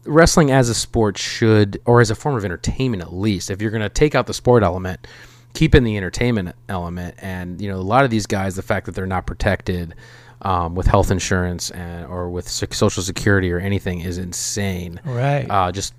wrestling 0.05 0.51
as 0.51 0.69
a 0.69 0.75
sport 0.75 1.17
should, 1.17 1.81
or 1.87 2.03
as 2.03 2.11
a 2.11 2.15
form 2.15 2.37
of 2.37 2.45
entertainment 2.45 3.03
at 3.03 3.15
least, 3.15 3.51
if 3.51 3.63
you're 3.63 3.71
going 3.71 3.81
to 3.81 3.89
take 3.89 4.15
out 4.15 4.27
the 4.27 4.35
sport 4.35 4.63
element, 4.63 5.07
keep 5.55 5.75
in 5.75 5.83
the 5.83 5.97
entertainment 5.97 6.55
element. 6.69 7.15
And 7.23 7.59
you 7.59 7.71
know, 7.71 7.79
a 7.79 7.81
lot 7.81 8.05
of 8.05 8.11
these 8.11 8.27
guys, 8.27 8.55
the 8.55 8.63
fact 8.63 8.85
that 8.85 8.95
they're 8.95 9.07
not 9.07 9.27
protected 9.27 9.95
um, 10.43 10.75
with 10.75 10.87
health 10.87 11.11
insurance 11.11 11.71
and 11.71 12.07
or 12.07 12.29
with 12.29 12.49
social 12.49 13.03
security 13.03 13.51
or 13.53 13.59
anything 13.59 14.01
is 14.01 14.19
insane. 14.19 15.01
Right. 15.05 15.47
Uh, 15.49 15.73
just 15.73 15.95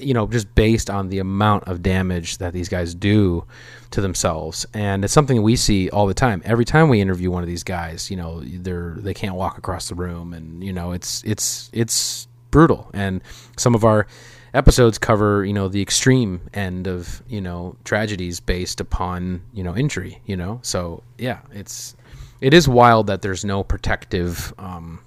you 0.00 0.14
know, 0.14 0.26
just 0.26 0.52
based 0.54 0.90
on 0.90 1.08
the 1.08 1.18
amount 1.18 1.64
of 1.64 1.82
damage 1.82 2.38
that 2.38 2.52
these 2.52 2.68
guys 2.68 2.94
do 2.94 3.44
to 3.90 4.00
themselves, 4.00 4.66
and 4.74 5.04
it's 5.04 5.12
something 5.12 5.42
we 5.42 5.56
see 5.56 5.90
all 5.90 6.06
the 6.06 6.14
time. 6.14 6.42
Every 6.44 6.64
time 6.64 6.88
we 6.88 7.00
interview 7.00 7.30
one 7.30 7.42
of 7.42 7.48
these 7.48 7.64
guys, 7.64 8.10
you 8.10 8.16
know, 8.16 8.40
they're 8.40 8.96
they 8.98 9.14
can't 9.14 9.36
walk 9.36 9.58
across 9.58 9.88
the 9.88 9.94
room, 9.94 10.32
and 10.32 10.64
you 10.64 10.72
know, 10.72 10.92
it's 10.92 11.22
it's 11.24 11.70
it's 11.72 12.26
brutal. 12.50 12.90
And 12.94 13.22
some 13.56 13.74
of 13.74 13.84
our 13.84 14.06
episodes 14.54 14.98
cover 14.98 15.46
you 15.46 15.52
know 15.54 15.66
the 15.66 15.80
extreme 15.80 16.38
end 16.52 16.86
of 16.86 17.22
you 17.26 17.40
know 17.40 17.74
tragedies 17.84 18.38
based 18.38 18.80
upon 18.80 19.40
you 19.54 19.64
know 19.64 19.74
injury 19.74 20.20
you 20.26 20.36
know 20.36 20.60
so 20.62 21.02
yeah 21.16 21.40
it's 21.52 21.96
it 22.42 22.52
is 22.52 22.68
wild 22.68 23.06
that 23.06 23.22
there's 23.22 23.44
no 23.44 23.62
protective 23.62 24.52
um, 24.58 25.00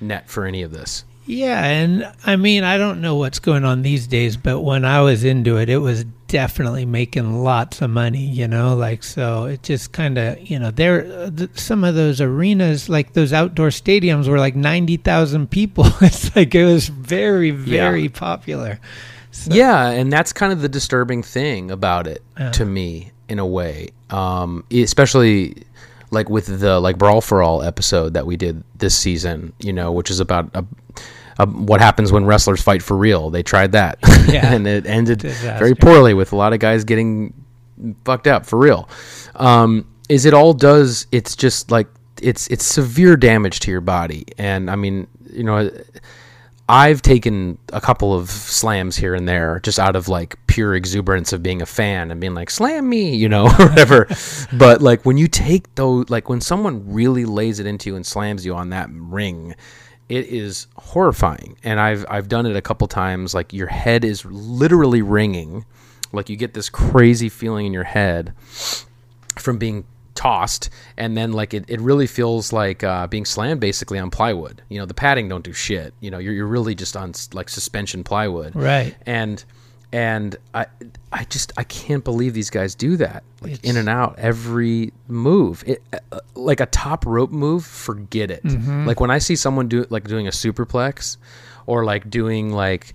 net 0.00 0.28
for 0.28 0.44
any 0.44 0.62
of 0.62 0.70
this. 0.70 1.04
Yeah, 1.26 1.64
and 1.64 2.12
I 2.26 2.36
mean, 2.36 2.64
I 2.64 2.76
don't 2.76 3.00
know 3.00 3.16
what's 3.16 3.38
going 3.38 3.64
on 3.64 3.80
these 3.80 4.06
days, 4.06 4.36
but 4.36 4.60
when 4.60 4.84
I 4.84 5.00
was 5.00 5.24
into 5.24 5.56
it, 5.56 5.70
it 5.70 5.78
was 5.78 6.04
definitely 6.28 6.84
making 6.84 7.42
lots 7.42 7.80
of 7.80 7.88
money, 7.88 8.26
you 8.26 8.46
know, 8.46 8.76
like 8.76 9.02
so 9.02 9.44
it 9.44 9.62
just 9.62 9.92
kind 9.92 10.18
of, 10.18 10.38
you 10.50 10.58
know, 10.58 10.70
there 10.70 11.06
uh, 11.06 11.46
some 11.54 11.82
of 11.82 11.94
those 11.94 12.20
arenas 12.20 12.90
like 12.90 13.14
those 13.14 13.32
outdoor 13.32 13.68
stadiums 13.68 14.28
were 14.28 14.38
like 14.38 14.54
90,000 14.54 15.50
people. 15.50 15.86
it's 16.02 16.36
like 16.36 16.54
it 16.54 16.66
was 16.66 16.88
very 16.88 17.50
very 17.50 18.02
yeah. 18.02 18.08
popular. 18.12 18.78
So. 19.30 19.54
Yeah, 19.54 19.88
and 19.88 20.12
that's 20.12 20.34
kind 20.34 20.52
of 20.52 20.60
the 20.60 20.68
disturbing 20.68 21.22
thing 21.22 21.70
about 21.70 22.06
it 22.06 22.22
uh, 22.36 22.52
to 22.52 22.66
me 22.66 23.12
in 23.30 23.38
a 23.38 23.46
way. 23.46 23.88
Um, 24.10 24.64
especially 24.70 25.64
like 26.14 26.30
with 26.30 26.60
the 26.60 26.80
like 26.80 26.98
brawl 26.98 27.20
for 27.20 27.42
all 27.42 27.62
episode 27.62 28.14
that 28.14 28.26
we 28.26 28.36
did 28.36 28.62
this 28.76 28.96
season, 28.96 29.52
you 29.58 29.72
know, 29.72 29.92
which 29.92 30.10
is 30.10 30.20
about 30.20 30.50
a, 30.54 30.64
a, 31.38 31.46
what 31.46 31.80
happens 31.80 32.12
when 32.12 32.24
wrestlers 32.24 32.62
fight 32.62 32.82
for 32.82 32.96
real. 32.96 33.30
They 33.30 33.42
tried 33.42 33.72
that, 33.72 33.98
yeah. 34.28 34.52
and 34.54 34.66
it 34.66 34.86
ended 34.86 35.18
Disaster. 35.20 35.58
very 35.58 35.74
poorly 35.74 36.14
with 36.14 36.32
a 36.32 36.36
lot 36.36 36.52
of 36.52 36.60
guys 36.60 36.84
getting 36.84 37.34
fucked 38.04 38.26
up 38.26 38.46
for 38.46 38.58
real. 38.58 38.88
Um, 39.34 39.86
is 40.08 40.24
it 40.24 40.34
all 40.34 40.52
does? 40.52 41.06
It's 41.12 41.36
just 41.36 41.70
like 41.70 41.88
it's 42.22 42.46
it's 42.48 42.64
severe 42.64 43.16
damage 43.16 43.60
to 43.60 43.70
your 43.70 43.80
body, 43.80 44.24
and 44.38 44.70
I 44.70 44.76
mean, 44.76 45.08
you 45.30 45.44
know 45.44 45.70
I've 46.68 47.02
taken 47.02 47.58
a 47.74 47.80
couple 47.80 48.14
of 48.14 48.30
slams 48.30 48.96
here 48.96 49.14
and 49.14 49.28
there 49.28 49.60
just 49.60 49.78
out 49.78 49.96
of 49.96 50.08
like 50.08 50.38
pure 50.46 50.74
exuberance 50.74 51.32
of 51.34 51.42
being 51.42 51.60
a 51.60 51.66
fan 51.66 52.10
and 52.10 52.20
being 52.20 52.34
like, 52.34 52.48
slam 52.48 52.88
me, 52.88 53.14
you 53.14 53.28
know, 53.28 53.44
or 53.58 53.68
whatever. 53.68 54.08
but 54.52 54.80
like 54.80 55.04
when 55.04 55.18
you 55.18 55.28
take 55.28 55.74
those, 55.74 56.08
like 56.08 56.28
when 56.28 56.40
someone 56.40 56.90
really 56.92 57.26
lays 57.26 57.60
it 57.60 57.66
into 57.66 57.90
you 57.90 57.96
and 57.96 58.06
slams 58.06 58.46
you 58.46 58.54
on 58.54 58.70
that 58.70 58.88
ring, 58.90 59.54
it 60.08 60.26
is 60.26 60.66
horrifying. 60.76 61.58
And 61.62 61.78
I've, 61.78 62.06
I've 62.08 62.28
done 62.28 62.46
it 62.46 62.56
a 62.56 62.62
couple 62.62 62.86
times. 62.88 63.34
Like 63.34 63.52
your 63.52 63.68
head 63.68 64.02
is 64.02 64.24
literally 64.24 65.02
ringing. 65.02 65.66
Like 66.12 66.30
you 66.30 66.36
get 66.36 66.54
this 66.54 66.70
crazy 66.70 67.28
feeling 67.28 67.66
in 67.66 67.74
your 67.74 67.84
head 67.84 68.32
from 69.36 69.58
being 69.58 69.84
tossed 70.14 70.70
and 70.96 71.16
then 71.16 71.32
like 71.32 71.54
it, 71.54 71.64
it 71.68 71.80
really 71.80 72.06
feels 72.06 72.52
like 72.52 72.84
uh, 72.84 73.06
being 73.06 73.24
slammed 73.24 73.60
basically 73.60 73.98
on 73.98 74.10
plywood. 74.10 74.62
You 74.68 74.78
know 74.78 74.86
the 74.86 74.94
padding 74.94 75.28
don't 75.28 75.44
do 75.44 75.52
shit. 75.52 75.94
You 76.00 76.10
know 76.10 76.18
you're, 76.18 76.32
you're 76.32 76.46
really 76.46 76.74
just 76.74 76.96
on 76.96 77.12
like 77.32 77.48
suspension 77.48 78.04
plywood. 78.04 78.54
Right. 78.54 78.94
And 79.06 79.44
and 79.92 80.36
i 80.54 80.66
i 81.12 81.22
just 81.24 81.52
i 81.56 81.62
can't 81.62 82.02
believe 82.02 82.34
these 82.34 82.50
guys 82.50 82.74
do 82.74 82.96
that 82.96 83.22
like 83.42 83.52
it's, 83.52 83.60
in 83.60 83.76
and 83.76 83.88
out 83.88 84.18
every 84.18 84.92
move. 85.06 85.62
It, 85.68 85.82
uh, 86.10 86.18
like 86.34 86.58
a 86.58 86.66
top 86.66 87.06
rope 87.06 87.30
move 87.30 87.64
forget 87.64 88.30
it. 88.32 88.42
Mm-hmm. 88.42 88.86
like 88.86 88.98
when 88.98 89.12
i 89.12 89.18
see 89.18 89.36
someone 89.36 89.68
do 89.68 89.86
like 89.90 90.04
doing 90.04 90.26
a 90.26 90.30
superplex 90.30 91.16
or 91.66 91.84
like 91.84 92.10
doing 92.10 92.52
like 92.52 92.92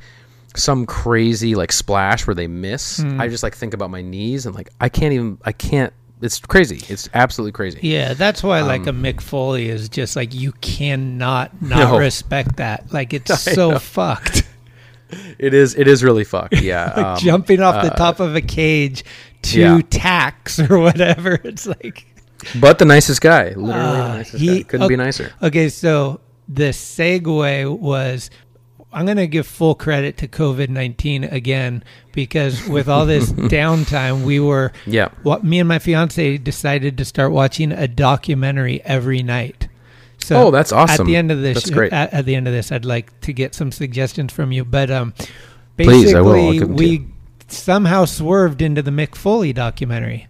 some 0.58 0.86
crazy 0.86 1.56
like 1.56 1.72
splash 1.72 2.28
where 2.28 2.36
they 2.36 2.48
miss 2.48 3.00
mm. 3.00 3.18
i 3.18 3.30
just 3.30 3.44
like 3.44 3.56
think 3.56 3.74
about 3.74 3.90
my 3.90 4.02
knees 4.02 4.46
and 4.46 4.54
like 4.54 4.70
i 4.82 4.90
can't 4.90 5.14
even 5.14 5.38
i 5.46 5.54
can't 5.54 5.94
it's 6.22 6.40
crazy. 6.40 6.82
It's 6.92 7.10
absolutely 7.14 7.54
crazy. 7.54 7.80
Yeah, 7.82 8.14
that's 8.14 8.44
why 8.44 8.62
like 8.62 8.88
um, 8.88 9.06
a 9.06 9.14
Mick 9.14 9.22
Foley 9.22 9.70
is 9.70 9.90
just 9.90 10.16
like 10.16 10.34
you 10.34 10.52
cannot 10.54 11.62
not 11.62 11.92
no. 11.92 11.98
respect 11.98 12.58
that. 12.58 12.92
Like 12.92 13.14
it's 13.14 13.32
I 13.48 13.54
so 13.54 13.72
know. 13.72 13.80
fucked. 13.80 14.44
It 15.40 15.56
is. 15.56 15.74
It 15.74 15.88
is 15.88 16.04
really 16.04 16.24
fucked. 16.24 16.62
Yeah, 16.62 16.94
like 16.96 16.98
um, 16.98 17.18
jumping 17.18 17.62
off 17.62 17.74
uh, 17.74 17.90
the 17.90 17.96
top 17.96 18.20
of 18.20 18.36
a 18.36 18.42
cage 18.42 19.04
to 19.42 19.60
yeah. 19.60 19.82
tacks 19.90 20.60
or 20.60 20.78
whatever. 20.78 21.40
It's 21.44 21.66
like. 21.66 22.06
But 22.60 22.78
the 22.78 22.86
nicest 22.86 23.20
guy, 23.20 23.56
literally 23.56 23.72
uh, 23.72 24.08
the 24.08 24.14
nicest 24.18 24.38
he, 24.40 24.58
guy. 24.58 24.64
Couldn't 24.70 24.84
okay, 24.84 24.94
be 24.94 24.98
nicer. 24.98 25.34
Okay, 25.42 25.70
so 25.70 26.22
the 26.48 26.70
segue 26.70 27.80
was 27.80 28.30
I'm 28.92 29.06
going 29.06 29.18
to 29.18 29.28
give 29.28 29.46
full 29.46 29.76
credit 29.76 30.18
to 30.18 30.28
COVID 30.28 30.70
19 30.70 31.26
again 31.26 31.84
because 32.12 32.68
with 32.68 32.90
all 32.90 33.06
this 33.06 33.32
downtime, 33.32 34.24
we 34.24 34.40
were, 34.40 34.72
yeah, 34.86 35.10
what 35.24 35.44
me 35.44 35.60
and 35.60 35.70
my 35.70 35.80
fiance 35.80 36.38
decided 36.38 36.98
to 36.98 37.06
start 37.06 37.32
watching 37.32 37.72
a 37.72 37.88
documentary 37.88 38.82
every 38.84 39.22
night. 39.22 39.68
So 40.18 40.48
oh, 40.48 40.52
that's 40.52 40.72
awesome! 40.72 41.04
At 41.04 41.08
the 41.08 41.16
end 41.16 41.32
of 41.32 41.42
this, 41.42 41.56
that's 41.56 41.70
great. 41.70 41.94
At, 41.94 42.14
at, 42.14 42.26
the 42.26 42.36
end 42.36 42.48
of 42.48 42.54
this, 42.54 42.72
I'd 42.72 42.84
like 42.84 43.20
to 43.22 43.34
get 43.34 43.56
some 43.56 43.72
suggestions 43.72 44.34
from 44.34 44.52
you. 44.52 44.66
But 44.66 44.92
um, 44.92 45.14
basically, 45.76 46.60
Please, 46.60 46.66
we 46.66 47.08
somehow 47.48 48.06
swerved 48.06 48.62
into 48.62 48.82
the 48.82 48.92
Mick 48.92 49.16
Foley 49.16 49.54
documentary, 49.54 50.28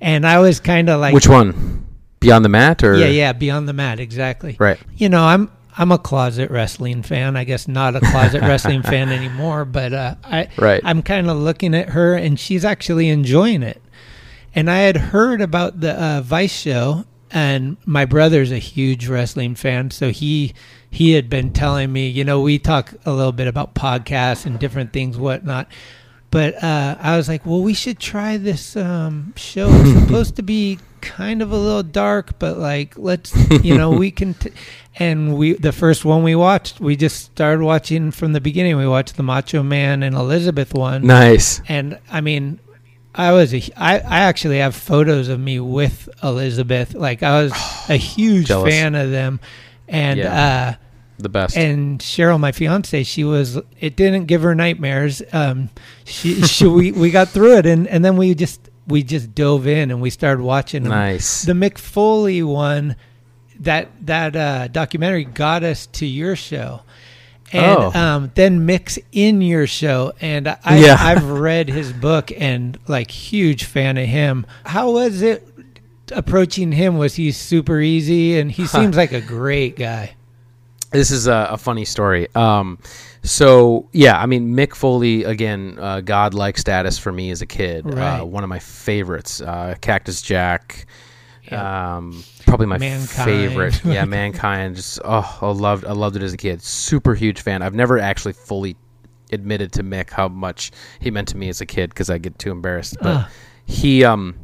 and 0.00 0.26
I 0.26 0.38
was 0.38 0.60
kind 0.60 0.88
of 0.88 1.00
like, 1.00 1.14
which 1.14 1.28
one? 1.28 1.84
Beyond 2.20 2.44
the 2.44 2.48
Mat, 2.48 2.82
or 2.82 2.96
yeah, 2.96 3.06
yeah, 3.06 3.32
Beyond 3.32 3.68
the 3.68 3.72
Mat, 3.72 4.00
exactly. 4.00 4.56
Right. 4.58 4.78
You 4.96 5.08
know, 5.08 5.22
I'm 5.22 5.52
I'm 5.78 5.92
a 5.92 5.98
closet 5.98 6.50
wrestling 6.50 7.04
fan. 7.04 7.36
I 7.36 7.44
guess 7.44 7.68
not 7.68 7.94
a 7.94 8.00
closet 8.00 8.42
wrestling 8.42 8.82
fan 8.92 9.10
anymore, 9.10 9.64
but 9.64 9.92
uh, 9.92 10.16
I 10.24 10.48
right. 10.56 10.82
I'm 10.84 11.02
kind 11.02 11.30
of 11.30 11.36
looking 11.36 11.72
at 11.74 11.90
her, 11.90 12.14
and 12.14 12.38
she's 12.38 12.64
actually 12.64 13.08
enjoying 13.08 13.62
it. 13.62 13.80
And 14.54 14.68
I 14.68 14.78
had 14.78 14.96
heard 14.96 15.40
about 15.40 15.80
the 15.80 15.92
uh, 15.92 16.20
Vice 16.22 16.52
show, 16.52 17.04
and 17.30 17.76
my 17.86 18.04
brother's 18.04 18.50
a 18.50 18.58
huge 18.58 19.06
wrestling 19.06 19.54
fan, 19.54 19.92
so 19.92 20.10
he 20.10 20.52
he 20.90 21.12
had 21.12 21.30
been 21.30 21.52
telling 21.52 21.92
me, 21.92 22.08
you 22.08 22.24
know, 22.24 22.40
we 22.40 22.58
talk 22.58 22.94
a 23.06 23.12
little 23.12 23.32
bit 23.32 23.46
about 23.46 23.74
podcasts 23.74 24.46
and 24.46 24.58
different 24.58 24.92
things, 24.92 25.16
whatnot. 25.16 25.68
But 26.30 26.62
uh, 26.62 26.96
I 27.00 27.16
was 27.16 27.28
like, 27.28 27.46
well, 27.46 27.62
we 27.62 27.72
should 27.74 27.98
try 27.98 28.36
this 28.36 28.76
um, 28.76 29.32
show. 29.36 29.68
It's 29.70 30.00
supposed 30.04 30.36
to 30.36 30.42
be 30.42 30.78
kind 31.00 31.40
of 31.40 31.52
a 31.52 31.56
little 31.56 31.82
dark, 31.82 32.38
but 32.38 32.58
like, 32.58 32.98
let's, 32.98 33.34
you 33.64 33.76
know, 33.78 33.90
we 33.90 34.10
can. 34.10 34.34
T- 34.34 34.52
and 34.98 35.36
we 35.36 35.52
the 35.54 35.72
first 35.72 36.04
one 36.04 36.22
we 36.22 36.34
watched 36.34 36.80
we 36.80 36.96
just 36.96 37.24
started 37.26 37.62
watching 37.62 38.10
from 38.10 38.32
the 38.32 38.40
beginning 38.40 38.76
we 38.76 38.86
watched 38.86 39.16
the 39.16 39.22
macho 39.22 39.62
man 39.62 40.02
and 40.02 40.16
elizabeth 40.16 40.74
one 40.74 41.06
nice 41.06 41.60
and 41.68 41.98
i 42.10 42.20
mean 42.20 42.58
i 43.14 43.32
was 43.32 43.54
a, 43.54 43.62
I, 43.76 43.98
I 43.98 44.18
actually 44.20 44.58
have 44.58 44.74
photos 44.74 45.28
of 45.28 45.38
me 45.38 45.60
with 45.60 46.08
elizabeth 46.22 46.94
like 46.94 47.22
i 47.22 47.42
was 47.42 47.52
a 47.88 47.96
huge 47.96 48.46
Jealous. 48.46 48.72
fan 48.72 48.94
of 48.94 49.10
them 49.10 49.40
and 49.86 50.18
yeah. 50.18 50.74
uh 50.76 50.84
the 51.18 51.28
best 51.28 51.56
and 51.56 52.00
cheryl 52.00 52.38
my 52.38 52.52
fiance 52.52 53.02
she 53.02 53.24
was 53.24 53.58
it 53.80 53.96
didn't 53.96 54.26
give 54.26 54.42
her 54.42 54.54
nightmares 54.54 55.20
um 55.32 55.68
she, 56.04 56.40
she 56.42 56.66
we, 56.66 56.92
we 56.92 57.10
got 57.10 57.28
through 57.28 57.56
it 57.56 57.66
and 57.66 57.86
and 57.88 58.04
then 58.04 58.16
we 58.16 58.34
just 58.34 58.70
we 58.86 59.02
just 59.02 59.34
dove 59.34 59.66
in 59.66 59.90
and 59.90 60.00
we 60.00 60.10
started 60.10 60.42
watching 60.42 60.84
them. 60.84 60.90
nice 60.90 61.42
the 61.42 61.52
mick 61.52 61.76
foley 61.76 62.42
one 62.42 62.96
that 63.60 63.88
that 64.06 64.36
uh, 64.36 64.68
documentary 64.68 65.24
got 65.24 65.62
us 65.62 65.86
to 65.86 66.06
your 66.06 66.36
show, 66.36 66.82
and 67.52 67.78
oh. 67.78 67.92
um, 67.92 68.32
then 68.34 68.66
mix 68.66 68.98
in 69.12 69.40
your 69.40 69.66
show. 69.66 70.12
And 70.20 70.48
I, 70.48 70.78
yeah. 70.78 70.96
I've 71.00 71.24
read 71.24 71.68
his 71.68 71.92
book 71.92 72.30
and 72.36 72.78
like 72.86 73.10
huge 73.10 73.64
fan 73.64 73.96
of 73.96 74.06
him. 74.06 74.46
How 74.64 74.92
was 74.92 75.22
it 75.22 75.46
approaching 76.12 76.72
him? 76.72 76.98
Was 76.98 77.14
he 77.14 77.32
super 77.32 77.80
easy? 77.80 78.38
And 78.38 78.50
he 78.50 78.66
seems 78.66 78.96
like 78.96 79.12
a 79.12 79.20
great 79.20 79.76
guy. 79.76 80.14
This 80.90 81.10
is 81.10 81.26
a, 81.26 81.48
a 81.50 81.56
funny 81.58 81.84
story. 81.84 82.28
Um, 82.34 82.78
so 83.22 83.88
yeah, 83.92 84.18
I 84.20 84.26
mean 84.26 84.54
Mick 84.54 84.74
Foley 84.74 85.24
again, 85.24 85.76
uh, 85.78 86.00
godlike 86.00 86.56
status 86.58 86.98
for 86.98 87.12
me 87.12 87.30
as 87.30 87.42
a 87.42 87.46
kid. 87.46 87.86
Uh, 87.86 87.90
right. 87.90 88.20
Uh, 88.20 88.24
one 88.24 88.42
of 88.42 88.48
my 88.48 88.58
favorites. 88.58 89.40
Uh, 89.40 89.74
Cactus 89.80 90.22
Jack 90.22 90.86
Um, 91.50 92.22
probably 92.46 92.66
my 92.66 92.78
Mankind. 92.78 93.24
favorite. 93.24 93.84
Yeah, 93.84 94.04
Mankind. 94.04 94.76
Just 94.76 95.00
oh, 95.04 95.38
I 95.42 95.46
loved 95.50 95.84
I 95.84 95.92
loved 95.92 96.16
it 96.16 96.22
as 96.22 96.32
a 96.32 96.36
kid. 96.36 96.62
Super 96.62 97.14
huge 97.14 97.40
fan. 97.40 97.62
I've 97.62 97.74
never 97.74 97.98
actually 97.98 98.32
fully 98.34 98.76
admitted 99.30 99.72
to 99.72 99.82
Mick 99.82 100.10
how 100.10 100.28
much 100.28 100.70
he 101.00 101.10
meant 101.10 101.28
to 101.28 101.36
me 101.36 101.48
as 101.50 101.60
a 101.60 101.66
kid 101.66 101.90
because 101.90 102.08
I 102.08 102.16
get 102.18 102.38
too 102.38 102.50
embarrassed. 102.50 102.96
But 103.02 103.28
he 103.66 104.04
um 104.04 104.36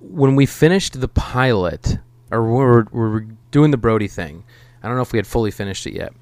when 0.00 0.36
we 0.36 0.46
finished 0.46 1.00
the 1.00 1.08
pilot 1.08 1.98
or 2.30 2.42
we 2.44 2.52
were, 2.64 2.86
we 2.92 3.00
were 3.00 3.26
doing 3.50 3.70
the 3.70 3.76
Brody 3.76 4.08
thing. 4.08 4.44
I 4.84 4.88
don't 4.88 4.96
know 4.96 5.02
if 5.02 5.12
we 5.12 5.18
had 5.18 5.26
fully 5.26 5.50
finished 5.50 5.86
it 5.86 5.94
yet. 5.94 6.12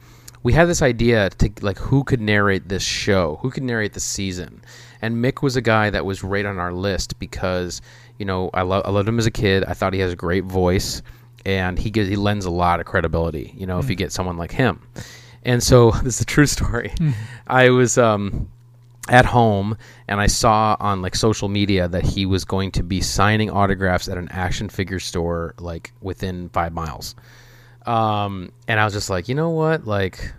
We 0.43 0.52
had 0.52 0.68
this 0.68 0.82
idea 0.82 1.30
to 1.30 1.51
like 1.60 1.78
who 1.78 2.05
could 2.05 2.20
narrate 2.20 2.68
this 2.68 2.82
show, 2.82 3.39
who 3.43 3.51
could 3.51 3.62
narrate 3.62 3.93
the 3.93 4.01
season, 4.01 4.62
and 5.01 5.16
Mick 5.16 5.43
was 5.43 5.56
a 5.56 5.60
guy 5.60 5.90
that 5.90 6.05
was 6.05 6.24
right 6.24 6.44
on 6.44 6.59
our 6.59 6.72
list 6.72 7.18
because 7.18 7.80
you 8.18 8.24
know 8.24 8.51
I, 8.55 8.62
lo- 8.62 8.82
I 8.84 8.90
loved 8.90 9.09
him 9.09 9.18
as 9.18 9.26
a 9.26 9.30
kid. 9.30 9.64
I 9.64 9.74
thought 9.74 9.93
he 9.93 10.01
has 10.01 10.12
a 10.12 10.16
great 10.16 10.44
voice, 10.44 11.02
and 11.44 11.78
he 11.78 11.90
gives, 11.90 12.09
he 12.09 12.16
lends 12.16 12.44
a 12.44 12.51
lot 12.51 12.80
of 12.80 12.86
credibility. 12.86 13.55
You 13.56 13.66
know, 13.66 13.78
if 13.78 13.89
you 13.89 13.94
get 13.94 14.12
someone 14.12 14.36
like 14.36 14.51
him, 14.51 14.80
and 15.44 15.62
so 15.62 15.90
this 16.02 16.16
is 16.16 16.20
a 16.22 16.26
true 16.26 16.47
story. 16.47 16.93
I 17.47 17.70
was 17.70 17.97
um, 17.98 18.48
at 19.09 19.26
home 19.26 19.76
and 20.06 20.20
I 20.20 20.26
saw 20.26 20.76
on 20.78 21.02
like 21.02 21.16
social 21.16 21.48
media 21.48 21.89
that 21.89 22.05
he 22.05 22.26
was 22.26 22.44
going 22.44 22.70
to 22.72 22.82
be 22.82 23.01
signing 23.01 23.51
autographs 23.51 24.09
at 24.09 24.16
an 24.16 24.28
action 24.30 24.68
figure 24.68 25.01
store 25.01 25.55
like 25.59 25.93
within 26.01 26.48
five 26.51 26.72
miles. 26.72 27.14
Um, 27.86 28.52
and 28.68 28.78
I 28.78 28.84
was 28.84 28.92
just 28.92 29.10
like, 29.10 29.28
you 29.28 29.34
know 29.34 29.50
what? 29.50 29.86
Like, 29.86 30.32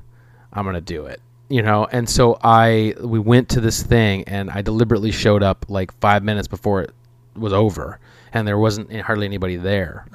I'm 0.52 0.66
gonna 0.66 0.82
do 0.82 1.06
it. 1.06 1.22
You 1.50 1.62
know, 1.62 1.86
and 1.92 2.10
so 2.10 2.40
I 2.44 2.96
we 3.04 3.20
went 3.20 3.50
to 3.50 3.62
this 3.62 3.84
thing 3.84 4.24
and 4.26 4.50
I 4.50 4.62
deliberately 4.62 5.12
showed 5.12 5.44
up 5.44 5.66
like 5.70 5.94
five 6.00 6.24
minutes 6.24 6.48
before 6.48 6.82
it 6.82 6.92
was 7.36 7.54
over, 7.54 8.00
and 8.34 8.48
there 8.48 8.58
wasn't 8.58 8.92
hardly 9.02 9.26
anybody 9.26 9.58
there. 9.58 10.06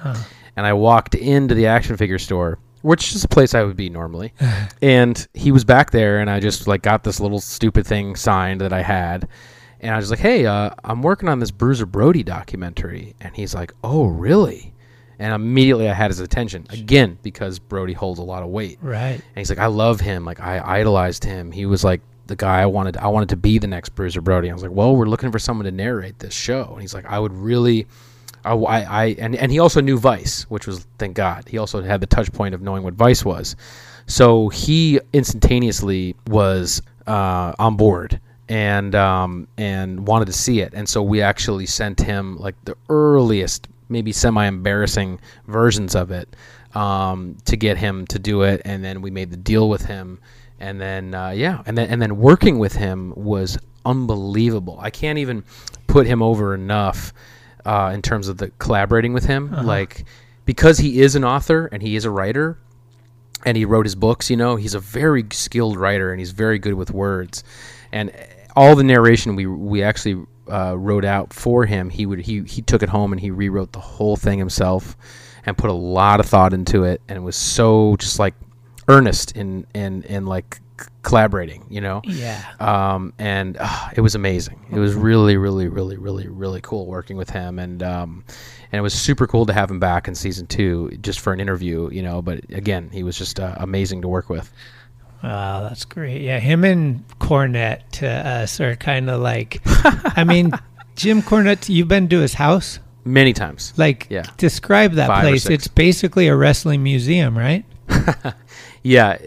And 0.56 0.66
I 0.66 0.72
walked 0.72 1.14
into 1.14 1.54
the 1.54 1.66
action 1.66 1.96
figure 1.96 2.18
store, 2.18 2.58
which 2.82 3.14
is 3.14 3.22
a 3.22 3.28
place 3.28 3.54
I 3.54 3.62
would 3.62 3.76
be 3.76 3.88
normally, 3.90 4.32
and 4.82 5.28
he 5.34 5.52
was 5.52 5.64
back 5.64 5.90
there, 5.92 6.18
and 6.18 6.28
I 6.28 6.40
just 6.40 6.66
like 6.66 6.82
got 6.82 7.04
this 7.04 7.20
little 7.20 7.40
stupid 7.40 7.86
thing 7.86 8.16
signed 8.16 8.60
that 8.60 8.72
I 8.72 8.82
had. 8.82 9.28
And 9.80 9.94
I 9.94 9.96
was 9.98 10.10
like, 10.10 10.18
"Hey, 10.18 10.44
uh, 10.46 10.70
I'm 10.82 11.02
working 11.02 11.28
on 11.28 11.38
this 11.38 11.52
Bruiser 11.52 11.86
Brody 11.86 12.24
documentary," 12.24 13.14
and 13.20 13.36
he's 13.36 13.54
like, 13.54 13.72
"Oh, 13.84 14.06
really?" 14.06 14.74
And 15.18 15.34
immediately 15.34 15.88
I 15.88 15.94
had 15.94 16.10
his 16.10 16.20
attention 16.20 16.66
again 16.70 17.18
because 17.22 17.58
Brody 17.58 17.92
holds 17.92 18.20
a 18.20 18.22
lot 18.22 18.42
of 18.42 18.50
weight. 18.50 18.78
Right. 18.80 19.14
And 19.14 19.36
he's 19.36 19.50
like, 19.50 19.58
I 19.58 19.66
love 19.66 20.00
him. 20.00 20.24
Like 20.24 20.40
I 20.40 20.62
idolized 20.64 21.24
him. 21.24 21.50
He 21.50 21.66
was 21.66 21.82
like 21.82 22.00
the 22.26 22.36
guy 22.36 22.62
I 22.62 22.66
wanted. 22.66 22.96
I 22.96 23.08
wanted 23.08 23.30
to 23.30 23.36
be 23.36 23.58
the 23.58 23.66
next 23.66 23.90
Bruiser 23.90 24.20
Brody. 24.20 24.50
I 24.50 24.52
was 24.52 24.62
like, 24.62 24.72
well, 24.72 24.94
we're 24.94 25.06
looking 25.06 25.32
for 25.32 25.38
someone 25.38 25.64
to 25.64 25.72
narrate 25.72 26.18
this 26.20 26.34
show. 26.34 26.68
And 26.72 26.80
he's 26.80 26.94
like, 26.94 27.06
I 27.06 27.18
would 27.18 27.32
really. 27.32 27.86
I, 28.44 28.52
I, 28.52 28.78
I 28.78 29.04
and, 29.18 29.34
and 29.34 29.50
he 29.50 29.58
also 29.58 29.80
knew 29.80 29.98
Vice, 29.98 30.42
which 30.42 30.66
was 30.66 30.86
thank 30.98 31.16
God. 31.16 31.48
He 31.48 31.58
also 31.58 31.82
had 31.82 32.00
the 32.00 32.06
touch 32.06 32.32
point 32.32 32.54
of 32.54 32.62
knowing 32.62 32.84
what 32.84 32.94
Vice 32.94 33.24
was. 33.24 33.56
So 34.06 34.48
he 34.48 35.00
instantaneously 35.12 36.14
was 36.28 36.80
uh, 37.06 37.52
on 37.58 37.76
board 37.76 38.20
and 38.48 38.94
um, 38.94 39.48
and 39.56 40.06
wanted 40.06 40.26
to 40.26 40.32
see 40.32 40.60
it. 40.60 40.72
And 40.74 40.88
so 40.88 41.02
we 41.02 41.20
actually 41.20 41.66
sent 41.66 42.00
him 42.00 42.38
like 42.38 42.54
the 42.64 42.76
earliest, 42.88 43.68
maybe 43.88 44.12
semi 44.12 44.46
embarrassing 44.46 45.20
versions 45.46 45.94
of 45.94 46.10
it 46.10 46.34
um, 46.74 47.36
to 47.44 47.56
get 47.56 47.78
him 47.78 48.06
to 48.08 48.18
do 48.18 48.42
it. 48.42 48.62
And 48.64 48.84
then 48.84 49.02
we 49.02 49.10
made 49.10 49.30
the 49.30 49.36
deal 49.36 49.68
with 49.68 49.86
him. 49.86 50.20
And 50.60 50.80
then 50.80 51.14
uh, 51.14 51.30
yeah, 51.30 51.62
and 51.66 51.78
then 51.78 51.88
and 51.88 52.02
then 52.02 52.18
working 52.18 52.58
with 52.58 52.74
him 52.74 53.12
was 53.16 53.58
unbelievable. 53.84 54.78
I 54.80 54.90
can't 54.90 55.18
even 55.18 55.44
put 55.86 56.06
him 56.06 56.22
over 56.22 56.54
enough 56.54 57.12
uh, 57.64 57.92
in 57.94 58.02
terms 58.02 58.28
of 58.28 58.38
the 58.38 58.50
collaborating 58.58 59.12
with 59.12 59.24
him. 59.24 59.50
Like 59.64 60.04
because 60.44 60.78
he 60.78 61.00
is 61.02 61.14
an 61.14 61.24
author 61.24 61.66
and 61.66 61.82
he 61.82 61.94
is 61.94 62.04
a 62.04 62.10
writer 62.10 62.58
and 63.44 63.56
he 63.56 63.64
wrote 63.64 63.86
his 63.86 63.94
books. 63.94 64.30
You 64.30 64.36
know, 64.36 64.56
he's 64.56 64.74
a 64.74 64.80
very 64.80 65.26
skilled 65.30 65.76
writer 65.76 66.10
and 66.10 66.18
he's 66.18 66.32
very 66.32 66.58
good 66.58 66.74
with 66.74 66.90
words. 66.90 67.44
And 67.92 68.12
all 68.56 68.74
the 68.74 68.82
narration 68.82 69.36
we 69.36 69.46
we 69.46 69.82
actually 69.82 70.26
uh, 70.50 70.74
wrote 70.76 71.04
out 71.04 71.32
for 71.32 71.64
him, 71.66 71.90
he 71.90 72.06
would 72.06 72.20
he 72.20 72.42
he 72.42 72.62
took 72.62 72.82
it 72.82 72.88
home 72.88 73.12
and 73.12 73.20
he 73.20 73.30
rewrote 73.30 73.72
the 73.72 73.80
whole 73.80 74.16
thing 74.16 74.38
himself 74.38 74.96
and 75.46 75.56
put 75.56 75.70
a 75.70 75.74
lot 75.74 76.20
of 76.20 76.26
thought 76.26 76.52
into 76.52 76.84
it. 76.84 77.00
And 77.08 77.16
it 77.16 77.22
was 77.22 77.36
so 77.36 77.96
just 77.96 78.18
like 78.18 78.34
earnest 78.88 79.36
in 79.36 79.66
in 79.74 80.02
in 80.04 80.26
like 80.26 80.60
collaborating. 81.02 81.64
You 81.68 81.80
know. 81.80 82.00
Yeah. 82.04 82.42
Um, 82.60 83.12
and 83.18 83.56
uh, 83.60 83.90
it 83.94 84.00
was 84.00 84.14
amazing. 84.14 84.64
It 84.70 84.78
was 84.78 84.94
really, 84.94 85.36
really, 85.36 85.68
really, 85.68 85.96
really, 85.96 86.28
really 86.28 86.60
cool 86.60 86.86
working 86.86 87.16
with 87.16 87.30
him, 87.30 87.58
and 87.58 87.82
um, 87.82 88.24
and 88.72 88.78
it 88.78 88.82
was 88.82 88.94
super 88.94 89.26
cool 89.26 89.46
to 89.46 89.52
have 89.52 89.70
him 89.70 89.80
back 89.80 90.08
in 90.08 90.14
season 90.14 90.46
two 90.46 90.90
just 91.00 91.20
for 91.20 91.32
an 91.32 91.40
interview, 91.40 91.90
you 91.90 92.02
know. 92.02 92.22
But 92.22 92.50
again, 92.50 92.90
he 92.92 93.02
was 93.02 93.16
just 93.16 93.40
uh, 93.40 93.54
amazing 93.58 94.02
to 94.02 94.08
work 94.08 94.28
with. 94.28 94.52
Wow, 95.22 95.62
that's 95.68 95.84
great. 95.84 96.22
Yeah, 96.22 96.38
him 96.38 96.64
and 96.64 97.06
Cornette 97.18 97.82
to 97.92 98.08
us 98.08 98.60
are 98.60 98.76
kind 98.76 99.10
of 99.10 99.20
like, 99.20 99.60
I 99.64 100.24
mean, 100.24 100.52
Jim 100.96 101.22
Cornette, 101.22 101.68
you've 101.68 101.88
been 101.88 102.08
to 102.08 102.20
his 102.20 102.34
house? 102.34 102.78
Many 103.04 103.32
times. 103.32 103.72
Like, 103.76 104.06
Yeah. 104.10 104.24
describe 104.36 104.92
that 104.92 105.08
Five 105.08 105.22
place. 105.22 105.46
It's 105.48 105.66
basically 105.68 106.28
a 106.28 106.36
wrestling 106.36 106.82
museum, 106.82 107.36
right? 107.36 107.64
Yeah, 108.84 109.18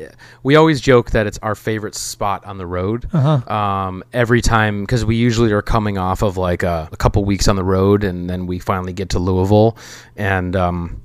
we 0.44 0.56
always 0.56 0.80
joke 0.80 1.12
that 1.12 1.28
it's 1.28 1.38
our 1.40 1.56
favorite 1.56 1.94
spot 1.94 2.46
on 2.46 2.58
the 2.58 2.66
road. 2.66 3.08
Uh-huh. 3.14 3.54
Um, 3.54 4.04
every 4.14 4.42
time, 4.42 4.82
because 4.82 5.04
we 5.04 5.18
usually 5.18 5.52
are 5.52 5.62
coming 5.62 5.98
off 5.98 6.24
of 6.24 6.38
like 6.38 6.64
a, 6.64 6.88
a 6.92 6.98
couple 6.98 7.24
weeks 7.26 7.48
on 7.50 7.58
the 7.58 7.64
road, 7.64 8.04
and 8.06 8.30
then 8.30 8.48
we 8.48 8.60
finally 8.60 8.94
get 8.94 9.10
to 9.10 9.20
Louisville, 9.20 9.78
and 10.16 10.56
um, 10.56 11.02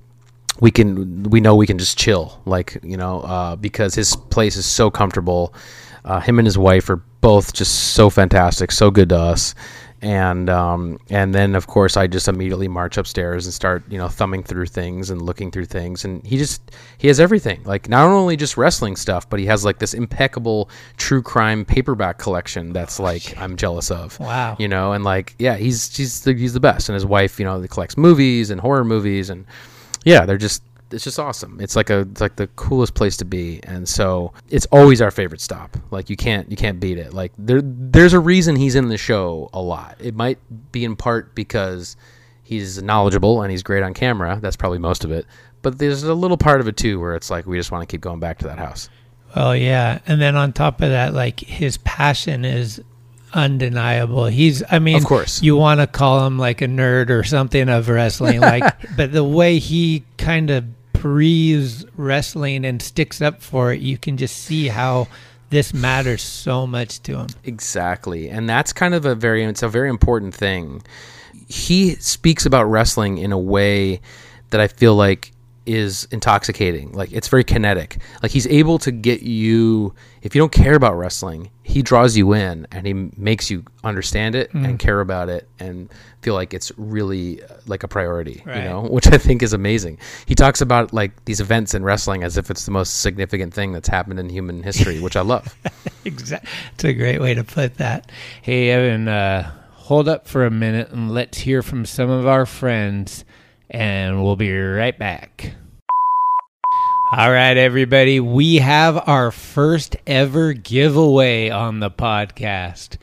we 0.61 0.71
can 0.71 1.23
we 1.25 1.41
know 1.41 1.55
we 1.55 1.67
can 1.67 1.79
just 1.79 1.99
chill, 1.99 2.41
like 2.47 2.79
you 2.83 2.97
know, 2.97 3.21
uh, 3.21 3.57
because 3.57 3.95
his 3.95 4.17
place 4.17 4.57
is 4.57 4.67
so 4.67 4.91
comfortable. 4.91 5.55
Uh, 6.05 6.21
him 6.21 6.39
and 6.39 6.47
his 6.47 6.57
wife 6.57 6.89
are 6.89 7.03
both 7.21 7.53
just 7.53 7.93
so 7.95 8.09
fantastic, 8.11 8.71
so 8.71 8.91
good 8.91 9.09
to 9.09 9.19
us. 9.19 9.55
And 10.03 10.49
um, 10.51 11.01
and 11.11 11.35
then 11.35 11.55
of 11.57 11.67
course 11.67 11.97
I 11.97 12.07
just 12.07 12.29
immediately 12.29 12.69
march 12.69 12.97
upstairs 12.99 13.47
and 13.47 13.53
start 13.55 13.83
you 13.91 13.97
know 13.97 14.09
thumbing 14.09 14.43
through 14.45 14.67
things 14.67 15.09
and 15.11 15.23
looking 15.23 15.51
through 15.51 15.65
things 15.65 16.05
and 16.05 16.25
he 16.25 16.37
just 16.37 16.61
he 16.99 17.09
has 17.09 17.19
everything 17.19 17.63
like 17.65 17.89
not 17.89 18.07
only 18.07 18.37
just 18.37 18.59
wrestling 18.59 18.95
stuff 18.95 19.29
but 19.29 19.41
he 19.41 19.47
has 19.47 19.65
like 19.65 19.79
this 19.79 19.95
impeccable 19.95 20.69
true 20.99 21.23
crime 21.23 21.65
paperback 21.65 22.19
collection 22.19 22.75
that's 22.75 23.01
like 23.01 23.37
I'm 23.39 23.57
jealous 23.57 23.91
of 23.91 24.21
Wow. 24.21 24.57
you 24.61 24.69
know 24.69 24.93
and 24.93 25.03
like 25.03 25.35
yeah 25.39 25.57
he's 25.57 25.97
he's 25.97 26.21
the, 26.21 26.35
he's 26.35 26.53
the 26.53 26.61
best 26.61 26.91
and 26.91 26.95
his 26.95 27.07
wife 27.07 27.41
you 27.41 27.47
know 27.47 27.67
collects 27.67 27.97
movies 27.97 28.51
and 28.51 28.61
horror 28.61 28.85
movies 28.85 29.31
and 29.31 29.47
yeah 30.07 30.25
they're 30.25 30.39
just 30.39 30.63
it's 30.91 31.05
just 31.05 31.19
awesome. 31.19 31.59
It's 31.61 31.75
like 31.75 31.91
a 31.91 32.01
it's 32.01 32.21
like 32.21 32.37
the 32.37 32.47
coolest 32.49 32.95
place 32.95 33.17
to 33.19 33.25
be. 33.25 33.61
And 33.65 33.89
so 33.89 34.33
it's 34.49 34.67
always 34.67 35.03
our 35.03 35.11
favorite 35.11 35.41
stop. 35.41 35.77
Like 35.91 36.09
you 36.09 36.17
can't 36.17 36.51
you 36.51 36.57
can't 36.57 36.79
beat 36.79 36.99
it. 36.99 37.13
Like 37.13 37.33
there 37.39 37.61
there's 37.63 38.13
a 38.13 38.21
reason 38.21 38.57
he's 38.57 38.77
in 38.77 38.89
the 38.89 38.99
show 38.99 39.51
a 39.53 39.61
lot. 39.61 39.97
It 40.01 40.15
might 40.15 40.39
be 40.73 40.85
in 40.85 40.97
part 40.97 41.35
because 41.35 41.97
he's 42.43 42.81
knowledgeable 42.83 43.43
and 43.43 43.51
he's 43.51 43.63
great 43.63 43.83
on 43.83 43.95
camera. 43.95 44.39
That's 44.41 44.57
probably 44.57 44.79
most 44.79 45.05
of 45.05 45.11
it. 45.11 45.27
But 45.63 45.79
there's 45.79 46.05
a 46.05 46.15
little 46.15 46.37
part 46.37 46.61
of 46.61 46.69
it 46.69 46.77
too 46.77 47.01
where 47.01 47.17
it's 47.17 47.31
like 47.31 47.47
we 47.47 47.57
just 47.57 47.73
want 47.73 47.83
to 47.83 47.93
keep 47.93 48.01
going 48.01 48.21
back 48.21 48.39
to 48.39 48.47
that 48.47 48.59
house. 48.59 48.89
Well, 49.35 49.57
yeah. 49.57 49.99
And 50.07 50.21
then 50.21 50.37
on 50.37 50.53
top 50.53 50.81
of 50.81 50.91
that, 50.91 51.13
like 51.13 51.41
his 51.41 51.79
passion 51.79 52.45
is 52.45 52.81
undeniable. 53.37 54.27
He's, 54.27 54.63
I 54.71 54.79
mean, 54.81 54.97
Of 54.97 55.05
course. 55.05 55.43
you 55.43 55.57
want 55.57 55.81
to 55.81 55.87
call 55.87 56.27
him 56.27 56.39
like 56.39 56.63
a 56.63 56.67
nerd 56.67 57.11
or 57.11 57.23
something 57.23 57.69
of 57.69 57.89
wrestling, 57.89 58.41
like, 58.41 58.65
but 58.97 59.13
the 59.13 59.23
way 59.23 59.59
he 59.59 60.03
kind 60.19 60.51
of 60.51 60.65
breathes 60.93 61.85
wrestling 61.97 62.65
and 62.65 62.83
sticks 62.83 63.21
up 63.23 63.43
for 63.43 63.73
it, 63.73 63.81
you 63.81 63.99
can 63.99 64.17
just 64.17 64.37
see 64.37 64.69
how 64.69 65.07
this 65.51 65.73
matters 65.73 66.23
so 66.23 66.67
much 66.67 67.01
to 67.03 67.17
him. 67.19 67.29
Exactly. 67.45 68.29
And 68.29 68.49
that's 68.49 68.73
kind 68.73 68.95
of 68.95 69.05
a 69.05 69.15
very 69.15 69.45
it's 69.45 69.63
a 69.63 69.69
very 69.69 69.89
important 69.89 70.35
thing. 70.35 70.83
He 71.47 71.95
speaks 71.97 72.47
about 72.47 72.65
wrestling 72.65 73.19
in 73.19 73.31
a 73.31 73.39
way 73.39 74.01
that 74.51 74.61
I 74.61 74.67
feel 74.67 74.97
like 74.97 75.31
is 75.67 76.07
intoxicating. 76.11 76.93
Like 76.93 77.13
it's 77.13 77.29
very 77.29 77.45
kinetic. 77.45 77.99
Like 78.23 78.31
he's 78.33 78.47
able 78.47 78.79
to 78.79 78.91
get 78.93 79.23
you 79.23 79.95
if 80.23 80.35
you 80.35 80.41
don't 80.41 80.53
care 80.53 80.75
about 80.75 80.97
wrestling, 80.97 81.51
he 81.63 81.83
draws 81.83 82.17
you 82.17 82.33
in 82.33 82.67
and 82.73 82.87
he 82.87 82.93
makes 83.17 83.51
you 83.51 83.65
understand 83.85 84.35
it 84.35 84.53
and 84.55 84.79
care 84.79 85.01
about 85.01 85.29
it 85.29 85.49
and 85.61 85.89
feel 86.23 86.35
like 86.35 86.53
it's 86.55 86.73
really 86.77 87.43
uh, 87.45 87.47
like 87.67 87.83
a 87.85 87.89
priority, 87.89 88.43
Right. 88.45 88.59
you 88.59 88.63
know, 88.69 88.83
which 88.91 89.07
I 89.09 89.19
think 89.19 89.43
is 89.43 89.53
amazing. 89.53 89.99
He 90.27 90.35
talks 90.35 90.61
about 90.61 90.93
like 90.93 91.25
these 91.27 91.41
events 91.41 91.75
in 91.75 91.85
wrestling 91.85 92.23
as 92.25 92.37
if 92.37 92.51
it's 92.51 92.65
the 92.65 92.73
most 92.73 93.01
significant 93.01 93.55
thing 93.55 93.73
that's 93.73 93.89
happened 93.89 94.19
in 94.19 94.29
human 94.29 94.63
history, 94.63 95.01
which 95.01 95.17
I 95.17 95.23
love. 95.23 95.55
Exactly. 96.05 96.49
It's 96.75 96.85
a 96.85 96.93
great 96.93 97.21
way 97.21 97.35
to 97.35 97.43
put 97.43 97.79
that. 97.79 98.13
Hey, 98.41 98.71
Evan, 98.71 99.09
uh, 99.09 99.51
hold 99.73 100.09
up 100.09 100.29
for 100.29 100.47
a 100.47 100.51
minute 100.53 100.91
and 100.91 101.11
let's 101.11 101.39
hear 101.39 101.63
from 101.63 101.85
some 101.85 102.11
of 102.11 102.29
our 102.29 102.47
friends, 102.47 103.25
and 103.71 104.23
we'll 104.23 104.37
be 104.37 104.53
right 104.53 104.99
back. 104.99 105.55
All 107.13 107.31
right, 107.31 107.57
everybody, 107.57 108.19
we 108.19 108.57
have 108.57 109.09
our 109.09 109.31
first 109.31 109.97
ever 110.09 110.53
giveaway 110.53 111.51
on 111.51 111.79
the 111.79 111.91
podcast. 111.91 112.97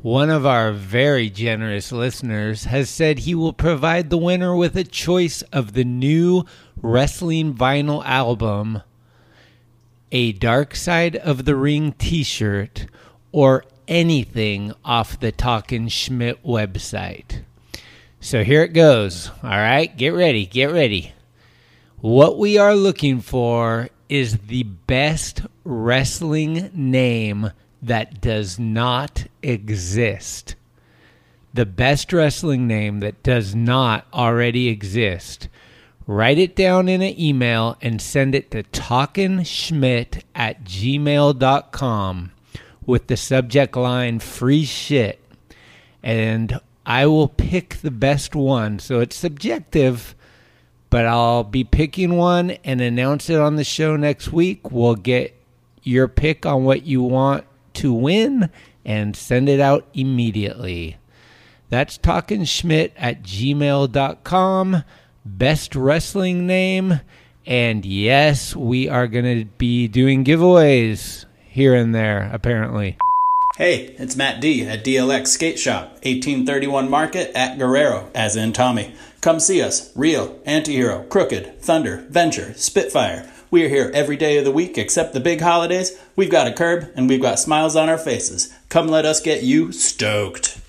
One 0.00 0.30
of 0.30 0.46
our 0.46 0.70
very 0.70 1.28
generous 1.28 1.90
listeners 1.90 2.64
has 2.64 2.88
said 2.88 3.18
he 3.18 3.34
will 3.34 3.52
provide 3.52 4.10
the 4.10 4.16
winner 4.16 4.54
with 4.54 4.76
a 4.76 4.84
choice 4.84 5.42
of 5.52 5.72
the 5.72 5.82
new 5.82 6.44
wrestling 6.80 7.52
vinyl 7.52 8.04
album, 8.04 8.82
a 10.12 10.30
Dark 10.32 10.76
Side 10.76 11.16
of 11.16 11.44
the 11.44 11.56
Ring 11.56 11.92
t 11.98 12.22
shirt, 12.22 12.86
or 13.32 13.64
anything 13.88 14.72
off 14.84 15.18
the 15.18 15.32
Talkin' 15.32 15.88
Schmidt 15.88 16.44
website. 16.44 17.42
So 18.20 18.42
here 18.42 18.62
it 18.62 18.72
goes. 18.72 19.30
All 19.42 19.50
right, 19.50 19.96
get 19.96 20.10
ready, 20.10 20.44
get 20.44 20.72
ready. 20.72 21.12
What 22.00 22.38
we 22.38 22.58
are 22.58 22.74
looking 22.74 23.20
for 23.20 23.88
is 24.08 24.38
the 24.38 24.64
best 24.64 25.42
wrestling 25.64 26.70
name 26.74 27.52
that 27.82 28.20
does 28.20 28.58
not 28.58 29.26
exist. 29.42 30.56
The 31.54 31.66
best 31.66 32.12
wrestling 32.12 32.66
name 32.66 33.00
that 33.00 33.22
does 33.22 33.54
not 33.54 34.06
already 34.12 34.68
exist. 34.68 35.48
Write 36.06 36.38
it 36.38 36.56
down 36.56 36.88
in 36.88 37.02
an 37.02 37.18
email 37.20 37.76
and 37.82 38.00
send 38.00 38.34
it 38.34 38.50
to 38.50 38.62
talkinschmidt 38.64 40.22
at 40.34 40.64
gmail.com 40.64 42.32
with 42.86 43.06
the 43.06 43.16
subject 43.16 43.76
line 43.76 44.18
free 44.18 44.64
shit. 44.64 45.22
And 46.02 46.60
I 46.88 47.04
will 47.04 47.28
pick 47.28 47.76
the 47.82 47.90
best 47.90 48.34
one. 48.34 48.78
So 48.78 49.00
it's 49.00 49.14
subjective, 49.14 50.16
but 50.88 51.04
I'll 51.04 51.44
be 51.44 51.62
picking 51.62 52.16
one 52.16 52.52
and 52.64 52.80
announce 52.80 53.28
it 53.28 53.38
on 53.38 53.56
the 53.56 53.64
show 53.64 53.94
next 53.96 54.32
week. 54.32 54.70
We'll 54.70 54.94
get 54.94 55.38
your 55.82 56.08
pick 56.08 56.46
on 56.46 56.64
what 56.64 56.86
you 56.86 57.02
want 57.02 57.44
to 57.74 57.92
win 57.92 58.48
and 58.86 59.14
send 59.14 59.50
it 59.50 59.60
out 59.60 59.86
immediately. 59.92 60.96
That's 61.68 61.98
Talking 61.98 62.44
Schmidt 62.44 62.94
at 62.96 63.22
gmail.com. 63.22 64.84
Best 65.26 65.76
wrestling 65.76 66.46
name. 66.46 67.02
And 67.44 67.84
yes, 67.84 68.56
we 68.56 68.88
are 68.88 69.06
going 69.06 69.40
to 69.40 69.44
be 69.44 69.88
doing 69.88 70.24
giveaways 70.24 71.26
here 71.46 71.74
and 71.74 71.94
there, 71.94 72.30
apparently. 72.32 72.96
Hey, 73.58 73.96
it's 73.98 74.14
Matt 74.14 74.40
D 74.40 74.64
at 74.68 74.84
DLX 74.84 75.26
Skate 75.26 75.58
Shop, 75.58 75.88
1831 76.04 76.88
Market 76.88 77.36
at 77.36 77.58
Guerrero, 77.58 78.08
as 78.14 78.36
in 78.36 78.52
Tommy. 78.52 78.94
Come 79.20 79.40
see 79.40 79.60
us. 79.60 79.90
Real, 79.96 80.38
Antihero, 80.46 81.08
Krooked, 81.08 81.58
Thunder, 81.58 82.06
Venture, 82.08 82.54
Spitfire. 82.54 83.28
We 83.50 83.64
are 83.64 83.68
here 83.68 83.90
every 83.92 84.16
day 84.16 84.38
of 84.38 84.44
the 84.44 84.52
week 84.52 84.78
except 84.78 85.12
the 85.12 85.18
big 85.18 85.40
holidays. 85.40 86.00
We've 86.14 86.30
got 86.30 86.46
a 86.46 86.52
curb 86.52 86.92
and 86.94 87.08
we've 87.08 87.20
got 87.20 87.40
smiles 87.40 87.74
on 87.74 87.88
our 87.88 87.98
faces. 87.98 88.54
Come 88.68 88.86
let 88.86 89.04
us 89.04 89.20
get 89.20 89.42
you 89.42 89.72
stoked. 89.72 90.60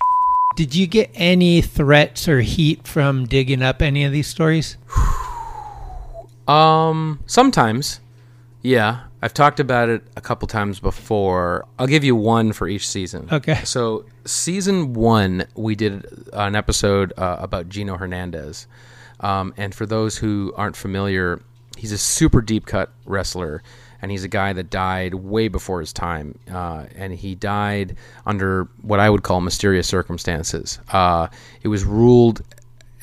Did 0.56 0.74
you 0.74 0.88
get 0.88 1.12
any 1.14 1.60
threats 1.60 2.26
or 2.26 2.40
heat 2.40 2.88
from 2.88 3.24
digging 3.26 3.62
up 3.62 3.82
any 3.82 4.02
of 4.02 4.10
these 4.10 4.26
stories? 4.26 4.78
um, 6.48 7.20
sometimes. 7.26 8.00
Yeah, 8.62 9.04
I've 9.22 9.34
talked 9.34 9.60
about 9.60 9.88
it 9.88 10.02
a 10.16 10.20
couple 10.20 10.46
times 10.48 10.80
before. 10.80 11.66
I'll 11.78 11.86
give 11.86 12.04
you 12.04 12.14
one 12.14 12.52
for 12.52 12.68
each 12.68 12.86
season. 12.86 13.28
Okay. 13.32 13.62
So, 13.64 14.04
season 14.24 14.92
one, 14.92 15.46
we 15.54 15.74
did 15.74 16.06
an 16.32 16.54
episode 16.54 17.12
uh, 17.16 17.36
about 17.38 17.68
Gino 17.68 17.96
Hernandez. 17.96 18.66
Um, 19.20 19.54
and 19.56 19.74
for 19.74 19.86
those 19.86 20.16
who 20.16 20.52
aren't 20.56 20.76
familiar, 20.76 21.42
he's 21.76 21.92
a 21.92 21.98
super 21.98 22.42
deep 22.42 22.66
cut 22.66 22.90
wrestler. 23.06 23.62
And 24.02 24.10
he's 24.10 24.24
a 24.24 24.28
guy 24.28 24.54
that 24.54 24.70
died 24.70 25.14
way 25.14 25.48
before 25.48 25.80
his 25.80 25.92
time. 25.92 26.38
Uh, 26.50 26.86
and 26.94 27.12
he 27.12 27.34
died 27.34 27.96
under 28.24 28.64
what 28.80 28.98
I 28.98 29.10
would 29.10 29.22
call 29.22 29.42
mysterious 29.42 29.86
circumstances. 29.86 30.78
Uh, 30.90 31.28
it 31.62 31.68
was 31.68 31.84
ruled 31.84 32.42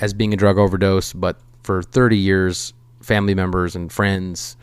as 0.02 0.14
being 0.14 0.34
a 0.34 0.38
drug 0.38 0.58
overdose, 0.58 1.14
but 1.14 1.40
for 1.62 1.84
30 1.84 2.18
years, 2.18 2.74
family 3.02 3.36
members 3.36 3.76
and 3.76 3.92
friends 3.92 4.58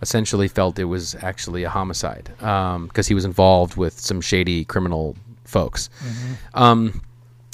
essentially 0.00 0.48
felt 0.48 0.78
it 0.78 0.84
was 0.84 1.14
actually 1.16 1.64
a 1.64 1.70
homicide 1.70 2.30
because 2.38 2.76
um, 2.76 2.90
he 3.08 3.14
was 3.14 3.24
involved 3.24 3.76
with 3.76 3.98
some 3.98 4.20
shady 4.20 4.64
criminal 4.64 5.16
folks. 5.44 5.90
Mm-hmm. 6.00 6.34
Um, 6.54 7.02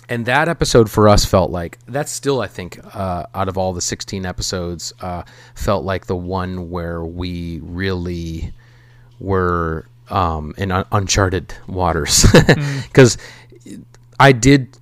and 0.09 0.27
that 0.27 0.49
episode 0.49 0.91
for 0.91 1.09
us 1.09 1.25
felt 1.25 1.51
like 1.51 1.79
that's 1.87 2.12
still, 2.12 2.41
I 2.41 2.47
think, 2.47 2.79
uh, 2.95 3.27
out 3.35 3.49
of 3.49 3.57
all 3.57 3.73
the 3.73 3.81
16 3.81 4.27
episodes, 4.27 4.93
uh, 5.01 5.23
felt 5.55 5.85
like 5.85 6.07
the 6.07 6.16
one 6.16 6.71
where 6.71 7.03
we 7.03 7.61
really 7.62 8.53
were 9.19 9.87
um, 10.11 10.55
in 10.59 10.71
un- 10.71 10.85
uncharted 10.93 11.55
waters 11.66 12.27
because 12.83 13.16
mm. 13.65 13.85
I 14.21 14.33
did 14.33 14.77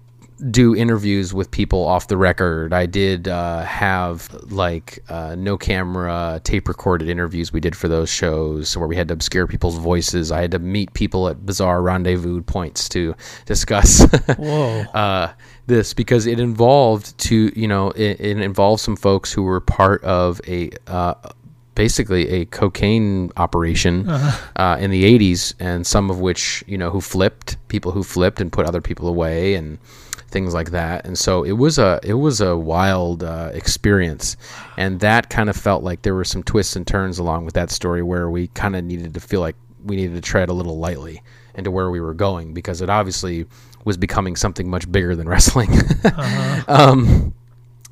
do 0.51 0.75
interviews 0.75 1.33
with 1.33 1.51
people 1.51 1.85
off 1.87 2.09
the 2.09 2.17
record. 2.17 2.73
I 2.73 2.87
did 2.87 3.29
uh, 3.29 3.63
have 3.63 4.29
like 4.51 5.05
uh, 5.09 5.37
no 5.39 5.57
camera 5.57 6.41
tape 6.43 6.69
recorded 6.69 7.09
interviews 7.09 7.53
we 7.53 7.61
did 7.61 7.77
for 7.77 7.89
those 7.89 8.11
shows 8.11 8.77
where 8.77 8.89
we 8.89 8.97
had 8.97 9.09
to 9.09 9.15
obscure 9.15 9.47
people's 9.47 9.79
voices. 9.79 10.33
I 10.33 10.41
had 10.41 10.51
to 10.53 10.59
meet 10.59 10.93
people 10.95 11.29
at 11.29 11.47
bizarre 11.47 11.83
rendezvous 11.83 12.43
points 12.43 12.89
to 12.91 13.15
discuss 13.45 14.03
uh, 14.29 15.33
this 15.67 15.95
because 15.95 16.27
it 16.27 16.41
involved 16.41 17.17
to 17.19 17.53
you 17.55 17.69
know 17.69 17.91
it, 17.91 18.21
it, 18.21 18.41
involved 18.41 18.81
some 18.81 18.97
folks 18.97 19.33
who 19.33 19.43
were 19.43 19.61
part 19.61 20.03
of 20.03 20.41
a 20.49 20.71
uh, 20.89 21.15
basically 21.75 22.29
a 22.29 22.45
cocaine 22.47 23.31
operation 23.37 24.09
uh-huh. 24.09 24.53
uh, 24.57 24.77
in 24.79 24.91
the 24.91 25.19
80s 25.19 25.55
and 25.59 25.87
some 25.87 26.11
of 26.11 26.21
which 26.21 26.65
you 26.67 26.77
know 26.77 26.91
who 26.91 27.01
flipped 27.01 27.57
people 27.69 27.93
who 27.93 28.03
flipped 28.03 28.41
and 28.41 28.53
put 28.53 28.67
other 28.67 28.81
people 28.81 29.09
away 29.09 29.55
and 29.55 29.79
things 30.33 30.55
like 30.55 30.71
that. 30.71 31.07
And 31.07 31.17
so 31.17 31.43
it 31.45 31.53
was 31.53 31.79
a 31.79 32.01
it 32.03 32.15
was 32.15 32.41
a 32.41 32.57
wild 32.57 33.23
uh, 33.23 33.51
experience, 33.53 34.37
and 34.77 35.01
that 35.01 35.31
kind 35.31 35.49
of 35.49 35.57
felt 35.57 35.85
like 35.85 36.03
there 36.03 36.15
were 36.15 36.25
some 36.25 36.43
twists 36.43 36.75
and 36.75 36.87
turns 36.87 37.19
along 37.19 37.45
with 37.45 37.55
that 37.55 37.71
story 37.71 38.03
where 38.03 38.31
we 38.31 38.49
kind 38.49 38.75
of 38.75 38.85
needed 38.85 39.15
to 39.15 39.21
feel 39.21 39.41
like 39.41 39.57
we 39.85 39.97
needed 39.97 40.15
to 40.15 40.21
tread 40.21 40.49
a 40.49 40.53
little 40.53 40.79
lightly 40.79 41.23
into 41.55 41.71
where 41.71 41.91
we 41.91 42.01
were 42.01 42.15
going 42.15 42.55
because 42.55 42.81
it 42.81 42.89
obviously 42.89 43.47
was 43.85 43.97
becoming 43.97 44.37
something 44.37 44.71
much 44.71 44.91
bigger 44.91 45.15
than 45.15 45.29
wrestling. 45.29 45.71
uh-huh. 45.71 46.65
um, 46.69 47.35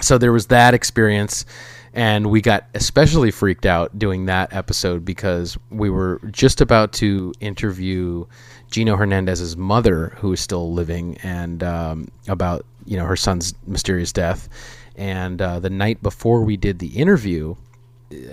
so 0.01 0.17
there 0.17 0.33
was 0.33 0.47
that 0.47 0.73
experience 0.73 1.45
and 1.93 2.31
we 2.31 2.41
got 2.41 2.67
especially 2.75 3.31
freaked 3.31 3.67
out 3.67 3.99
doing 3.99 4.27
that 4.27 4.53
episode 4.53 5.05
because 5.05 5.59
we 5.71 5.91
were 5.91 6.21
just 6.31 6.61
about 6.61 6.93
to 6.93 7.33
interview 7.41 8.25
Gino 8.71 8.97
Hernandez's 8.97 9.57
mother, 9.57 10.17
who 10.19 10.33
is 10.33 10.41
still 10.41 10.73
living, 10.73 11.19
and 11.23 11.63
um, 11.63 12.09
about 12.29 12.65
you 12.87 12.97
know 12.97 13.05
her 13.05 13.17
son's 13.17 13.55
mysterious 13.67 14.13
death. 14.13 14.49
And 14.97 15.41
uh, 15.41 15.61
the 15.61 15.71
night 15.71 16.03
before 16.03 16.43
we 16.43 16.57
did 16.57 16.79
the 16.79 16.89
interview, 16.89 17.57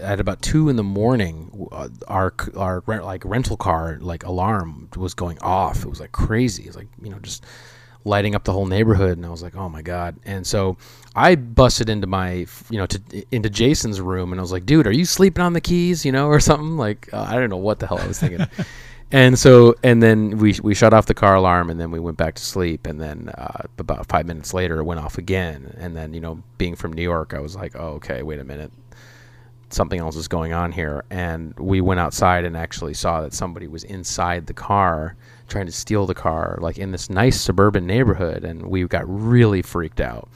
at 0.02 0.20
about 0.20 0.42
two 0.42 0.70
in 0.70 0.76
the 0.76 0.84
morning, 0.84 1.68
uh, 1.72 1.90
our 2.08 2.34
our 2.56 2.84
like 2.88 3.24
rental 3.26 3.58
car 3.58 3.98
like 4.02 4.24
alarm 4.24 4.90
was 4.96 5.14
going 5.14 5.40
off. 5.40 5.84
It 5.84 5.90
was 5.90 6.00
like 6.00 6.12
crazy. 6.12 6.64
It 6.64 6.68
was 6.68 6.76
like 6.76 6.88
you 7.02 7.10
know 7.10 7.20
just 7.20 7.44
lighting 8.06 8.36
up 8.36 8.44
the 8.44 8.54
whole 8.54 8.66
neighborhood, 8.66 9.18
and 9.18 9.26
I 9.26 9.30
was 9.30 9.44
like, 9.44 9.56
oh 9.56 9.70
my 9.70 9.82
god. 9.82 10.16
And 10.26 10.48
so 10.48 10.78
I 11.16 11.36
busted 11.36 11.90
into 11.90 12.08
my 12.08 12.46
you 12.70 12.78
know 12.78 12.86
to 12.88 13.26
into 13.32 13.50
Jason's 13.50 14.02
room, 14.02 14.32
and 14.32 14.40
I 14.40 14.44
was 14.44 14.52
like, 14.52 14.66
dude, 14.66 14.88
are 14.88 14.92
you 14.92 15.06
sleeping 15.06 15.44
on 15.44 15.54
the 15.54 15.62
keys? 15.62 16.06
You 16.06 16.12
know, 16.12 16.28
or 16.28 16.40
something 16.40 16.78
like 16.78 17.14
uh, 17.14 17.26
I 17.28 17.36
don't 17.36 17.50
know 17.50 17.58
what 17.58 17.80
the 17.80 17.88
hell 17.88 18.00
I 18.00 18.08
was 18.08 18.20
thinking. 18.20 18.48
and 19.12 19.40
so 19.40 19.76
and 19.84 20.04
then 20.04 20.38
we 20.38 20.56
we 20.62 20.76
shut 20.76 20.94
off 20.94 21.06
the 21.06 21.14
car 21.14 21.36
alarm 21.36 21.70
and 21.70 21.80
then 21.80 21.92
we 21.92 22.00
went 22.00 22.18
back 22.18 22.36
to 22.36 22.44
sleep. 22.44 22.86
And 22.88 23.00
then 23.00 23.30
uh, 23.38 23.64
about 23.78 24.08
five 24.08 24.26
minutes 24.26 24.54
later 24.54 24.80
it 24.80 24.84
went 24.84 25.00
off 25.00 25.18
again. 25.18 25.76
And 25.78 25.96
then 25.96 26.14
you 26.14 26.20
know 26.20 26.44
being 26.58 26.76
from 26.76 26.94
New 26.94 27.04
York 27.04 27.34
I 27.34 27.40
was 27.40 27.56
like 27.56 27.76
oh 27.76 27.94
okay 27.96 28.22
wait 28.24 28.40
a 28.40 28.44
minute. 28.44 28.72
Something 29.70 30.00
else 30.00 30.16
is 30.16 30.28
going 30.28 30.54
on 30.54 30.72
here. 30.72 31.04
And 31.10 31.58
we 31.60 31.82
went 31.82 32.00
outside 32.00 32.46
and 32.46 32.56
actually 32.56 32.94
saw 32.94 33.22
that 33.22 33.34
somebody 33.34 33.68
was 33.68 33.84
inside 33.84 34.48
the 34.48 34.54
car 34.54 35.16
trying 35.48 35.66
to 35.66 35.72
steal 35.72 36.06
the 36.06 36.14
car 36.14 36.58
like 36.62 36.78
in 36.78 36.92
this 36.92 37.10
nice 37.10 37.40
suburban 37.40 37.86
neighborhood. 37.86 38.44
And 38.44 38.68
we 38.68 38.86
got 38.88 39.04
really 39.08 39.62
freaked 39.62 40.02
out. 40.02 40.30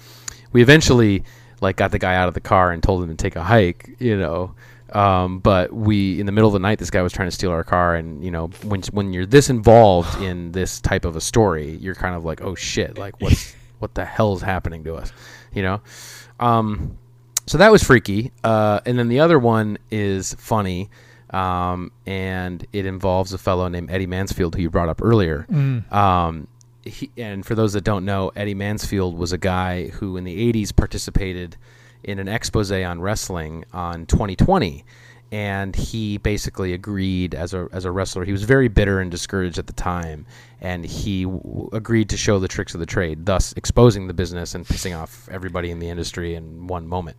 We 0.53 0.61
eventually 0.61 1.23
like 1.61 1.77
got 1.77 1.91
the 1.91 1.99
guy 1.99 2.15
out 2.15 2.27
of 2.27 2.33
the 2.33 2.41
car 2.41 2.71
and 2.71 2.81
told 2.81 3.03
him 3.03 3.09
to 3.09 3.15
take 3.15 3.35
a 3.35 3.43
hike 3.43 3.95
you 3.99 4.17
know 4.17 4.53
um, 4.91 5.39
but 5.39 5.73
we, 5.73 6.19
in 6.19 6.25
the 6.25 6.31
middle 6.31 6.47
of 6.47 6.53
the 6.53 6.59
night, 6.59 6.79
this 6.79 6.89
guy 6.89 7.01
was 7.01 7.13
trying 7.13 7.27
to 7.27 7.35
steal 7.35 7.51
our 7.51 7.63
car, 7.63 7.95
and 7.95 8.23
you 8.23 8.31
know, 8.31 8.47
when 8.63 8.81
when 8.91 9.13
you're 9.13 9.25
this 9.25 9.49
involved 9.49 10.21
in 10.21 10.51
this 10.51 10.81
type 10.81 11.05
of 11.05 11.15
a 11.15 11.21
story, 11.21 11.71
you're 11.77 11.95
kind 11.95 12.15
of 12.15 12.25
like, 12.25 12.41
oh 12.41 12.55
shit, 12.55 12.97
like 12.97 13.19
what's 13.21 13.55
what 13.79 13.95
the 13.95 14.05
hell 14.05 14.33
is 14.33 14.41
happening 14.41 14.83
to 14.83 14.95
us, 14.95 15.11
you 15.53 15.63
know? 15.63 15.81
Um, 16.39 16.97
so 17.47 17.57
that 17.57 17.71
was 17.71 17.83
freaky. 17.83 18.31
Uh, 18.43 18.79
and 18.85 18.97
then 18.97 19.09
the 19.09 19.19
other 19.19 19.39
one 19.39 19.77
is 19.89 20.35
funny, 20.35 20.89
um, 21.31 21.91
and 22.05 22.65
it 22.71 22.85
involves 22.85 23.33
a 23.33 23.37
fellow 23.37 23.67
named 23.67 23.89
Eddie 23.91 24.07
Mansfield, 24.07 24.55
who 24.55 24.61
you 24.61 24.69
brought 24.69 24.89
up 24.89 25.01
earlier. 25.01 25.45
Mm. 25.49 25.91
Um, 25.91 26.47
he, 26.83 27.11
and 27.17 27.45
for 27.45 27.55
those 27.55 27.73
that 27.73 27.83
don't 27.83 28.05
know, 28.05 28.31
Eddie 28.35 28.53
Mansfield 28.53 29.17
was 29.17 29.31
a 29.31 29.37
guy 29.37 29.87
who 29.87 30.17
in 30.17 30.23
the 30.23 30.53
'80s 30.53 30.75
participated 30.75 31.57
in 32.03 32.19
an 32.19 32.27
expose 32.27 32.71
on 32.71 33.01
wrestling 33.01 33.65
on 33.73 34.05
2020 34.05 34.83
and 35.31 35.75
he 35.75 36.17
basically 36.17 36.73
agreed 36.73 37.33
as 37.33 37.53
a 37.53 37.67
as 37.71 37.85
a 37.85 37.91
wrestler. 37.91 38.25
He 38.25 38.33
was 38.33 38.43
very 38.43 38.67
bitter 38.67 38.99
and 38.99 39.09
discouraged 39.09 39.57
at 39.57 39.67
the 39.67 39.73
time, 39.73 40.25
and 40.59 40.85
he 40.85 41.23
w- 41.23 41.69
agreed 41.71 42.09
to 42.09 42.17
show 42.17 42.37
the 42.37 42.49
tricks 42.49 42.73
of 42.73 42.81
the 42.81 42.85
trade, 42.85 43.25
thus 43.25 43.53
exposing 43.53 44.07
the 44.07 44.13
business 44.13 44.55
and 44.55 44.65
pissing 44.65 44.97
off 44.97 45.29
everybody 45.31 45.71
in 45.71 45.79
the 45.79 45.89
industry 45.89 46.35
in 46.35 46.67
one 46.67 46.85
moment. 46.85 47.15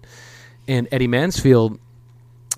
And 0.69 0.89
Eddie 0.93 1.07
Mansfield, 1.07 1.79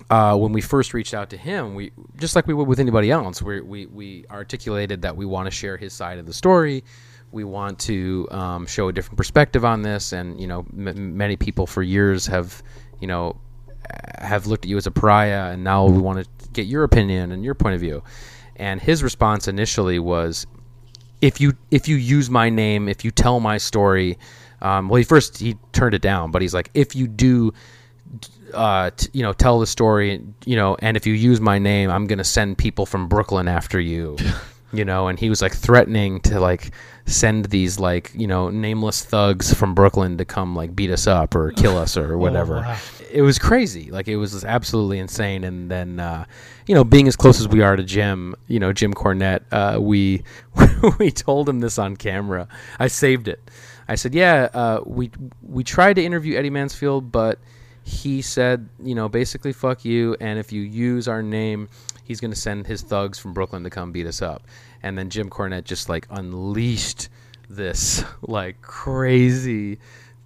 uh, 0.09 0.35
when 0.35 0.51
we 0.51 0.59
first 0.59 0.93
reached 0.93 1.13
out 1.13 1.29
to 1.29 1.37
him, 1.37 1.73
we 1.73 1.91
just 2.17 2.35
like 2.35 2.47
we 2.47 2.53
would 2.53 2.67
with 2.67 2.81
anybody 2.81 3.09
else, 3.09 3.41
we 3.41 3.61
we, 3.61 3.85
we 3.85 4.25
articulated 4.29 5.03
that 5.03 5.15
we 5.15 5.25
want 5.25 5.45
to 5.45 5.51
share 5.51 5.77
his 5.77 5.93
side 5.93 6.19
of 6.19 6.25
the 6.25 6.33
story. 6.33 6.83
We 7.35 7.43
want 7.43 7.79
to 7.79 8.29
um, 8.31 8.65
show 8.65 8.87
a 8.87 8.93
different 8.93 9.17
perspective 9.17 9.65
on 9.65 9.81
this, 9.81 10.13
and 10.13 10.39
you 10.39 10.47
know, 10.47 10.65
m- 10.73 11.17
many 11.17 11.35
people 11.35 11.67
for 11.67 11.83
years 11.83 12.25
have, 12.27 12.63
you 13.01 13.07
know, 13.07 13.35
have 14.19 14.47
looked 14.47 14.63
at 14.63 14.69
you 14.69 14.77
as 14.77 14.87
a 14.87 14.91
pariah, 14.91 15.51
and 15.51 15.61
now 15.61 15.85
we 15.85 15.97
want 15.97 16.23
to 16.23 16.49
get 16.53 16.65
your 16.65 16.85
opinion 16.85 17.33
and 17.33 17.43
your 17.43 17.53
point 17.53 17.75
of 17.75 17.81
view. 17.81 18.01
And 18.55 18.79
his 18.79 19.03
response 19.03 19.49
initially 19.49 19.99
was, 19.99 20.47
"If 21.19 21.41
you 21.41 21.57
if 21.71 21.89
you 21.89 21.97
use 21.97 22.29
my 22.29 22.49
name, 22.49 22.87
if 22.87 23.03
you 23.03 23.11
tell 23.11 23.41
my 23.41 23.57
story, 23.57 24.17
um, 24.61 24.87
well, 24.87 24.99
he 24.99 25.03
first 25.03 25.37
he 25.37 25.57
turned 25.73 25.93
it 25.93 26.01
down, 26.01 26.31
but 26.31 26.41
he's 26.41 26.53
like, 26.53 26.71
if 26.73 26.95
you 26.95 27.05
do." 27.05 27.53
Uh, 28.53 28.91
t- 28.95 29.09
you 29.11 29.23
know, 29.23 29.33
tell 29.33 29.59
the 29.59 29.67
story, 29.67 30.23
you 30.45 30.55
know, 30.55 30.77
and 30.79 30.95
if 30.95 31.05
you 31.05 31.13
use 31.13 31.41
my 31.41 31.59
name, 31.59 31.89
I'm 31.89 32.05
gonna 32.07 32.23
send 32.23 32.57
people 32.57 32.85
from 32.85 33.09
Brooklyn 33.09 33.49
after 33.49 33.77
you, 33.77 34.15
you 34.71 34.85
know. 34.85 35.09
And 35.09 35.19
he 35.19 35.29
was 35.29 35.41
like 35.41 35.53
threatening 35.53 36.21
to 36.21 36.39
like 36.39 36.71
send 37.07 37.45
these 37.45 37.79
like 37.79 38.11
you 38.15 38.25
know 38.25 38.49
nameless 38.49 39.03
thugs 39.05 39.53
from 39.53 39.75
Brooklyn 39.75 40.17
to 40.17 40.25
come 40.25 40.55
like 40.55 40.75
beat 40.75 40.89
us 40.89 41.07
up 41.07 41.35
or 41.35 41.51
kill 41.51 41.77
us 41.77 41.97
or 41.97 42.17
whatever. 42.17 42.57
Oh, 42.57 42.61
wow. 42.61 42.77
It 43.11 43.21
was 43.21 43.39
crazy, 43.39 43.91
like 43.91 44.07
it 44.07 44.17
was 44.17 44.43
absolutely 44.43 44.99
insane. 44.99 45.45
And 45.45 45.71
then, 45.71 46.01
uh, 46.01 46.25
you 46.67 46.75
know, 46.75 46.83
being 46.83 47.07
as 47.07 47.15
close 47.15 47.39
as 47.39 47.47
we 47.47 47.61
are 47.61 47.75
to 47.77 47.83
Jim, 47.83 48.35
you 48.47 48.59
know, 48.59 48.73
Jim 48.73 48.93
Cornette, 48.93 49.43
uh, 49.51 49.79
we 49.79 50.23
we 50.99 51.11
told 51.11 51.47
him 51.47 51.59
this 51.59 51.77
on 51.77 51.95
camera. 51.95 52.47
I 52.79 52.87
saved 52.87 53.27
it. 53.27 53.39
I 53.87 53.95
said, 53.95 54.13
yeah, 54.13 54.49
uh, 54.53 54.81
we 54.85 55.11
we 55.41 55.63
tried 55.63 55.93
to 55.93 56.03
interview 56.03 56.37
Eddie 56.37 56.49
Mansfield, 56.49 57.11
but 57.11 57.39
he 57.83 58.21
said, 58.23 58.67
you 58.83 58.95
know, 58.95 59.07
basically 59.07 59.53
fuck 59.53 59.85
you, 59.85 60.17
and 60.19 60.39
if 60.39 60.51
you 60.51 60.61
use 60.63 61.07
our 61.07 61.21
name, 61.21 61.69
he's 62.03 62.19
going 62.19 62.31
to 62.31 62.39
send 62.39 62.65
his 62.65 62.81
thugs 62.81 63.19
from 63.19 63.33
Brooklyn 63.33 63.63
to 63.63 63.69
come 63.69 63.91
beat 63.91 64.07
us 64.07 64.23
up. 64.23 64.41
And 64.85 64.95
then 64.95 65.09
Jim 65.09 65.31
Cornette 65.31 65.63
just 65.63 65.89
like 65.89 66.05
unleashed 66.11 67.09
this 67.49 68.03
like 68.21 68.61
crazy 68.61 69.79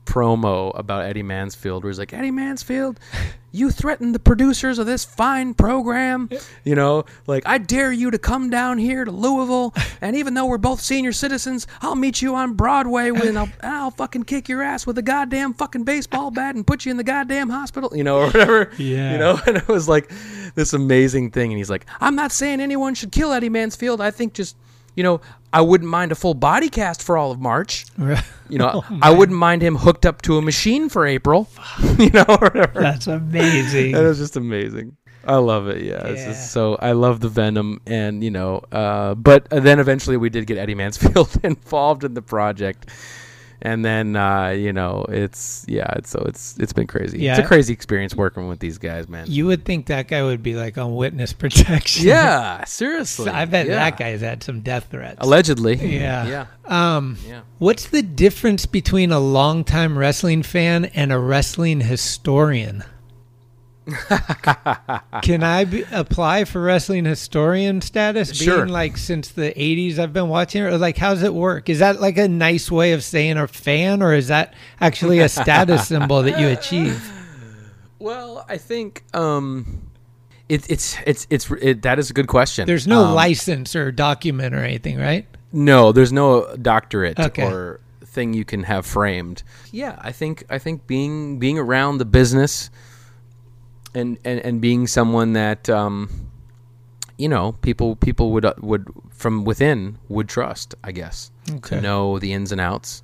promo 0.10 0.78
about 0.78 1.06
Eddie 1.06 1.24
Mansfield, 1.24 1.84
where 1.84 1.92
he's 1.92 2.00
like, 2.00 2.14
Eddie 2.14 2.32
Mansfield, 2.32 3.00
you 3.52 3.70
threatened 3.70 4.16
the 4.16 4.20
producers 4.20 4.80
of 4.80 4.88
this 4.88 5.06
fine 5.06 5.54
program. 5.54 6.30
You 6.64 6.74
know, 6.74 7.06
like, 7.28 7.44
I 7.46 7.60
dare 7.60 7.92
you 7.92 8.10
to 8.10 8.18
come 8.18 8.50
down 8.50 8.80
here 8.80 9.06
to 9.06 9.12
Louisville, 9.12 9.74
and 10.02 10.16
even 10.16 10.34
though 10.34 10.48
we're 10.48 10.58
both 10.58 10.82
senior 10.82 11.12
citizens, 11.12 11.68
I'll 11.82 11.96
meet 11.96 12.24
you 12.24 12.34
on 12.34 12.56
Broadway 12.56 13.10
and 13.10 13.20
I'll, 13.38 13.50
and 13.62 13.72
I'll 13.72 13.92
fucking 13.92 14.24
kick 14.24 14.50
your 14.50 14.64
ass 14.64 14.88
with 14.88 14.98
a 14.98 15.04
goddamn 15.04 15.54
fucking 15.54 15.84
baseball 15.84 16.32
bat 16.32 16.56
and 16.56 16.66
put 16.66 16.86
you 16.86 16.92
in 16.92 16.98
the 16.98 17.04
goddamn 17.04 17.50
hospital, 17.50 17.96
you 17.96 18.04
know, 18.04 18.18
or 18.18 18.26
whatever. 18.26 18.72
Yeah. 18.78 19.12
You 19.12 19.18
know, 19.20 19.40
and 19.48 19.58
it 19.58 19.68
was 19.68 19.88
like 19.88 20.12
this 20.56 20.74
amazing 20.74 21.30
thing. 21.32 21.52
And 21.52 21.58
he's 21.60 21.70
like, 21.70 21.86
I'm 22.02 22.16
not 22.16 22.32
saying 22.32 22.62
anyone 22.62 22.96
should 22.96 23.12
kill 23.12 23.32
Eddie 23.32 23.50
Mansfield. 23.50 24.02
I 24.02 24.10
think 24.10 24.34
just, 24.34 24.58
you 25.00 25.04
know, 25.04 25.22
I 25.54 25.62
wouldn't 25.62 25.90
mind 25.90 26.12
a 26.12 26.16
full 26.16 26.34
body 26.34 26.68
cast 26.68 27.02
for 27.02 27.18
all 27.18 27.32
of 27.32 27.40
March. 27.40 27.86
You 28.50 28.58
know, 28.58 28.72
Oh, 28.92 29.00
I 29.02 29.12
wouldn't 29.12 29.38
mind 29.38 29.62
him 29.62 29.76
hooked 29.78 30.06
up 30.06 30.22
to 30.24 30.38
a 30.38 30.42
machine 30.42 30.90
for 30.90 31.06
April. 31.08 31.48
you 31.98 32.10
know, 32.10 32.26
whatever. 32.28 32.82
That's 32.82 33.08
amazing. 33.08 33.94
That 33.94 34.04
was 34.04 34.18
just 34.18 34.36
amazing. 34.36 34.98
I 35.26 35.36
love 35.38 35.68
it. 35.70 35.82
Yeah, 35.84 36.06
Yeah. 36.06 36.26
just 36.28 36.52
so 36.52 36.76
I 36.82 36.92
love 36.92 37.22
the 37.22 37.30
Venom, 37.30 37.80
and 37.88 38.22
you 38.24 38.32
know, 38.32 38.62
uh, 38.74 39.16
but 39.16 39.48
then 39.50 39.80
eventually 39.80 40.18
we 40.18 40.30
did 40.30 40.46
get 40.48 40.58
Eddie 40.58 40.76
Mansfield 40.76 41.30
involved 41.44 42.04
in 42.04 42.14
the 42.14 42.22
project, 42.22 42.90
and 43.62 43.84
then 43.84 44.16
uh, 44.16 44.50
you 44.50 44.72
know, 44.74 45.06
it's 45.10 45.66
yeah, 45.68 45.92
it's 45.96 46.10
so 46.10 46.24
it's 46.28 46.58
it's 46.58 46.74
been 46.74 46.88
crazy. 46.88 47.28
it's 47.28 47.40
a 47.40 47.46
crazy 47.46 47.74
experience 47.74 48.16
working 48.16 48.48
with 48.48 48.60
these 48.60 48.78
guys, 48.78 49.08
man. 49.10 49.26
You 49.28 49.48
would 49.48 49.66
think 49.66 49.88
that 49.88 50.08
guy 50.08 50.24
would 50.24 50.42
be 50.42 50.56
like 50.56 50.78
on 50.78 50.96
witness 50.96 51.34
protection. 51.40 52.08
yeah, 52.08 52.64
seriously. 52.66 53.30
I 53.30 53.46
bet 53.46 53.68
yeah. 53.68 53.76
that 53.76 53.98
guy's 53.98 54.22
had 54.22 54.44
some 54.44 54.62
death 54.62 54.88
threats. 54.90 55.18
allegedly. 55.20 55.76
Yeah. 55.76 56.28
yeah. 56.28 56.96
Um, 56.96 57.18
Yeah. 57.28 57.42
What's 57.58 57.88
the 57.88 58.02
difference 58.02 58.66
between 58.66 59.12
a 59.12 59.20
longtime 59.20 59.98
wrestling 59.98 60.44
fan 60.44 60.86
and 60.86 61.12
a 61.12 61.20
wrestling 61.20 61.82
historian? 61.82 62.84
Can 65.22 65.44
I 65.44 65.66
be, 65.66 65.84
apply 65.92 66.46
for 66.46 66.62
wrestling 66.62 67.06
historian 67.06 67.82
status? 67.82 68.36
Sure. 68.36 68.58
Being 68.58 68.70
like 68.70 68.98
since 68.98 69.30
the 69.30 69.52
'80s, 69.54 69.98
I've 70.00 70.14
been 70.14 70.30
watching 70.30 70.64
it. 70.64 70.68
Or 70.68 70.78
like, 70.78 70.98
how's 70.98 71.24
it 71.24 71.34
work? 71.34 71.70
Is 71.70 71.80
that 71.80 72.00
like 72.00 72.18
a 72.18 72.28
nice 72.28 72.70
way 72.72 72.94
of 72.94 73.04
saying 73.04 73.38
a 73.38 73.48
fan, 73.48 74.02
or 74.04 74.14
is 74.14 74.28
that 74.28 74.54
actually 74.80 75.20
a 75.20 75.30
status 75.30 75.88
symbol 75.88 76.22
that 76.24 76.40
you 76.40 76.48
achieve? 76.50 77.14
Well, 78.02 78.46
I 78.48 78.56
think 78.58 79.04
um, 79.14 79.90
it, 80.48 80.66
it's 80.72 80.96
it's 81.06 81.28
it's 81.30 81.52
it, 81.62 81.82
that 81.82 82.00
is 82.00 82.10
a 82.10 82.14
good 82.14 82.28
question. 82.28 82.66
There's 82.66 82.88
no 82.88 83.04
Um, 83.04 83.14
license 83.14 83.76
or 83.76 83.92
document 83.92 84.56
or 84.56 84.64
anything, 84.64 84.98
right? 84.98 85.28
No, 85.52 85.92
there's 85.92 86.14
no 86.14 86.56
doctorate 86.56 87.20
Okay. 87.20 87.44
or 87.44 87.82
thing 88.06 88.34
you 88.34 88.46
can 88.46 88.64
have 88.64 88.86
framed. 88.86 89.44
Yeah, 89.74 90.00
I 90.00 90.14
think 90.14 90.46
I 90.50 90.60
think 90.60 90.88
being 90.88 91.40
being 91.40 91.60
around 91.60 91.98
the 91.98 92.06
business 92.06 92.70
and 93.96 94.18
and, 94.26 94.40
and 94.42 94.62
being 94.62 94.88
someone 94.88 95.34
that 95.34 95.70
um, 95.70 96.10
you 97.18 97.28
know 97.30 97.54
people 97.62 97.96
people 97.96 98.32
would 98.32 98.46
uh, 98.46 98.54
would 98.60 98.88
from 99.12 99.44
within 99.46 99.98
would 100.10 100.28
trust. 100.30 100.76
I 100.84 100.92
guess 100.92 101.32
Okay. 101.52 101.78
to 101.78 101.82
know 101.82 102.20
the 102.20 102.34
ins 102.34 102.52
and 102.52 102.62
outs. 102.62 103.02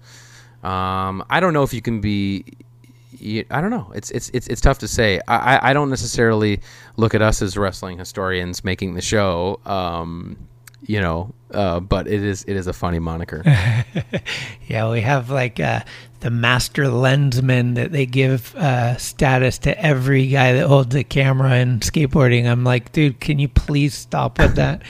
Um, 0.64 1.24
I 1.30 1.40
don't 1.40 1.54
know 1.54 1.64
if 1.64 1.74
you 1.74 1.82
can 1.82 2.02
be. 2.02 2.44
you- 3.20 3.46
I 3.52 3.62
don't 3.62 3.72
know. 3.72 3.92
It's 3.96 4.12
it's 4.12 4.30
it's 4.34 4.48
it's 4.48 4.62
tough 4.62 4.80
to 4.80 4.88
say. 4.88 5.20
I 5.28 5.56
I- 5.58 5.70
I 5.70 5.74
don't 5.74 5.90
necessarily 5.90 6.60
look 6.98 7.14
at 7.16 7.22
us 7.22 7.42
as 7.42 7.56
wrestling 7.58 7.98
historians 8.00 8.64
making 8.64 8.96
the 8.96 9.02
show. 9.02 9.60
Um, 9.66 10.38
you 10.88 11.02
know, 11.02 11.34
uh, 11.54 11.80
but 11.80 12.08
it 12.08 12.24
is 12.24 12.44
it 12.48 12.56
is 12.56 12.68
a 12.68 12.74
funny 12.74 13.00
moniker. 13.00 13.44
Yeah, 14.68 14.90
we 14.92 15.02
have 15.02 15.30
like 15.30 15.60
uh, 15.60 15.82
the 16.22 16.30
master 16.32 16.86
lensman 16.86 17.76
that 17.76 17.92
they 17.92 18.06
give 18.08 18.56
uh, 18.56 18.98
status 18.98 19.60
to 19.60 19.80
every 19.80 20.28
guy 20.28 20.54
that 20.54 20.68
holds 20.68 20.96
a 20.96 21.04
camera 21.04 21.58
in 21.58 21.80
skateboarding. 21.82 22.48
I'm 22.50 22.64
like, 22.64 22.92
dude, 22.92 23.20
can 23.20 23.38
you 23.38 23.48
please 23.48 23.94
stop 23.94 24.40
with 24.40 24.56
that? 24.62 24.82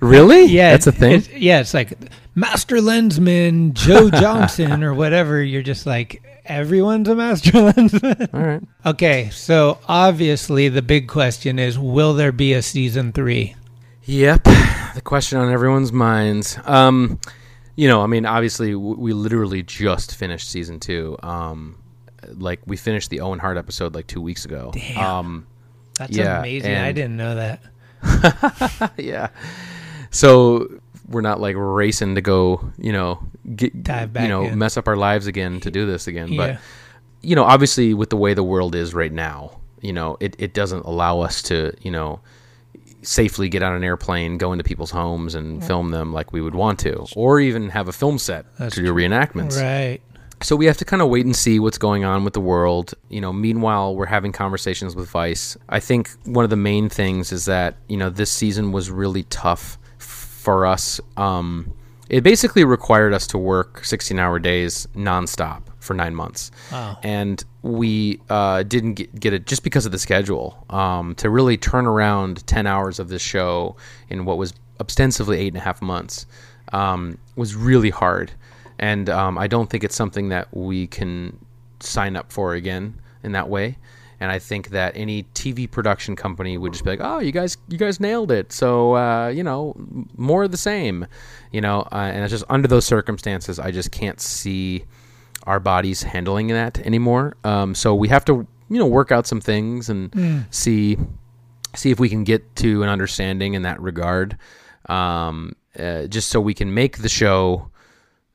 really? 0.00 0.44
Yeah, 0.46 0.72
that's 0.72 0.86
a 0.88 0.92
thing. 0.92 1.12
it's- 1.18 1.38
yeah, 1.38 1.60
it's 1.60 1.72
like 1.74 1.92
master 2.34 2.76
lensman 2.78 3.72
Joe 3.74 4.10
Johnson 4.10 4.82
or 4.82 4.92
whatever. 4.94 5.40
You're 5.42 5.62
just 5.62 5.86
like 5.86 6.22
everyone's 6.44 7.08
a 7.08 7.14
master 7.14 7.52
lensman. 7.52 8.34
All 8.34 8.40
right. 8.42 8.62
Okay, 8.84 9.30
so 9.30 9.78
obviously 9.86 10.68
the 10.68 10.82
big 10.82 11.06
question 11.06 11.60
is, 11.60 11.78
will 11.78 12.14
there 12.14 12.32
be 12.32 12.52
a 12.54 12.62
season 12.62 13.12
three? 13.12 13.54
Yep, 14.04 14.44
the 14.94 15.02
question 15.04 15.38
on 15.38 15.52
everyone's 15.52 15.92
minds. 15.92 16.58
Um, 16.64 17.20
you 17.76 17.88
know, 17.88 18.02
I 18.02 18.06
mean, 18.06 18.26
obviously, 18.26 18.72
w- 18.72 18.96
we 18.98 19.12
literally 19.12 19.62
just 19.62 20.16
finished 20.16 20.50
season 20.50 20.80
two. 20.80 21.16
Um, 21.22 21.78
like 22.34 22.60
we 22.66 22.76
finished 22.76 23.10
the 23.10 23.20
Owen 23.20 23.38
Hart 23.38 23.56
episode 23.56 23.94
like 23.94 24.06
two 24.06 24.20
weeks 24.20 24.44
ago. 24.44 24.70
Damn. 24.74 24.98
Um, 24.98 25.46
That's 25.98 26.16
Yeah, 26.16 26.40
amazing. 26.40 26.74
I 26.74 26.92
didn't 26.92 27.16
know 27.16 27.34
that. 27.36 28.92
yeah. 28.96 29.28
So 30.10 30.80
we're 31.08 31.20
not 31.20 31.40
like 31.40 31.56
racing 31.58 32.14
to 32.16 32.20
go, 32.20 32.72
you 32.78 32.92
know, 32.92 33.20
get, 33.56 33.82
Dive 33.82 34.12
back 34.12 34.22
you 34.24 34.28
know, 34.28 34.44
in. 34.44 34.58
mess 34.58 34.76
up 34.76 34.88
our 34.88 34.96
lives 34.96 35.26
again 35.26 35.60
to 35.60 35.70
do 35.70 35.86
this 35.86 36.06
again. 36.06 36.28
Yeah. 36.32 36.36
But 36.36 36.60
you 37.22 37.36
know, 37.36 37.44
obviously, 37.44 37.94
with 37.94 38.10
the 38.10 38.16
way 38.16 38.34
the 38.34 38.42
world 38.42 38.74
is 38.74 38.94
right 38.94 39.12
now, 39.12 39.60
you 39.80 39.92
know, 39.92 40.16
it, 40.20 40.34
it 40.38 40.54
doesn't 40.54 40.84
allow 40.84 41.20
us 41.20 41.40
to, 41.42 41.72
you 41.80 41.90
know, 41.92 42.20
safely 43.02 43.48
get 43.48 43.62
on 43.62 43.74
an 43.74 43.84
airplane, 43.84 44.38
go 44.38 44.52
into 44.52 44.64
people's 44.64 44.90
homes, 44.90 45.34
and 45.34 45.64
film 45.64 45.90
them 45.90 46.12
like 46.12 46.32
we 46.32 46.40
would 46.40 46.54
want 46.54 46.78
to, 46.80 47.06
or 47.16 47.40
even 47.40 47.68
have 47.70 47.88
a 47.88 47.92
film 47.92 48.18
set 48.18 48.46
That's 48.58 48.74
to 48.76 48.82
do 48.82 48.92
reenactments. 48.92 49.60
Right. 49.60 50.00
So 50.42 50.56
we 50.56 50.66
have 50.66 50.76
to 50.78 50.84
kind 50.84 51.00
of 51.02 51.08
wait 51.08 51.24
and 51.24 51.36
see 51.36 51.60
what's 51.60 51.78
going 51.78 52.04
on 52.04 52.24
with 52.24 52.32
the 52.32 52.40
world. 52.40 52.94
You 53.08 53.20
know, 53.20 53.32
meanwhile, 53.32 53.94
we're 53.94 54.06
having 54.06 54.32
conversations 54.32 54.96
with 54.96 55.08
Vice. 55.08 55.56
I 55.68 55.78
think 55.78 56.10
one 56.24 56.42
of 56.44 56.50
the 56.50 56.56
main 56.56 56.88
things 56.88 57.30
is 57.30 57.44
that, 57.44 57.76
you 57.88 57.96
know, 57.96 58.10
this 58.10 58.32
season 58.32 58.72
was 58.72 58.90
really 58.90 59.22
tough 59.24 59.78
f- 60.00 60.06
for 60.06 60.66
us. 60.66 61.00
Um, 61.16 61.72
it 62.08 62.22
basically 62.22 62.64
required 62.64 63.14
us 63.14 63.26
to 63.28 63.38
work 63.38 63.84
16 63.84 64.18
hour 64.18 64.38
days 64.40 64.88
nonstop 64.96 65.62
for 65.82 65.94
nine 65.94 66.14
months. 66.14 66.50
Wow. 66.70 66.98
And 67.02 67.42
we 67.62 68.20
uh, 68.30 68.62
didn't 68.62 68.94
get, 68.94 69.18
get 69.18 69.32
it 69.32 69.46
just 69.46 69.62
because 69.62 69.86
of 69.86 69.92
the 69.92 69.98
schedule. 69.98 70.64
Um, 70.70 71.14
to 71.16 71.28
really 71.30 71.56
turn 71.56 71.86
around 71.86 72.46
10 72.46 72.66
hours 72.66 72.98
of 72.98 73.08
this 73.08 73.22
show 73.22 73.76
in 74.08 74.24
what 74.24 74.38
was 74.38 74.54
ostensibly 74.80 75.38
eight 75.38 75.48
and 75.48 75.58
a 75.58 75.60
half 75.60 75.82
months 75.82 76.26
um, 76.72 77.18
was 77.36 77.54
really 77.54 77.90
hard 77.90 78.32
and 78.82 79.08
um, 79.08 79.38
I 79.38 79.46
don't 79.46 79.70
think 79.70 79.84
it's 79.84 79.94
something 79.94 80.30
that 80.30 80.48
we 80.54 80.88
can 80.88 81.38
sign 81.78 82.16
up 82.16 82.32
for 82.32 82.54
again 82.54 83.00
in 83.22 83.32
that 83.32 83.48
way. 83.48 83.78
and 84.20 84.30
I 84.30 84.38
think 84.38 84.70
that 84.70 84.96
any 84.96 85.24
TV 85.34 85.68
production 85.68 86.14
company 86.14 86.56
would 86.56 86.72
just 86.72 86.84
be 86.84 86.90
like, 86.90 87.00
"Oh, 87.02 87.18
you 87.18 87.32
guys, 87.32 87.56
you 87.68 87.76
guys 87.76 87.98
nailed 87.98 88.30
it." 88.30 88.52
So 88.52 88.96
uh, 88.96 89.28
you 89.28 89.42
know, 89.42 89.74
more 90.16 90.44
of 90.44 90.50
the 90.50 90.56
same, 90.56 91.06
you 91.50 91.60
know. 91.60 91.80
Uh, 91.92 92.10
and 92.12 92.22
it's 92.22 92.30
just 92.30 92.44
under 92.48 92.68
those 92.68 92.84
circumstances, 92.84 93.58
I 93.58 93.70
just 93.70 93.90
can't 93.90 94.20
see 94.20 94.84
our 95.46 95.60
bodies 95.60 96.02
handling 96.02 96.48
that 96.48 96.78
anymore. 96.80 97.36
Um, 97.44 97.74
so 97.74 97.94
we 97.94 98.08
have 98.08 98.24
to, 98.26 98.46
you 98.68 98.78
know, 98.78 98.86
work 98.86 99.12
out 99.12 99.26
some 99.26 99.40
things 99.40 99.88
and 99.88 100.10
mm. 100.12 100.44
see 100.50 100.98
see 101.74 101.90
if 101.90 101.98
we 101.98 102.08
can 102.08 102.22
get 102.24 102.54
to 102.56 102.82
an 102.82 102.88
understanding 102.88 103.54
in 103.54 103.62
that 103.62 103.80
regard. 103.80 104.36
Um, 104.86 105.56
uh, 105.78 106.06
just 106.06 106.28
so 106.28 106.40
we 106.40 106.52
can 106.52 106.74
make 106.74 106.98
the 106.98 107.08
show 107.08 107.70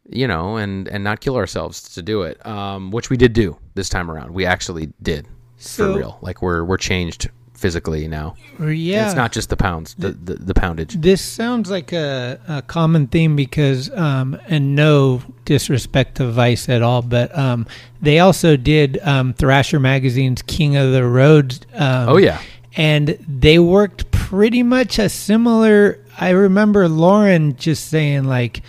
you 0.10 0.28
know, 0.28 0.58
and 0.58 0.88
and 0.88 1.04
not 1.04 1.20
kill 1.20 1.36
ourselves 1.36 1.82
to 1.96 2.02
do 2.02 2.22
it. 2.22 2.44
Um, 2.46 2.92
which 2.92 3.10
we 3.10 3.18
did 3.18 3.34
do 3.34 3.58
this 3.76 3.90
time 3.90 4.10
around. 4.10 4.34
We 4.34 4.46
actually 4.46 4.92
did 5.02 5.28
so, 5.58 5.94
for 5.94 6.00
real. 6.00 6.18
Like 6.22 6.42
we're 6.42 6.64
we're 6.64 6.78
changed 6.78 7.30
physically 7.58 8.08
now. 8.08 8.36
Yeah, 8.60 9.00
and 9.00 9.08
it's 9.08 9.16
not 9.16 9.32
just 9.32 9.50
the 9.50 9.58
pounds, 9.58 9.96
the 9.96 10.12
the, 10.12 10.36
the 10.36 10.54
poundage. 10.54 10.94
This 10.94 11.22
sounds 11.22 11.70
like 11.70 11.92
a, 11.92 12.40
a 12.48 12.62
common 12.62 13.08
theme 13.08 13.36
because, 13.36 13.90
um, 13.92 14.40
and 14.48 14.76
no 14.76 15.22
disrespect 15.46 16.16
to 16.16 16.28
Vice 16.32 16.70
at 16.70 16.82
all, 16.82 17.02
but 17.02 17.36
um, 17.38 17.66
they 18.02 18.20
also 18.20 18.56
did 18.56 19.00
um, 19.00 19.34
Thrasher 19.34 19.80
magazine's 19.80 20.42
King 20.44 20.78
of 20.78 20.92
the 20.94 21.06
Road. 21.06 21.66
Um, 21.74 22.10
oh 22.10 22.18
yeah, 22.18 22.40
and 22.76 23.18
they 23.28 23.60
worked 23.60 24.12
pretty 24.12 24.64
much 24.64 25.00
a 25.00 25.10
similar. 25.10 26.00
I 26.20 26.30
remember 26.30 26.88
Lauren 26.88 27.56
just 27.58 27.90
saying 27.90 28.24
like 28.26 28.62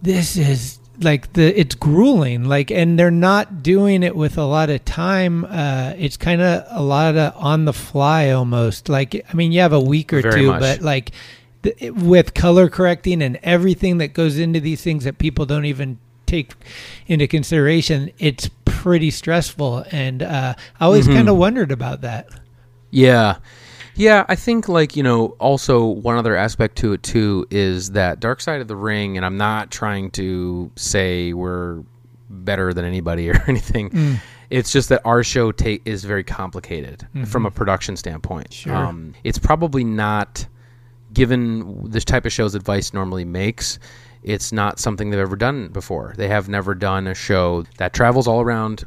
this 0.00 0.36
is 0.36 0.78
like 1.00 1.32
the 1.34 1.58
it's 1.58 1.74
grueling 1.74 2.44
like 2.44 2.70
and 2.70 2.98
they're 2.98 3.10
not 3.10 3.62
doing 3.62 4.02
it 4.02 4.16
with 4.16 4.38
a 4.38 4.44
lot 4.44 4.70
of 4.70 4.84
time 4.84 5.44
uh 5.44 5.92
it's 5.96 6.16
kind 6.16 6.40
of 6.40 6.64
a 6.70 6.82
lot 6.82 7.16
of 7.16 7.34
on 7.36 7.64
the 7.64 7.72
fly 7.72 8.30
almost 8.30 8.88
like 8.88 9.24
i 9.28 9.34
mean 9.34 9.52
you 9.52 9.60
have 9.60 9.72
a 9.72 9.80
week 9.80 10.12
or 10.12 10.22
Very 10.22 10.40
two 10.40 10.46
much. 10.48 10.60
but 10.60 10.80
like 10.80 11.12
the, 11.62 11.90
with 11.90 12.34
color 12.34 12.68
correcting 12.68 13.22
and 13.22 13.38
everything 13.42 13.98
that 13.98 14.14
goes 14.14 14.38
into 14.38 14.60
these 14.60 14.82
things 14.82 15.04
that 15.04 15.18
people 15.18 15.44
don't 15.44 15.64
even 15.66 15.98
take 16.24 16.52
into 17.06 17.26
consideration 17.26 18.10
it's 18.18 18.48
pretty 18.64 19.10
stressful 19.10 19.84
and 19.92 20.22
uh 20.22 20.54
i 20.80 20.84
always 20.84 21.06
mm-hmm. 21.06 21.16
kind 21.16 21.28
of 21.28 21.36
wondered 21.36 21.70
about 21.70 22.00
that 22.00 22.28
yeah 22.90 23.36
yeah, 23.96 24.24
I 24.28 24.36
think 24.36 24.68
like 24.68 24.96
you 24.96 25.02
know, 25.02 25.28
also 25.38 25.84
one 25.86 26.16
other 26.16 26.36
aspect 26.36 26.76
to 26.78 26.92
it 26.92 27.02
too 27.02 27.46
is 27.50 27.92
that 27.92 28.20
Dark 28.20 28.40
Side 28.40 28.60
of 28.60 28.68
the 28.68 28.76
Ring, 28.76 29.16
and 29.16 29.24
I'm 29.24 29.36
not 29.36 29.70
trying 29.70 30.10
to 30.12 30.70
say 30.76 31.32
we're 31.32 31.82
better 32.28 32.72
than 32.74 32.84
anybody 32.84 33.30
or 33.30 33.42
anything. 33.48 33.90
Mm. 33.90 34.20
It's 34.48 34.70
just 34.70 34.90
that 34.90 35.02
our 35.04 35.24
show 35.24 35.50
ta- 35.50 35.78
is 35.84 36.04
very 36.04 36.22
complicated 36.22 37.00
mm-hmm. 37.00 37.24
from 37.24 37.46
a 37.46 37.50
production 37.50 37.96
standpoint. 37.96 38.52
Sure. 38.52 38.74
Um, 38.74 39.14
it's 39.24 39.38
probably 39.38 39.82
not 39.82 40.46
given 41.12 41.90
this 41.90 42.04
type 42.04 42.26
of 42.26 42.32
shows 42.32 42.52
that 42.52 42.62
Vice 42.62 42.92
normally 42.92 43.24
makes. 43.24 43.78
It's 44.22 44.52
not 44.52 44.78
something 44.78 45.10
they've 45.10 45.18
ever 45.18 45.36
done 45.36 45.68
before. 45.68 46.14
They 46.16 46.28
have 46.28 46.48
never 46.48 46.74
done 46.74 47.06
a 47.06 47.14
show 47.14 47.64
that 47.78 47.92
travels 47.92 48.28
all 48.28 48.40
around 48.40 48.84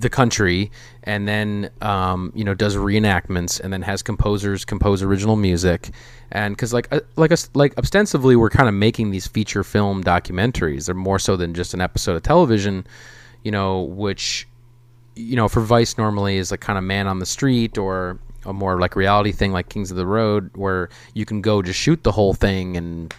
the 0.00 0.08
country 0.08 0.70
and 1.04 1.28
then 1.28 1.70
um, 1.82 2.32
you 2.34 2.44
know 2.44 2.54
does 2.54 2.76
reenactments 2.76 3.60
and 3.60 3.72
then 3.72 3.82
has 3.82 4.02
composers 4.02 4.64
compose 4.64 5.02
original 5.02 5.36
music. 5.36 5.90
And 6.30 6.56
because 6.56 6.72
like 6.72 6.88
uh, 6.92 7.00
like 7.16 7.32
us 7.32 7.50
like 7.54 7.76
ostensibly 7.78 8.36
we're 8.36 8.50
kind 8.50 8.68
of 8.68 8.74
making 8.74 9.10
these 9.10 9.26
feature 9.26 9.62
film 9.62 10.02
documentaries. 10.02 10.86
They're 10.86 10.94
more 10.94 11.18
so 11.18 11.36
than 11.36 11.54
just 11.54 11.74
an 11.74 11.80
episode 11.80 12.16
of 12.16 12.22
television 12.22 12.86
you 13.42 13.50
know 13.50 13.82
which 13.82 14.46
you 15.14 15.36
know 15.36 15.48
for 15.48 15.60
vice 15.60 15.98
normally 15.98 16.36
is 16.36 16.50
like 16.50 16.60
kind 16.60 16.78
of 16.78 16.84
man 16.84 17.06
on 17.06 17.18
the 17.18 17.26
street 17.26 17.76
or 17.76 18.18
a 18.44 18.52
more 18.52 18.80
like 18.80 18.96
reality 18.96 19.32
thing 19.32 19.52
like 19.52 19.68
kings 19.68 19.90
of 19.90 19.96
the 19.96 20.06
road 20.06 20.50
where 20.54 20.88
you 21.14 21.24
can 21.24 21.40
go 21.40 21.62
just 21.62 21.78
shoot 21.78 22.02
the 22.02 22.12
whole 22.12 22.34
thing 22.34 22.76
and 22.76 23.14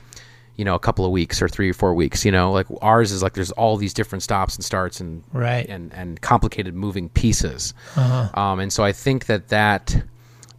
you 0.56 0.66
know 0.66 0.76
a 0.76 0.80
couple 0.80 1.06
of 1.06 1.12
weeks 1.12 1.42
or 1.42 1.48
three 1.48 1.70
or 1.70 1.74
four 1.74 1.94
weeks 1.94 2.24
you 2.24 2.32
know 2.32 2.52
like 2.52 2.68
ours 2.82 3.12
is 3.12 3.24
like 3.24 3.34
there's 3.34 3.52
all 3.52 3.76
these 3.78 3.94
different 3.94 4.22
stops 4.22 4.56
and 4.56 4.64
starts 4.64 5.00
and 5.00 5.24
right. 5.34 5.68
and 5.68 5.94
and 5.94 6.22
complicated 6.22 6.76
moving 6.76 7.10
pieces. 7.10 7.74
Uh-huh. 7.96 8.40
um, 8.40 8.60
and 8.60 8.72
so 8.72 8.84
i 8.84 8.92
think 8.92 9.26
that 9.26 9.50
that 9.50 10.04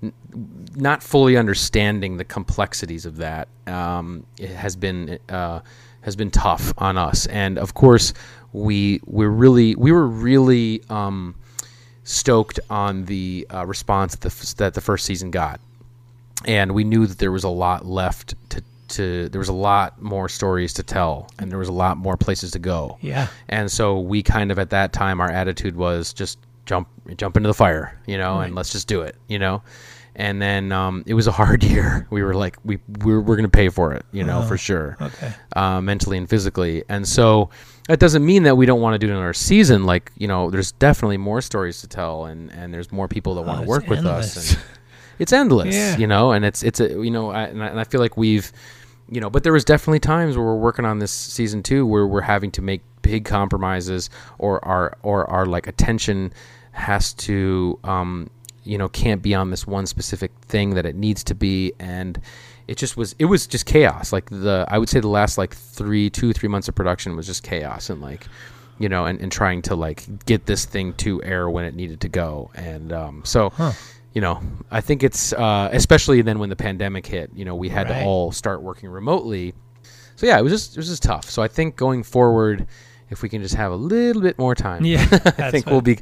n- 0.03 0.13
not 0.75 1.03
fully 1.03 1.37
understanding 1.37 2.17
the 2.17 2.25
complexities 2.25 3.07
of 3.07 3.17
that 3.19 3.49
um, 3.67 4.27
has 4.41 4.77
been 4.77 5.19
uh, 5.29 5.61
has 6.05 6.17
been 6.17 6.31
tough 6.31 6.73
on 6.79 6.97
us. 6.99 7.27
And 7.27 7.59
of 7.59 7.75
course 7.75 8.13
we 8.53 9.01
we're 9.07 9.31
really 9.31 9.75
we 9.75 9.91
were 9.91 10.07
really 10.07 10.83
um, 10.91 11.35
stoked 12.05 12.61
on 12.71 13.07
the 13.07 13.47
uh, 13.53 13.67
response 13.67 14.15
that 14.17 14.31
the, 14.31 14.55
that 14.59 14.75
the 14.75 14.81
first 14.81 15.07
season 15.07 15.31
got. 15.31 15.61
And 16.47 16.75
we 16.75 16.85
knew 16.85 17.07
that 17.07 17.19
there 17.19 17.33
was 17.33 17.45
a 17.45 17.49
lot 17.49 17.87
left 17.87 18.35
to 18.51 18.63
to 18.89 19.29
there 19.29 19.39
was 19.39 19.49
a 19.49 19.55
lot 19.55 20.01
more 20.01 20.29
stories 20.29 20.73
to 20.75 20.83
tell 20.83 21.29
and 21.39 21.51
there 21.51 21.59
was 21.59 21.69
a 21.69 21.73
lot 21.73 21.97
more 21.97 22.17
places 22.17 22.51
to 22.53 22.59
go. 22.59 22.99
Yeah. 23.01 23.29
And 23.49 23.71
so 23.71 23.99
we 24.01 24.23
kind 24.23 24.51
of 24.51 24.59
at 24.59 24.71
that 24.71 24.93
time 24.93 25.21
our 25.21 25.31
attitude 25.31 25.77
was 25.77 26.13
just 26.13 26.39
jump 26.67 26.89
jump 27.17 27.37
into 27.37 27.49
the 27.49 27.55
fire, 27.55 27.99
you 28.07 28.19
know, 28.19 28.37
right. 28.37 28.47
and 28.47 28.55
let's 28.55 28.73
just 28.73 28.89
do 28.89 29.03
it, 29.03 29.17
you 29.29 29.39
know. 29.39 29.63
And 30.17 30.41
then 30.41 30.71
um, 30.71 31.03
it 31.07 31.15
was 31.15 31.27
a 31.27 31.33
hard 31.33 31.65
year. 31.65 32.07
We 32.11 32.23
were 32.23 32.35
like 32.35 32.57
we 32.65 32.79
we're, 33.01 33.21
we're 33.21 33.37
going 33.37 33.51
to 33.51 33.57
pay 33.57 33.69
for 33.69 33.93
it, 33.93 34.05
you 34.13 34.25
know, 34.25 34.43
for 34.43 34.57
sure. 34.57 34.97
Okay. 35.01 35.33
Uh, 35.57 35.81
mentally 35.81 36.19
and 36.19 36.29
physically. 36.29 36.85
And 36.89 37.07
so 37.07 37.51
that 37.89 37.99
doesn't 37.99 38.25
mean 38.25 38.45
that 38.45 38.57
we 38.57 38.67
don't 38.67 38.81
want 38.81 38.95
to 38.95 38.99
do 38.99 39.13
it 39.13 39.17
in 39.17 39.21
our 39.21 39.35
season 39.35 39.85
like, 39.85 40.13
you 40.17 40.29
know, 40.29 40.51
there's 40.51 40.73
definitely 40.73 41.19
more 41.19 41.41
stories 41.41 41.81
to 41.81 41.89
tell 41.89 42.27
and 42.27 42.51
and 42.53 42.73
there's 42.73 42.93
more 42.93 43.09
people 43.09 43.35
that 43.35 43.43
want 43.43 43.61
to 43.61 43.67
oh, 43.67 43.69
work 43.69 43.89
with 43.89 44.07
us 44.07 44.53
and 44.53 44.63
it's 45.19 45.33
endless, 45.33 45.75
yeah. 45.75 45.97
you 45.97 46.07
know, 46.07 46.33
and 46.33 46.45
it's 46.45 46.63
it's 46.63 46.81
a 46.81 46.89
you 46.89 47.11
know, 47.11 47.31
I, 47.31 47.45
and, 47.45 47.63
I, 47.63 47.67
and 47.69 47.81
I 47.81 47.85
feel 47.85 48.01
like 48.01 48.17
we've 48.17 48.53
you 49.09 49.21
know, 49.21 49.29
but 49.29 49.43
there 49.43 49.53
was 49.53 49.65
definitely 49.65 50.01
times 50.01 50.37
where 50.37 50.47
we're 50.47 50.57
working 50.57 50.85
on 50.85 50.99
this 50.99 51.13
season 51.13 51.63
two 51.63 51.87
where 51.87 52.07
we're 52.07 52.23
having 52.23 52.51
to 52.53 52.63
make 52.63 52.83
big 53.03 53.25
compromises, 53.25 54.11
or 54.39 54.65
our 54.65 54.97
or 55.03 55.29
our 55.31 55.47
like 55.47 55.67
attention 55.67 56.33
has 56.73 57.13
to, 57.15 57.79
um, 57.85 58.31
you 58.65 58.79
know, 58.79 58.89
can't 58.89 59.23
be 59.23 59.35
on 59.35 59.51
this 59.51 59.67
one 59.67 59.87
specific 59.87 60.33
thing 60.43 60.71
that 60.71 60.87
it 60.87 60.97
needs 60.97 61.23
to 61.25 61.35
be, 61.35 61.73
and 61.79 62.21
it 62.67 62.77
just 62.79 62.97
was 62.97 63.15
it 63.19 63.27
was 63.27 63.47
just 63.47 63.67
chaos. 63.67 64.13
Like 64.13 64.31
the 64.31 64.65
I 64.69 64.79
would 64.79 64.89
say 64.89 65.01
the 65.01 65.09
last 65.09 65.37
like 65.37 65.55
three 65.55 66.09
two 66.09 66.33
three 66.33 66.49
months 66.49 66.69
of 66.69 66.75
production 66.75 67.15
was 67.15 67.27
just 67.27 67.43
chaos 67.43 67.91
and 67.91 68.01
like 68.01 68.27
you 68.79 68.89
know 68.89 69.05
and, 69.05 69.21
and 69.21 69.31
trying 69.31 69.63
to 69.63 69.75
like 69.75 70.25
get 70.25 70.47
this 70.47 70.65
thing 70.65 70.95
to 70.95 71.23
air 71.23 71.49
when 71.49 71.65
it 71.65 71.75
needed 71.75 72.01
to 72.01 72.09
go 72.09 72.51
and 72.55 72.93
um, 72.93 73.23
so 73.25 73.51
huh 73.51 73.73
you 74.15 74.21
know, 74.21 74.41
I 74.71 74.81
think 74.81 75.03
it's 75.03 75.33
uh, 75.33 75.69
especially 75.73 76.23
then 76.23 76.39
when 76.39 76.49
the 76.49 76.57
pandemic 76.57 77.07
hit. 77.07 77.31
You 77.35 77.45
know, 77.45 77.57
we 77.57 77.69
had 77.69 77.91
right. 77.91 78.01
to 78.01 78.05
all 78.07 78.33
start 78.33 78.63
working 78.63 78.89
remotely. 78.89 79.55
So 80.17 80.27
yeah, 80.27 80.39
it 80.39 80.43
was 80.43 80.53
just 80.53 80.77
it 80.77 80.79
was 80.79 80.89
just 80.89 81.03
tough. 81.03 81.29
So 81.29 81.43
I 81.43 81.49
think 81.49 81.75
going 81.75 82.05
forward, 82.05 82.69
if 83.11 83.23
we 83.23 83.29
can 83.29 83.43
just 83.43 83.57
have 83.57 83.73
a 83.73 83.77
little 83.77 84.23
bit 84.23 84.39
more 84.39 84.55
time, 84.55 84.85
yeah, 84.85 85.03
I 85.39 85.51
think 85.51 85.67
we'll 85.67 85.81
be. 85.81 85.99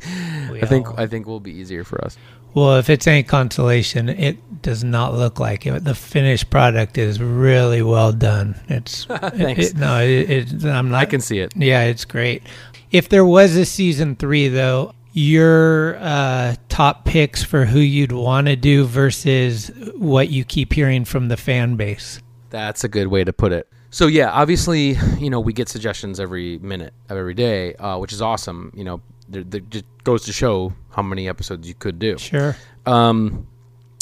We 0.50 0.62
I 0.62 0.66
think 0.66 0.88
all... 0.88 1.00
I 1.00 1.06
think 1.06 1.26
will 1.26 1.40
be 1.40 1.52
easier 1.52 1.84
for 1.84 2.04
us. 2.04 2.18
Well, 2.54 2.76
if 2.76 2.90
it's 2.90 3.06
any 3.06 3.22
consolation, 3.22 4.10
it 4.10 4.60
does 4.60 4.84
not 4.84 5.14
look 5.14 5.40
like 5.40 5.64
it. 5.64 5.84
The 5.84 5.94
finished 5.94 6.50
product 6.50 6.98
is 6.98 7.18
really 7.18 7.80
well 7.80 8.12
done. 8.12 8.60
It's 8.68 9.04
thanks. 9.06 9.70
It, 9.70 9.76
no, 9.76 10.02
it, 10.02 10.30
it, 10.30 10.64
I'm 10.66 10.90
not. 10.90 11.00
I 11.00 11.06
can 11.06 11.22
see 11.22 11.38
it. 11.38 11.56
Yeah, 11.56 11.84
it's 11.84 12.04
great. 12.04 12.42
If 12.90 13.08
there 13.08 13.24
was 13.24 13.56
a 13.56 13.64
season 13.64 14.16
three, 14.16 14.48
though, 14.48 14.92
your 15.12 15.96
uh, 15.96 16.56
top 16.68 17.04
picks 17.04 17.42
for 17.42 17.64
who 17.64 17.78
you'd 17.78 18.12
want 18.12 18.46
to 18.46 18.56
do 18.56 18.84
versus 18.84 19.70
what 19.96 20.30
you 20.30 20.44
keep 20.44 20.72
hearing 20.72 21.04
from 21.04 21.28
the 21.28 21.36
fan 21.36 21.76
base. 21.76 22.20
That's 22.50 22.84
a 22.84 22.88
good 22.88 23.08
way 23.08 23.24
to 23.24 23.32
put 23.32 23.52
it. 23.52 23.68
So 23.90 24.06
yeah, 24.06 24.30
obviously, 24.30 24.96
you 25.18 25.28
know, 25.28 25.38
we 25.40 25.52
get 25.52 25.68
suggestions 25.68 26.18
every 26.18 26.58
minute 26.58 26.94
of 27.10 27.18
every 27.18 27.34
day, 27.34 27.74
uh, 27.74 27.98
which 27.98 28.12
is 28.12 28.22
awesome. 28.22 28.72
You 28.74 28.84
know, 28.84 29.02
it 29.32 29.70
just 29.70 29.84
goes 30.04 30.24
to 30.24 30.32
show 30.32 30.72
how 30.90 31.02
many 31.02 31.28
episodes 31.28 31.68
you 31.68 31.74
could 31.74 31.98
do. 31.98 32.16
Sure. 32.16 32.56
Um, 32.86 33.46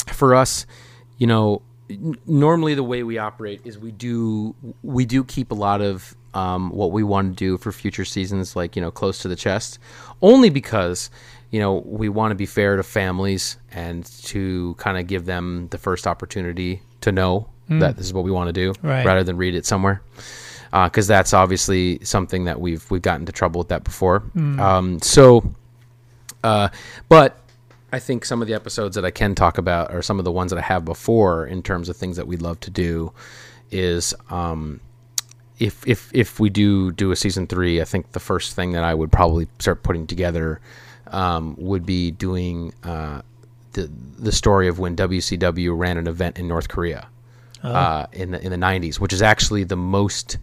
for 0.07 0.33
us, 0.33 0.65
you 1.17 1.27
know, 1.27 1.61
n- 1.89 2.15
normally 2.25 2.73
the 2.73 2.83
way 2.83 3.03
we 3.03 3.17
operate 3.17 3.61
is 3.65 3.77
we 3.77 3.91
do 3.91 4.55
we 4.81 5.05
do 5.05 5.23
keep 5.25 5.51
a 5.51 5.55
lot 5.55 5.81
of 5.81 6.15
um, 6.33 6.69
what 6.71 6.91
we 6.91 7.03
want 7.03 7.35
to 7.35 7.35
do 7.35 7.57
for 7.57 7.71
future 7.71 8.05
seasons, 8.05 8.55
like 8.55 8.75
you 8.75 8.81
know, 8.81 8.91
close 8.91 9.19
to 9.19 9.27
the 9.27 9.35
chest, 9.35 9.79
only 10.21 10.49
because 10.49 11.09
you 11.49 11.59
know 11.59 11.83
we 11.85 12.09
want 12.09 12.31
to 12.31 12.35
be 12.35 12.45
fair 12.45 12.75
to 12.75 12.83
families 12.83 13.57
and 13.71 14.05
to 14.23 14.75
kind 14.77 14.97
of 14.97 15.07
give 15.07 15.25
them 15.25 15.67
the 15.71 15.77
first 15.77 16.07
opportunity 16.07 16.81
to 17.01 17.11
know 17.11 17.49
mm. 17.69 17.79
that 17.79 17.97
this 17.97 18.05
is 18.05 18.13
what 18.13 18.23
we 18.23 18.31
want 18.31 18.47
to 18.47 18.53
do, 18.53 18.73
right. 18.81 19.05
rather 19.05 19.23
than 19.23 19.37
read 19.37 19.55
it 19.55 19.65
somewhere. 19.65 20.01
Because 20.71 21.09
uh, 21.09 21.15
that's 21.15 21.33
obviously 21.33 21.99
something 22.03 22.45
that 22.45 22.61
we've 22.61 22.89
we've 22.89 23.01
gotten 23.01 23.23
into 23.23 23.33
trouble 23.33 23.59
with 23.59 23.69
that 23.69 23.83
before. 23.83 24.21
Mm. 24.35 24.59
Um, 24.59 25.01
so, 25.01 25.43
uh, 26.43 26.69
but 27.09 27.37
I 27.91 27.99
think 27.99 28.23
some 28.23 28.41
of 28.41 28.47
the 28.47 28.53
episodes 28.53 28.95
that 28.95 29.03
I 29.03 29.11
can 29.11 29.35
talk 29.35 29.57
about, 29.57 29.93
or 29.93 30.01
some 30.01 30.17
of 30.17 30.25
the 30.25 30.31
ones 30.31 30.51
that 30.51 30.57
I 30.57 30.61
have 30.61 30.85
before, 30.85 31.45
in 31.45 31.61
terms 31.61 31.89
of 31.89 31.97
things 31.97 32.15
that 32.15 32.25
we'd 32.25 32.41
love 32.41 32.59
to 32.61 32.71
do, 32.71 33.11
is 33.69 34.13
um, 34.29 34.79
if 35.61 35.87
if 35.87 36.09
if 36.13 36.39
we 36.39 36.49
do 36.49 36.91
do 36.91 37.11
a 37.11 37.15
season 37.15 37.45
three, 37.47 37.79
I 37.81 37.85
think 37.85 38.11
the 38.11 38.19
first 38.19 38.55
thing 38.55 38.71
that 38.73 38.83
I 38.83 38.93
would 38.93 39.11
probably 39.11 39.47
start 39.59 39.83
putting 39.83 40.07
together 40.07 40.59
um, 41.07 41.55
would 41.57 41.85
be 41.85 42.11
doing 42.11 42.73
uh, 42.83 43.21
the 43.73 43.89
the 44.17 44.31
story 44.31 44.67
of 44.67 44.79
when 44.79 44.95
WCW 44.95 45.77
ran 45.77 45.97
an 45.97 46.07
event 46.07 46.39
in 46.39 46.47
North 46.47 46.67
Korea 46.67 47.07
Oh. 47.63 47.69
uh, 47.71 48.05
in 48.11 48.31
the 48.31 48.43
in 48.43 48.49
the 48.51 48.57
'90s, 48.57 48.99
which 48.99 49.13
is 49.13 49.21
actually 49.21 49.63
the 49.63 49.75
most 49.77 50.39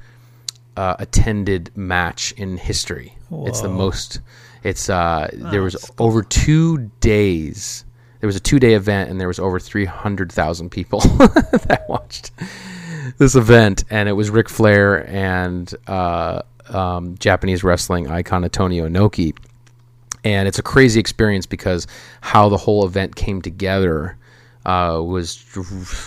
uh, 0.76 0.94
attended 1.00 1.76
match 1.76 2.32
in 2.36 2.56
history. 2.56 3.18
It's 3.46 3.60
the 3.60 3.68
most. 3.68 4.20
It's 4.62 4.88
uh, 4.88 5.28
there 5.32 5.60
Oh, 5.60 5.64
was 5.64 5.72
that's 5.74 5.90
over 5.98 6.22
two 6.22 6.90
days. 7.00 7.84
There 8.20 8.28
was 8.28 8.36
a 8.36 8.40
two 8.40 8.58
day 8.60 8.74
event, 8.74 9.10
and 9.10 9.20
there 9.20 9.26
was 9.28 9.40
over 9.40 9.58
three 9.58 9.84
hundred 9.84 10.30
thousand 10.30 10.70
people 10.70 11.00
that 11.66 11.86
watched 11.88 12.30
this 13.16 13.34
event, 13.34 13.84
and 13.90 14.08
it 14.08 14.12
was 14.12 14.30
Ric 14.30 14.48
Flair 14.48 15.08
and 15.08 15.72
uh, 15.86 16.42
um, 16.68 17.16
Japanese 17.18 17.64
wrestling 17.64 18.08
icon 18.08 18.44
Antonio 18.44 18.88
Inoki, 18.88 19.36
and 20.24 20.46
it's 20.46 20.58
a 20.58 20.62
crazy 20.62 21.00
experience 21.00 21.46
because 21.46 21.86
how 22.20 22.48
the 22.48 22.56
whole 22.56 22.84
event 22.84 23.16
came 23.16 23.40
together 23.40 24.16
uh, 24.66 25.00
was 25.02 25.44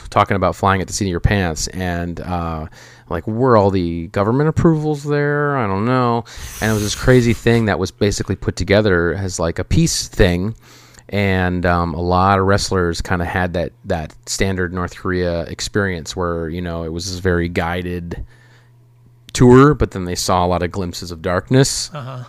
talking 0.10 0.36
about 0.36 0.56
flying 0.56 0.82
at 0.82 0.88
the 0.88 0.94
seat 0.94 1.06
of 1.06 1.12
your 1.12 1.20
pants 1.20 1.68
and 1.70 2.20
uh, 2.20 2.68
like 3.10 3.26
were 3.26 3.58
all 3.58 3.72
the 3.72 4.08
government 4.08 4.50
approvals 4.50 5.04
there? 5.04 5.58
I 5.58 5.66
don't 5.66 5.86
know. 5.86 6.26
And 6.62 6.70
it 6.70 6.74
was 6.74 6.84
this 6.84 6.96
crazy 6.96 7.34
thing 7.34 7.66
that 7.66 7.80
was 7.80 7.90
basically 7.90 8.36
put 8.36 8.56
together 8.56 9.16
as 9.16 9.40
like 9.40 9.58
a 9.58 9.64
peace 9.64 10.08
thing 10.08 10.56
and 11.12 11.66
um, 11.66 11.94
a 11.94 12.02
lot 12.02 12.40
of 12.40 12.46
wrestlers 12.46 13.02
kind 13.02 13.22
of 13.22 13.28
had 13.28 13.54
that 13.54 13.72
that 13.86 14.16
standard 14.28 14.74
north 14.74 14.96
korea 14.96 15.42
experience 15.44 16.16
where 16.16 16.48
you 16.50 16.62
know 16.62 16.84
it 16.84 16.90
was 16.94 17.10
this 17.12 17.20
very 17.20 17.50
guided 17.50 18.26
tour 19.34 19.74
but 19.74 19.92
then 19.92 20.06
they 20.06 20.16
saw 20.16 20.46
a 20.46 20.48
lot 20.48 20.64
of 20.64 20.72
glimpses 20.72 21.12
of 21.12 21.22
darkness 21.22 21.90
Uh-huh. 21.94 22.24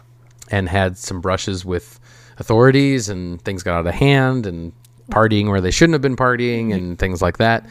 and 0.50 0.68
had 0.68 0.96
some 0.96 1.20
brushes 1.20 1.64
with 1.64 1.98
authorities 2.38 3.08
and 3.08 3.40
things 3.42 3.62
got 3.62 3.78
out 3.78 3.86
of 3.86 3.94
hand 3.94 4.46
and 4.46 4.72
partying 5.10 5.48
where 5.48 5.60
they 5.60 5.70
shouldn't 5.70 5.94
have 5.94 6.02
been 6.02 6.16
partying 6.16 6.72
and 6.74 6.98
things 6.98 7.20
like 7.20 7.38
that. 7.38 7.66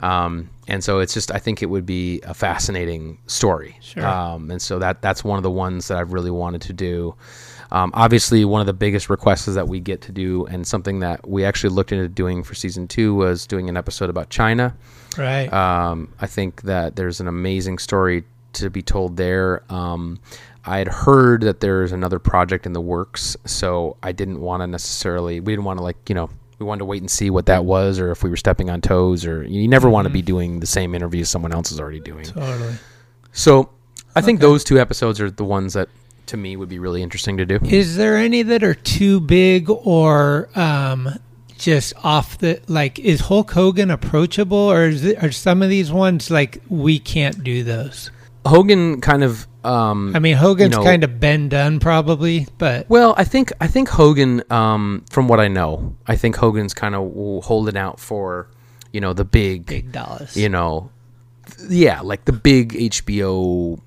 Um, 0.00 0.48
and 0.68 0.84
so 0.84 1.00
it's 1.00 1.12
just 1.12 1.32
I 1.34 1.38
think 1.38 1.62
it 1.62 1.66
would 1.66 1.84
be 1.86 2.20
a 2.22 2.32
fascinating 2.34 3.18
story. 3.26 3.76
Sure. 3.80 4.06
Um, 4.06 4.50
and 4.50 4.62
so 4.62 4.78
that 4.78 5.02
that's 5.02 5.24
one 5.24 5.38
of 5.38 5.42
the 5.42 5.50
ones 5.50 5.88
that 5.88 5.98
I've 5.98 6.12
really 6.12 6.30
wanted 6.30 6.60
to 6.62 6.72
do. 6.72 7.14
Um, 7.70 7.90
obviously, 7.94 8.44
one 8.44 8.60
of 8.60 8.66
the 8.66 8.72
biggest 8.72 9.10
requests 9.10 9.46
that 9.46 9.68
we 9.68 9.80
get 9.80 10.00
to 10.02 10.12
do, 10.12 10.46
and 10.46 10.66
something 10.66 11.00
that 11.00 11.28
we 11.28 11.44
actually 11.44 11.70
looked 11.70 11.92
into 11.92 12.08
doing 12.08 12.42
for 12.42 12.54
season 12.54 12.88
two, 12.88 13.14
was 13.14 13.46
doing 13.46 13.68
an 13.68 13.76
episode 13.76 14.10
about 14.10 14.30
China. 14.30 14.74
Right. 15.16 15.52
Um, 15.52 16.12
I 16.20 16.26
think 16.26 16.62
that 16.62 16.96
there's 16.96 17.20
an 17.20 17.28
amazing 17.28 17.78
story 17.78 18.24
to 18.54 18.70
be 18.70 18.82
told 18.82 19.16
there. 19.16 19.62
Um, 19.70 20.20
I 20.64 20.78
had 20.78 20.88
heard 20.88 21.42
that 21.42 21.60
there's 21.60 21.92
another 21.92 22.18
project 22.18 22.66
in 22.66 22.72
the 22.72 22.80
works, 22.80 23.36
so 23.44 23.96
I 24.02 24.12
didn't 24.12 24.40
want 24.40 24.62
to 24.62 24.66
necessarily. 24.66 25.40
We 25.40 25.52
didn't 25.52 25.64
want 25.64 25.78
to 25.78 25.82
like 25.82 25.96
you 26.08 26.14
know 26.14 26.30
we 26.58 26.66
wanted 26.66 26.80
to 26.80 26.84
wait 26.84 27.02
and 27.02 27.10
see 27.10 27.30
what 27.30 27.46
that 27.46 27.64
was, 27.64 27.98
or 27.98 28.10
if 28.10 28.22
we 28.22 28.30
were 28.30 28.36
stepping 28.36 28.70
on 28.70 28.80
toes, 28.80 29.24
or 29.26 29.44
you 29.44 29.68
never 29.68 29.88
want 29.88 30.06
to 30.06 30.12
be 30.12 30.22
doing 30.22 30.60
the 30.60 30.66
same 30.66 30.94
interview 30.94 31.22
as 31.22 31.30
someone 31.30 31.52
else 31.52 31.70
is 31.70 31.80
already 31.80 32.00
doing. 32.00 32.24
Totally. 32.24 32.74
So 33.32 33.70
I 34.14 34.20
think 34.20 34.40
those 34.40 34.64
two 34.64 34.80
episodes 34.80 35.20
are 35.20 35.30
the 35.30 35.44
ones 35.44 35.74
that 35.74 35.88
to 36.28 36.36
me 36.36 36.56
would 36.56 36.68
be 36.68 36.78
really 36.78 37.02
interesting 37.02 37.36
to 37.38 37.46
do. 37.46 37.58
Is 37.64 37.96
there 37.96 38.16
any 38.16 38.42
that 38.42 38.62
are 38.62 38.74
too 38.74 39.20
big 39.20 39.68
or 39.68 40.48
um, 40.54 41.08
just 41.56 41.92
off 42.04 42.38
the 42.38 42.60
like? 42.68 42.98
Is 42.98 43.20
Hulk 43.20 43.50
Hogan 43.50 43.90
approachable, 43.90 44.56
or 44.56 44.84
is 44.84 45.04
it, 45.04 45.22
are 45.22 45.32
some 45.32 45.62
of 45.62 45.68
these 45.68 45.90
ones 45.92 46.30
like 46.30 46.62
we 46.68 46.98
can't 46.98 47.42
do 47.42 47.64
those? 47.64 48.10
Hogan 48.46 49.00
kind 49.00 49.22
of. 49.24 49.46
Um, 49.64 50.14
I 50.14 50.20
mean, 50.20 50.36
Hogan's 50.36 50.72
you 50.72 50.78
know- 50.78 50.84
kind 50.84 51.04
of 51.04 51.20
been 51.20 51.48
done 51.48 51.80
probably, 51.80 52.46
but 52.58 52.88
Well, 52.88 53.14
I 53.18 53.24
think 53.24 53.52
I 53.60 53.66
think 53.66 53.88
Hogan, 53.88 54.42
um, 54.50 55.04
from 55.10 55.28
what 55.28 55.40
I 55.40 55.48
know, 55.48 55.96
I 56.06 56.16
think 56.16 56.36
Hogan's 56.36 56.72
kind 56.72 56.94
of 56.94 57.12
holding 57.44 57.76
out 57.76 57.98
for, 58.00 58.48
you 58.92 59.00
know, 59.00 59.12
the 59.12 59.24
big, 59.24 59.66
big 59.66 59.92
dollars. 59.92 60.36
you 60.36 60.48
know, 60.48 60.90
yeah, 61.68 62.00
like 62.00 62.24
the 62.24 62.32
big 62.32 62.72
HBO 62.74 63.80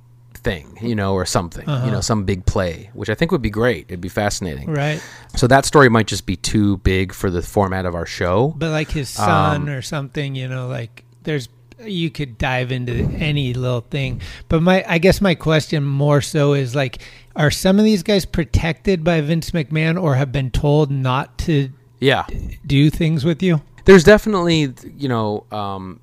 thing, 0.44 0.78
you 0.82 0.96
know, 0.96 1.14
or 1.14 1.26
something, 1.26 1.68
you 1.68 1.74
Uh-huh. 1.74 1.92
know, 1.92 2.02
some 2.02 2.24
big 2.24 2.46
play, 2.46 2.90
which 2.94 3.10
I 3.10 3.16
think 3.16 3.32
would 3.32 3.42
be 3.42 3.50
great. 3.52 3.86
It'd 3.90 4.02
be 4.02 4.10
fascinating. 4.10 4.70
Right. 4.72 5.02
So 5.36 5.48
that 5.48 5.66
story 5.66 5.90
might 5.90 6.08
just 6.08 6.26
be 6.26 6.36
too 6.36 6.78
big 6.78 7.14
for 7.14 7.30
the 7.30 7.42
format 7.42 7.86
of 7.86 7.94
our 7.96 8.06
show. 8.08 8.54
But 8.58 8.72
like 8.72 8.92
his 8.92 9.10
son 9.10 9.64
Um, 9.64 9.70
or 9.70 9.82
something, 9.82 10.34
you 10.36 10.48
know, 10.48 10.68
like 10.68 11.04
there's 11.24 11.48
you 11.84 12.12
could 12.12 12.38
dive 12.38 12.72
into 12.72 12.94
any 13.20 13.56
little 13.56 13.82
thing. 13.82 14.22
But 14.50 14.62
my 14.62 14.84
I 14.88 15.00
guess 15.00 15.20
my 15.20 15.34
question 15.34 15.84
more 15.84 16.22
so 16.22 16.54
is 16.54 16.76
like 16.76 17.00
are 17.36 17.50
some 17.50 17.80
of 17.80 17.86
these 17.86 18.04
guys 18.04 18.24
protected 18.26 19.04
by 19.04 19.20
Vince 19.22 19.50
McMahon 19.52 20.00
or 20.02 20.14
have 20.16 20.32
been 20.32 20.52
told 20.52 20.92
not 20.92 21.38
to 21.40 21.70
Yeah. 22.00 22.26
do 22.68 22.90
things 22.92 23.26
with 23.26 23.42
you? 23.42 23.62
There's 23.86 24.04
definitely, 24.04 24.72
you 24.96 25.08
know, 25.10 25.46
um, 25.52 26.00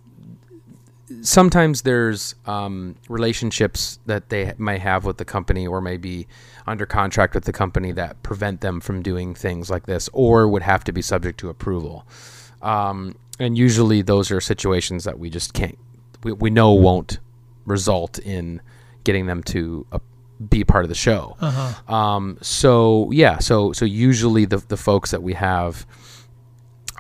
sometimes 1.23 1.83
there's 1.83 2.35
um, 2.47 2.97
relationships 3.09 3.99
that 4.07 4.29
they 4.29 4.53
may 4.59 4.79
have 4.79 5.05
with 5.05 5.19
the 5.19 5.25
company 5.25 5.67
or 5.67 5.81
may 5.81 5.97
be 5.97 6.27
under 6.67 6.87
contract 6.87 7.35
with 7.35 7.45
the 7.45 7.53
company 7.53 7.93
that 7.93 8.23
prevent 8.23 8.61
them 8.61 8.81
from 8.81 9.03
doing 9.03 9.35
things 9.35 9.71
like 9.71 9.87
this 9.87 10.09
or 10.13 10.49
would 10.49 10.63
have 10.63 10.85
to 10.85 10.93
be 10.93 11.03
subject 11.03 11.41
to 11.41 11.49
approval. 11.49 12.07
Um, 12.63 13.17
and 13.39 13.57
usually 13.57 14.03
those 14.03 14.31
are 14.31 14.41
situations 14.41 15.05
that 15.05 15.19
we 15.19 15.31
just 15.31 15.55
can't, 15.55 15.79
we, 16.23 16.33
we 16.33 16.51
know 16.51 16.73
won't 16.73 17.19
result 17.65 18.19
in 18.19 18.61
getting 19.05 19.27
them 19.27 19.43
to 19.45 19.87
uh, 19.93 19.99
be 20.49 20.65
part 20.65 20.85
of 20.85 20.89
the 20.89 20.95
show. 20.95 21.37
Uh-huh. 21.41 21.95
Um, 21.95 22.39
so 22.41 23.11
yeah, 23.13 23.39
so 23.39 23.73
so 23.73 23.85
usually 23.85 24.45
the 24.45 24.59
the 24.59 24.77
folks 24.77 25.11
that 25.11 25.23
we 25.23 25.35
have 25.35 25.87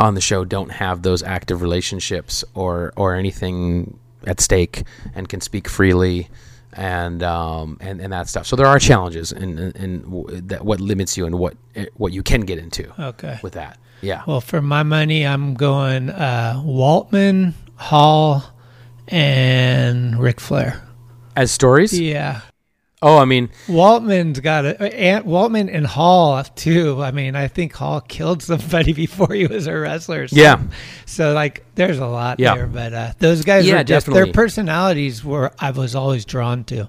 on 0.00 0.14
the 0.14 0.20
show 0.20 0.44
don't 0.44 0.70
have 0.70 1.02
those 1.02 1.22
active 1.22 1.62
relationships 1.62 2.44
or 2.54 2.92
or 2.96 3.14
anything 3.14 3.98
at 4.26 4.40
stake 4.40 4.82
and 5.14 5.28
can 5.28 5.40
speak 5.40 5.68
freely 5.68 6.28
and 6.72 7.22
um 7.22 7.76
and, 7.80 8.00
and 8.00 8.12
that 8.12 8.28
stuff. 8.28 8.46
So 8.46 8.56
there 8.56 8.66
are 8.66 8.78
challenges 8.78 9.32
in 9.32 9.58
in, 9.58 9.70
in 9.72 10.02
w- 10.02 10.40
that 10.42 10.64
what 10.64 10.80
limits 10.80 11.16
you 11.16 11.26
and 11.26 11.38
what 11.38 11.54
what 11.96 12.12
you 12.12 12.22
can 12.22 12.42
get 12.42 12.58
into 12.58 12.92
Okay. 13.02 13.38
with 13.42 13.54
that. 13.54 13.78
Yeah. 14.00 14.22
Well, 14.26 14.40
for 14.40 14.62
my 14.62 14.82
money, 14.84 15.26
I'm 15.26 15.54
going 15.54 16.08
uh, 16.10 16.62
Waltman, 16.64 17.54
Hall, 17.76 18.44
and 19.08 20.18
Ric 20.20 20.40
Flair. 20.40 20.82
As 21.34 21.50
stories? 21.50 21.98
Yeah. 21.98 22.40
Oh, 23.00 23.16
I 23.18 23.26
mean, 23.26 23.48
Waltman's 23.68 24.40
got 24.40 24.64
it. 24.64 24.78
Waltman 24.78 25.72
and 25.72 25.86
Hall 25.86 26.42
too. 26.42 27.00
I 27.00 27.12
mean, 27.12 27.36
I 27.36 27.46
think 27.46 27.72
Hall 27.74 28.00
killed 28.00 28.42
somebody 28.42 28.92
before 29.04 29.32
he 29.32 29.46
was 29.46 29.66
a 29.68 29.78
wrestler. 29.78 30.26
So, 30.26 30.34
Yeah. 30.36 30.60
So 31.06 31.32
like, 31.32 31.64
there's 31.76 31.98
a 32.00 32.06
lot 32.08 32.40
Yeah. 32.40 32.56
there, 32.56 32.66
but 32.66 32.92
uh, 32.92 33.12
those 33.20 33.44
guys 33.44 33.66
Yeah, 33.66 33.76
are 33.80 33.84
just 33.84 34.06
definitely. 34.06 34.24
their 34.24 34.32
personalities 34.32 35.24
were 35.24 35.52
I 35.60 35.70
was 35.70 35.94
always 35.94 36.24
drawn 36.24 36.64
to. 36.64 36.88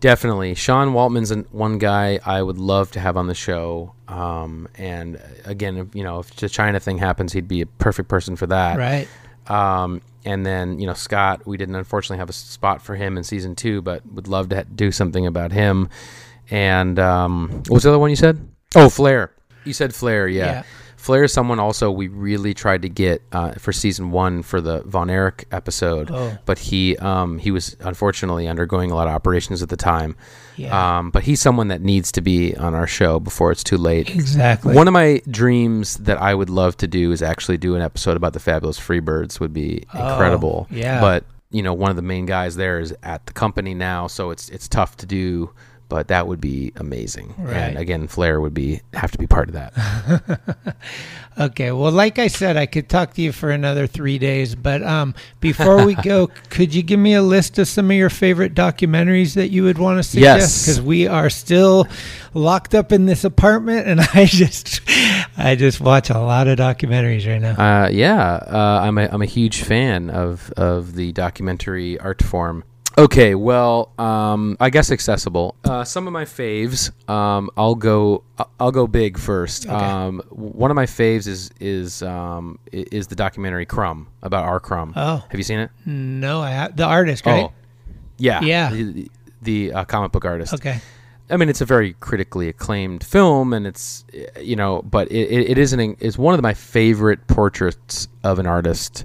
Definitely, 0.00 0.54
Sean 0.54 0.90
Waltman's 0.90 1.32
an, 1.32 1.44
one 1.50 1.78
guy 1.78 2.20
I 2.24 2.40
would 2.40 2.58
love 2.58 2.92
to 2.92 3.00
have 3.00 3.16
on 3.16 3.26
the 3.26 3.34
show. 3.34 3.94
Um, 4.06 4.68
and 4.76 5.16
uh, 5.16 5.20
again, 5.44 5.76
if, 5.76 5.94
you 5.94 6.04
know, 6.04 6.20
if 6.20 6.36
the 6.36 6.48
China 6.48 6.78
thing 6.78 6.98
happens, 6.98 7.32
he'd 7.32 7.48
be 7.48 7.62
a 7.62 7.66
perfect 7.66 8.08
person 8.08 8.36
for 8.36 8.46
that. 8.46 8.78
Right. 8.78 9.08
Um, 9.50 10.00
and 10.28 10.44
then 10.44 10.78
you 10.78 10.86
know 10.86 10.92
Scott, 10.92 11.46
we 11.46 11.56
didn't 11.56 11.74
unfortunately 11.74 12.18
have 12.18 12.28
a 12.28 12.34
spot 12.34 12.82
for 12.82 12.94
him 12.94 13.16
in 13.16 13.24
season 13.24 13.56
two, 13.56 13.80
but 13.80 14.04
would 14.12 14.28
love 14.28 14.50
to 14.50 14.56
ha- 14.56 14.64
do 14.74 14.92
something 14.92 15.26
about 15.26 15.52
him. 15.52 15.88
And 16.50 16.98
um, 16.98 17.48
what 17.50 17.70
was 17.70 17.82
the 17.84 17.88
other 17.88 17.98
one 17.98 18.10
you 18.10 18.16
said? 18.16 18.38
Oh, 18.76 18.90
Flair. 18.90 19.32
You 19.64 19.72
said 19.72 19.94
Flair, 19.94 20.28
yeah. 20.28 20.44
Yeah. 20.44 20.62
Flair 20.98 21.22
is 21.24 21.32
someone 21.32 21.58
also 21.60 21.90
we 21.90 22.08
really 22.08 22.52
tried 22.52 22.82
to 22.82 22.88
get 22.88 23.22
uh, 23.32 23.52
for 23.52 23.72
season 23.72 24.10
one 24.10 24.42
for 24.42 24.60
the 24.60 24.82
Von 24.82 25.08
Erich 25.08 25.46
episode, 25.52 26.10
Oh. 26.10 26.36
but 26.44 26.58
he 26.58 26.96
um, 26.98 27.38
he 27.38 27.50
was 27.52 27.76
unfortunately 27.80 28.48
undergoing 28.48 28.90
a 28.90 28.94
lot 28.96 29.06
of 29.06 29.14
operations 29.14 29.62
at 29.62 29.68
the 29.68 29.76
time. 29.76 30.16
Yeah. 30.56 30.98
Um, 30.98 31.10
but 31.10 31.22
he's 31.22 31.40
someone 31.40 31.68
that 31.68 31.80
needs 31.82 32.10
to 32.12 32.20
be 32.20 32.54
on 32.56 32.74
our 32.74 32.88
show 32.88 33.20
before 33.20 33.52
it's 33.52 33.62
too 33.62 33.76
late. 33.78 34.10
Exactly. 34.10 34.74
One 34.74 34.88
of 34.88 34.92
my 34.92 35.22
dreams 35.30 35.94
that 35.98 36.20
I 36.20 36.34
would 36.34 36.50
love 36.50 36.76
to 36.78 36.88
do 36.88 37.12
is 37.12 37.22
actually 37.22 37.58
do 37.58 37.76
an 37.76 37.80
episode 37.82 38.16
about 38.16 38.32
the 38.32 38.40
Fabulous 38.40 38.78
Freebirds. 38.78 39.38
Would 39.40 39.52
be 39.54 39.84
Oh, 39.94 40.10
incredible. 40.10 40.66
yeah. 40.68 41.00
But 41.00 41.24
you 41.50 41.62
know, 41.62 41.72
one 41.72 41.90
of 41.90 41.96
the 41.96 42.02
main 42.02 42.26
guys 42.26 42.56
there 42.56 42.80
is 42.80 42.92
at 43.04 43.24
the 43.26 43.32
company 43.32 43.72
now, 43.72 44.08
so 44.08 44.30
it's 44.30 44.48
it's 44.50 44.66
tough 44.68 44.96
to 44.98 45.06
do. 45.06 45.50
But 45.88 46.08
that 46.08 46.26
would 46.26 46.40
be 46.40 46.72
amazing. 46.76 47.34
Right. 47.38 47.56
And 47.56 47.78
again, 47.78 48.08
Flair 48.08 48.40
would 48.40 48.52
be 48.52 48.82
have 48.92 49.10
to 49.12 49.18
be 49.18 49.26
part 49.26 49.48
of 49.48 49.54
that. 49.54 50.76
Okay. 51.38 51.70
Well, 51.70 51.92
like 51.92 52.18
I 52.18 52.26
said, 52.26 52.56
I 52.56 52.66
could 52.66 52.88
talk 52.88 53.14
to 53.14 53.22
you 53.22 53.30
for 53.30 53.50
another 53.50 53.86
three 53.86 54.18
days, 54.18 54.54
but 54.56 54.82
um, 54.82 55.14
before 55.40 55.84
we 55.86 55.94
go, 55.94 56.26
could 56.50 56.74
you 56.74 56.82
give 56.82 56.98
me 56.98 57.14
a 57.14 57.22
list 57.22 57.58
of 57.58 57.68
some 57.68 57.90
of 57.90 57.96
your 57.96 58.10
favorite 58.10 58.54
documentaries 58.54 59.34
that 59.34 59.48
you 59.48 59.62
would 59.62 59.78
want 59.78 59.98
to 59.98 60.02
suggest? 60.02 60.40
Yes. 60.40 60.66
Because 60.66 60.80
we 60.82 61.06
are 61.06 61.30
still 61.30 61.86
locked 62.34 62.74
up 62.74 62.90
in 62.90 63.06
this 63.06 63.22
apartment, 63.22 63.86
and 63.86 64.00
I 64.14 64.24
just, 64.24 64.80
I 65.36 65.54
just 65.54 65.80
watch 65.80 66.10
a 66.10 66.18
lot 66.18 66.48
of 66.48 66.58
documentaries 66.58 67.26
right 67.26 67.40
now. 67.40 67.84
Uh, 67.84 67.88
yeah, 67.88 68.40
uh, 68.46 68.80
I'm 68.82 68.98
a 68.98 69.08
I'm 69.10 69.22
a 69.22 69.26
huge 69.26 69.62
fan 69.62 70.10
of 70.10 70.52
of 70.56 70.94
the 70.96 71.12
documentary 71.12 72.00
art 72.00 72.22
form. 72.22 72.64
Okay, 72.98 73.36
well, 73.36 73.92
um, 73.96 74.56
I 74.58 74.70
guess 74.70 74.90
accessible. 74.90 75.54
Uh, 75.62 75.84
some 75.84 76.08
of 76.08 76.12
my 76.12 76.24
faves. 76.24 76.90
Um, 77.08 77.48
I'll 77.56 77.76
go. 77.76 78.24
I'll 78.58 78.72
go 78.72 78.88
big 78.88 79.16
first. 79.16 79.66
Okay. 79.66 79.74
Um, 79.74 80.20
one 80.30 80.72
of 80.72 80.74
my 80.74 80.86
faves 80.86 81.28
is 81.28 81.50
is 81.60 82.02
um, 82.02 82.58
is 82.72 83.06
the 83.06 83.14
documentary 83.14 83.66
Crumb 83.66 84.08
about 84.22 84.44
R. 84.44 84.58
Crumb. 84.58 84.94
Oh. 84.96 85.24
have 85.28 85.38
you 85.38 85.44
seen 85.44 85.60
it? 85.60 85.70
No, 85.86 86.40
I 86.40 86.50
have 86.50 86.76
the 86.76 86.86
artist, 86.86 87.24
right? 87.24 87.44
Oh, 87.44 87.52
yeah, 88.18 88.40
Yeah. 88.40 88.70
The, 88.70 89.10
the 89.42 89.72
uh, 89.72 89.84
comic 89.84 90.10
book 90.10 90.24
artist. 90.24 90.52
Okay. 90.54 90.80
I 91.30 91.36
mean, 91.36 91.48
it's 91.48 91.60
a 91.60 91.66
very 91.66 91.92
critically 92.00 92.48
acclaimed 92.48 93.04
film, 93.04 93.52
and 93.52 93.64
it's 93.64 94.04
you 94.40 94.56
know, 94.56 94.82
but 94.82 95.06
it, 95.12 95.30
it, 95.30 95.50
it 95.50 95.58
is 95.58 95.72
an 95.72 95.96
it's 96.00 96.18
one 96.18 96.34
of 96.34 96.42
my 96.42 96.54
favorite 96.54 97.28
portraits 97.28 98.08
of 98.24 98.40
an 98.40 98.46
artist. 98.46 99.04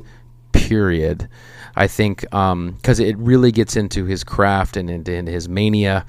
Period. 0.52 1.28
I 1.76 1.88
think 1.88 2.22
because 2.22 3.00
it 3.00 3.18
really 3.18 3.52
gets 3.52 3.76
into 3.76 4.06
his 4.06 4.24
craft 4.24 4.78
and 4.78 4.90
into 4.90 5.32
his 5.32 5.50
mania, 5.50 6.06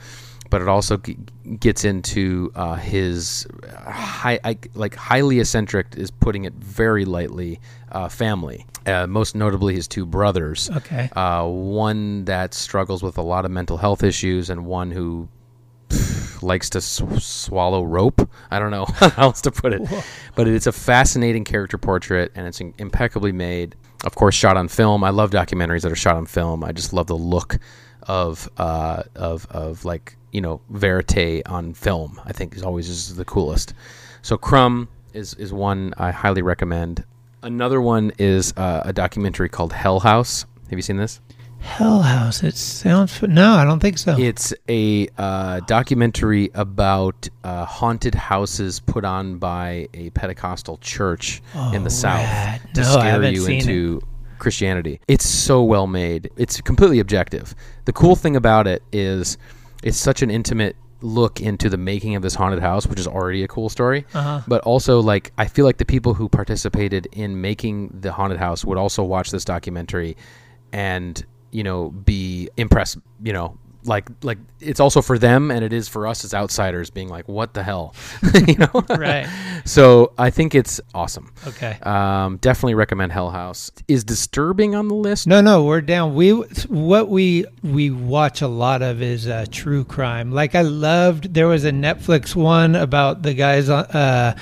but 0.50 0.60
it 0.62 0.68
also 0.68 0.98
g- 0.98 1.16
gets 1.58 1.84
into 1.84 2.52
uh, 2.54 2.74
his 2.76 3.46
high, 3.76 4.38
I, 4.44 4.58
like 4.74 4.94
highly 4.94 5.40
eccentric 5.40 5.94
is 5.96 6.10
putting 6.10 6.44
it 6.44 6.52
very 6.54 7.04
lightly. 7.04 7.60
Uh, 7.90 8.08
family, 8.08 8.66
uh, 8.86 9.06
most 9.06 9.36
notably 9.36 9.72
his 9.74 9.86
two 9.86 10.04
brothers. 10.04 10.68
Okay. 10.78 11.08
Uh, 11.14 11.46
one 11.46 12.24
that 12.24 12.52
struggles 12.52 13.04
with 13.04 13.18
a 13.18 13.22
lot 13.22 13.44
of 13.44 13.52
mental 13.52 13.76
health 13.76 14.02
issues, 14.02 14.50
and 14.50 14.66
one 14.66 14.90
who 14.90 15.28
likes 16.42 16.70
to 16.70 16.80
sw- 16.80 17.22
swallow 17.22 17.84
rope. 17.84 18.28
I 18.50 18.58
don't 18.58 18.72
know 18.72 18.84
how 18.96 19.22
else 19.26 19.40
to 19.42 19.52
put 19.52 19.72
it, 19.74 19.82
but 20.34 20.48
it's 20.48 20.66
a 20.66 20.72
fascinating 20.72 21.44
character 21.44 21.78
portrait, 21.78 22.32
and 22.34 22.46
it's 22.48 22.60
in- 22.60 22.74
impeccably 22.78 23.30
made. 23.32 23.76
Of 24.05 24.14
course, 24.14 24.35
shot 24.35 24.56
on 24.56 24.68
film. 24.68 25.02
I 25.02 25.10
love 25.10 25.31
documentaries 25.31 25.81
that 25.82 25.90
are 25.90 25.97
shot 25.97 26.16
on 26.16 26.26
film. 26.26 26.62
I 26.62 26.72
just 26.72 26.93
love 26.93 27.06
the 27.06 27.16
look 27.16 27.59
of 28.02 28.51
uh, 28.59 29.02
of 29.14 29.47
of 29.51 29.85
like 29.86 30.16
you 30.31 30.43
know 30.43 30.60
verite 30.70 31.43
on 31.47 31.72
film. 31.72 32.20
I 32.24 32.32
think 32.32 32.55
is 32.55 32.62
always 32.62 32.89
is 32.89 33.16
the 33.16 33.24
coolest. 33.24 33.72
So 34.20 34.36
Crumb 34.36 34.89
is 35.14 35.35
is 35.35 35.52
one 35.52 35.94
I 35.97 36.10
highly 36.10 36.43
recommend. 36.43 37.05
Another 37.43 37.81
one 37.81 38.12
is 38.18 38.52
uh, 38.56 38.82
a 38.85 38.93
documentary 38.93 39.48
called 39.48 39.72
Hell 39.72 40.01
House. 40.01 40.44
Have 40.68 40.78
you 40.78 40.82
seen 40.82 40.98
this? 40.98 41.20
Hell 41.64 42.02
House. 42.02 42.42
It 42.44 42.56
sounds. 42.56 43.20
No, 43.22 43.54
I 43.54 43.64
don't 43.64 43.80
think 43.80 43.98
so. 43.98 44.16
It's 44.18 44.54
a 44.68 45.08
uh, 45.18 45.60
documentary 45.60 46.50
about 46.54 47.28
uh, 47.42 47.64
haunted 47.64 48.14
houses 48.14 48.80
put 48.80 49.04
on 49.04 49.38
by 49.38 49.88
a 49.94 50.10
Pentecostal 50.10 50.78
church 50.78 51.42
in 51.72 51.82
the 51.82 51.90
South 51.90 52.22
rad. 52.22 52.60
to 52.74 52.82
No, 52.82 52.86
scare 52.86 53.24
you 53.24 53.46
into 53.46 54.00
Christianity. 54.38 55.00
It's 55.08 55.26
so 55.26 55.64
well 55.64 55.86
made. 55.86 56.30
It's 56.36 56.60
completely 56.60 57.00
objective. 57.00 57.54
The 57.86 57.92
cool 57.92 58.14
thing 58.14 58.36
about 58.36 58.66
it 58.66 58.82
is 58.92 59.38
it's 59.82 59.96
such 59.96 60.22
an 60.22 60.30
intimate 60.30 60.76
look 61.00 61.40
into 61.40 61.68
the 61.68 61.76
making 61.76 62.14
of 62.14 62.22
this 62.22 62.34
haunted 62.34 62.60
house, 62.60 62.86
which 62.86 63.00
is 63.00 63.06
already 63.06 63.42
a 63.42 63.48
cool 63.48 63.68
story. 63.68 64.04
Uh-huh. 64.14 64.42
But 64.46 64.62
also, 64.62 65.00
like, 65.00 65.32
I 65.38 65.46
feel 65.46 65.64
like 65.64 65.78
the 65.78 65.84
people 65.84 66.14
who 66.14 66.28
participated 66.28 67.08
in 67.12 67.40
making 67.40 67.98
the 68.00 68.12
haunted 68.12 68.38
house 68.38 68.64
would 68.64 68.78
also 68.78 69.02
watch 69.02 69.30
this 69.30 69.44
documentary 69.44 70.16
and 70.72 71.24
you 71.55 71.62
know 71.62 71.89
be 71.90 72.51
impressed 72.59 72.98
you 73.22 73.32
know 73.32 73.56
like 73.86 74.09
like 74.22 74.39
it's 74.60 74.81
also 74.81 75.02
for 75.02 75.18
them 75.18 75.51
and 75.51 75.62
it 75.62 75.70
is 75.70 75.89
for 75.89 76.06
us 76.06 76.24
as 76.24 76.32
outsiders 76.32 76.89
being 76.89 77.09
like 77.10 77.28
what 77.28 77.52
the 77.52 77.62
hell 77.62 77.94
you 78.48 78.55
know 78.56 78.82
Right. 78.89 79.28
so 79.66 80.12
i 80.16 80.31
think 80.31 80.55
it's 80.55 80.81
awesome 80.94 81.31
Okay. 81.47 81.78
um 81.82 82.39
definitely 82.39 82.74
recommend 82.74 83.12
hell 83.12 83.28
house 83.31 83.70
is 83.86 84.02
disturbing 84.02 84.74
on 84.74 84.89
the 84.89 84.94
list 84.94 85.26
No, 85.26 85.43
no, 85.43 85.64
we're 85.64 85.82
down. 85.82 86.14
We 86.14 86.31
what 86.32 87.09
we 87.10 87.44
we 87.62 87.90
watch 87.90 88.40
a 88.40 88.48
lot 88.48 88.81
of 88.81 89.02
is 89.02 89.28
uh, 89.28 89.44
true 89.51 89.85
crime. 89.85 90.32
Like 90.32 90.55
I 90.55 90.62
loved 90.62 91.35
there 91.35 91.47
was 91.47 91.64
a 91.66 91.70
Netflix 91.70 92.35
one 92.35 92.74
about 92.76 93.22
the 93.22 93.35
guys 93.35 93.68
on 93.68 93.85
uh, 93.85 94.35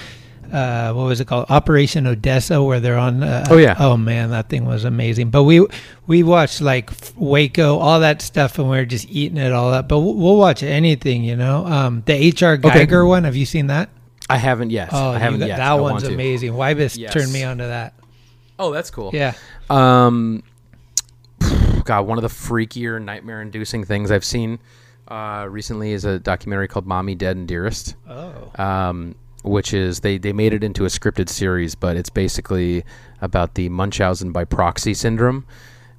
uh, 0.53 0.93
what 0.93 1.05
was 1.05 1.21
it 1.21 1.27
called 1.27 1.47
Operation 1.49 2.07
Odessa 2.07 2.63
where 2.63 2.79
they're 2.81 2.99
on. 2.99 3.23
Uh, 3.23 3.47
Oh, 3.51 3.57
yeah. 3.57 3.75
Oh 3.79 3.97
man, 3.97 4.31
that 4.31 4.49
thing 4.49 4.65
was 4.65 4.85
amazing. 4.85 5.31
But 5.31 5.45
we 5.45 5.67
we 6.07 6.23
watched 6.23 6.61
like 6.61 6.91
Waco, 7.17 7.79
all 7.79 8.01
that 8.01 8.21
stuff, 8.23 8.59
and 8.59 8.69
we 8.69 8.79
are 8.79 8.85
just 8.85 9.09
eating 9.11 9.39
it 9.39 9.53
all 9.53 9.73
up. 9.73 9.89
But 9.89 10.01
we'll, 10.01 10.15
we'll 10.15 10.37
watch 10.37 10.63
anything, 10.63 11.25
you 11.25 11.37
know. 11.37 11.65
Um, 11.67 12.03
the 12.07 12.13
H.R. 12.15 12.61
Okay. 12.65 12.87
One. 13.05 13.25
Have 13.25 13.37
you 13.37 13.47
seen 13.47 13.69
that? 13.69 13.89
i 14.31 14.37
haven't 14.37 14.71
yet 14.71 14.89
Oh, 14.93 15.11
i 15.11 15.19
haven't 15.19 15.41
got- 15.41 15.49
yet 15.49 15.57
that 15.59 15.73
I 15.73 15.75
one's 15.75 16.05
amazing. 16.05 16.53
Wybus 16.53 16.97
Yes. 16.97 17.13
turned 17.13 17.33
me 17.33 17.43
onto 17.43 17.65
that. 17.65 17.93
oh 18.59 18.73
that's 18.73 18.89
cool 18.91 19.11
Yeah. 19.13 19.35
Um, 19.69 20.43
God, 21.85 22.07
one 22.07 22.17
of 22.19 22.23
the 22.23 22.29
freakier, 22.29 23.03
nightmare-inducing 23.03 23.85
things 23.85 24.11
I've 24.11 24.25
seen 24.25 24.59
uh, 25.09 25.47
recently 25.51 25.93
is 25.93 26.05
a 26.05 26.19
documentary 26.19 26.69
called 26.69 26.87
"Mommy 26.87 27.15
Dead 27.15 27.37
and 27.37 27.49
Dearest." 27.49 27.97
Oh. 28.09 28.53
Um, 28.63 29.17
which 29.43 29.73
is 29.75 30.01
they 30.01 30.19
they 30.19 30.33
made 30.33 30.53
it 30.53 30.63
into 30.65 30.85
a 30.85 30.89
scripted 30.89 31.29
series, 31.29 31.75
but 31.75 31.97
it's 31.97 32.11
basically 32.11 32.85
about 33.21 33.55
the 33.55 33.69
Munchausen 33.69 34.33
by 34.33 34.45
proxy 34.45 34.95
syndrome, 34.95 35.45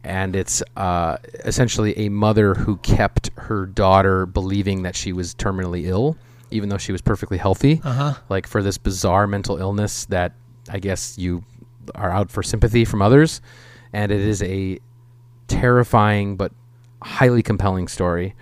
and 0.03 0.35
it's 0.35 0.61
uh, 0.77 1.17
essentially 1.45 1.97
a 1.97 2.09
mother 2.09 2.53
who 2.55 2.77
kept 2.77 3.29
her 3.37 3.65
daughter 3.65 4.25
believing 4.25 4.83
that 4.83 4.95
she 4.95 5.13
was 5.13 5.33
terminally 5.35 5.85
ill, 5.85 6.17
even 6.51 6.69
though 6.69 6.77
she 6.77 6.91
was 6.91 7.01
perfectly 7.01 7.37
healthy, 7.37 7.81
Uh-huh. 7.83 8.13
like 8.29 8.47
for 8.47 8.61
this 8.63 8.77
bizarre 8.77 9.27
mental 9.27 9.57
illness 9.57 10.05
that 10.05 10.33
I 10.69 10.79
guess 10.79 11.17
you 11.17 11.43
are 11.95 12.09
out 12.11 12.31
for 12.31 12.43
sympathy 12.43 12.85
from 12.85 13.01
others, 13.01 13.41
and 13.91 14.11
it 14.11 14.21
is 14.21 14.41
a 14.43 14.79
terrifying 15.47 16.35
but 16.37 16.51
highly 17.01 17.43
compelling 17.43 17.87
story. 17.87 18.35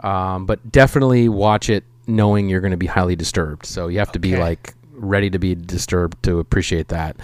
Um, 0.00 0.46
but 0.46 0.70
definitely 0.70 1.28
watch 1.28 1.68
it 1.68 1.84
knowing 2.08 2.48
you're 2.48 2.60
going 2.60 2.72
to 2.72 2.76
be 2.76 2.86
highly 2.86 3.14
disturbed. 3.14 3.66
So 3.66 3.86
you 3.88 4.00
have 4.00 4.10
to 4.12 4.18
be 4.18 4.32
Okay. 4.34 4.42
like 4.42 4.74
ready 4.92 5.30
to 5.30 5.38
be 5.38 5.54
disturbed 5.54 6.20
to 6.24 6.40
appreciate 6.40 6.88
that. 6.88 7.16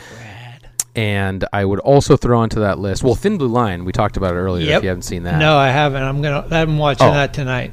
And 0.94 1.44
I 1.52 1.64
would 1.64 1.80
also 1.80 2.16
throw 2.16 2.38
onto 2.38 2.60
that 2.60 2.78
list. 2.78 3.02
Well, 3.02 3.16
Thin 3.16 3.36
Blue 3.36 3.48
Line, 3.48 3.84
we 3.84 3.90
talked 3.90 4.16
about 4.16 4.34
it 4.34 4.38
earlier. 4.38 4.64
Yep. 4.66 4.76
If 4.78 4.82
you 4.84 4.88
haven't 4.90 5.02
seen 5.02 5.24
that, 5.24 5.38
No, 5.40 5.56
I 5.56 5.70
haven't. 5.70 6.02
I'm 6.04 6.22
gonna. 6.22 6.46
I'm 6.52 6.78
watching 6.78 7.08
Oh. 7.08 7.14
that 7.14 7.34
tonight. 7.34 7.72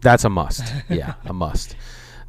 that's 0.00 0.24
a 0.24 0.30
must. 0.30 0.72
yeah, 0.88 1.14
a 1.26 1.32
must. 1.34 1.76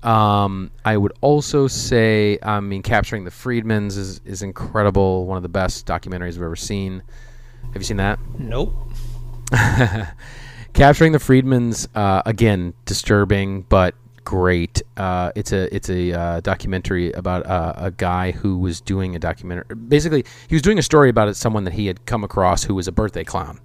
Um, 0.04 0.72
I 0.84 0.98
would 0.98 1.14
also 1.22 1.68
say, 1.68 2.38
I 2.44 2.60
mean, 2.60 2.84
capturing 2.84 3.24
the 3.24 3.32
Friedmans 3.32 3.98
is 3.98 4.20
is 4.26 4.42
incredible. 4.42 5.26
One 5.26 5.38
of 5.38 5.44
the 5.44 5.50
best 5.50 5.86
documentaries 5.86 6.36
I've 6.36 6.42
ever 6.44 6.56
seen. 6.58 7.02
Have 7.72 7.78
you 7.82 7.84
seen 7.86 7.98
that? 7.98 8.20
Nope. 8.38 8.74
Capturing 10.74 11.14
the 11.14 11.18
Friedmans, 11.20 11.88
uh, 11.96 12.22
again, 12.26 12.74
disturbing 12.86 13.62
but 13.70 13.96
great. 14.26 14.82
Uh, 14.98 15.32
it's 15.36 15.54
a 15.54 15.74
it's 15.74 15.90
a 15.90 16.12
uh, 16.12 16.42
documentary 16.42 17.12
about 17.14 17.46
uh, 17.46 17.74
a 17.78 17.92
guy 17.92 18.32
who 18.32 18.58
was 18.58 18.82
doing 18.82 19.16
a 19.16 19.20
documentary. 19.20 19.76
Basically, 19.76 20.26
he 20.50 20.56
was 20.56 20.62
doing 20.62 20.80
a 20.80 20.84
story 20.84 21.10
about 21.10 21.34
someone 21.36 21.64
that 21.64 21.74
he 21.74 21.88
had 21.88 22.06
come 22.06 22.24
across 22.24 22.64
who 22.64 22.76
was 22.76 22.88
a 22.88 22.92
birthday 22.92 23.24
clown, 23.24 23.62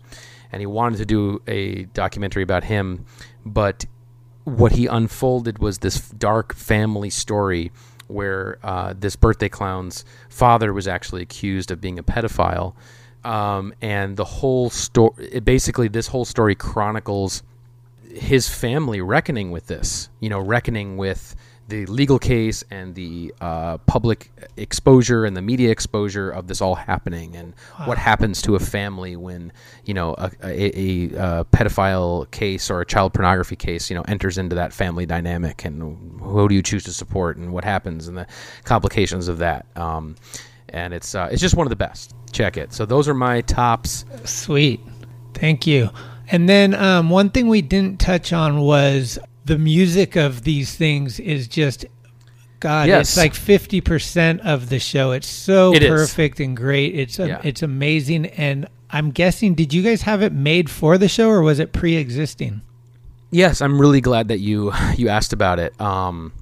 and 0.53 0.61
he 0.61 0.67
wanted 0.67 0.99
to 0.99 1.07
do 1.07 1.43
a 1.49 1.85
documentary 1.95 2.43
about 2.43 2.65
him. 2.65 3.05
But 3.45 3.87
what 4.45 4.73
he 4.73 4.87
unfolded 4.87 5.59
was 5.59 5.79
this 5.79 6.11
dark 6.11 6.55
family 6.55 7.11
story 7.11 7.73
where 8.07 8.59
uh, 8.63 8.95
this 8.99 9.17
birthday 9.17 9.49
clown's 9.49 10.05
father 10.29 10.73
was 10.73 10.87
actually 10.89 11.23
accused 11.23 11.71
of 11.71 11.81
being 11.81 11.99
a 11.99 12.03
pedophile. 12.03 12.75
Um, 13.25 13.75
and 13.81 14.17
the 14.17 14.25
whole 14.25 14.71
story, 14.71 15.41
basically, 15.41 15.89
this 15.89 16.09
whole 16.09 16.25
story 16.25 16.55
chronicles 16.55 17.43
his 18.11 18.49
family 18.49 19.01
reckoning 19.01 19.51
with 19.51 19.67
this, 19.67 20.09
you 20.21 20.29
know, 20.29 20.41
reckoning 20.41 20.97
with 20.97 21.37
the 21.69 21.87
legal 21.87 22.19
case 22.19 22.65
and 22.71 22.95
the 22.97 23.33
uh, 23.41 23.79
public 23.79 24.33
exposure 24.57 25.25
and 25.25 25.37
the 25.37 25.41
media 25.41 25.71
exposure 25.71 26.29
of 26.29 26.49
this 26.49 26.61
all 26.61 26.75
happening, 26.75 27.37
and 27.37 27.55
what 27.85 27.97
happens 27.97 28.43
to 28.43 28.57
a 28.57 28.59
family 28.59 29.17
when 29.17 29.53
you 29.85 29.95
know 29.95 30.15
a, 30.19 30.31
a, 30.43 30.79
a, 30.79 31.19
uh 31.19 31.45
pedophile 31.45 32.29
case 32.33 32.71
or 32.71 32.81
a 32.81 32.87
child 32.87 33.15
pornography 33.15 33.57
case, 33.57 33.89
you 33.89 33.95
know, 33.97 34.03
enters 34.03 34.37
into 34.37 34.57
that 34.57 34.73
family 34.73 35.07
dynamic, 35.07 35.65
and 35.65 36.21
who 36.21 36.49
do 36.49 36.55
you 36.55 36.63
choose 36.63 36.85
to 36.85 36.93
support, 36.93 37.37
and 37.37 37.53
what 37.53 37.65
happens, 37.65 38.09
and 38.09 38.19
the 38.19 38.27
complications 38.65 39.29
of 39.29 39.39
that. 39.39 39.65
Um, 39.77 40.17
and 40.69 40.93
it's 40.93 41.15
uh, 41.15 41.29
it's 41.31 41.41
just 41.41 41.57
one 41.57 41.67
of 41.67 41.71
the 41.71 41.77
best. 41.77 42.15
Check 42.33 42.57
it. 42.57 42.73
So 42.73 42.85
those 42.85 43.09
are 43.09 43.15
my 43.15 43.41
tops. 43.43 44.05
Sweet. 44.25 44.81
Thank 45.35 45.67
you. 45.67 45.91
And 46.31 46.49
then 46.49 46.75
um, 46.75 47.11
one 47.11 47.31
thing 47.31 47.49
we 47.49 47.63
didn't 47.63 47.99
touch 48.01 48.33
on 48.33 48.61
was 48.61 49.19
the 49.45 49.59
music 49.59 50.17
of 50.17 50.43
these 50.45 50.75
things 50.77 51.19
is 51.21 51.49
just 51.49 51.85
God. 52.61 52.89
Yes. 52.89 53.09
It's 53.11 53.17
like 53.17 53.35
fifty 53.35 53.81
percent 53.81 54.41
of 54.43 54.69
the 54.69 54.79
show. 54.79 55.13
It's 55.13 55.27
so 55.29 55.75
It 55.75 55.83
is. 55.83 55.89
perfect 55.91 56.41
and 56.41 56.57
great. 56.57 56.95
It's 56.95 57.19
um, 57.19 57.29
Yeah. 57.29 57.41
it's 57.43 57.63
amazing. 57.63 58.27
And 58.27 58.69
I'm 58.91 59.11
guessing, 59.11 59.55
did 59.55 59.73
you 59.73 59.83
guys 59.83 60.03
have 60.03 60.23
it 60.23 60.33
made 60.33 60.69
for 60.71 60.99
the 60.99 61.09
show 61.09 61.29
or 61.31 61.43
was 61.43 61.59
it 61.59 61.73
pre-existing? 61.73 62.61
Yes, 63.31 63.61
I'm 63.63 63.81
really 63.81 64.01
glad 64.01 64.29
that 64.29 64.39
you 64.41 64.73
you 64.97 65.09
asked 65.09 65.33
about 65.33 65.59
it. 65.59 65.79
Um, 65.81 66.33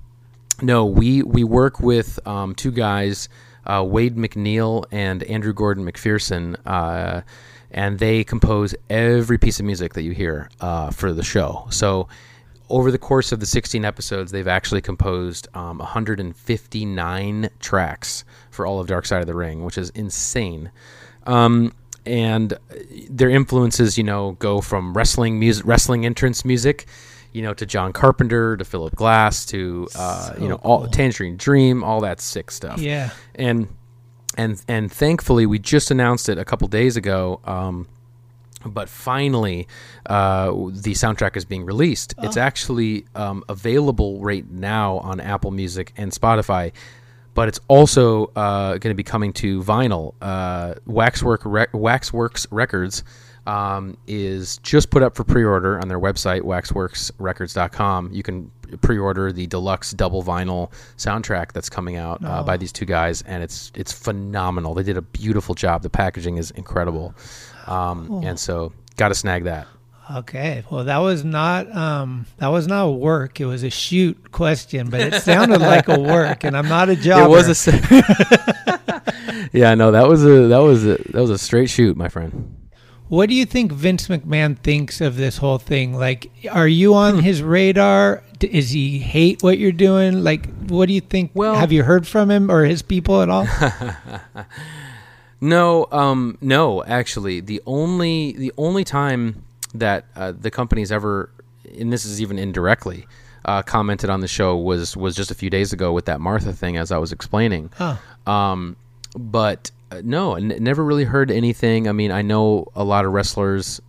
no, 0.61 0.85
we 0.87 1.23
we 1.23 1.45
work 1.45 1.81
with 1.81 2.19
um, 2.27 2.55
two 2.55 2.73
guys, 2.73 3.29
uh, 3.65 3.85
Wade 3.87 4.17
MacNeil 4.17 4.85
and 4.91 5.23
Andrew 5.25 5.53
Gordon 5.53 5.85
Macpherson, 5.85 6.57
uh, 6.67 7.21
and 7.71 7.99
they 7.99 8.25
compose 8.25 8.75
every 8.89 9.39
piece 9.39 9.61
of 9.61 9.67
music 9.67 9.95
that 9.95 10.03
you 10.03 10.13
hear 10.13 10.49
uh, 10.61 10.91
for 10.91 11.13
the 11.13 11.23
show. 11.23 11.67
So 11.71 12.09
over 12.71 12.91
the 12.91 12.99
course 12.99 13.33
of 13.33 13.41
the 13.41 13.47
16 13.47 13.85
episodes, 13.85 14.31
they've 14.33 14.49
actually 14.49 14.81
composed 14.81 15.49
um, 15.55 15.79
159 15.79 17.51
tracks 17.61 18.25
for 18.51 18.67
all 18.67 18.81
of 18.81 18.87
Dark 18.87 19.07
Side 19.07 19.21
of 19.21 19.27
the 19.27 19.35
Ring, 19.35 19.65
which 19.65 19.79
is 19.79 19.91
insane. 19.91 20.71
Um, 21.27 21.73
and 22.07 22.55
their 23.11 23.31
influences, 23.31 23.99
you 23.99 24.05
know, 24.05 24.33
go 24.33 24.61
from 24.61 24.95
wrestling 24.95 25.39
music, 25.39 25.67
wrestling 25.67 26.07
entrance 26.07 26.45
music, 26.45 26.87
you 27.33 27.43
know, 27.43 27.53
to 27.55 27.67
John 27.67 27.93
Carpenter, 27.93 28.57
to 28.57 28.65
Philip 28.65 28.95
Glass, 28.95 29.45
to 29.47 29.89
uh, 29.95 30.35
So 30.35 30.43
you 30.43 30.49
know, 30.49 30.57
all 30.57 30.81
cool. 30.81 30.89
Tangerine 30.89 31.37
Dream, 31.37 31.85
all 31.85 32.01
that 32.01 32.21
sick 32.21 32.51
stuff. 32.51 32.79
Yeah. 32.79 33.11
and 33.35 33.69
and 34.39 34.63
and 34.69 34.91
thankfully, 34.91 35.45
we 35.45 35.59
just 35.59 35.91
announced 35.91 36.29
it 36.31 36.39
a 36.39 36.45
couple 36.45 36.67
days 36.69 36.97
ago. 36.97 37.41
Um, 37.45 37.87
but 38.65 38.89
finally, 38.89 39.69
uh, 40.07 40.47
the 40.51 40.93
soundtrack 40.95 41.37
is 41.37 41.45
being 41.45 41.65
released. 41.65 42.15
It's 42.23 42.37
actually 42.37 43.05
um, 43.15 43.45
available 43.49 44.21
right 44.21 44.49
now 44.51 44.99
on 44.99 45.21
Apple 45.21 45.53
Music 45.53 45.93
and 45.97 46.11
Spotify, 46.11 46.73
but 47.35 47.47
it's 47.47 47.61
also 47.69 48.33
uh, 48.35 48.73
going 48.73 48.91
to 48.91 48.95
be 48.95 49.05
coming 49.05 49.33
to 49.35 49.63
vinyl. 49.63 50.15
Uh, 50.21 50.75
Waxwork 50.87 51.43
Rec- 51.45 51.73
Waxworks 51.73 52.47
Records 52.51 53.05
um, 53.49 53.97
is 54.07 54.59
just 54.59 54.91
put 54.91 55.03
up 55.03 55.17
for 55.17 55.25
pre-order 55.25 55.81
on 55.81 55.89
their 55.89 55.99
website, 55.99 56.43
waxworksrecords.com. 56.43 58.13
You 58.13 58.23
can 58.23 58.51
pre-order 58.83 59.33
the 59.33 59.47
deluxe 59.47 59.93
double 59.93 60.23
vinyl 60.23 60.71
soundtrack 60.99 61.53
that's 61.53 61.71
coming 61.71 61.97
out 61.97 62.23
uh, 62.23 62.43
by 62.43 62.59
these 62.59 62.73
two 62.73 62.85
guys, 62.85 63.23
and 63.23 63.43
it's 63.43 63.73
it's 63.75 63.91
phenomenal. 63.93 64.75
They 64.75 64.83
did 64.83 64.99
a 64.99 65.03
beautiful 65.03 65.55
job. 65.55 65.83
The 65.83 65.89
packaging 65.89 66.37
is 66.37 66.51
incredible, 66.51 67.15
um, 67.67 68.23
and 68.23 68.39
so 68.39 68.75
got 68.97 69.09
to 69.09 69.15
snag 69.15 69.45
that. 69.45 69.67
Okay. 70.11 70.65
Well, 70.71 70.85
that 70.85 70.99
was 70.99 71.25
not 71.25 71.75
um 71.75 72.27
that 72.39 72.49
was 72.49 72.67
not 72.67 72.85
a 72.85 72.91
work. 72.91 73.41
It 73.41 73.47
was 73.47 73.63
a 73.63 73.71
shoot 73.71 74.31
question, 74.31 74.91
but 74.91 75.01
it 75.01 75.15
sounded 75.23 75.61
like 75.63 75.89
a 75.89 75.99
work, 75.99 76.45
and 76.45 76.55
I'm 76.55 76.69
not 76.69 76.91
a 76.91 76.97
jobber. 76.97 77.25
It 77.29 77.31
was 77.31 77.69
a. 77.69 79.49
yeah, 79.53 79.75
no, 79.75 79.91
that 79.93 80.07
was 80.07 80.23
a 80.25 80.49
that 80.49 80.59
was 80.59 80.85
a 80.85 80.97
that 81.13 81.21
was 81.21 81.31
a 81.31 81.39
straight 81.39 81.71
shoot, 81.71 81.97
my 81.97 82.09
friend. 82.09 82.68
What 83.09 83.29
do 83.29 83.35
you 83.35 83.47
think 83.47 83.73
Vince 83.73 84.09
McMahon 84.09 84.59
thinks 84.59 85.01
of 85.01 85.17
this 85.17 85.39
whole 85.39 85.59
thing? 85.59 85.95
Like, 85.95 86.31
are 86.51 86.69
you 86.69 86.91
Hmm. 86.93 86.99
on 86.99 87.19
his 87.23 87.43
radar? 87.43 88.23
Is 88.41 88.71
he 88.71 88.99
hate 88.99 89.43
what 89.43 89.59
you're 89.59 89.73
doing? 89.73 90.23
Like, 90.23 90.47
what 90.69 90.87
do 90.87 90.93
you 90.95 91.01
think? 91.01 91.31
Well- 91.35 91.55
have 91.57 91.73
you 91.73 91.83
heard 91.85 92.07
from 92.07 92.31
him 92.31 92.51
or 92.51 92.65
his 92.65 92.83
people 92.83 93.23
at 93.23 93.29
all? 93.31 93.47
No, 95.41 95.87
um, 95.93 96.37
no, 96.41 96.83
actually, 96.85 97.39
the 97.39 97.63
only 97.65 98.33
the 98.33 98.53
only 98.57 98.83
time 98.83 99.45
that 99.73 100.05
uh, 100.17 100.33
the 100.37 100.51
company's 100.51 100.91
ever, 100.91 101.31
and 101.79 101.93
this 101.93 102.05
is 102.05 102.21
even 102.21 102.41
indirectly, 102.41 103.07
uh, 103.45 103.63
commented 103.63 104.11
on 104.11 104.19
the 104.19 104.27
show 104.27 104.57
was 104.57 104.97
was 104.97 105.15
just 105.15 105.31
a 105.31 105.37
few 105.37 105.49
days 105.49 105.73
ago 105.73 105.93
with 105.93 106.07
that 106.07 106.21
Martha 106.21 106.53
thing, 106.53 106.77
as 106.77 106.91
I 106.91 106.99
was 106.99 107.13
explaining. 107.13 107.71
Huh. 107.77 107.99
Um, 108.27 108.75
but 109.17 109.71
no, 110.05 110.35
n- 110.35 110.57
never 110.61 110.85
really 110.85 111.05
heard 111.05 111.31
anything. 111.31 111.89
I 111.89 111.93
mean, 111.93 112.11
I 112.11 112.23
know 112.23 112.67
a 112.75 112.85
lot 112.85 113.05
of 113.05 113.13
wrestlers 113.13 113.81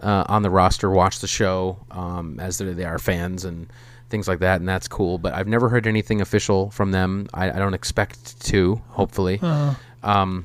uh, 0.00 0.24
on 0.28 0.42
the 0.42 0.50
roster 0.50 0.90
watch 0.90 1.20
the 1.20 1.26
show 1.26 1.78
um, 1.90 2.38
as 2.40 2.58
they 2.58 2.84
are 2.84 2.98
fans 2.98 3.44
and 3.44 3.66
things 4.10 4.28
like 4.28 4.38
that, 4.40 4.60
and 4.60 4.68
that's 4.68 4.88
cool. 4.88 5.18
But 5.18 5.34
I've 5.34 5.48
never 5.48 5.68
heard 5.68 5.86
anything 5.86 6.20
official 6.20 6.70
from 6.70 6.92
them. 6.92 7.26
I, 7.34 7.50
I 7.50 7.58
don't 7.58 7.74
expect 7.74 8.40
to. 8.46 8.80
Hopefully. 8.90 9.38
Uh, 9.42 9.74
Um, 10.02 10.44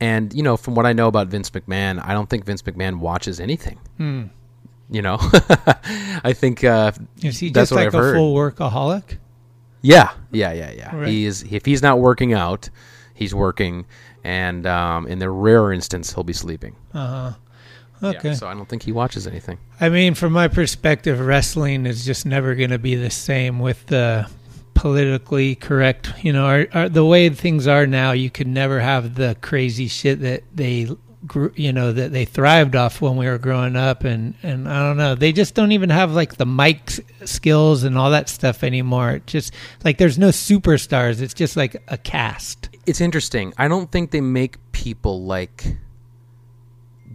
and 0.00 0.32
you 0.32 0.42
know, 0.42 0.56
from 0.56 0.74
what 0.74 0.86
I 0.86 0.94
know 0.94 1.06
about 1.08 1.28
Vince 1.28 1.50
McMahon, 1.50 2.02
I 2.02 2.14
don't 2.14 2.28
think 2.30 2.44
Vince 2.46 2.62
McMahon 2.62 2.98
watches 3.00 3.38
anything. 3.40 3.78
hmm. 3.98 4.22
You 4.92 5.02
know, 5.02 5.18
I 6.24 6.32
think 6.34 6.64
uh, 6.64 6.90
Is 7.22 7.38
he 7.38 7.50
just 7.50 7.70
like 7.70 7.86
I've 7.86 7.94
a 7.94 7.98
heard. 7.98 8.16
full 8.16 8.34
workaholic? 8.34 9.18
Yeah, 9.82 10.10
yeah, 10.32 10.52
yeah, 10.52 10.72
yeah. 10.72 10.96
Right. 10.96 11.08
He 11.08 11.26
is. 11.26 11.44
If 11.50 11.64
he's 11.64 11.80
not 11.80 12.00
working 12.00 12.32
out, 12.32 12.68
he's 13.14 13.32
working, 13.34 13.86
and 14.24 14.66
um, 14.66 15.06
in 15.06 15.18
the 15.18 15.30
rare 15.30 15.72
instance, 15.72 16.12
he'll 16.14 16.24
be 16.24 16.32
sleeping. 16.32 16.76
Uh 16.94 17.06
huh. 17.06 17.32
Yeah, 18.02 18.08
Okay. 18.18 18.34
so 18.34 18.46
I 18.48 18.54
don't 18.54 18.66
think 18.66 18.82
he 18.82 18.92
watches 18.92 19.26
anything. 19.26 19.58
I 19.78 19.90
mean, 19.90 20.14
from 20.14 20.32
my 20.32 20.48
perspective, 20.48 21.20
wrestling 21.20 21.84
is 21.84 22.04
just 22.06 22.24
never 22.24 22.54
going 22.54 22.70
to 22.70 22.78
be 22.78 22.94
the 22.94 23.10
same 23.10 23.58
with 23.58 23.84
the 23.86 24.26
politically 24.72 25.54
correct. 25.54 26.10
You 26.22 26.32
know, 26.32 26.46
our, 26.46 26.66
our, 26.72 26.88
the 26.88 27.04
way 27.04 27.28
things 27.28 27.66
are 27.66 27.86
now, 27.86 28.12
you 28.12 28.30
could 28.30 28.46
never 28.46 28.80
have 28.80 29.14
the 29.16 29.36
crazy 29.42 29.86
shit 29.88 30.20
that 30.22 30.44
they, 30.54 30.88
you 31.54 31.72
know, 31.74 31.92
that 31.92 32.12
they 32.12 32.24
thrived 32.24 32.74
off 32.74 33.02
when 33.02 33.16
we 33.16 33.26
were 33.26 33.36
growing 33.36 33.76
up. 33.76 34.04
And 34.04 34.32
and 34.42 34.66
I 34.66 34.80
don't 34.82 34.96
know, 34.96 35.14
they 35.14 35.32
just 35.32 35.54
don't 35.54 35.72
even 35.72 35.90
have 35.90 36.12
like 36.12 36.36
the 36.36 36.46
mic 36.46 36.90
skills 37.26 37.82
and 37.84 37.98
all 37.98 38.12
that 38.12 38.30
stuff 38.30 38.64
anymore. 38.64 39.10
It 39.10 39.26
just 39.26 39.52
like 39.84 39.98
there's 39.98 40.18
no 40.18 40.28
superstars. 40.30 41.20
It's 41.20 41.34
just 41.34 41.54
like 41.54 41.76
a 41.88 41.98
cast. 41.98 42.69
It's 42.90 43.00
interesting. 43.00 43.52
I 43.56 43.68
don't 43.68 43.90
think 43.90 44.10
they 44.10 44.20
make 44.20 44.58
people 44.72 45.22
like 45.24 45.76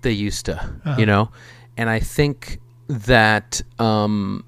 they 0.02 0.12
used 0.12 0.46
to, 0.46 0.56
Uh-huh. 0.56 0.96
you 0.98 1.06
know, 1.06 1.32
and 1.78 1.90
I 1.90 2.00
think 2.00 2.60
that 2.88 3.62
um, 3.80 4.46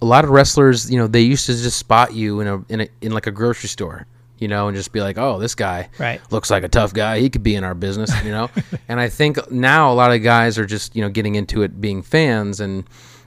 a 0.00 0.04
lot 0.04 0.22
of 0.24 0.30
wrestlers, 0.30 0.90
you 0.90 0.98
know, 0.98 1.06
they 1.08 1.22
used 1.22 1.46
to 1.46 1.52
just 1.52 1.78
spot 1.78 2.14
you 2.14 2.40
in 2.40 2.46
a 2.46 2.64
in 2.68 2.80
a 2.82 2.88
in 3.00 3.12
like 3.12 3.26
a 3.26 3.30
grocery 3.32 3.68
store, 3.68 4.06
you 4.38 4.46
know, 4.48 4.68
and 4.68 4.76
just 4.76 4.92
be 4.92 5.00
like, 5.00 5.18
"Oh, 5.18 5.38
this 5.40 5.54
guy 5.54 5.88
Right. 5.98 6.20
looks 6.30 6.50
like 6.50 6.62
a 6.64 6.68
tough 6.68 6.92
guy. 6.94 7.18
He 7.20 7.28
could 7.30 7.42
be 7.42 7.54
in 7.56 7.64
our 7.64 7.74
business," 7.74 8.10
you 8.24 8.30
know. 8.30 8.50
and 8.88 9.00
I 9.00 9.08
think 9.08 9.50
now 9.50 9.92
a 9.92 9.94
lot 9.94 10.12
of 10.12 10.22
guys 10.22 10.58
are 10.58 10.66
just 10.66 10.94
you 10.94 11.02
know 11.02 11.08
getting 11.08 11.34
into 11.34 11.62
it, 11.62 11.80
being 11.80 12.02
fans, 12.02 12.60
and 12.60 12.84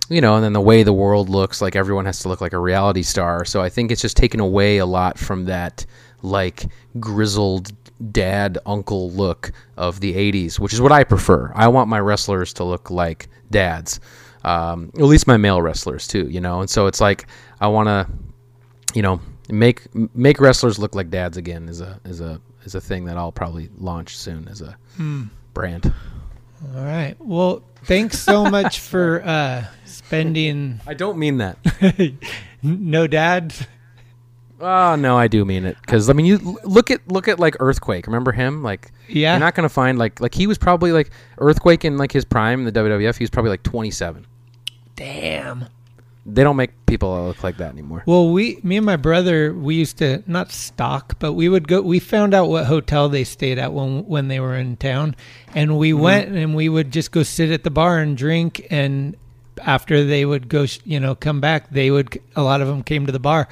you 0.09 0.21
know, 0.21 0.35
and 0.35 0.43
then 0.43 0.53
the 0.53 0.61
way 0.61 0.83
the 0.83 0.93
world 0.93 1.27
looks, 1.29 1.61
like 1.61 1.75
everyone 1.75 2.05
has 2.05 2.19
to 2.19 2.29
look 2.29 2.39
like 2.39 2.53
a 2.53 2.59
reality 2.59 3.01
star. 3.03 3.43
So 3.43 3.61
I 3.61 3.69
think 3.69 3.91
it's 3.91 4.01
just 4.01 4.15
taken 4.15 4.39
away 4.39 4.77
a 4.77 4.85
lot 4.85 5.17
from 5.17 5.45
that 5.45 5.85
like 6.25 6.65
grizzled 6.99 7.71
dad 8.11 8.57
uncle 8.65 9.09
look 9.11 9.51
of 9.77 9.99
the 10.01 10.13
80s 10.13 10.59
which 10.59 10.73
is 10.73 10.81
what 10.81 10.91
i 10.91 11.03
prefer 11.03 11.51
i 11.55 11.67
want 11.67 11.87
my 11.87 11.99
wrestlers 11.99 12.51
to 12.53 12.63
look 12.65 12.89
like 12.91 13.29
dads 13.51 13.99
um, 14.43 14.91
at 14.95 15.01
least 15.03 15.27
my 15.27 15.37
male 15.37 15.61
wrestlers 15.61 16.05
too 16.07 16.27
you 16.29 16.41
know 16.41 16.59
and 16.59 16.69
so 16.69 16.87
it's 16.87 16.99
like 16.99 17.25
i 17.61 17.67
want 17.67 17.87
to 17.87 18.07
you 18.93 19.01
know 19.01 19.19
make 19.49 19.87
make 20.15 20.39
wrestlers 20.41 20.77
look 20.77 20.93
like 20.93 21.09
dads 21.09 21.37
again 21.37 21.69
is 21.69 21.79
a 21.81 21.99
is 22.05 22.19
a 22.21 22.41
is 22.65 22.75
a 22.75 22.81
thing 22.81 23.05
that 23.05 23.17
i'll 23.17 23.31
probably 23.31 23.69
launch 23.77 24.17
soon 24.17 24.47
as 24.49 24.61
a 24.61 24.75
Hmm. 24.97 25.23
brand 25.53 25.93
All 26.75 26.83
right. 26.83 27.15
Well, 27.19 27.61
thanks 27.83 28.17
so 28.17 28.45
much 28.45 28.79
for 28.79 29.21
uh, 29.23 29.65
spending. 29.85 30.79
i 30.87 30.93
don't 30.93 31.17
mean 31.17 31.37
that 31.37 31.57
no 32.63 33.07
dad. 33.07 33.53
Oh 34.59 34.95
no, 34.95 35.17
I 35.17 35.27
do 35.27 35.43
mean 35.43 35.65
it 35.65 35.77
because 35.81 36.09
I 36.09 36.13
mean 36.13 36.25
you 36.25 36.39
l- 36.43 36.57
look 36.63 36.89
at 36.89 37.07
look 37.07 37.27
at 37.27 37.39
like 37.39 37.55
Earthquake. 37.59 38.07
Remember 38.07 38.31
him? 38.31 38.63
Like 38.63 38.91
Yeah. 39.07 39.33
you're 39.33 39.39
not 39.39 39.55
gonna 39.55 39.69
find 39.69 39.97
like 39.97 40.19
like 40.21 40.33
he 40.33 40.47
was 40.47 40.57
probably 40.57 40.91
like 40.91 41.11
Earthquake 41.37 41.83
in 41.83 41.97
like 41.97 42.11
his 42.11 42.25
prime 42.25 42.59
in 42.59 42.65
the 42.65 42.71
WWF. 42.71 43.17
He 43.17 43.23
was 43.23 43.29
probably 43.29 43.49
like 43.49 43.63
27. 43.63 44.25
Damn. 44.95 45.65
They 46.27 46.43
don't 46.43 46.55
make 46.55 46.71
people 46.87 47.27
look 47.27 47.43
like 47.43 47.57
that 47.57 47.71
anymore. 47.71 48.01
Well, 48.07 48.31
we, 48.31 48.59
me 48.63 48.77
and 48.77 48.85
my 48.85 48.95
brother, 48.95 49.53
we 49.53 49.75
used 49.75 49.99
to 49.99 50.23
not 50.25 50.51
stalk, 50.51 51.19
but 51.19 51.33
we 51.33 51.47
would 51.49 51.67
go. 51.67 51.81
We 51.81 51.99
found 51.99 52.33
out 52.33 52.49
what 52.49 52.65
hotel 52.65 53.09
they 53.09 53.23
stayed 53.23 53.59
at 53.59 53.73
when 53.73 54.05
when 54.07 54.27
they 54.27 54.39
were 54.39 54.55
in 54.55 54.77
town, 54.77 55.15
and 55.53 55.77
we 55.77 55.91
mm-hmm. 55.91 56.01
went 56.01 56.35
and 56.35 56.55
we 56.55 56.67
would 56.67 56.91
just 56.91 57.11
go 57.11 57.21
sit 57.21 57.51
at 57.51 57.63
the 57.63 57.69
bar 57.69 57.99
and 57.99 58.17
drink. 58.17 58.65
And 58.71 59.15
after 59.61 60.03
they 60.03 60.25
would 60.25 60.49
go, 60.49 60.65
you 60.83 60.99
know, 60.99 61.13
come 61.13 61.41
back, 61.41 61.69
they 61.69 61.91
would. 61.91 62.19
A 62.35 62.41
lot 62.41 62.59
of 62.59 62.67
them 62.67 62.81
came 62.81 63.05
to 63.05 63.11
the 63.11 63.19
bar. 63.19 63.47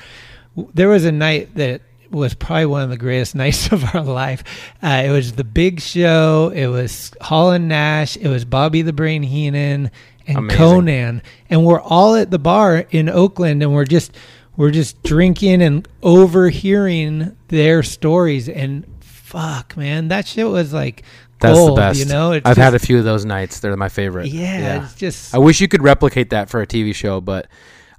There 0.55 0.89
was 0.89 1.05
a 1.05 1.11
night 1.11 1.55
that 1.55 1.81
was 2.11 2.35
probably 2.35 2.67
one 2.67 2.83
of 2.83 2.89
the 2.89 2.97
greatest 2.97 3.35
nights 3.43 3.71
of 3.71 3.95
our 3.95 4.01
life. 4.03 4.43
Uh, 4.81 5.03
it 5.05 5.09
was 5.09 5.33
the 5.33 5.43
Big 5.43 5.81
Show. 5.81 6.51
It 6.53 6.67
was 6.67 7.11
Hall 7.21 7.51
and 7.51 7.67
Nash. 7.67 8.15
It 8.17 8.27
was 8.27 8.45
Bobby 8.45 8.81
the 8.81 8.93
Brain 8.93 9.23
Heenan 9.23 9.89
and 10.27 10.37
Amazing. 10.37 10.57
Conan, 10.57 11.21
and 11.49 11.65
we're 11.65 11.81
all 11.81 12.15
at 12.15 12.31
the 12.31 12.39
bar 12.39 12.85
in 12.91 13.09
Oakland, 13.09 13.61
and 13.61 13.73
we're 13.73 13.83
just 13.85 14.15
we're 14.55 14.71
just 14.71 15.01
drinking 15.03 15.61
and 15.61 15.87
overhearing 16.01 17.35
their 17.49 17.83
stories. 17.83 18.47
And 18.49 18.85
fuck, 19.01 19.75
man, 19.75 20.09
that 20.09 20.27
shit 20.27 20.47
was 20.47 20.73
like 20.73 21.03
That's 21.39 21.57
gold. 21.57 21.71
the 21.77 21.81
best. 21.81 21.99
You 21.99 22.05
know, 22.05 22.39
I've 22.45 22.57
had 22.57 22.73
a 22.73 22.79
few 22.79 22.97
of 22.99 23.03
those 23.03 23.25
nights. 23.25 23.59
They're 23.59 23.75
my 23.75 23.89
favorite. 23.89 24.27
Yeah, 24.27 24.85
it's 24.85 24.95
just 24.95 25.33
I 25.33 25.39
wish 25.39 25.59
you 25.59 25.67
could 25.67 25.81
replicate 25.81 26.29
that 26.29 26.49
for 26.49 26.61
a 26.61 26.67
TV 26.67 26.93
show, 26.93 27.19
but 27.19 27.47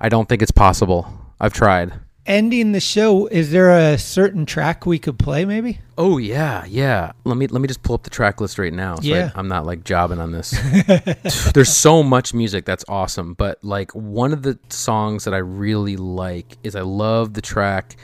I 0.01 0.09
don't 0.09 0.28
think 0.28 0.43
it's 0.43 0.51
possible. 0.52 1.06
I've 1.40 1.52
tried. 1.52 1.93
Ending 2.26 2.72
the 2.72 2.80
show. 2.80 3.26
Is 3.26 3.51
there 3.51 3.70
a 3.70 3.98
certain 3.98 4.46
track 4.46 4.86
we 4.86 4.98
could 4.98 5.18
play? 5.18 5.44
Maybe. 5.44 5.80
Oh 5.96 6.18
yeah, 6.18 6.64
yeah. 6.66 7.12
Let 7.24 7.36
me 7.36 7.46
let 7.46 7.60
me 7.60 7.68
just 7.68 7.82
pull 7.82 7.94
up 7.94 8.02
the 8.02 8.10
track 8.10 8.40
list 8.40 8.59
right 8.59 8.72
now. 8.72 8.96
So 8.96 9.02
Yeah. 9.02 9.30
I, 9.34 9.38
am 9.38 9.48
not 9.48 9.66
like 9.66 9.84
jobbing 9.84 10.18
on 10.18 10.32
this. 10.32 10.51
There's 11.55 11.72
so 11.72 12.02
much 12.02 12.34
music 12.34 12.64
that's 12.64 12.84
awesome, 12.88 13.34
but 13.34 13.62
like 13.62 13.92
one 13.92 14.32
of 14.32 14.42
the 14.42 14.59
songs 14.68 15.24
that 15.24 15.34
I 15.34 15.38
really 15.38 15.96
like 15.96 16.59
is 16.62 16.74
I 16.74 16.82
love 16.82 17.34
the 17.34 17.42
track 17.42 17.96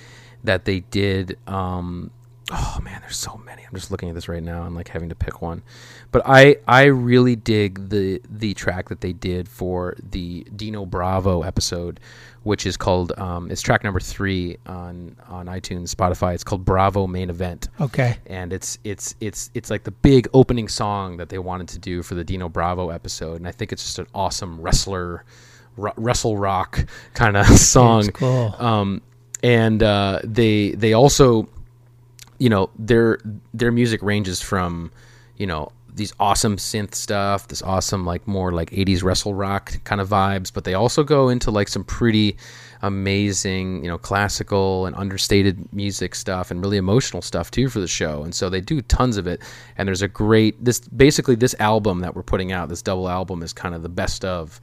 that 0.45 0.65
they 0.65 0.81
did 0.81 1.39
um, 1.47 2.11
oh 2.51 2.79
man, 2.83 3.01
there's 3.01 3.17
so 3.17 3.41
many. 3.45 3.63
I'm 3.63 3.75
just 3.75 3.91
looking 3.91 4.09
at 4.09 4.15
this 4.15 4.29
right 4.29 4.43
now 4.43 4.65
and 4.65 4.75
like 4.75 4.89
having 4.89 5.09
to 5.11 5.15
pick 5.15 5.41
one. 5.41 5.63
But 6.11 6.23
I 6.27 6.57
I 6.67 6.85
really 6.85 7.37
dig 7.37 7.89
the 7.91 8.21
the 8.29 8.55
track 8.55 8.89
that 8.89 9.01
they 9.01 9.13
did 9.13 9.49
for 9.49 9.97
the 10.03 10.47
Dino 10.55 10.85
Bravo 10.85 11.43
episode, 11.43 12.01
which 12.43 12.65
is 12.67 12.77
called 12.77 13.13
um, 13.19 13.51
it's 13.51 13.61
track 13.63 13.85
number 13.85 14.01
three 14.01 14.57
on 14.67 15.17
on 15.29 15.47
iTunes, 15.47 15.95
Spotify. 15.95 16.35
It's 16.35 16.45
called 16.45 16.65
Bravo 16.65 17.07
Main 17.07 17.31
Event. 17.31 17.69
Okay. 17.81 18.17
And 18.27 18.53
it's 18.53 18.79
it's 18.85 19.15
it's 19.21 19.51
it's 19.55 19.71
like 19.71 19.85
the 19.85 19.91
big 19.91 20.29
opening 20.33 20.69
song 20.69 21.17
that 21.19 21.29
they 21.29 21.39
wanted 21.39 21.69
to 21.69 21.79
do 21.79 22.03
for 22.03 22.15
the 22.15 22.25
Dino 22.25 22.49
Bravo 22.49 22.91
episode, 22.91 23.37
and 23.37 23.49
I 23.49 23.53
think 23.53 23.73
it's 23.73 23.85
just 23.85 23.99
an 23.99 24.07
awesome 24.15 24.61
wrestler. 24.61 25.25
wrestle 25.77 26.37
rock 26.37 26.85
kind 27.15 27.37
of 27.37 27.47
song. 27.59 28.01
It's 28.01 28.11
cool. 28.11 28.55
Um, 28.59 29.03
and 29.43 29.83
uh, 29.83 30.21
they 30.25 30.73
they 30.73 30.93
also 30.93 31.49
you 32.39 32.49
know 32.49 32.71
their 32.79 33.19
their 33.55 33.71
music 33.73 34.03
ranges 34.03 34.41
from 34.43 34.91
you 35.37 35.47
know 35.47 35.71
these 36.01 36.15
awesome 36.19 36.57
synth 36.57 36.95
stuff, 36.95 37.49
this 37.49 37.61
awesome 37.61 38.07
like 38.07 38.27
more 38.27 38.53
like 38.53 38.71
80s 38.71 39.05
wrestle 39.05 39.35
rock 39.35 39.85
kind 39.85 40.01
of 40.01 40.09
vibes, 40.09 40.51
but 40.51 40.65
they 40.65 40.73
also 40.73 41.05
go 41.05 41.29
into 41.29 41.51
like 41.51 41.69
some 41.69 41.85
pretty 41.85 42.39
amazing, 42.81 43.85
you 43.85 43.91
know, 43.91 43.99
classical 43.99 44.87
and 44.87 44.97
understated 44.97 45.71
music 45.75 46.15
stuff 46.15 46.51
and 46.51 46.63
really 46.65 46.79
emotional 46.79 47.21
stuff 47.21 47.51
too 47.51 47.69
for 47.69 47.81
the 47.81 47.87
show. 47.87 48.23
And 48.23 48.35
so 48.35 48.49
they 48.49 48.63
do 48.63 48.81
tons 48.81 49.19
of 49.19 49.27
it. 49.27 49.43
And 49.77 49.87
there's 49.87 50.01
a 50.01 50.09
great 50.09 50.65
this 50.65 50.81
basically 50.81 51.35
this 51.35 51.55
album 51.61 52.01
that 52.01 52.17
we're 52.17 52.23
putting 52.23 52.51
out, 52.51 52.71
this 52.71 52.81
double 52.81 53.11
album 53.11 53.43
is 53.43 53.53
kind 53.53 53.75
of 53.75 53.83
the 53.83 53.91
best 53.91 54.25
of 54.25 54.59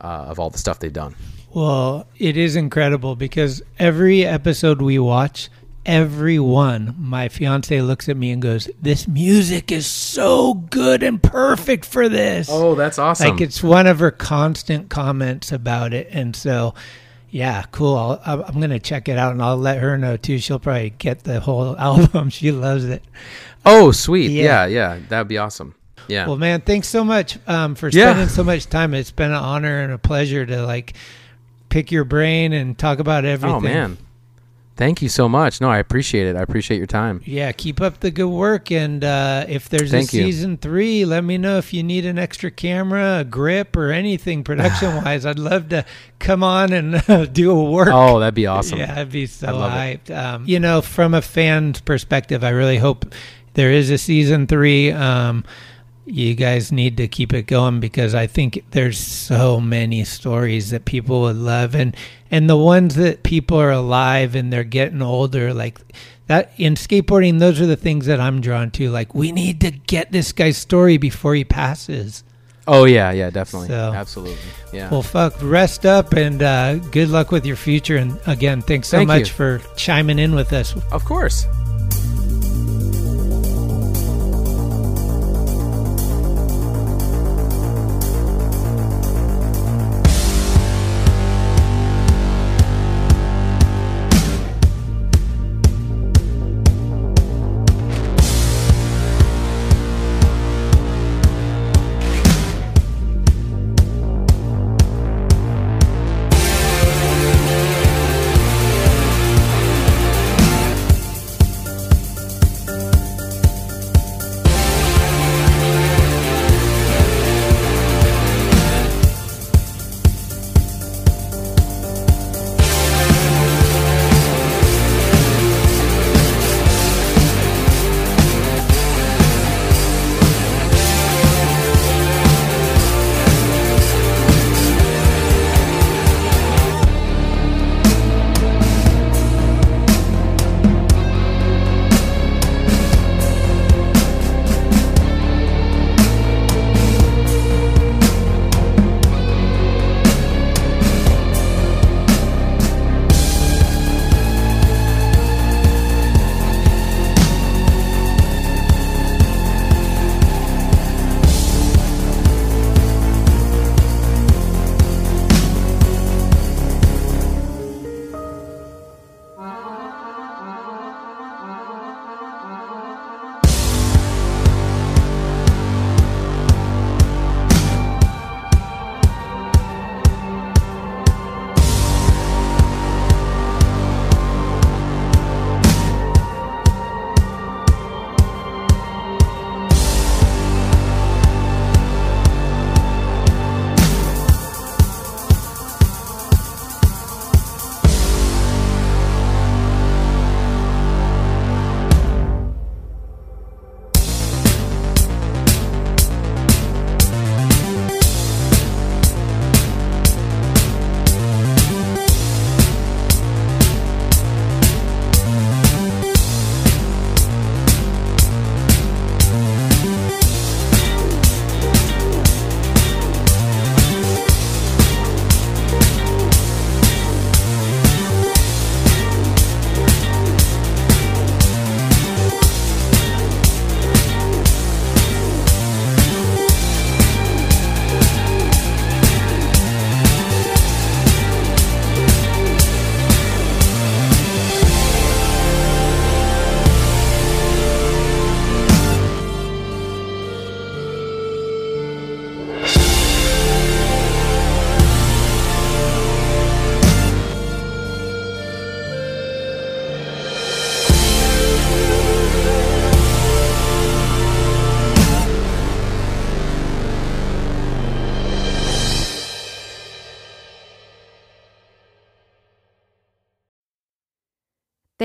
uh, 0.00 0.26
of 0.28 0.38
all 0.38 0.50
the 0.50 0.58
stuff 0.58 0.78
they've 0.78 0.92
done. 0.92 1.16
Well, 1.52 2.06
it 2.16 2.36
is 2.36 2.54
incredible 2.54 3.16
because 3.16 3.60
every 3.76 4.24
episode 4.24 4.80
we 4.80 5.00
watch, 5.00 5.50
everyone, 5.86 6.94
my 6.98 7.28
fiance 7.28 7.80
looks 7.80 8.08
at 8.08 8.16
me 8.16 8.30
and 8.32 8.42
goes, 8.42 8.68
"This 8.82 9.08
music 9.08 9.72
is 9.72 9.86
so 9.86 10.54
good 10.54 11.02
and 11.02 11.22
perfect 11.22 11.86
for 11.86 12.08
this." 12.08 12.48
Oh, 12.50 12.74
that's 12.74 12.98
awesome! 12.98 13.30
Like 13.30 13.40
it's 13.40 13.62
one 13.62 13.86
of 13.86 14.00
her 14.00 14.10
constant 14.10 14.90
comments 14.90 15.52
about 15.52 15.94
it, 15.94 16.08
and 16.10 16.36
so. 16.36 16.74
Yeah, 17.28 17.64
cool. 17.70 17.96
I'll, 18.24 18.44
I'm 18.44 18.54
going 18.60 18.70
to 18.70 18.78
check 18.78 19.08
it 19.08 19.18
out, 19.18 19.32
and 19.32 19.42
I'll 19.42 19.58
let 19.58 19.78
her 19.78 19.98
know 19.98 20.16
too. 20.16 20.38
She'll 20.38 20.60
probably 20.60 20.90
get 20.90 21.24
the 21.24 21.40
whole 21.40 21.76
album. 21.78 22.30
She 22.30 22.50
loves 22.50 22.84
it. 22.84 23.02
Oh, 23.66 23.90
sweet. 23.90 24.30
Yeah, 24.30 24.64
yeah, 24.64 24.94
yeah 24.94 25.00
that'd 25.08 25.28
be 25.28 25.36
awesome. 25.36 25.74
Yeah. 26.08 26.26
Well, 26.26 26.36
man, 26.36 26.60
thanks 26.60 26.88
so 26.88 27.04
much 27.04 27.38
um, 27.46 27.74
for 27.74 27.90
spending 27.90 28.24
yeah. 28.24 28.28
so 28.28 28.44
much 28.44 28.66
time. 28.66 28.94
It's 28.94 29.10
been 29.10 29.30
an 29.30 29.36
honor 29.36 29.80
and 29.80 29.92
a 29.92 29.98
pleasure 29.98 30.46
to 30.46 30.64
like 30.64 30.94
pick 31.68 31.90
your 31.90 32.04
brain 32.04 32.52
and 32.52 32.78
talk 32.78 32.98
about 32.98 33.24
everything. 33.24 33.56
Oh 33.56 33.60
man, 33.60 33.98
Thank 34.76 35.00
you 35.00 35.08
so 35.08 35.26
much. 35.26 35.60
No, 35.62 35.70
I 35.70 35.78
appreciate 35.78 36.26
it. 36.26 36.36
I 36.36 36.42
appreciate 36.42 36.76
your 36.76 36.86
time. 36.86 37.22
Yeah, 37.24 37.50
keep 37.52 37.80
up 37.80 38.00
the 38.00 38.10
good 38.10 38.28
work. 38.28 38.70
And 38.70 39.02
uh, 39.02 39.46
if 39.48 39.70
there's 39.70 39.90
Thank 39.90 40.08
a 40.08 40.08
season 40.08 40.58
three, 40.58 41.06
let 41.06 41.24
me 41.24 41.38
know 41.38 41.56
if 41.56 41.72
you 41.72 41.82
need 41.82 42.04
an 42.04 42.18
extra 42.18 42.50
camera, 42.50 43.20
a 43.20 43.24
grip, 43.24 43.74
or 43.74 43.90
anything 43.90 44.44
production 44.44 44.96
wise. 44.96 45.24
I'd 45.24 45.38
love 45.38 45.70
to 45.70 45.86
come 46.18 46.42
on 46.42 46.74
and 46.74 47.02
uh, 47.08 47.24
do 47.32 47.50
a 47.52 47.70
work. 47.70 47.88
Oh, 47.90 48.20
that'd 48.20 48.34
be 48.34 48.46
awesome. 48.46 48.78
Yeah, 48.78 49.00
I'd 49.00 49.10
be 49.10 49.26
so 49.26 49.48
hyped. 49.48 50.14
Um, 50.14 50.44
you 50.46 50.60
know, 50.60 50.82
from 50.82 51.14
a 51.14 51.22
fan's 51.22 51.80
perspective, 51.80 52.44
I 52.44 52.50
really 52.50 52.78
hope 52.78 53.06
there 53.54 53.72
is 53.72 53.88
a 53.90 53.96
season 53.96 54.46
three. 54.46 54.92
Um, 54.92 55.44
you 56.06 56.34
guys 56.34 56.70
need 56.70 56.96
to 56.96 57.08
keep 57.08 57.34
it 57.34 57.42
going 57.42 57.80
because 57.80 58.14
I 58.14 58.26
think 58.28 58.64
there's 58.70 58.98
so 58.98 59.60
many 59.60 60.04
stories 60.04 60.70
that 60.70 60.84
people 60.84 61.22
would 61.22 61.36
love 61.36 61.74
and 61.74 61.96
and 62.30 62.48
the 62.48 62.56
ones 62.56 62.94
that 62.94 63.24
people 63.24 63.58
are 63.58 63.72
alive 63.72 64.34
and 64.34 64.52
they're 64.52 64.64
getting 64.64 65.02
older 65.02 65.52
like 65.52 65.78
that 66.28 66.52
in 66.56 66.74
skateboarding 66.74 67.40
those 67.40 67.60
are 67.60 67.66
the 67.66 67.76
things 67.76 68.06
that 68.06 68.20
I'm 68.20 68.40
drawn 68.40 68.70
to 68.72 68.88
like 68.90 69.14
we 69.14 69.32
need 69.32 69.60
to 69.62 69.72
get 69.72 70.12
this 70.12 70.32
guy's 70.32 70.56
story 70.56 70.96
before 70.96 71.34
he 71.34 71.44
passes. 71.44 72.22
Oh 72.68 72.84
yeah, 72.84 73.12
yeah, 73.12 73.30
definitely. 73.30 73.68
So, 73.68 73.92
Absolutely. 73.94 74.38
Yeah. 74.72 74.90
Well, 74.90 75.02
fuck, 75.02 75.34
rest 75.40 75.86
up 75.86 76.14
and 76.14 76.42
uh, 76.42 76.76
good 76.76 77.10
luck 77.10 77.30
with 77.30 77.46
your 77.46 77.56
future 77.56 77.96
and 77.96 78.18
again, 78.26 78.62
thanks 78.62 78.88
so 78.88 78.98
Thank 78.98 79.08
much 79.08 79.28
you. 79.28 79.34
for 79.34 79.62
chiming 79.76 80.18
in 80.18 80.34
with 80.34 80.52
us. 80.52 80.74
Of 80.92 81.04
course. 81.04 81.46